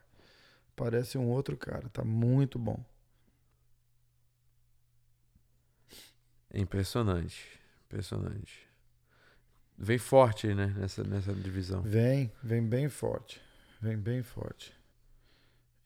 Parece 0.76 1.16
um 1.18 1.26
outro 1.28 1.56
cara. 1.56 1.88
Tá 1.88 2.04
muito 2.04 2.58
bom. 2.58 2.84
Impressionante. 6.54 7.48
Impressionante. 7.86 8.66
Vem 9.78 9.98
forte 9.98 10.54
né, 10.54 10.74
nessa, 10.78 11.04
nessa 11.04 11.32
divisão. 11.34 11.82
Vem, 11.82 12.32
vem 12.42 12.62
bem 12.62 12.88
forte. 12.88 13.40
Vem 13.80 13.96
bem 13.96 14.22
forte. 14.22 14.72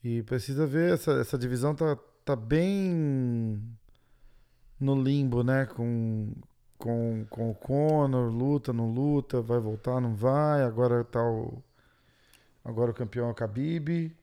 E 0.02 0.22
precisa 0.22 0.66
ver, 0.66 0.94
essa, 0.94 1.12
essa 1.20 1.36
divisão 1.36 1.74
tá, 1.74 1.96
tá 2.24 2.36
bem 2.36 3.60
no 4.78 5.00
limbo, 5.02 5.42
né? 5.42 5.66
Com, 5.66 6.32
com, 6.80 7.26
com 7.28 7.50
o 7.50 7.54
Conor, 7.54 8.32
luta, 8.32 8.72
não 8.72 8.90
luta, 8.90 9.42
vai 9.42 9.60
voltar, 9.60 10.00
não 10.00 10.14
vai. 10.14 10.64
Agora 10.64 11.04
tá 11.04 11.22
o. 11.22 11.62
Agora 12.64 12.90
o 12.90 12.94
campeão 12.94 13.28
é 13.28 13.30
o 13.30 13.34
Khabib. 13.34 14.16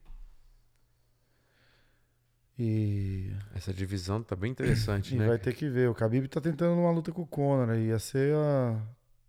E, 2.59 3.31
Essa 3.55 3.71
divisão 3.71 4.23
tá 4.23 4.35
bem 4.35 4.51
interessante, 4.51 5.13
e 5.15 5.19
né? 5.19 5.27
vai 5.27 5.37
ter 5.37 5.53
que 5.53 5.69
ver. 5.69 5.87
O 5.87 5.93
Khabib 5.93 6.27
tá 6.27 6.41
tentando 6.41 6.73
uma 6.79 6.91
luta 6.91 7.11
com 7.11 7.21
o 7.21 7.27
Conor. 7.27 7.75
Ia 7.77 7.99
ser 7.99 8.35
a. 8.35 8.81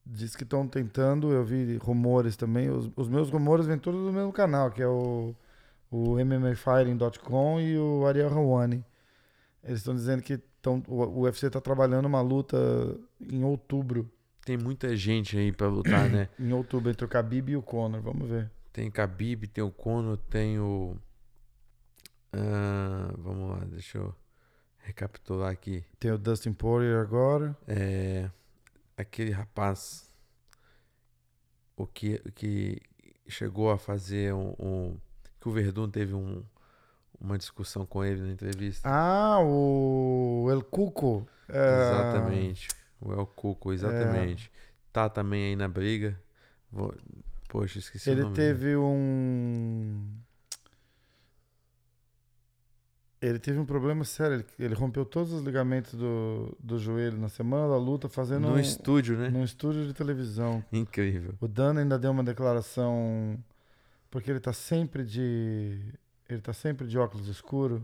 Diz 0.06 0.34
que 0.34 0.42
estão 0.42 0.66
tentando, 0.66 1.30
eu 1.30 1.44
vi 1.44 1.76
rumores 1.76 2.34
também. 2.34 2.70
Os, 2.70 2.90
os 2.96 3.08
meus 3.08 3.28
rumores 3.28 3.66
vêm 3.66 3.78
todos 3.78 4.00
do 4.06 4.10
mesmo 4.10 4.32
canal, 4.32 4.70
que 4.70 4.80
é 4.80 4.88
o, 4.88 5.34
o 5.90 6.16
MMAfighting.com 6.16 7.60
e 7.60 7.78
o 7.78 8.06
Ariel 8.06 8.30
Hawani. 8.32 8.82
Eles 9.62 9.80
estão 9.80 9.94
dizendo 9.94 10.22
que 10.22 10.38
tão, 10.68 10.82
o, 10.86 11.20
UFC 11.22 11.46
está 11.46 11.60
trabalhando 11.60 12.06
uma 12.06 12.20
luta 12.20 12.56
em 13.20 13.42
outubro. 13.42 14.10
Tem 14.44 14.56
muita 14.56 14.94
gente 14.96 15.36
aí 15.36 15.52
pra 15.52 15.68
lutar, 15.68 16.08
né? 16.10 16.28
Em 16.38 16.52
outubro, 16.52 16.90
entre 16.90 17.04
o 17.04 17.08
Khabib 17.08 17.50
e 17.52 17.56
o 17.56 17.62
Conor. 17.62 18.00
Vamos 18.00 18.28
ver. 18.28 18.50
Tem 18.72 18.88
Khabib, 18.90 19.46
tem 19.48 19.62
o 19.64 19.70
Conor, 19.70 20.16
tem 20.16 20.58
o... 20.58 20.96
Ah, 22.32 23.12
vamos 23.18 23.50
lá, 23.50 23.64
deixa 23.66 23.98
eu 23.98 24.14
recapitular 24.78 25.50
aqui. 25.50 25.84
Tem 25.98 26.10
o 26.10 26.18
Dustin 26.18 26.52
Poirier 26.52 27.00
agora. 27.00 27.56
É, 27.66 28.30
aquele 28.96 29.30
rapaz 29.30 30.10
o 31.76 31.86
que, 31.86 32.18
que 32.34 32.80
chegou 33.28 33.70
a 33.70 33.78
fazer 33.78 34.32
um, 34.34 34.54
um- 34.58 34.96
que 35.40 35.48
o 35.48 35.52
Verdun 35.52 35.88
teve 35.90 36.14
um, 36.14 36.42
uma 37.20 37.36
discussão 37.38 37.84
com 37.86 38.04
ele 38.04 38.20
na 38.22 38.32
entrevista. 38.32 38.88
Ah, 38.88 39.38
o 39.42 40.48
El 40.50 40.62
Cuco. 40.62 41.26
É, 41.48 41.80
Exatamente. 41.92 42.68
O 43.00 43.12
El 43.12 43.26
Cuco, 43.26 43.72
exatamente. 43.72 44.50
Tá 44.92 45.08
também 45.08 45.44
aí 45.50 45.56
na 45.56 45.68
briga. 45.68 46.18
Vou- 46.70 46.94
Poxa, 47.48 47.78
esqueci 47.78 48.10
o 48.10 48.12
Ele 48.12 48.22
nome 48.22 48.34
dele. 48.36 48.48
teve 48.54 48.76
um. 48.76 50.04
Ele 53.20 53.38
teve 53.38 53.58
um 53.58 53.64
problema 53.66 54.04
sério. 54.04 54.36
Ele, 54.36 54.46
ele 54.58 54.74
rompeu 54.74 55.04
todos 55.04 55.32
os 55.32 55.42
ligamentos 55.42 55.94
do, 55.94 56.56
do 56.60 56.78
joelho 56.78 57.18
na 57.18 57.28
semana 57.28 57.68
da 57.68 57.76
luta, 57.76 58.08
fazendo 58.08 58.46
no 58.48 58.54
um, 58.54 58.58
estúdio, 58.60 59.16
né? 59.18 59.28
num 59.28 59.42
estúdio 59.42 59.86
de 59.86 59.92
televisão. 59.92 60.62
Incrível. 60.72 61.34
O 61.40 61.48
Dan 61.48 61.78
ainda 61.78 61.98
deu 61.98 62.10
uma 62.12 62.22
declaração. 62.22 63.36
Porque 64.10 64.30
ele 64.30 64.40
tá 64.40 64.52
sempre 64.52 65.04
de. 65.04 65.80
Ele 66.28 66.40
tá 66.40 66.52
sempre 66.52 66.86
de 66.86 66.98
óculos 66.98 67.26
escuro. 67.28 67.82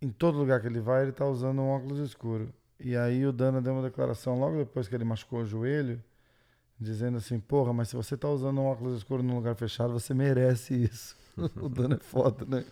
Em 0.00 0.10
todo 0.10 0.38
lugar 0.38 0.60
que 0.60 0.66
ele 0.66 0.80
vai, 0.80 1.02
ele 1.02 1.12
tá 1.12 1.26
usando 1.26 1.60
um 1.60 1.68
óculos 1.68 1.98
escuro. 1.98 2.48
E 2.78 2.96
aí 2.96 3.26
o 3.26 3.32
Dana 3.32 3.60
deu 3.60 3.74
uma 3.74 3.82
declaração 3.82 4.38
logo 4.38 4.56
depois 4.56 4.88
que 4.88 4.94
ele 4.94 5.04
machucou 5.04 5.40
o 5.40 5.44
joelho, 5.46 6.02
dizendo 6.78 7.18
assim, 7.18 7.38
porra, 7.38 7.74
mas 7.74 7.88
se 7.88 7.96
você 7.96 8.16
tá 8.16 8.28
usando 8.30 8.58
um 8.62 8.64
óculos 8.64 8.96
escuro 8.96 9.22
num 9.22 9.34
lugar 9.36 9.54
fechado, 9.54 9.92
você 9.92 10.14
merece 10.14 10.74
isso. 10.84 11.14
o 11.60 11.68
Dana 11.68 11.96
é 11.96 11.98
foda, 11.98 12.46
né? 12.46 12.64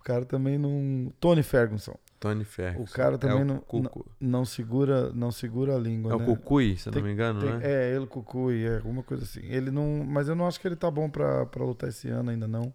O 0.00 0.02
cara 0.02 0.24
também 0.24 0.56
não. 0.56 1.12
Tony 1.20 1.42
Ferguson. 1.42 1.94
Tony 2.18 2.44
Ferguson. 2.44 2.84
O 2.90 2.94
cara 2.94 3.18
também 3.18 3.40
é 3.40 3.42
o 3.42 3.44
não, 3.44 3.58
Cucu. 3.58 4.06
não 4.18 4.44
segura 4.44 5.12
não 5.12 5.30
segura 5.30 5.76
a 5.76 5.78
língua, 5.78 6.12
É 6.12 6.14
o 6.14 6.18
né? 6.20 6.24
Cucuy, 6.26 6.76
se 6.76 6.88
eu 6.88 6.92
Tem- 6.92 7.02
não 7.02 7.06
me 7.08 7.12
engano, 7.14 7.40
Tem- 7.40 7.50
né? 7.58 7.60
É, 7.62 7.94
ele, 7.94 8.06
Cucuy, 8.06 8.64
é 8.64 8.76
alguma 8.76 9.02
coisa 9.02 9.24
assim. 9.24 9.42
Ele 9.44 9.70
não, 9.70 10.02
mas 10.06 10.28
eu 10.28 10.34
não 10.34 10.46
acho 10.46 10.58
que 10.58 10.66
ele 10.66 10.74
tá 10.76 10.90
bom 10.90 11.10
pra 11.10 11.46
lutar 11.58 11.88
esse 11.90 12.08
ano 12.08 12.30
ainda 12.30 12.48
não. 12.48 12.72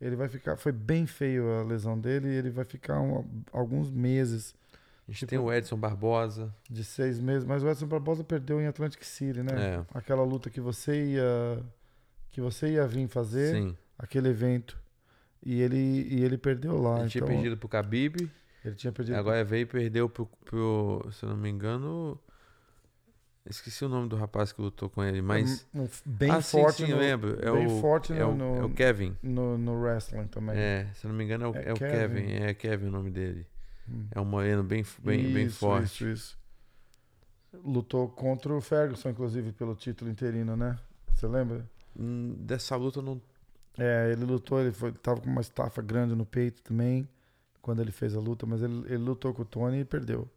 Ele 0.00 0.14
vai 0.16 0.28
ficar, 0.28 0.56
foi 0.56 0.70
bem 0.72 1.06
feio 1.06 1.48
a 1.58 1.62
lesão 1.64 1.98
dele, 1.98 2.28
e 2.28 2.32
ele 2.36 2.50
vai 2.50 2.64
ficar 2.64 3.00
um- 3.00 3.24
alguns 3.52 3.90
meses, 3.90 4.54
A 5.06 5.10
gente 5.10 5.18
tipo- 5.20 5.30
tem 5.30 5.38
o 5.38 5.52
Edson 5.52 5.76
Barbosa. 5.76 6.54
de 6.70 6.84
seis 6.84 7.18
meses. 7.20 7.44
Mas 7.44 7.62
o 7.64 7.68
Edson 7.68 7.86
Barbosa 7.86 8.22
perdeu 8.22 8.60
em 8.60 8.66
Atlantic 8.66 9.02
City, 9.02 9.42
né? 9.42 9.52
É. 9.76 9.84
Aquela 9.98 10.22
luta 10.22 10.48
que 10.50 10.60
você 10.60 11.14
ia, 11.14 11.62
que 12.30 12.40
você 12.40 12.68
ia 12.74 12.86
vir 12.86 13.08
fazer, 13.08 13.54
Sim. 13.54 13.76
aquele 13.98 14.28
evento, 14.28 14.78
e 15.44 15.60
ele 15.60 15.76
e 16.10 16.22
ele 16.22 16.38
perdeu 16.38 16.80
lá. 16.80 17.00
Ele 17.00 17.08
tinha 17.08 17.22
então, 17.24 17.34
perdido 17.34 17.56
pro 17.56 17.68
Khabib. 17.68 18.30
Ele 18.64 18.74
tinha 18.74 18.92
perdido. 18.92 19.16
Agora 19.16 19.42
veio 19.44 19.62
e 19.62 19.66
perdeu 19.66 20.08
pro, 20.08 20.26
pro. 20.44 21.08
Se 21.12 21.24
eu 21.24 21.30
não 21.30 21.36
me 21.36 21.48
engano. 21.48 22.18
Esqueci 23.48 23.84
o 23.84 23.88
nome 23.88 24.08
do 24.08 24.16
rapaz 24.16 24.52
que 24.52 24.60
lutou 24.60 24.90
com 24.90 25.02
ele, 25.02 25.22
mas. 25.22 25.66
um, 25.74 25.82
um 25.82 25.88
bem 26.04 26.30
ah, 26.30 26.42
sim, 26.42 26.58
forte, 26.58 26.84
sim, 26.84 26.90
eu 26.90 26.96
no, 26.96 27.02
lembro. 27.02 27.38
É 27.40 27.50
bem 27.50 27.66
o, 27.66 27.80
forte 27.80 28.12
é, 28.12 28.24
o, 28.24 28.34
no, 28.34 28.56
é 28.56 28.64
o 28.64 28.70
Kevin. 28.70 29.16
no, 29.22 29.56
no 29.56 29.80
wrestling 29.80 30.26
também. 30.26 30.56
É, 30.56 30.86
se 30.94 31.06
não 31.06 31.14
me 31.14 31.24
engano, 31.24 31.46
é 31.46 31.48
o, 31.48 31.56
É 31.56 31.64
é 31.68 31.72
o 31.72 31.76
Kevin. 31.76 32.26
Kevin. 32.26 32.32
É 32.32 32.54
Kevin 32.54 32.86
o 32.86 32.90
nome 32.90 33.10
dele. 33.10 33.46
Hum. 33.88 34.06
É 34.10 34.20
um 34.20 34.24
moreno 34.24 34.62
bem, 34.62 34.84
bem, 35.02 35.32
bem 35.32 35.46
Isso, 35.46 35.58
forte. 35.58 36.04
Isso, 36.04 36.06
isso. 36.08 36.38
Lutou 37.64 38.08
contra 38.08 38.52
o 38.54 38.60
Ferguson, 38.60 39.08
inclusive, 39.08 39.52
pelo 39.52 39.74
título 39.74 40.10
interino, 40.10 40.54
né? 40.54 40.78
Você 41.14 41.26
lembra? 41.26 41.64
Hum, 41.98 42.34
Dessa 42.40 42.76
luta 42.76 43.00
não. 43.00 43.20
É, 43.78 44.10
ele 44.12 44.24
lutou, 44.24 44.60
ele 44.60 44.72
foi, 44.72 44.92
tava 44.92 45.20
com 45.20 45.30
uma 45.30 45.40
estafa 45.40 45.80
grande 45.80 46.14
no 46.14 46.26
peito 46.26 46.60
também, 46.62 47.08
quando 47.62 47.80
ele 47.80 47.92
fez 47.92 48.14
a 48.14 48.20
luta, 48.20 48.44
mas 48.44 48.60
ele, 48.60 48.84
ele 48.86 48.98
lutou 48.98 49.32
com 49.32 49.42
o 49.42 49.44
Tony 49.44 49.80
e 49.80 49.84
perdeu. 49.84 50.28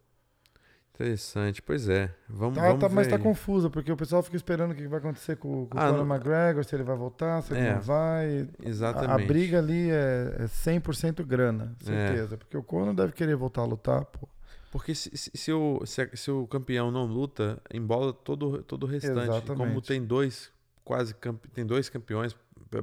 Interessante. 1.02 1.60
Pois 1.62 1.88
é. 1.88 2.14
Vamos, 2.28 2.56
Tá, 2.56 2.62
vamos 2.68 2.80
tá, 2.80 2.88
mas 2.88 3.08
tá 3.08 3.16
aí. 3.16 3.22
confuso, 3.22 3.70
porque 3.70 3.90
o 3.90 3.96
pessoal 3.96 4.22
fica 4.22 4.36
esperando 4.36 4.70
o 4.72 4.74
que 4.74 4.86
vai 4.86 4.98
acontecer 4.98 5.36
com, 5.36 5.66
com 5.66 5.78
Ah, 5.78 5.88
o 5.88 5.92
Conor 5.92 6.06
não- 6.06 6.14
McGregor, 6.14 6.64
se 6.64 6.74
ele 6.74 6.82
vai 6.84 6.96
voltar, 6.96 7.42
se 7.42 7.52
ele 7.52 7.60
É. 7.60 7.74
não 7.74 7.80
vai. 7.80 8.48
Exatamente. 8.64 9.10
A, 9.10 9.14
a 9.14 9.26
briga 9.26 9.58
ali 9.58 9.90
é, 9.90 10.36
é 10.40 10.44
100% 10.46 11.24
grana, 11.24 11.74
certeza. 11.80 12.36
Porque 12.36 12.56
o 12.56 12.62
Conor 12.62 12.94
deve 12.94 13.12
querer 13.12 13.34
voltar 13.36 13.62
a 13.62 13.64
lutar, 13.64 14.04
pô. 14.04 14.28
Porque 14.70 14.94
se, 14.94 15.14
se, 15.16 15.30
se 15.34 15.52
o, 15.52 15.84
se, 15.84 16.08
se 16.14 16.30
o 16.30 16.46
campeão 16.46 16.90
não 16.90 17.04
luta, 17.04 17.60
embola 17.74 18.12
todo, 18.12 18.62
todo 18.62 18.84
o 18.84 18.86
restante. 18.86 19.28
Exatamente. 19.28 19.56
Como 19.68 19.82
tem 19.82 20.02
dois, 20.02 20.50
quase 20.82 21.14
tem 21.52 21.66
dois 21.66 21.90
campeões, 21.90 22.34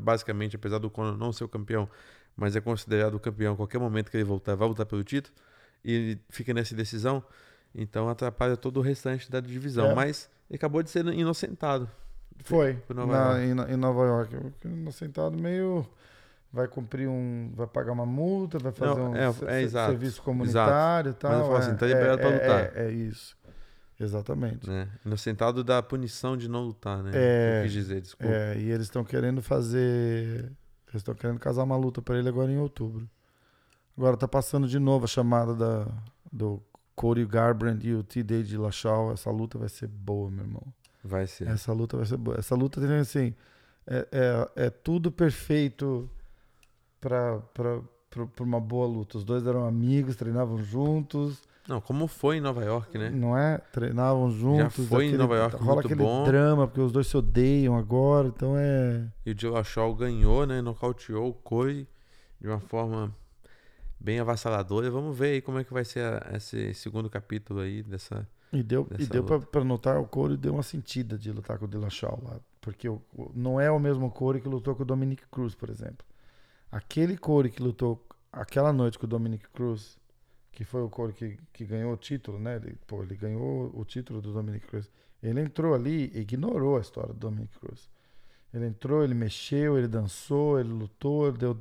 basicamente, 0.02 0.56
apesar 0.56 0.78
do 0.78 0.90
Conor 0.90 1.18
não 1.18 1.32
ser 1.34 1.46
o 1.46 1.50
campeão, 1.50 1.90
mas 2.36 2.56
é 2.56 2.62
considerado 2.62 3.16
o 3.16 3.20
campeão 3.20 3.54
a 3.54 3.56
qualquer 3.58 3.80
momento 3.80 4.12
que 4.12 4.18
ele 4.18 4.24
voltar, 4.24 4.54
vai 4.56 4.68
lutar 4.68 4.86
pelo 4.86 5.04
título, 5.04 5.34
e 5.84 5.92
ele 5.92 6.22
fica 6.30 6.54
nessa 6.54 6.76
decisão, 6.76 7.24
então 7.74 8.10
atrapalha 8.10 8.58
todo 8.58 8.78
o 8.78 8.82
restante 8.82 9.30
da 9.32 9.40
divisão. 9.40 9.92
É. 9.92 9.96
Mas 9.96 10.30
ele 10.50 10.58
acabou 10.58 10.82
de 10.84 10.90
ser 10.90 11.06
inocentado. 11.08 11.90
Foi. 12.44 12.82
Nova 12.94 13.12
na- 13.12 13.38
York. 13.40 13.72
em, 13.72 13.74
em 13.74 13.78
Nova 13.78 14.06
York. 14.06 14.36
Sentado 14.92 15.38
meio. 15.38 15.86
Vai 16.52 16.68
cumprir 16.68 17.08
um. 17.08 17.52
Vai 17.54 17.68
pagar 17.68 17.92
uma 17.92 18.06
multa, 18.06 18.58
vai 18.58 18.72
fazer 18.72 18.96
Não, 19.00 19.12
um 19.12 19.16
é- 19.16 19.32
se- 19.34 19.46
é 19.46 19.62
exato. 19.62 19.92
serviço 19.92 20.22
comunitário 20.24 21.12
e 21.12 21.14
tal. 21.14 21.30
Mas 21.32 21.40
eu 21.42 21.46
falo 21.46 21.58
é, 21.58 21.60
assim, 21.60 21.76
tá 21.76 21.86
liberado 21.86 22.18
pra 22.20 22.30
é- 22.30 22.34
lutar. 22.34 22.78
É, 22.78 22.92
isso. 22.92 23.38
Exatamente. 24.00 24.68
Né? 24.68 24.88
Inocentado 25.06 25.64
da 25.64 25.84
punição 25.84 26.38
de 26.38 26.48
não 26.48 26.62
lutar, 26.64 27.04
né? 27.04 27.12
É. 27.14 27.60
Eu 27.60 27.64
quis 27.64 27.74
dizer, 27.74 28.02
desculpa. 28.02 28.34
É, 28.34 28.58
e 28.58 28.70
eles 28.72 28.86
estão 28.88 29.04
querendo 29.04 29.42
fazer. 29.42 30.46
Eles 30.88 30.96
estão 31.02 31.14
querendo 31.14 31.38
casar 31.40 31.64
uma 31.64 31.76
luta 31.78 32.02
pra 32.02 32.18
ele 32.18 32.30
agora 32.30 32.50
em 32.52 32.58
outubro. 32.58 33.08
Agora 33.98 34.16
tá 34.16 34.28
passando 34.28 34.68
de 34.68 34.80
novo 34.80 35.04
a 35.04 35.08
chamada 35.08 35.54
da, 35.54 35.86
do 36.32 36.64
Cody 37.00 37.26
Garbrandt 37.26 37.88
e 37.88 37.96
o 37.96 38.04
T-Day 38.04 38.44
de 38.44 38.58
Lachal. 38.58 39.14
Essa 39.14 39.32
luta 39.32 39.58
vai 39.58 39.70
ser 39.70 39.88
boa, 39.88 40.30
meu 40.30 40.44
irmão. 40.44 40.64
Vai 41.02 41.28
ser. 41.28 41.48
Essa 41.48 41.72
luta 41.72 41.96
vai 41.96 42.06
ser 42.06 42.18
boa. 42.18 42.38
Essa 42.38 42.56
luta 42.56 42.82
tem 42.82 42.98
assim. 42.98 43.34
É, 43.88 44.06
é, 44.12 44.66
é 44.66 44.70
tudo 44.70 45.10
perfeito 45.10 46.10
pra, 47.00 47.40
pra, 47.54 47.80
pra, 48.10 48.28
pra 48.28 48.44
uma 48.44 48.60
boa 48.60 48.86
luta. 48.86 49.18
Os 49.18 49.24
dois 49.24 49.48
eram 49.48 49.66
amigos, 49.66 50.18
treinavam 50.18 50.58
juntos, 50.62 51.42
Não, 51.70 51.80
como 51.80 52.06
foi 52.06 52.36
em 52.36 52.42
Nova 52.42 52.66
York, 52.66 52.98
né? 52.98 53.10
não 53.10 53.38
é? 53.38 53.60
Treinavam 53.72 54.30
juntos. 54.30 54.86
foi 54.90 55.06
em 55.06 55.16
Nova 55.16 55.38
York, 55.38 55.56
rola 55.56 55.76
muito 55.76 55.86
aquele 55.86 56.04
bom. 56.04 56.26
drama, 56.26 56.68
porque 56.68 56.82
os 56.82 56.92
dois 56.92 57.08
se 57.08 57.16
odeiam 57.16 57.78
agora, 57.78 58.28
então 58.28 58.56
é. 58.58 59.08
E 59.26 59.32
o 59.32 59.34
Dillashaw 59.34 59.96
ganhou, 59.96 60.46
né? 60.46 60.62
Nocauteou 60.62 61.30
o 61.30 61.34
Corey 61.34 61.88
de 62.42 62.48
uma 62.50 62.60
forma 62.60 63.16
bem 64.00 64.20
avassaladora. 64.20 64.90
Vamos 64.90 65.18
ver 65.18 65.34
aí 65.34 65.42
como 65.42 65.60
é 65.60 65.64
que 65.64 65.74
vai 65.74 65.84
ser 65.86 66.02
a- 66.04 66.32
esse 66.36 66.74
segundo 66.74 67.10
capítulo 67.10 67.60
aí 67.60 67.84
dessa. 67.84 68.28
E 68.52 68.64
deu, 68.64 68.88
e 68.92 68.98
Dessa 68.98 69.10
deu 69.12 69.24
pra, 69.24 69.40
pra 69.40 69.64
notar, 69.64 70.00
o 70.00 70.06
Corey 70.08 70.36
deu 70.38 70.54
uma 70.54 70.64
sentida 70.64 71.18
de 71.18 71.32
lutar 71.32 71.60
com 71.60 71.66
o 71.66 71.68
Dillashaw 71.68 72.20
lá. 72.24 72.40
Porque 72.62 72.90
o, 72.90 73.02
o- 73.14 73.32
não 73.36 73.60
é 73.60 73.70
o 73.70 73.80
mesmo 73.80 74.10
Corey 74.10 74.42
que 74.42 74.48
lutou 74.50 74.76
com 74.76 74.84
o 74.84 74.86
Dominic 74.86 75.24
Cruz, 75.30 75.54
por 75.54 75.70
exemplo. 75.70 76.06
Aquele 76.72 77.18
Corey 77.18 77.52
que 77.52 77.62
lutou 77.62 78.06
aquela 78.32 78.72
noite 78.74 78.98
com 79.00 79.06
o 79.06 79.10
Dominic 79.10 79.48
Cruz, 79.50 79.98
que 80.52 80.64
foi 80.64 80.82
o 80.82 80.90
Corey 80.90 81.14
que, 81.14 81.38
que 81.54 81.66
ganhou 81.66 81.94
o 81.94 81.98
título, 81.98 82.40
né? 82.40 82.56
Ele, 82.58 82.76
pô, 82.88 83.04
ele 83.04 83.16
ganhou 83.16 83.72
o 83.74 83.86
título 83.86 84.22
do 84.22 84.34
Dominic 84.34 84.66
Cruz. 84.68 84.90
Ele 85.22 85.42
entrou 85.42 85.74
ali 85.74 86.12
e 86.14 86.20
ignorou 86.22 86.78
a 86.78 86.82
história 86.82 87.14
do 87.14 87.20
Dominic 87.20 87.58
Cruz. 87.60 87.90
Ele 88.54 88.66
entrou, 88.66 89.04
ele 89.04 89.14
mexeu, 89.14 89.78
ele 89.78 89.88
dançou, 89.88 90.60
ele 90.60 90.70
lutou, 90.70 91.28
ele 91.28 91.38
deu 91.38 91.58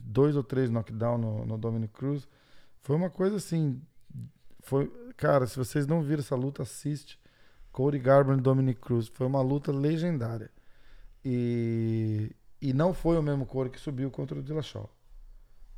dois 0.00 0.36
ou 0.36 0.42
três 0.42 0.70
knockdown 0.70 1.18
no, 1.18 1.46
no 1.46 1.58
Dominic 1.58 1.92
Cruz. 1.92 2.28
Foi 2.82 2.96
uma 2.96 3.10
coisa 3.10 3.36
assim. 3.36 3.80
Foi, 4.60 4.90
cara, 5.16 5.46
se 5.46 5.56
vocês 5.56 5.86
não 5.86 6.02
viram 6.02 6.20
essa 6.20 6.36
luta, 6.36 6.62
assiste. 6.62 7.18
Cody 7.72 7.98
Garbrandt 7.98 8.40
e 8.40 8.42
Dominic 8.42 8.80
Cruz. 8.80 9.08
Foi 9.08 9.26
uma 9.26 9.40
luta 9.40 9.72
legendária. 9.72 10.50
E, 11.24 12.34
e 12.60 12.72
não 12.72 12.92
foi 12.92 13.16
o 13.16 13.22
mesmo 13.22 13.46
Corey 13.46 13.70
que 13.70 13.80
subiu 13.80 14.10
contra 14.10 14.38
o 14.38 14.42
Dillashaw. 14.42 14.90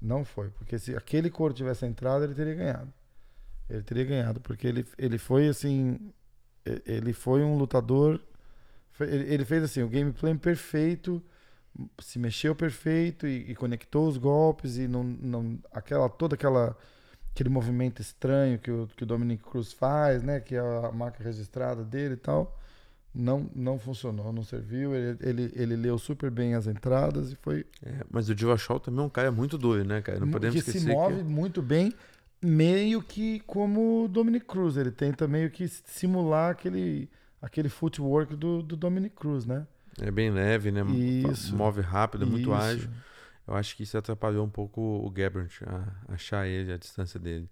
Não 0.00 0.24
foi, 0.24 0.50
porque 0.50 0.78
se 0.78 0.94
aquele 0.94 1.30
Corey 1.30 1.56
tivesse 1.56 1.86
entrado, 1.86 2.24
ele 2.24 2.34
teria 2.34 2.54
ganhado. 2.54 2.92
Ele 3.68 3.82
teria 3.82 4.04
ganhado, 4.04 4.40
porque 4.40 4.66
ele, 4.66 4.86
ele 4.98 5.16
foi 5.16 5.48
assim, 5.48 6.12
ele 6.84 7.12
foi 7.14 7.42
um 7.42 7.56
lutador, 7.56 8.20
ele 9.00 9.44
fez 9.44 9.62
assim, 9.62 9.82
o 9.82 9.88
gameplay 9.88 10.36
perfeito, 10.36 11.22
se 11.98 12.18
mexeu 12.18 12.54
perfeito 12.54 13.26
e, 13.26 13.50
e 13.50 13.54
conectou 13.54 14.08
os 14.08 14.16
golpes 14.16 14.76
e 14.76 14.86
não, 14.86 15.02
não 15.02 15.58
aquela 15.72 16.08
toda 16.08 16.34
aquela 16.34 16.76
aquele 17.32 17.48
movimento 17.48 18.00
estranho 18.00 18.58
que 18.58 18.70
o, 18.70 18.88
que 18.96 19.02
o 19.02 19.06
Dominic 19.06 19.42
Cruz 19.42 19.72
faz, 19.72 20.22
né, 20.22 20.38
que 20.38 20.54
é 20.54 20.60
a 20.60 20.92
marca 20.92 21.22
registrada 21.22 21.82
dele 21.82 22.14
e 22.14 22.16
tal, 22.16 22.56
não 23.12 23.50
não 23.54 23.78
funcionou, 23.78 24.32
não 24.32 24.44
serviu. 24.44 24.94
Ele, 24.94 25.18
ele, 25.20 25.52
ele 25.54 25.76
leu 25.76 25.98
super 25.98 26.30
bem 26.30 26.54
as 26.54 26.66
entradas 26.66 27.32
e 27.32 27.36
foi 27.36 27.66
É, 27.84 28.04
mas 28.10 28.28
o 28.28 28.34
Dillashaw 28.34 28.78
também 28.78 29.00
é 29.00 29.06
um 29.06 29.10
cara 29.10 29.32
muito 29.32 29.58
doido, 29.58 29.86
né, 29.86 30.00
cara? 30.00 30.20
Não 30.20 30.30
podemos 30.30 30.54
que 30.54 30.60
esquecer 30.60 30.80
se 30.80 30.94
move 30.94 31.16
que. 31.16 31.22
muito 31.24 31.60
bem, 31.60 31.92
meio 32.40 33.02
que 33.02 33.40
como 33.40 34.04
o 34.04 34.08
Dominic 34.08 34.46
Cruz. 34.46 34.76
Ele 34.76 34.92
tenta 34.92 35.26
meio 35.26 35.50
que 35.50 35.66
simular 35.66 36.52
aquele, 36.52 37.10
aquele 37.42 37.68
footwork 37.68 38.36
do, 38.36 38.62
do 38.62 38.76
Dominic 38.76 39.16
Cruz, 39.16 39.44
né? 39.44 39.66
É 40.00 40.10
bem 40.10 40.30
leve, 40.30 40.70
né? 40.72 40.82
Isso. 40.92 41.54
Move 41.56 41.80
rápido, 41.80 42.24
é 42.24 42.26
muito 42.26 42.50
Isso. 42.50 42.52
ágil. 42.60 42.90
Eu 43.46 43.54
acho 43.54 43.76
que 43.76 43.82
isso 43.82 43.96
atrapalhou 43.98 44.44
um 44.44 44.48
pouco 44.48 44.80
o 44.80 45.10
Gabbert 45.10 45.50
a 45.66 46.14
achar 46.14 46.46
ele, 46.46 46.72
a 46.72 46.76
distância 46.78 47.20
dele. 47.20 47.48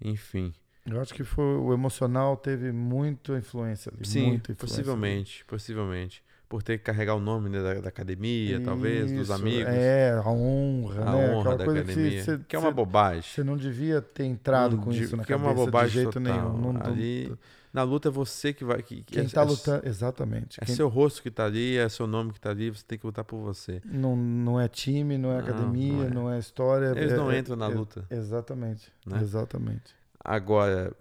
Enfim. 0.00 0.52
Eu 0.86 1.00
acho 1.00 1.12
que 1.12 1.24
foi 1.24 1.44
o 1.44 1.72
emocional 1.74 2.36
teve 2.36 2.72
muita 2.72 3.36
influência 3.36 3.92
ali. 3.94 4.06
Sim, 4.06 4.28
muita 4.28 4.52
influência 4.52 4.76
possivelmente, 4.78 5.44
possivelmente. 5.44 6.22
Por 6.48 6.62
ter 6.62 6.78
que 6.78 6.84
carregar 6.84 7.14
o 7.14 7.20
nome 7.20 7.50
né, 7.50 7.62
da, 7.62 7.74
da 7.74 7.88
academia, 7.90 8.58
talvez, 8.64 9.12
dos 9.12 9.22
Isso, 9.24 9.32
amigos. 9.34 9.66
É, 9.70 10.12
a 10.12 10.30
honra, 10.30 11.02
a 11.02 11.04
né? 11.04 11.10
honra 11.30 11.40
Aquela 11.40 11.56
da 11.58 11.64
coisa 11.66 11.80
academia. 11.82 12.10
que 12.10 12.22
você, 12.22 12.40
que 12.48 12.56
é 12.56 12.58
uma 12.58 12.70
bobagem. 12.70 13.22
Você 13.22 13.44
não 13.44 13.54
devia 13.56 14.00
ter 14.00 14.24
entrado 14.24 14.76
Não 14.76 14.82
com 14.84 14.90
di- 14.90 15.02
isso 15.02 15.14
na 15.14 15.24
que 15.24 15.32
é 15.32 15.36
cabeça 15.36 15.50
uma 15.52 15.64
bobagem 15.66 15.88
de 15.88 15.94
jeito 15.94 16.12
total. 16.12 16.22
nenhum. 16.22 16.58
Não- 16.58 16.72
não- 16.72 16.86
Ali, 16.86 17.36
na 17.72 17.82
luta 17.82 18.08
é 18.08 18.10
você 18.10 18.52
que 18.52 18.64
vai. 18.64 18.82
Que, 18.82 19.02
que 19.02 19.14
quem 19.14 19.24
é, 19.24 19.28
tá 19.28 19.42
é- 19.42 19.44
lutando, 19.44 19.86
exatamente. 19.86 20.58
É 20.60 20.64
Quem- 20.66 20.74
seu 20.74 20.88
rosto 20.88 21.22
que 21.22 21.30
tá 21.30 21.44
ali, 21.46 21.76
é 21.76 21.88
seu 21.88 22.06
nome 22.06 22.32
que 22.32 22.40
tá 22.40 22.50
ali, 22.50 22.70
você 22.70 22.84
tem 22.86 22.98
que 22.98 23.06
lutar 23.06 23.24
por 23.24 23.38
você. 23.40 23.80
Não, 23.84 24.16
não 24.16 24.60
é 24.60 24.68
time, 24.68 25.16
não 25.18 25.30
é 25.30 25.34
Não, 25.34 25.40
academia, 25.40 26.08
não 26.10 26.22
não 26.24 26.32
é. 26.32 26.36
é, 26.36 26.38
história. 26.38 26.86
Eles 26.96 27.12
é- 27.12 27.16
não 27.16 27.30
é- 27.30 27.38
entram 27.38 27.56
na 27.56 27.66
é- 27.66 27.74
luta. 27.74 28.04
Exatamente. 28.10 28.92
Né? 29.06 29.20
Exatamente. 29.20 29.94
Agora, 30.22 30.92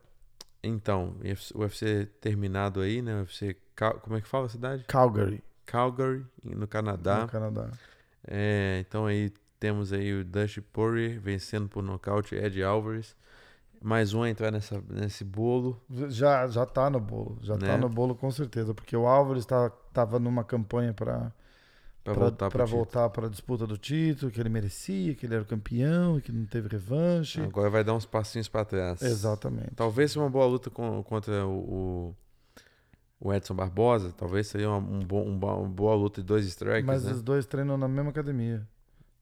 então, 0.64 1.15
o 1.56 1.60
UFC 1.61 2.06
terminado 2.19 2.81
aí, 2.81 3.02
né? 3.02 3.15
O 3.15 3.19
UFC. 3.19 3.56
Como 4.02 4.18
é 4.18 4.22
que 4.22 4.27
fala 4.27 4.48
a 4.48 4.49
cidade? 4.49 4.84
Calgary, 4.88 5.44
Calgary, 5.65 6.26
no 6.44 6.68
Canadá. 6.68 7.22
no 7.22 7.27
Canadá. 7.27 7.69
É, 8.27 8.84
então 8.88 9.06
aí 9.06 9.31
temos 9.60 9.94
aí 9.94 10.14
o 10.14 10.23
Dusty 10.26 10.61
Poirier 10.61 11.19
vencendo 11.19 11.68
por 11.69 11.81
nocaute 11.84 12.35
Ed 12.35 12.61
Alvarez. 12.64 13.15
Mais 13.81 14.13
um 14.13 14.25
entrar 14.25 14.51
nessa, 14.51 14.81
nesse 14.89 15.23
bolo. 15.23 15.79
Já, 16.09 16.47
já 16.47 16.65
tá 16.65 16.89
no 16.89 16.99
bolo. 16.99 17.37
Já 17.41 17.55
Né? 17.55 17.67
tá 17.67 17.77
no 17.77 17.89
bolo 17.89 18.15
com 18.15 18.29
certeza. 18.31 18.73
Porque 18.73 18.95
o 18.95 19.05
Álvares 19.07 19.45
tá, 19.45 19.69
tava 19.93 20.19
numa 20.19 20.43
campanha 20.43 20.93
para 20.93 21.31
para 22.03 22.63
voltar 22.65 23.09
para 23.09 23.27
a 23.27 23.29
disputa 23.29 23.67
do 23.67 23.77
título, 23.77 24.31
que 24.31 24.39
ele 24.39 24.47
merecia, 24.47 25.13
que 25.13 25.25
ele 25.25 25.33
era 25.33 25.43
o 25.43 25.45
campeão, 25.45 26.21
que 26.21 26.31
não 26.31 26.45
teve 26.45 26.69
revanche. 26.69 27.41
Agora 27.41 27.69
vai 27.69 27.83
dar 27.83 27.93
uns 27.93 28.05
passinhos 28.05 28.47
pra 28.47 28.63
trás. 28.63 29.01
Exatamente. 29.01 29.71
Talvez 29.75 30.11
seja 30.11 30.21
uma 30.21 30.29
boa 30.29 30.45
luta 30.45 30.69
com- 30.69 31.03
contra 31.03 31.45
o, 31.45 32.15
o, 33.19 33.33
Edson 33.33 33.53
Barbosa. 33.55 34.13
Talvez 34.13 34.47
seria 34.47 34.69
uma, 34.69 34.77
um 34.77 34.99
bom, 34.99 35.27
um 35.27 35.37
bo- 35.37 35.53
uma 35.59 35.67
boa 35.67 35.95
luta 35.95 36.21
de 36.21 36.27
dois 36.27 36.45
strikers, 36.45 36.85
Mas 36.85 37.03
né? 37.03 37.11
os 37.11 37.21
dois 37.21 37.45
treinam 37.45 37.77
na 37.77 37.89
mesma 37.89 38.09
academia. 38.11 38.65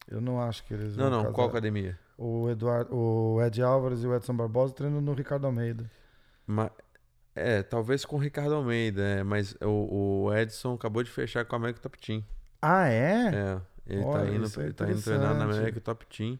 Eu 0.07 0.22
não 0.22 0.40
acho 0.40 0.64
que 0.65 0.72
eles 0.76 0.95
Não, 0.95 1.10
não. 1.10 1.22
casar. 1.23 1.34
Qual 1.34 1.48
academia? 1.49 1.98
O, 2.18 2.50
Eduardo, 2.50 2.96
o 2.96 3.42
Ed 3.44 3.62
Álvares 3.62 4.04
e 4.04 4.08
o 4.08 4.16
Edson 4.16 4.36
Barbosa 4.36 4.74
treinam 4.74 5.02
no 5.02 5.14
Ricardo 5.14 5.46
Almeida. 5.46 5.90
Ma- 6.48 6.72
é, 7.36 7.62
talvez 7.62 8.06
com 8.06 8.16
o 8.16 8.20
Ricardo 8.20 8.56
Almeida, 8.56 9.02
é, 9.02 9.24
mas 9.24 9.56
o, 9.62 10.26
o 10.28 10.34
Edson 10.34 10.74
acabou 10.76 11.04
de 11.04 11.12
fechar 11.12 11.44
com 11.44 11.56
a 11.56 11.60
América 11.60 11.82
Top 11.82 11.98
Team. 11.98 12.24
Ah, 12.62 12.88
é? 12.88 13.36
É, 13.36 13.62
ele 13.86 14.04
Olha, 14.04 14.24
tá 14.26 14.26
indo, 14.34 14.62
é 14.62 14.64
ele 14.64 14.74
tá 14.74 14.90
indo 14.90 15.02
treinar 15.02 15.36
na. 15.36 15.44
América 15.44 15.82
Top 15.82 16.06
Team. 16.06 16.40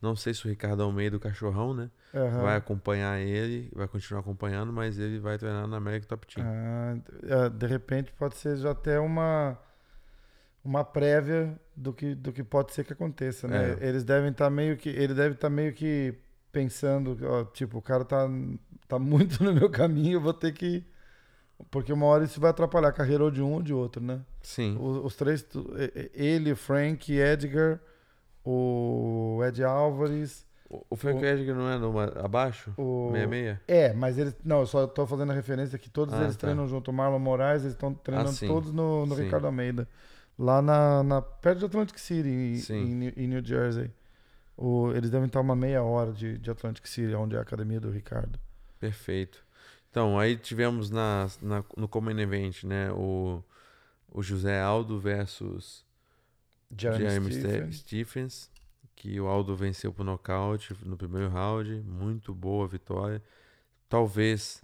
Não 0.00 0.16
sei 0.16 0.34
se 0.34 0.44
o 0.46 0.48
Ricardo 0.48 0.82
Almeida, 0.82 1.16
o 1.16 1.20
cachorrão, 1.20 1.74
né? 1.74 1.90
Aham. 2.12 2.42
Vai 2.42 2.56
acompanhar 2.56 3.20
ele, 3.20 3.70
vai 3.72 3.86
continuar 3.86 4.20
acompanhando, 4.20 4.72
mas 4.72 4.98
ele 4.98 5.20
vai 5.20 5.38
treinar 5.38 5.66
na 5.68 5.76
América 5.76 6.06
Top 6.06 6.26
Team. 6.26 6.44
Ah, 6.44 6.96
é, 7.22 7.48
de 7.50 7.66
repente 7.66 8.12
pode 8.12 8.36
ser 8.36 8.56
já 8.56 8.72
até 8.72 8.98
uma 8.98 9.56
uma 10.64 10.84
prévia 10.84 11.58
do 11.76 11.92
que, 11.92 12.14
do 12.14 12.32
que 12.32 12.42
pode 12.44 12.72
ser 12.72 12.84
que 12.84 12.92
aconteça, 12.92 13.48
né? 13.48 13.76
É. 13.80 13.88
Eles 13.88 14.04
devem 14.04 14.30
estar 14.30 14.48
meio 14.50 14.76
que 14.76 14.88
ele 14.88 15.14
deve 15.14 15.34
estar 15.34 15.50
meio 15.50 15.72
que 15.72 16.14
pensando, 16.52 17.16
ó, 17.24 17.44
tipo, 17.44 17.78
o 17.78 17.82
cara 17.82 18.04
tá 18.04 18.28
tá 18.88 18.98
muito 18.98 19.42
no 19.42 19.52
meu 19.54 19.70
caminho, 19.70 20.14
eu 20.16 20.20
vou 20.20 20.34
ter 20.34 20.52
que 20.52 20.84
porque 21.70 21.92
uma 21.92 22.06
hora 22.06 22.24
isso 22.24 22.40
vai 22.40 22.50
atrapalhar 22.50 22.88
a 22.88 22.92
carreira 22.92 23.22
ou 23.24 23.30
de 23.30 23.40
um 23.40 23.52
ou 23.54 23.62
de 23.62 23.72
outro, 23.72 24.02
né? 24.02 24.20
Sim. 24.42 24.76
Os, 24.80 24.96
os 25.04 25.16
três, 25.16 25.46
ele, 26.12 26.50
o 26.52 26.56
Frank, 26.56 27.12
Edgar, 27.12 27.78
o 28.44 29.40
Ed 29.46 29.62
Álvares, 29.62 30.44
O, 30.68 30.84
o 30.90 30.96
Frank 30.96 31.22
o- 31.22 31.24
Edgar 31.26 31.54
não 31.54 31.68
é 31.70 31.78
numa, 31.78 32.04
abaixo? 32.18 32.72
o 32.76 33.10
66? 33.12 33.58
É, 33.68 33.92
mas 33.92 34.18
eles. 34.18 34.34
Não, 34.44 34.60
eu 34.60 34.66
só 34.66 34.86
tô 34.86 35.06
fazendo 35.06 35.30
a 35.30 35.34
referência 35.34 35.78
que 35.78 35.88
todos 35.88 36.14
Ah, 36.14 36.22
eles 36.24 36.34
tá. 36.36 36.40
treinam 36.48 36.66
junto. 36.66 36.90
O 36.90 36.94
Marlon 36.94 37.18
Moraes, 37.18 37.62
eles 37.62 37.74
estão 37.74 37.94
treinando 37.94 38.30
sim. 38.32 38.46
todos 38.48 38.72
no, 38.72 39.06
no. 39.06 39.14
Ricardo 39.14 39.46
Almeida. 39.46 39.88
Lá 40.42 40.60
na, 40.60 41.02
na, 41.04 41.22
perto 41.22 41.60
de 41.60 41.64
Atlantic 41.66 41.98
City, 41.98 42.28
em, 42.28 42.56
em 42.82 42.94
New- 42.96 43.12
em 43.16 43.28
New 43.28 43.44
Jersey. 43.44 43.90
O, 44.56 44.90
eles 44.92 45.08
devem 45.08 45.26
estar 45.26 45.40
uma 45.40 45.54
meia 45.54 45.82
hora 45.82 46.12
de, 46.12 46.36
de 46.36 46.50
Atlantic 46.50 46.84
City, 46.86 47.14
onde 47.14 47.36
é 47.36 47.38
a 47.38 47.42
academia 47.42 47.78
do 47.80 47.90
Ricardo. 47.90 48.38
Perfeito. 48.80 49.44
Então, 49.90 50.18
aí 50.18 50.36
tivemos 50.36 50.90
na, 50.90 51.28
na- 51.40 51.64
no 51.76 51.86
Common 51.86 52.18
Event, 52.18 52.64
né? 52.64 52.90
O, 52.92 53.42
o 54.10 54.20
José 54.22 54.60
Aldo 54.60 54.98
versus 54.98 55.84
Jeremy, 56.76 56.98
Jeremy 57.04 57.32
Stephens. 57.32 57.76
Ste- 57.76 57.86
Stephens, 57.86 58.50
que 58.96 59.20
o 59.20 59.26
Aldo 59.28 59.54
venceu 59.54 59.92
por 59.92 60.04
nocaute 60.04 60.76
no 60.84 60.96
primeiro 60.96 61.28
round. 61.28 61.70
Muito 61.86 62.34
boa 62.34 62.66
vitória. 62.66 63.22
Talvez 63.88 64.62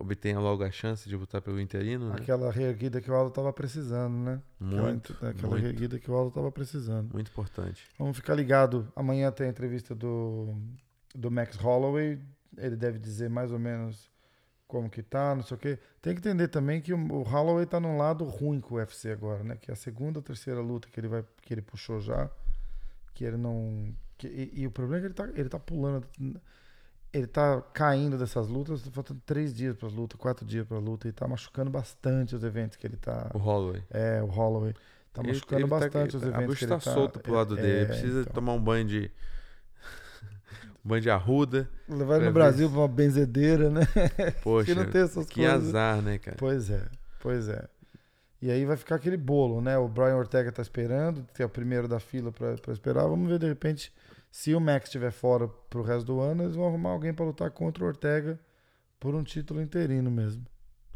obtenha 0.00 0.38
logo 0.40 0.62
a 0.64 0.70
chance 0.70 1.08
de 1.08 1.16
lutar 1.16 1.40
pelo 1.40 1.60
interino, 1.60 2.08
né? 2.10 2.16
Aquela 2.18 2.50
reerguida 2.50 3.00
que 3.00 3.10
o 3.10 3.14
Aldo 3.14 3.30
tava 3.30 3.52
precisando, 3.52 4.14
né? 4.16 4.42
Aquela, 4.60 4.82
Muito, 4.82 5.12
aquela 5.14 5.48
muito, 5.48 5.62
reerguida 5.62 5.98
que 5.98 6.10
o 6.10 6.14
Aldo 6.14 6.30
tava 6.32 6.50
precisando. 6.52 7.12
muito 7.14 7.30
importante. 7.30 7.86
Vamos 7.98 8.16
ficar 8.16 8.34
ligado. 8.34 8.90
Amanhã 8.96 9.30
tem 9.30 9.46
a 9.46 9.50
entrevista 9.50 9.94
do, 9.94 10.54
do 11.14 11.30
Max 11.30 11.56
Holloway. 11.56 12.18
Ele 12.58 12.76
deve 12.76 12.98
dizer 12.98 13.30
mais 13.30 13.52
ou 13.52 13.58
menos 13.58 14.10
como 14.66 14.90
que 14.90 15.02
tá, 15.02 15.34
não 15.34 15.42
sei 15.44 15.56
o 15.56 15.60
quê. 15.60 15.78
Tem 16.02 16.14
que 16.14 16.20
entender 16.20 16.48
também 16.48 16.80
que 16.80 16.92
o, 16.92 16.98
o 17.12 17.22
Holloway 17.22 17.66
tá 17.66 17.78
num 17.78 17.96
lado 17.96 18.24
ruim 18.24 18.60
com 18.60 18.74
o 18.74 18.78
UFC 18.78 19.10
agora, 19.12 19.44
né? 19.44 19.56
Que 19.60 19.70
é 19.70 19.74
a 19.74 19.76
segunda 19.76 20.18
ou 20.18 20.22
terceira 20.22 20.60
luta 20.60 20.88
que 20.88 20.98
ele 20.98 21.06
vai 21.08 21.24
que 21.42 21.54
ele 21.54 21.62
puxou 21.62 22.00
já, 22.00 22.28
que 23.14 23.24
ele 23.24 23.36
não 23.36 23.94
que- 24.18 24.26
e, 24.26 24.62
e 24.62 24.66
o 24.66 24.70
problema 24.70 24.96
é 24.96 25.00
que 25.02 25.06
ele 25.06 25.14
tá 25.14 25.40
ele 25.40 25.48
tá 25.48 25.58
pulando 25.60 26.04
ele 27.12 27.26
tá 27.26 27.62
caindo 27.72 28.18
dessas 28.18 28.48
lutas, 28.48 28.82
tá 28.82 28.90
faltando 28.90 29.20
três 29.24 29.54
dias 29.54 29.76
para 29.76 29.88
luta, 29.88 30.16
quatro 30.18 30.44
dias 30.44 30.66
para 30.66 30.78
luta 30.78 31.08
e 31.08 31.12
tá 31.12 31.26
machucando 31.26 31.70
bastante 31.70 32.34
os 32.34 32.44
eventos 32.44 32.76
que 32.76 32.86
ele 32.86 32.96
tá. 32.96 33.30
O 33.34 33.38
Holloway. 33.38 33.82
É, 33.90 34.22
o 34.22 34.26
Holloway 34.26 34.74
tá 35.12 35.22
Ele- 35.22 35.32
machucando 35.32 35.62
ele 35.62 35.68
tá- 35.70 35.78
bastante 35.80 36.16
os 36.16 36.22
A 36.22 36.26
eventos 36.26 36.44
bruxa 36.46 36.58
que 36.58 36.64
ele 36.64 36.80
tá 36.80 36.84
tá. 36.84 36.92
solta 36.94 37.18
pro 37.20 37.32
lado 37.32 37.58
é, 37.58 37.62
dele. 37.62 37.72
Ele 37.72 37.82
é, 37.82 37.86
precisa 37.86 38.20
então. 38.20 38.32
tomar 38.34 38.52
um 38.52 38.60
banho 38.62 38.84
de. 38.84 39.10
um 40.84 40.88
banho 40.88 41.00
de 41.02 41.10
arruda. 41.10 41.68
Levar 41.88 42.06
Pra 42.06 42.18
no 42.18 42.24
ver 42.24 42.32
Brasil 42.32 42.68
pra 42.70 42.78
uma 42.80 42.88
benzedeira, 42.88 43.70
né? 43.70 43.82
Poxa, 44.42 44.66
que 44.74 44.74
não 44.78 44.90
tem 44.90 45.00
essas 45.02 45.26
que 45.26 45.40
coisas. 45.42 45.68
azar, 45.68 46.02
né, 46.02 46.18
cara? 46.18 46.36
Pois 46.38 46.68
é, 46.70 46.82
pois 47.20 47.48
é. 47.48 47.64
E 48.42 48.50
aí 48.50 48.66
vai 48.66 48.76
ficar 48.76 48.96
aquele 48.96 49.16
bolo, 49.16 49.62
né? 49.62 49.78
O 49.78 49.88
Brian 49.88 50.16
Ortega 50.16 50.52
tá 50.52 50.60
esperando, 50.60 51.26
que 51.34 51.42
é 51.42 51.46
o 51.46 51.48
primeiro 51.48 51.88
da 51.88 51.98
fila 51.98 52.30
pra 52.30 52.52
esperar. 52.72 53.04
Vamos 53.08 53.28
ver, 53.30 53.38
de 53.38 53.46
repente, 53.48 53.90
se 54.30 54.54
o 54.54 54.60
Max 54.60 54.86
estiver 54.86 55.10
fora 55.10 55.48
pro 55.48 55.82
resto 55.82 56.06
do 56.06 56.20
ano, 56.20 56.42
eles 56.44 56.56
vão 56.56 56.66
arrumar 56.66 56.90
alguém 56.90 57.12
pra 57.14 57.24
lutar 57.24 57.50
contra 57.50 57.84
o 57.84 57.86
Ortega 57.86 58.38
por 59.00 59.14
um 59.14 59.22
título 59.22 59.60
interino 59.62 60.10
mesmo. 60.10 60.44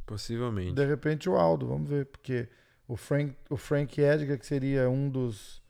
Possivelmente. 0.07 0.75
De 0.75 0.85
repente 0.85 1.29
o 1.29 1.37
Aldo, 1.37 1.67
vamos 1.69 1.89
ver, 1.89 2.07
porque 2.07 2.49
o 2.89 2.97
Frank, 2.97 3.35
o 3.49 3.57
Frank 3.57 4.01
Edgar, 4.01 4.39
que 4.39 4.47
seria 4.47 4.91
um 4.91 5.09
dos, 5.09 5.63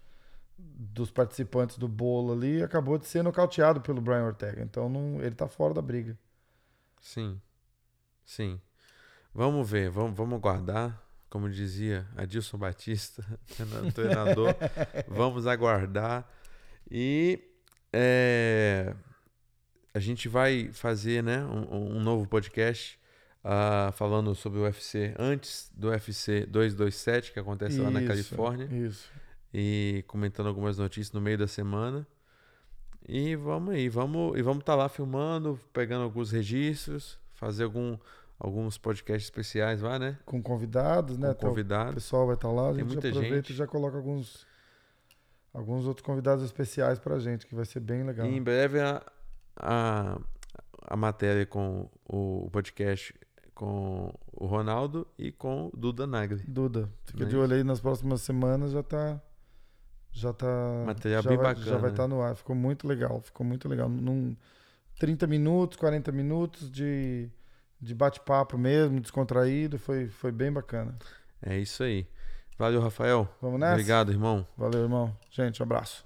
dos 0.58 1.10
participantes 1.10 1.76
do 1.78 1.86
bolo 1.86 2.32
ali, 2.32 2.62
acabou 2.62 2.96
de 2.98 3.06
ser 3.06 3.22
nocauteado 3.22 3.80
pelo 3.80 4.00
Brian 4.00 4.24
Ortega. 4.24 4.62
Então 4.62 4.88
não, 4.88 5.20
ele 5.22 5.34
tá 5.34 5.46
fora 5.46 5.74
da 5.74 5.82
briga. 5.82 6.18
Sim. 7.00 7.40
Sim. 8.24 8.60
Vamos 9.34 9.68
ver, 9.70 9.90
vamos, 9.90 10.16
vamos 10.16 10.34
aguardar. 10.34 11.00
Como 11.28 11.48
dizia 11.48 12.08
Adilson 12.16 12.58
Batista, 12.58 13.22
treina- 13.56 13.92
treinador, 13.92 14.54
vamos 15.06 15.46
aguardar. 15.46 16.28
E 16.90 17.49
é, 17.92 18.94
a 19.92 19.98
gente 19.98 20.28
vai 20.28 20.70
fazer 20.72 21.22
né, 21.22 21.44
um, 21.44 21.96
um 21.96 22.00
novo 22.00 22.26
podcast 22.28 22.98
ah, 23.42 23.90
falando 23.96 24.34
sobre 24.34 24.58
o 24.58 24.62
UFC 24.62 25.14
antes 25.18 25.70
do 25.74 25.88
UFC 25.88 26.46
227, 26.46 27.32
que 27.32 27.38
acontece 27.40 27.80
lá 27.80 27.90
na 27.90 28.00
Isso, 28.00 28.08
Califórnia. 28.08 28.66
Isso. 28.70 29.08
e 29.52 30.04
comentando 30.06 30.46
algumas 30.48 30.78
notícias 30.78 31.12
no 31.12 31.20
meio 31.20 31.38
da 31.38 31.46
semana. 31.46 32.06
E 33.08 33.34
vamos 33.34 33.74
aí, 33.74 33.88
vamos 33.88 34.38
e 34.38 34.42
vamos 34.42 34.60
estar 34.60 34.74
lá 34.76 34.88
filmando, 34.88 35.58
pegando 35.72 36.04
alguns 36.04 36.30
registros, 36.30 37.18
fazer 37.32 37.64
algum, 37.64 37.98
alguns 38.38 38.76
podcasts 38.78 39.24
especiais 39.24 39.80
lá, 39.80 39.98
né? 39.98 40.18
Com 40.24 40.40
convidados, 40.40 41.16
né? 41.16 41.28
Com 41.28 41.32
Até 41.32 41.46
o 41.46 41.48
convidados. 41.48 41.94
pessoal 41.94 42.26
vai 42.26 42.36
estar 42.36 42.50
lá, 42.52 42.66
a 42.68 42.74
Tem 42.74 42.84
gente 42.84 42.92
muita 42.92 43.08
aproveita 43.08 43.36
gente. 43.36 43.52
e 43.52 43.56
já 43.56 43.66
coloca 43.66 43.96
alguns 43.96 44.46
alguns 45.52 45.86
outros 45.86 46.05
convidados 46.05 46.44
especiais 46.44 46.98
pra 46.98 47.18
gente, 47.18 47.47
que 47.47 47.55
vai 47.55 47.64
ser 47.64 47.81
bem 47.81 48.02
legal. 48.05 48.27
E 48.27 48.36
em 48.36 48.43
breve 48.43 48.81
a, 48.81 49.02
a, 49.56 50.20
a 50.82 50.97
matéria 50.97 51.44
com 51.47 51.89
o, 52.09 52.47
o 52.47 52.51
podcast 52.51 53.14
com 53.55 54.14
o 54.32 54.47
Ronaldo 54.47 55.06
e 55.18 55.31
com 55.31 55.66
o 55.66 55.77
Duda 55.77 56.06
Nagli. 56.06 56.43
Duda, 56.48 56.89
fica 57.05 57.24
é 57.24 57.27
de 57.27 57.36
olho 57.36 57.55
aí 57.55 57.62
nas 57.62 57.78
próximas 57.78 58.22
semanas, 58.22 58.72
já 58.72 58.82
tá 58.82 59.20
já 60.12 60.32
tá 60.32 60.82
Material 60.86 61.22
já 61.22 61.28
bem 61.28 61.39
vai, 61.39 61.47
bacana, 61.55 61.66
Já 61.66 61.77
vai 61.77 61.90
né? 61.90 61.90
estar 61.90 62.09
no 62.09 62.22
ar, 62.22 62.35
ficou 62.35 62.56
muito 62.56 62.89
legal, 62.89 63.20
ficou 63.20 63.44
muito 63.47 63.68
legal. 63.68 63.86
Num 63.89 64.35
30 64.98 65.27
minutos, 65.27 65.77
40 65.77 66.10
minutos 66.10 66.70
de 66.70 67.28
de 67.78 67.94
bate-papo 67.94 68.56
mesmo, 68.56 68.98
descontraído, 68.98 69.78
foi 69.78 70.09
foi 70.09 70.32
bem 70.32 70.51
bacana. 70.51 70.97
É 71.43 71.59
isso 71.59 71.82
aí. 71.82 72.06
Valeu, 72.60 72.82
Rafael. 72.82 73.26
Vamos 73.40 73.58
nessa? 73.58 73.72
Obrigado, 73.72 74.12
irmão. 74.12 74.46
Valeu, 74.54 74.82
irmão. 74.82 75.16
Gente, 75.30 75.62
um 75.62 75.64
abraço. 75.64 76.04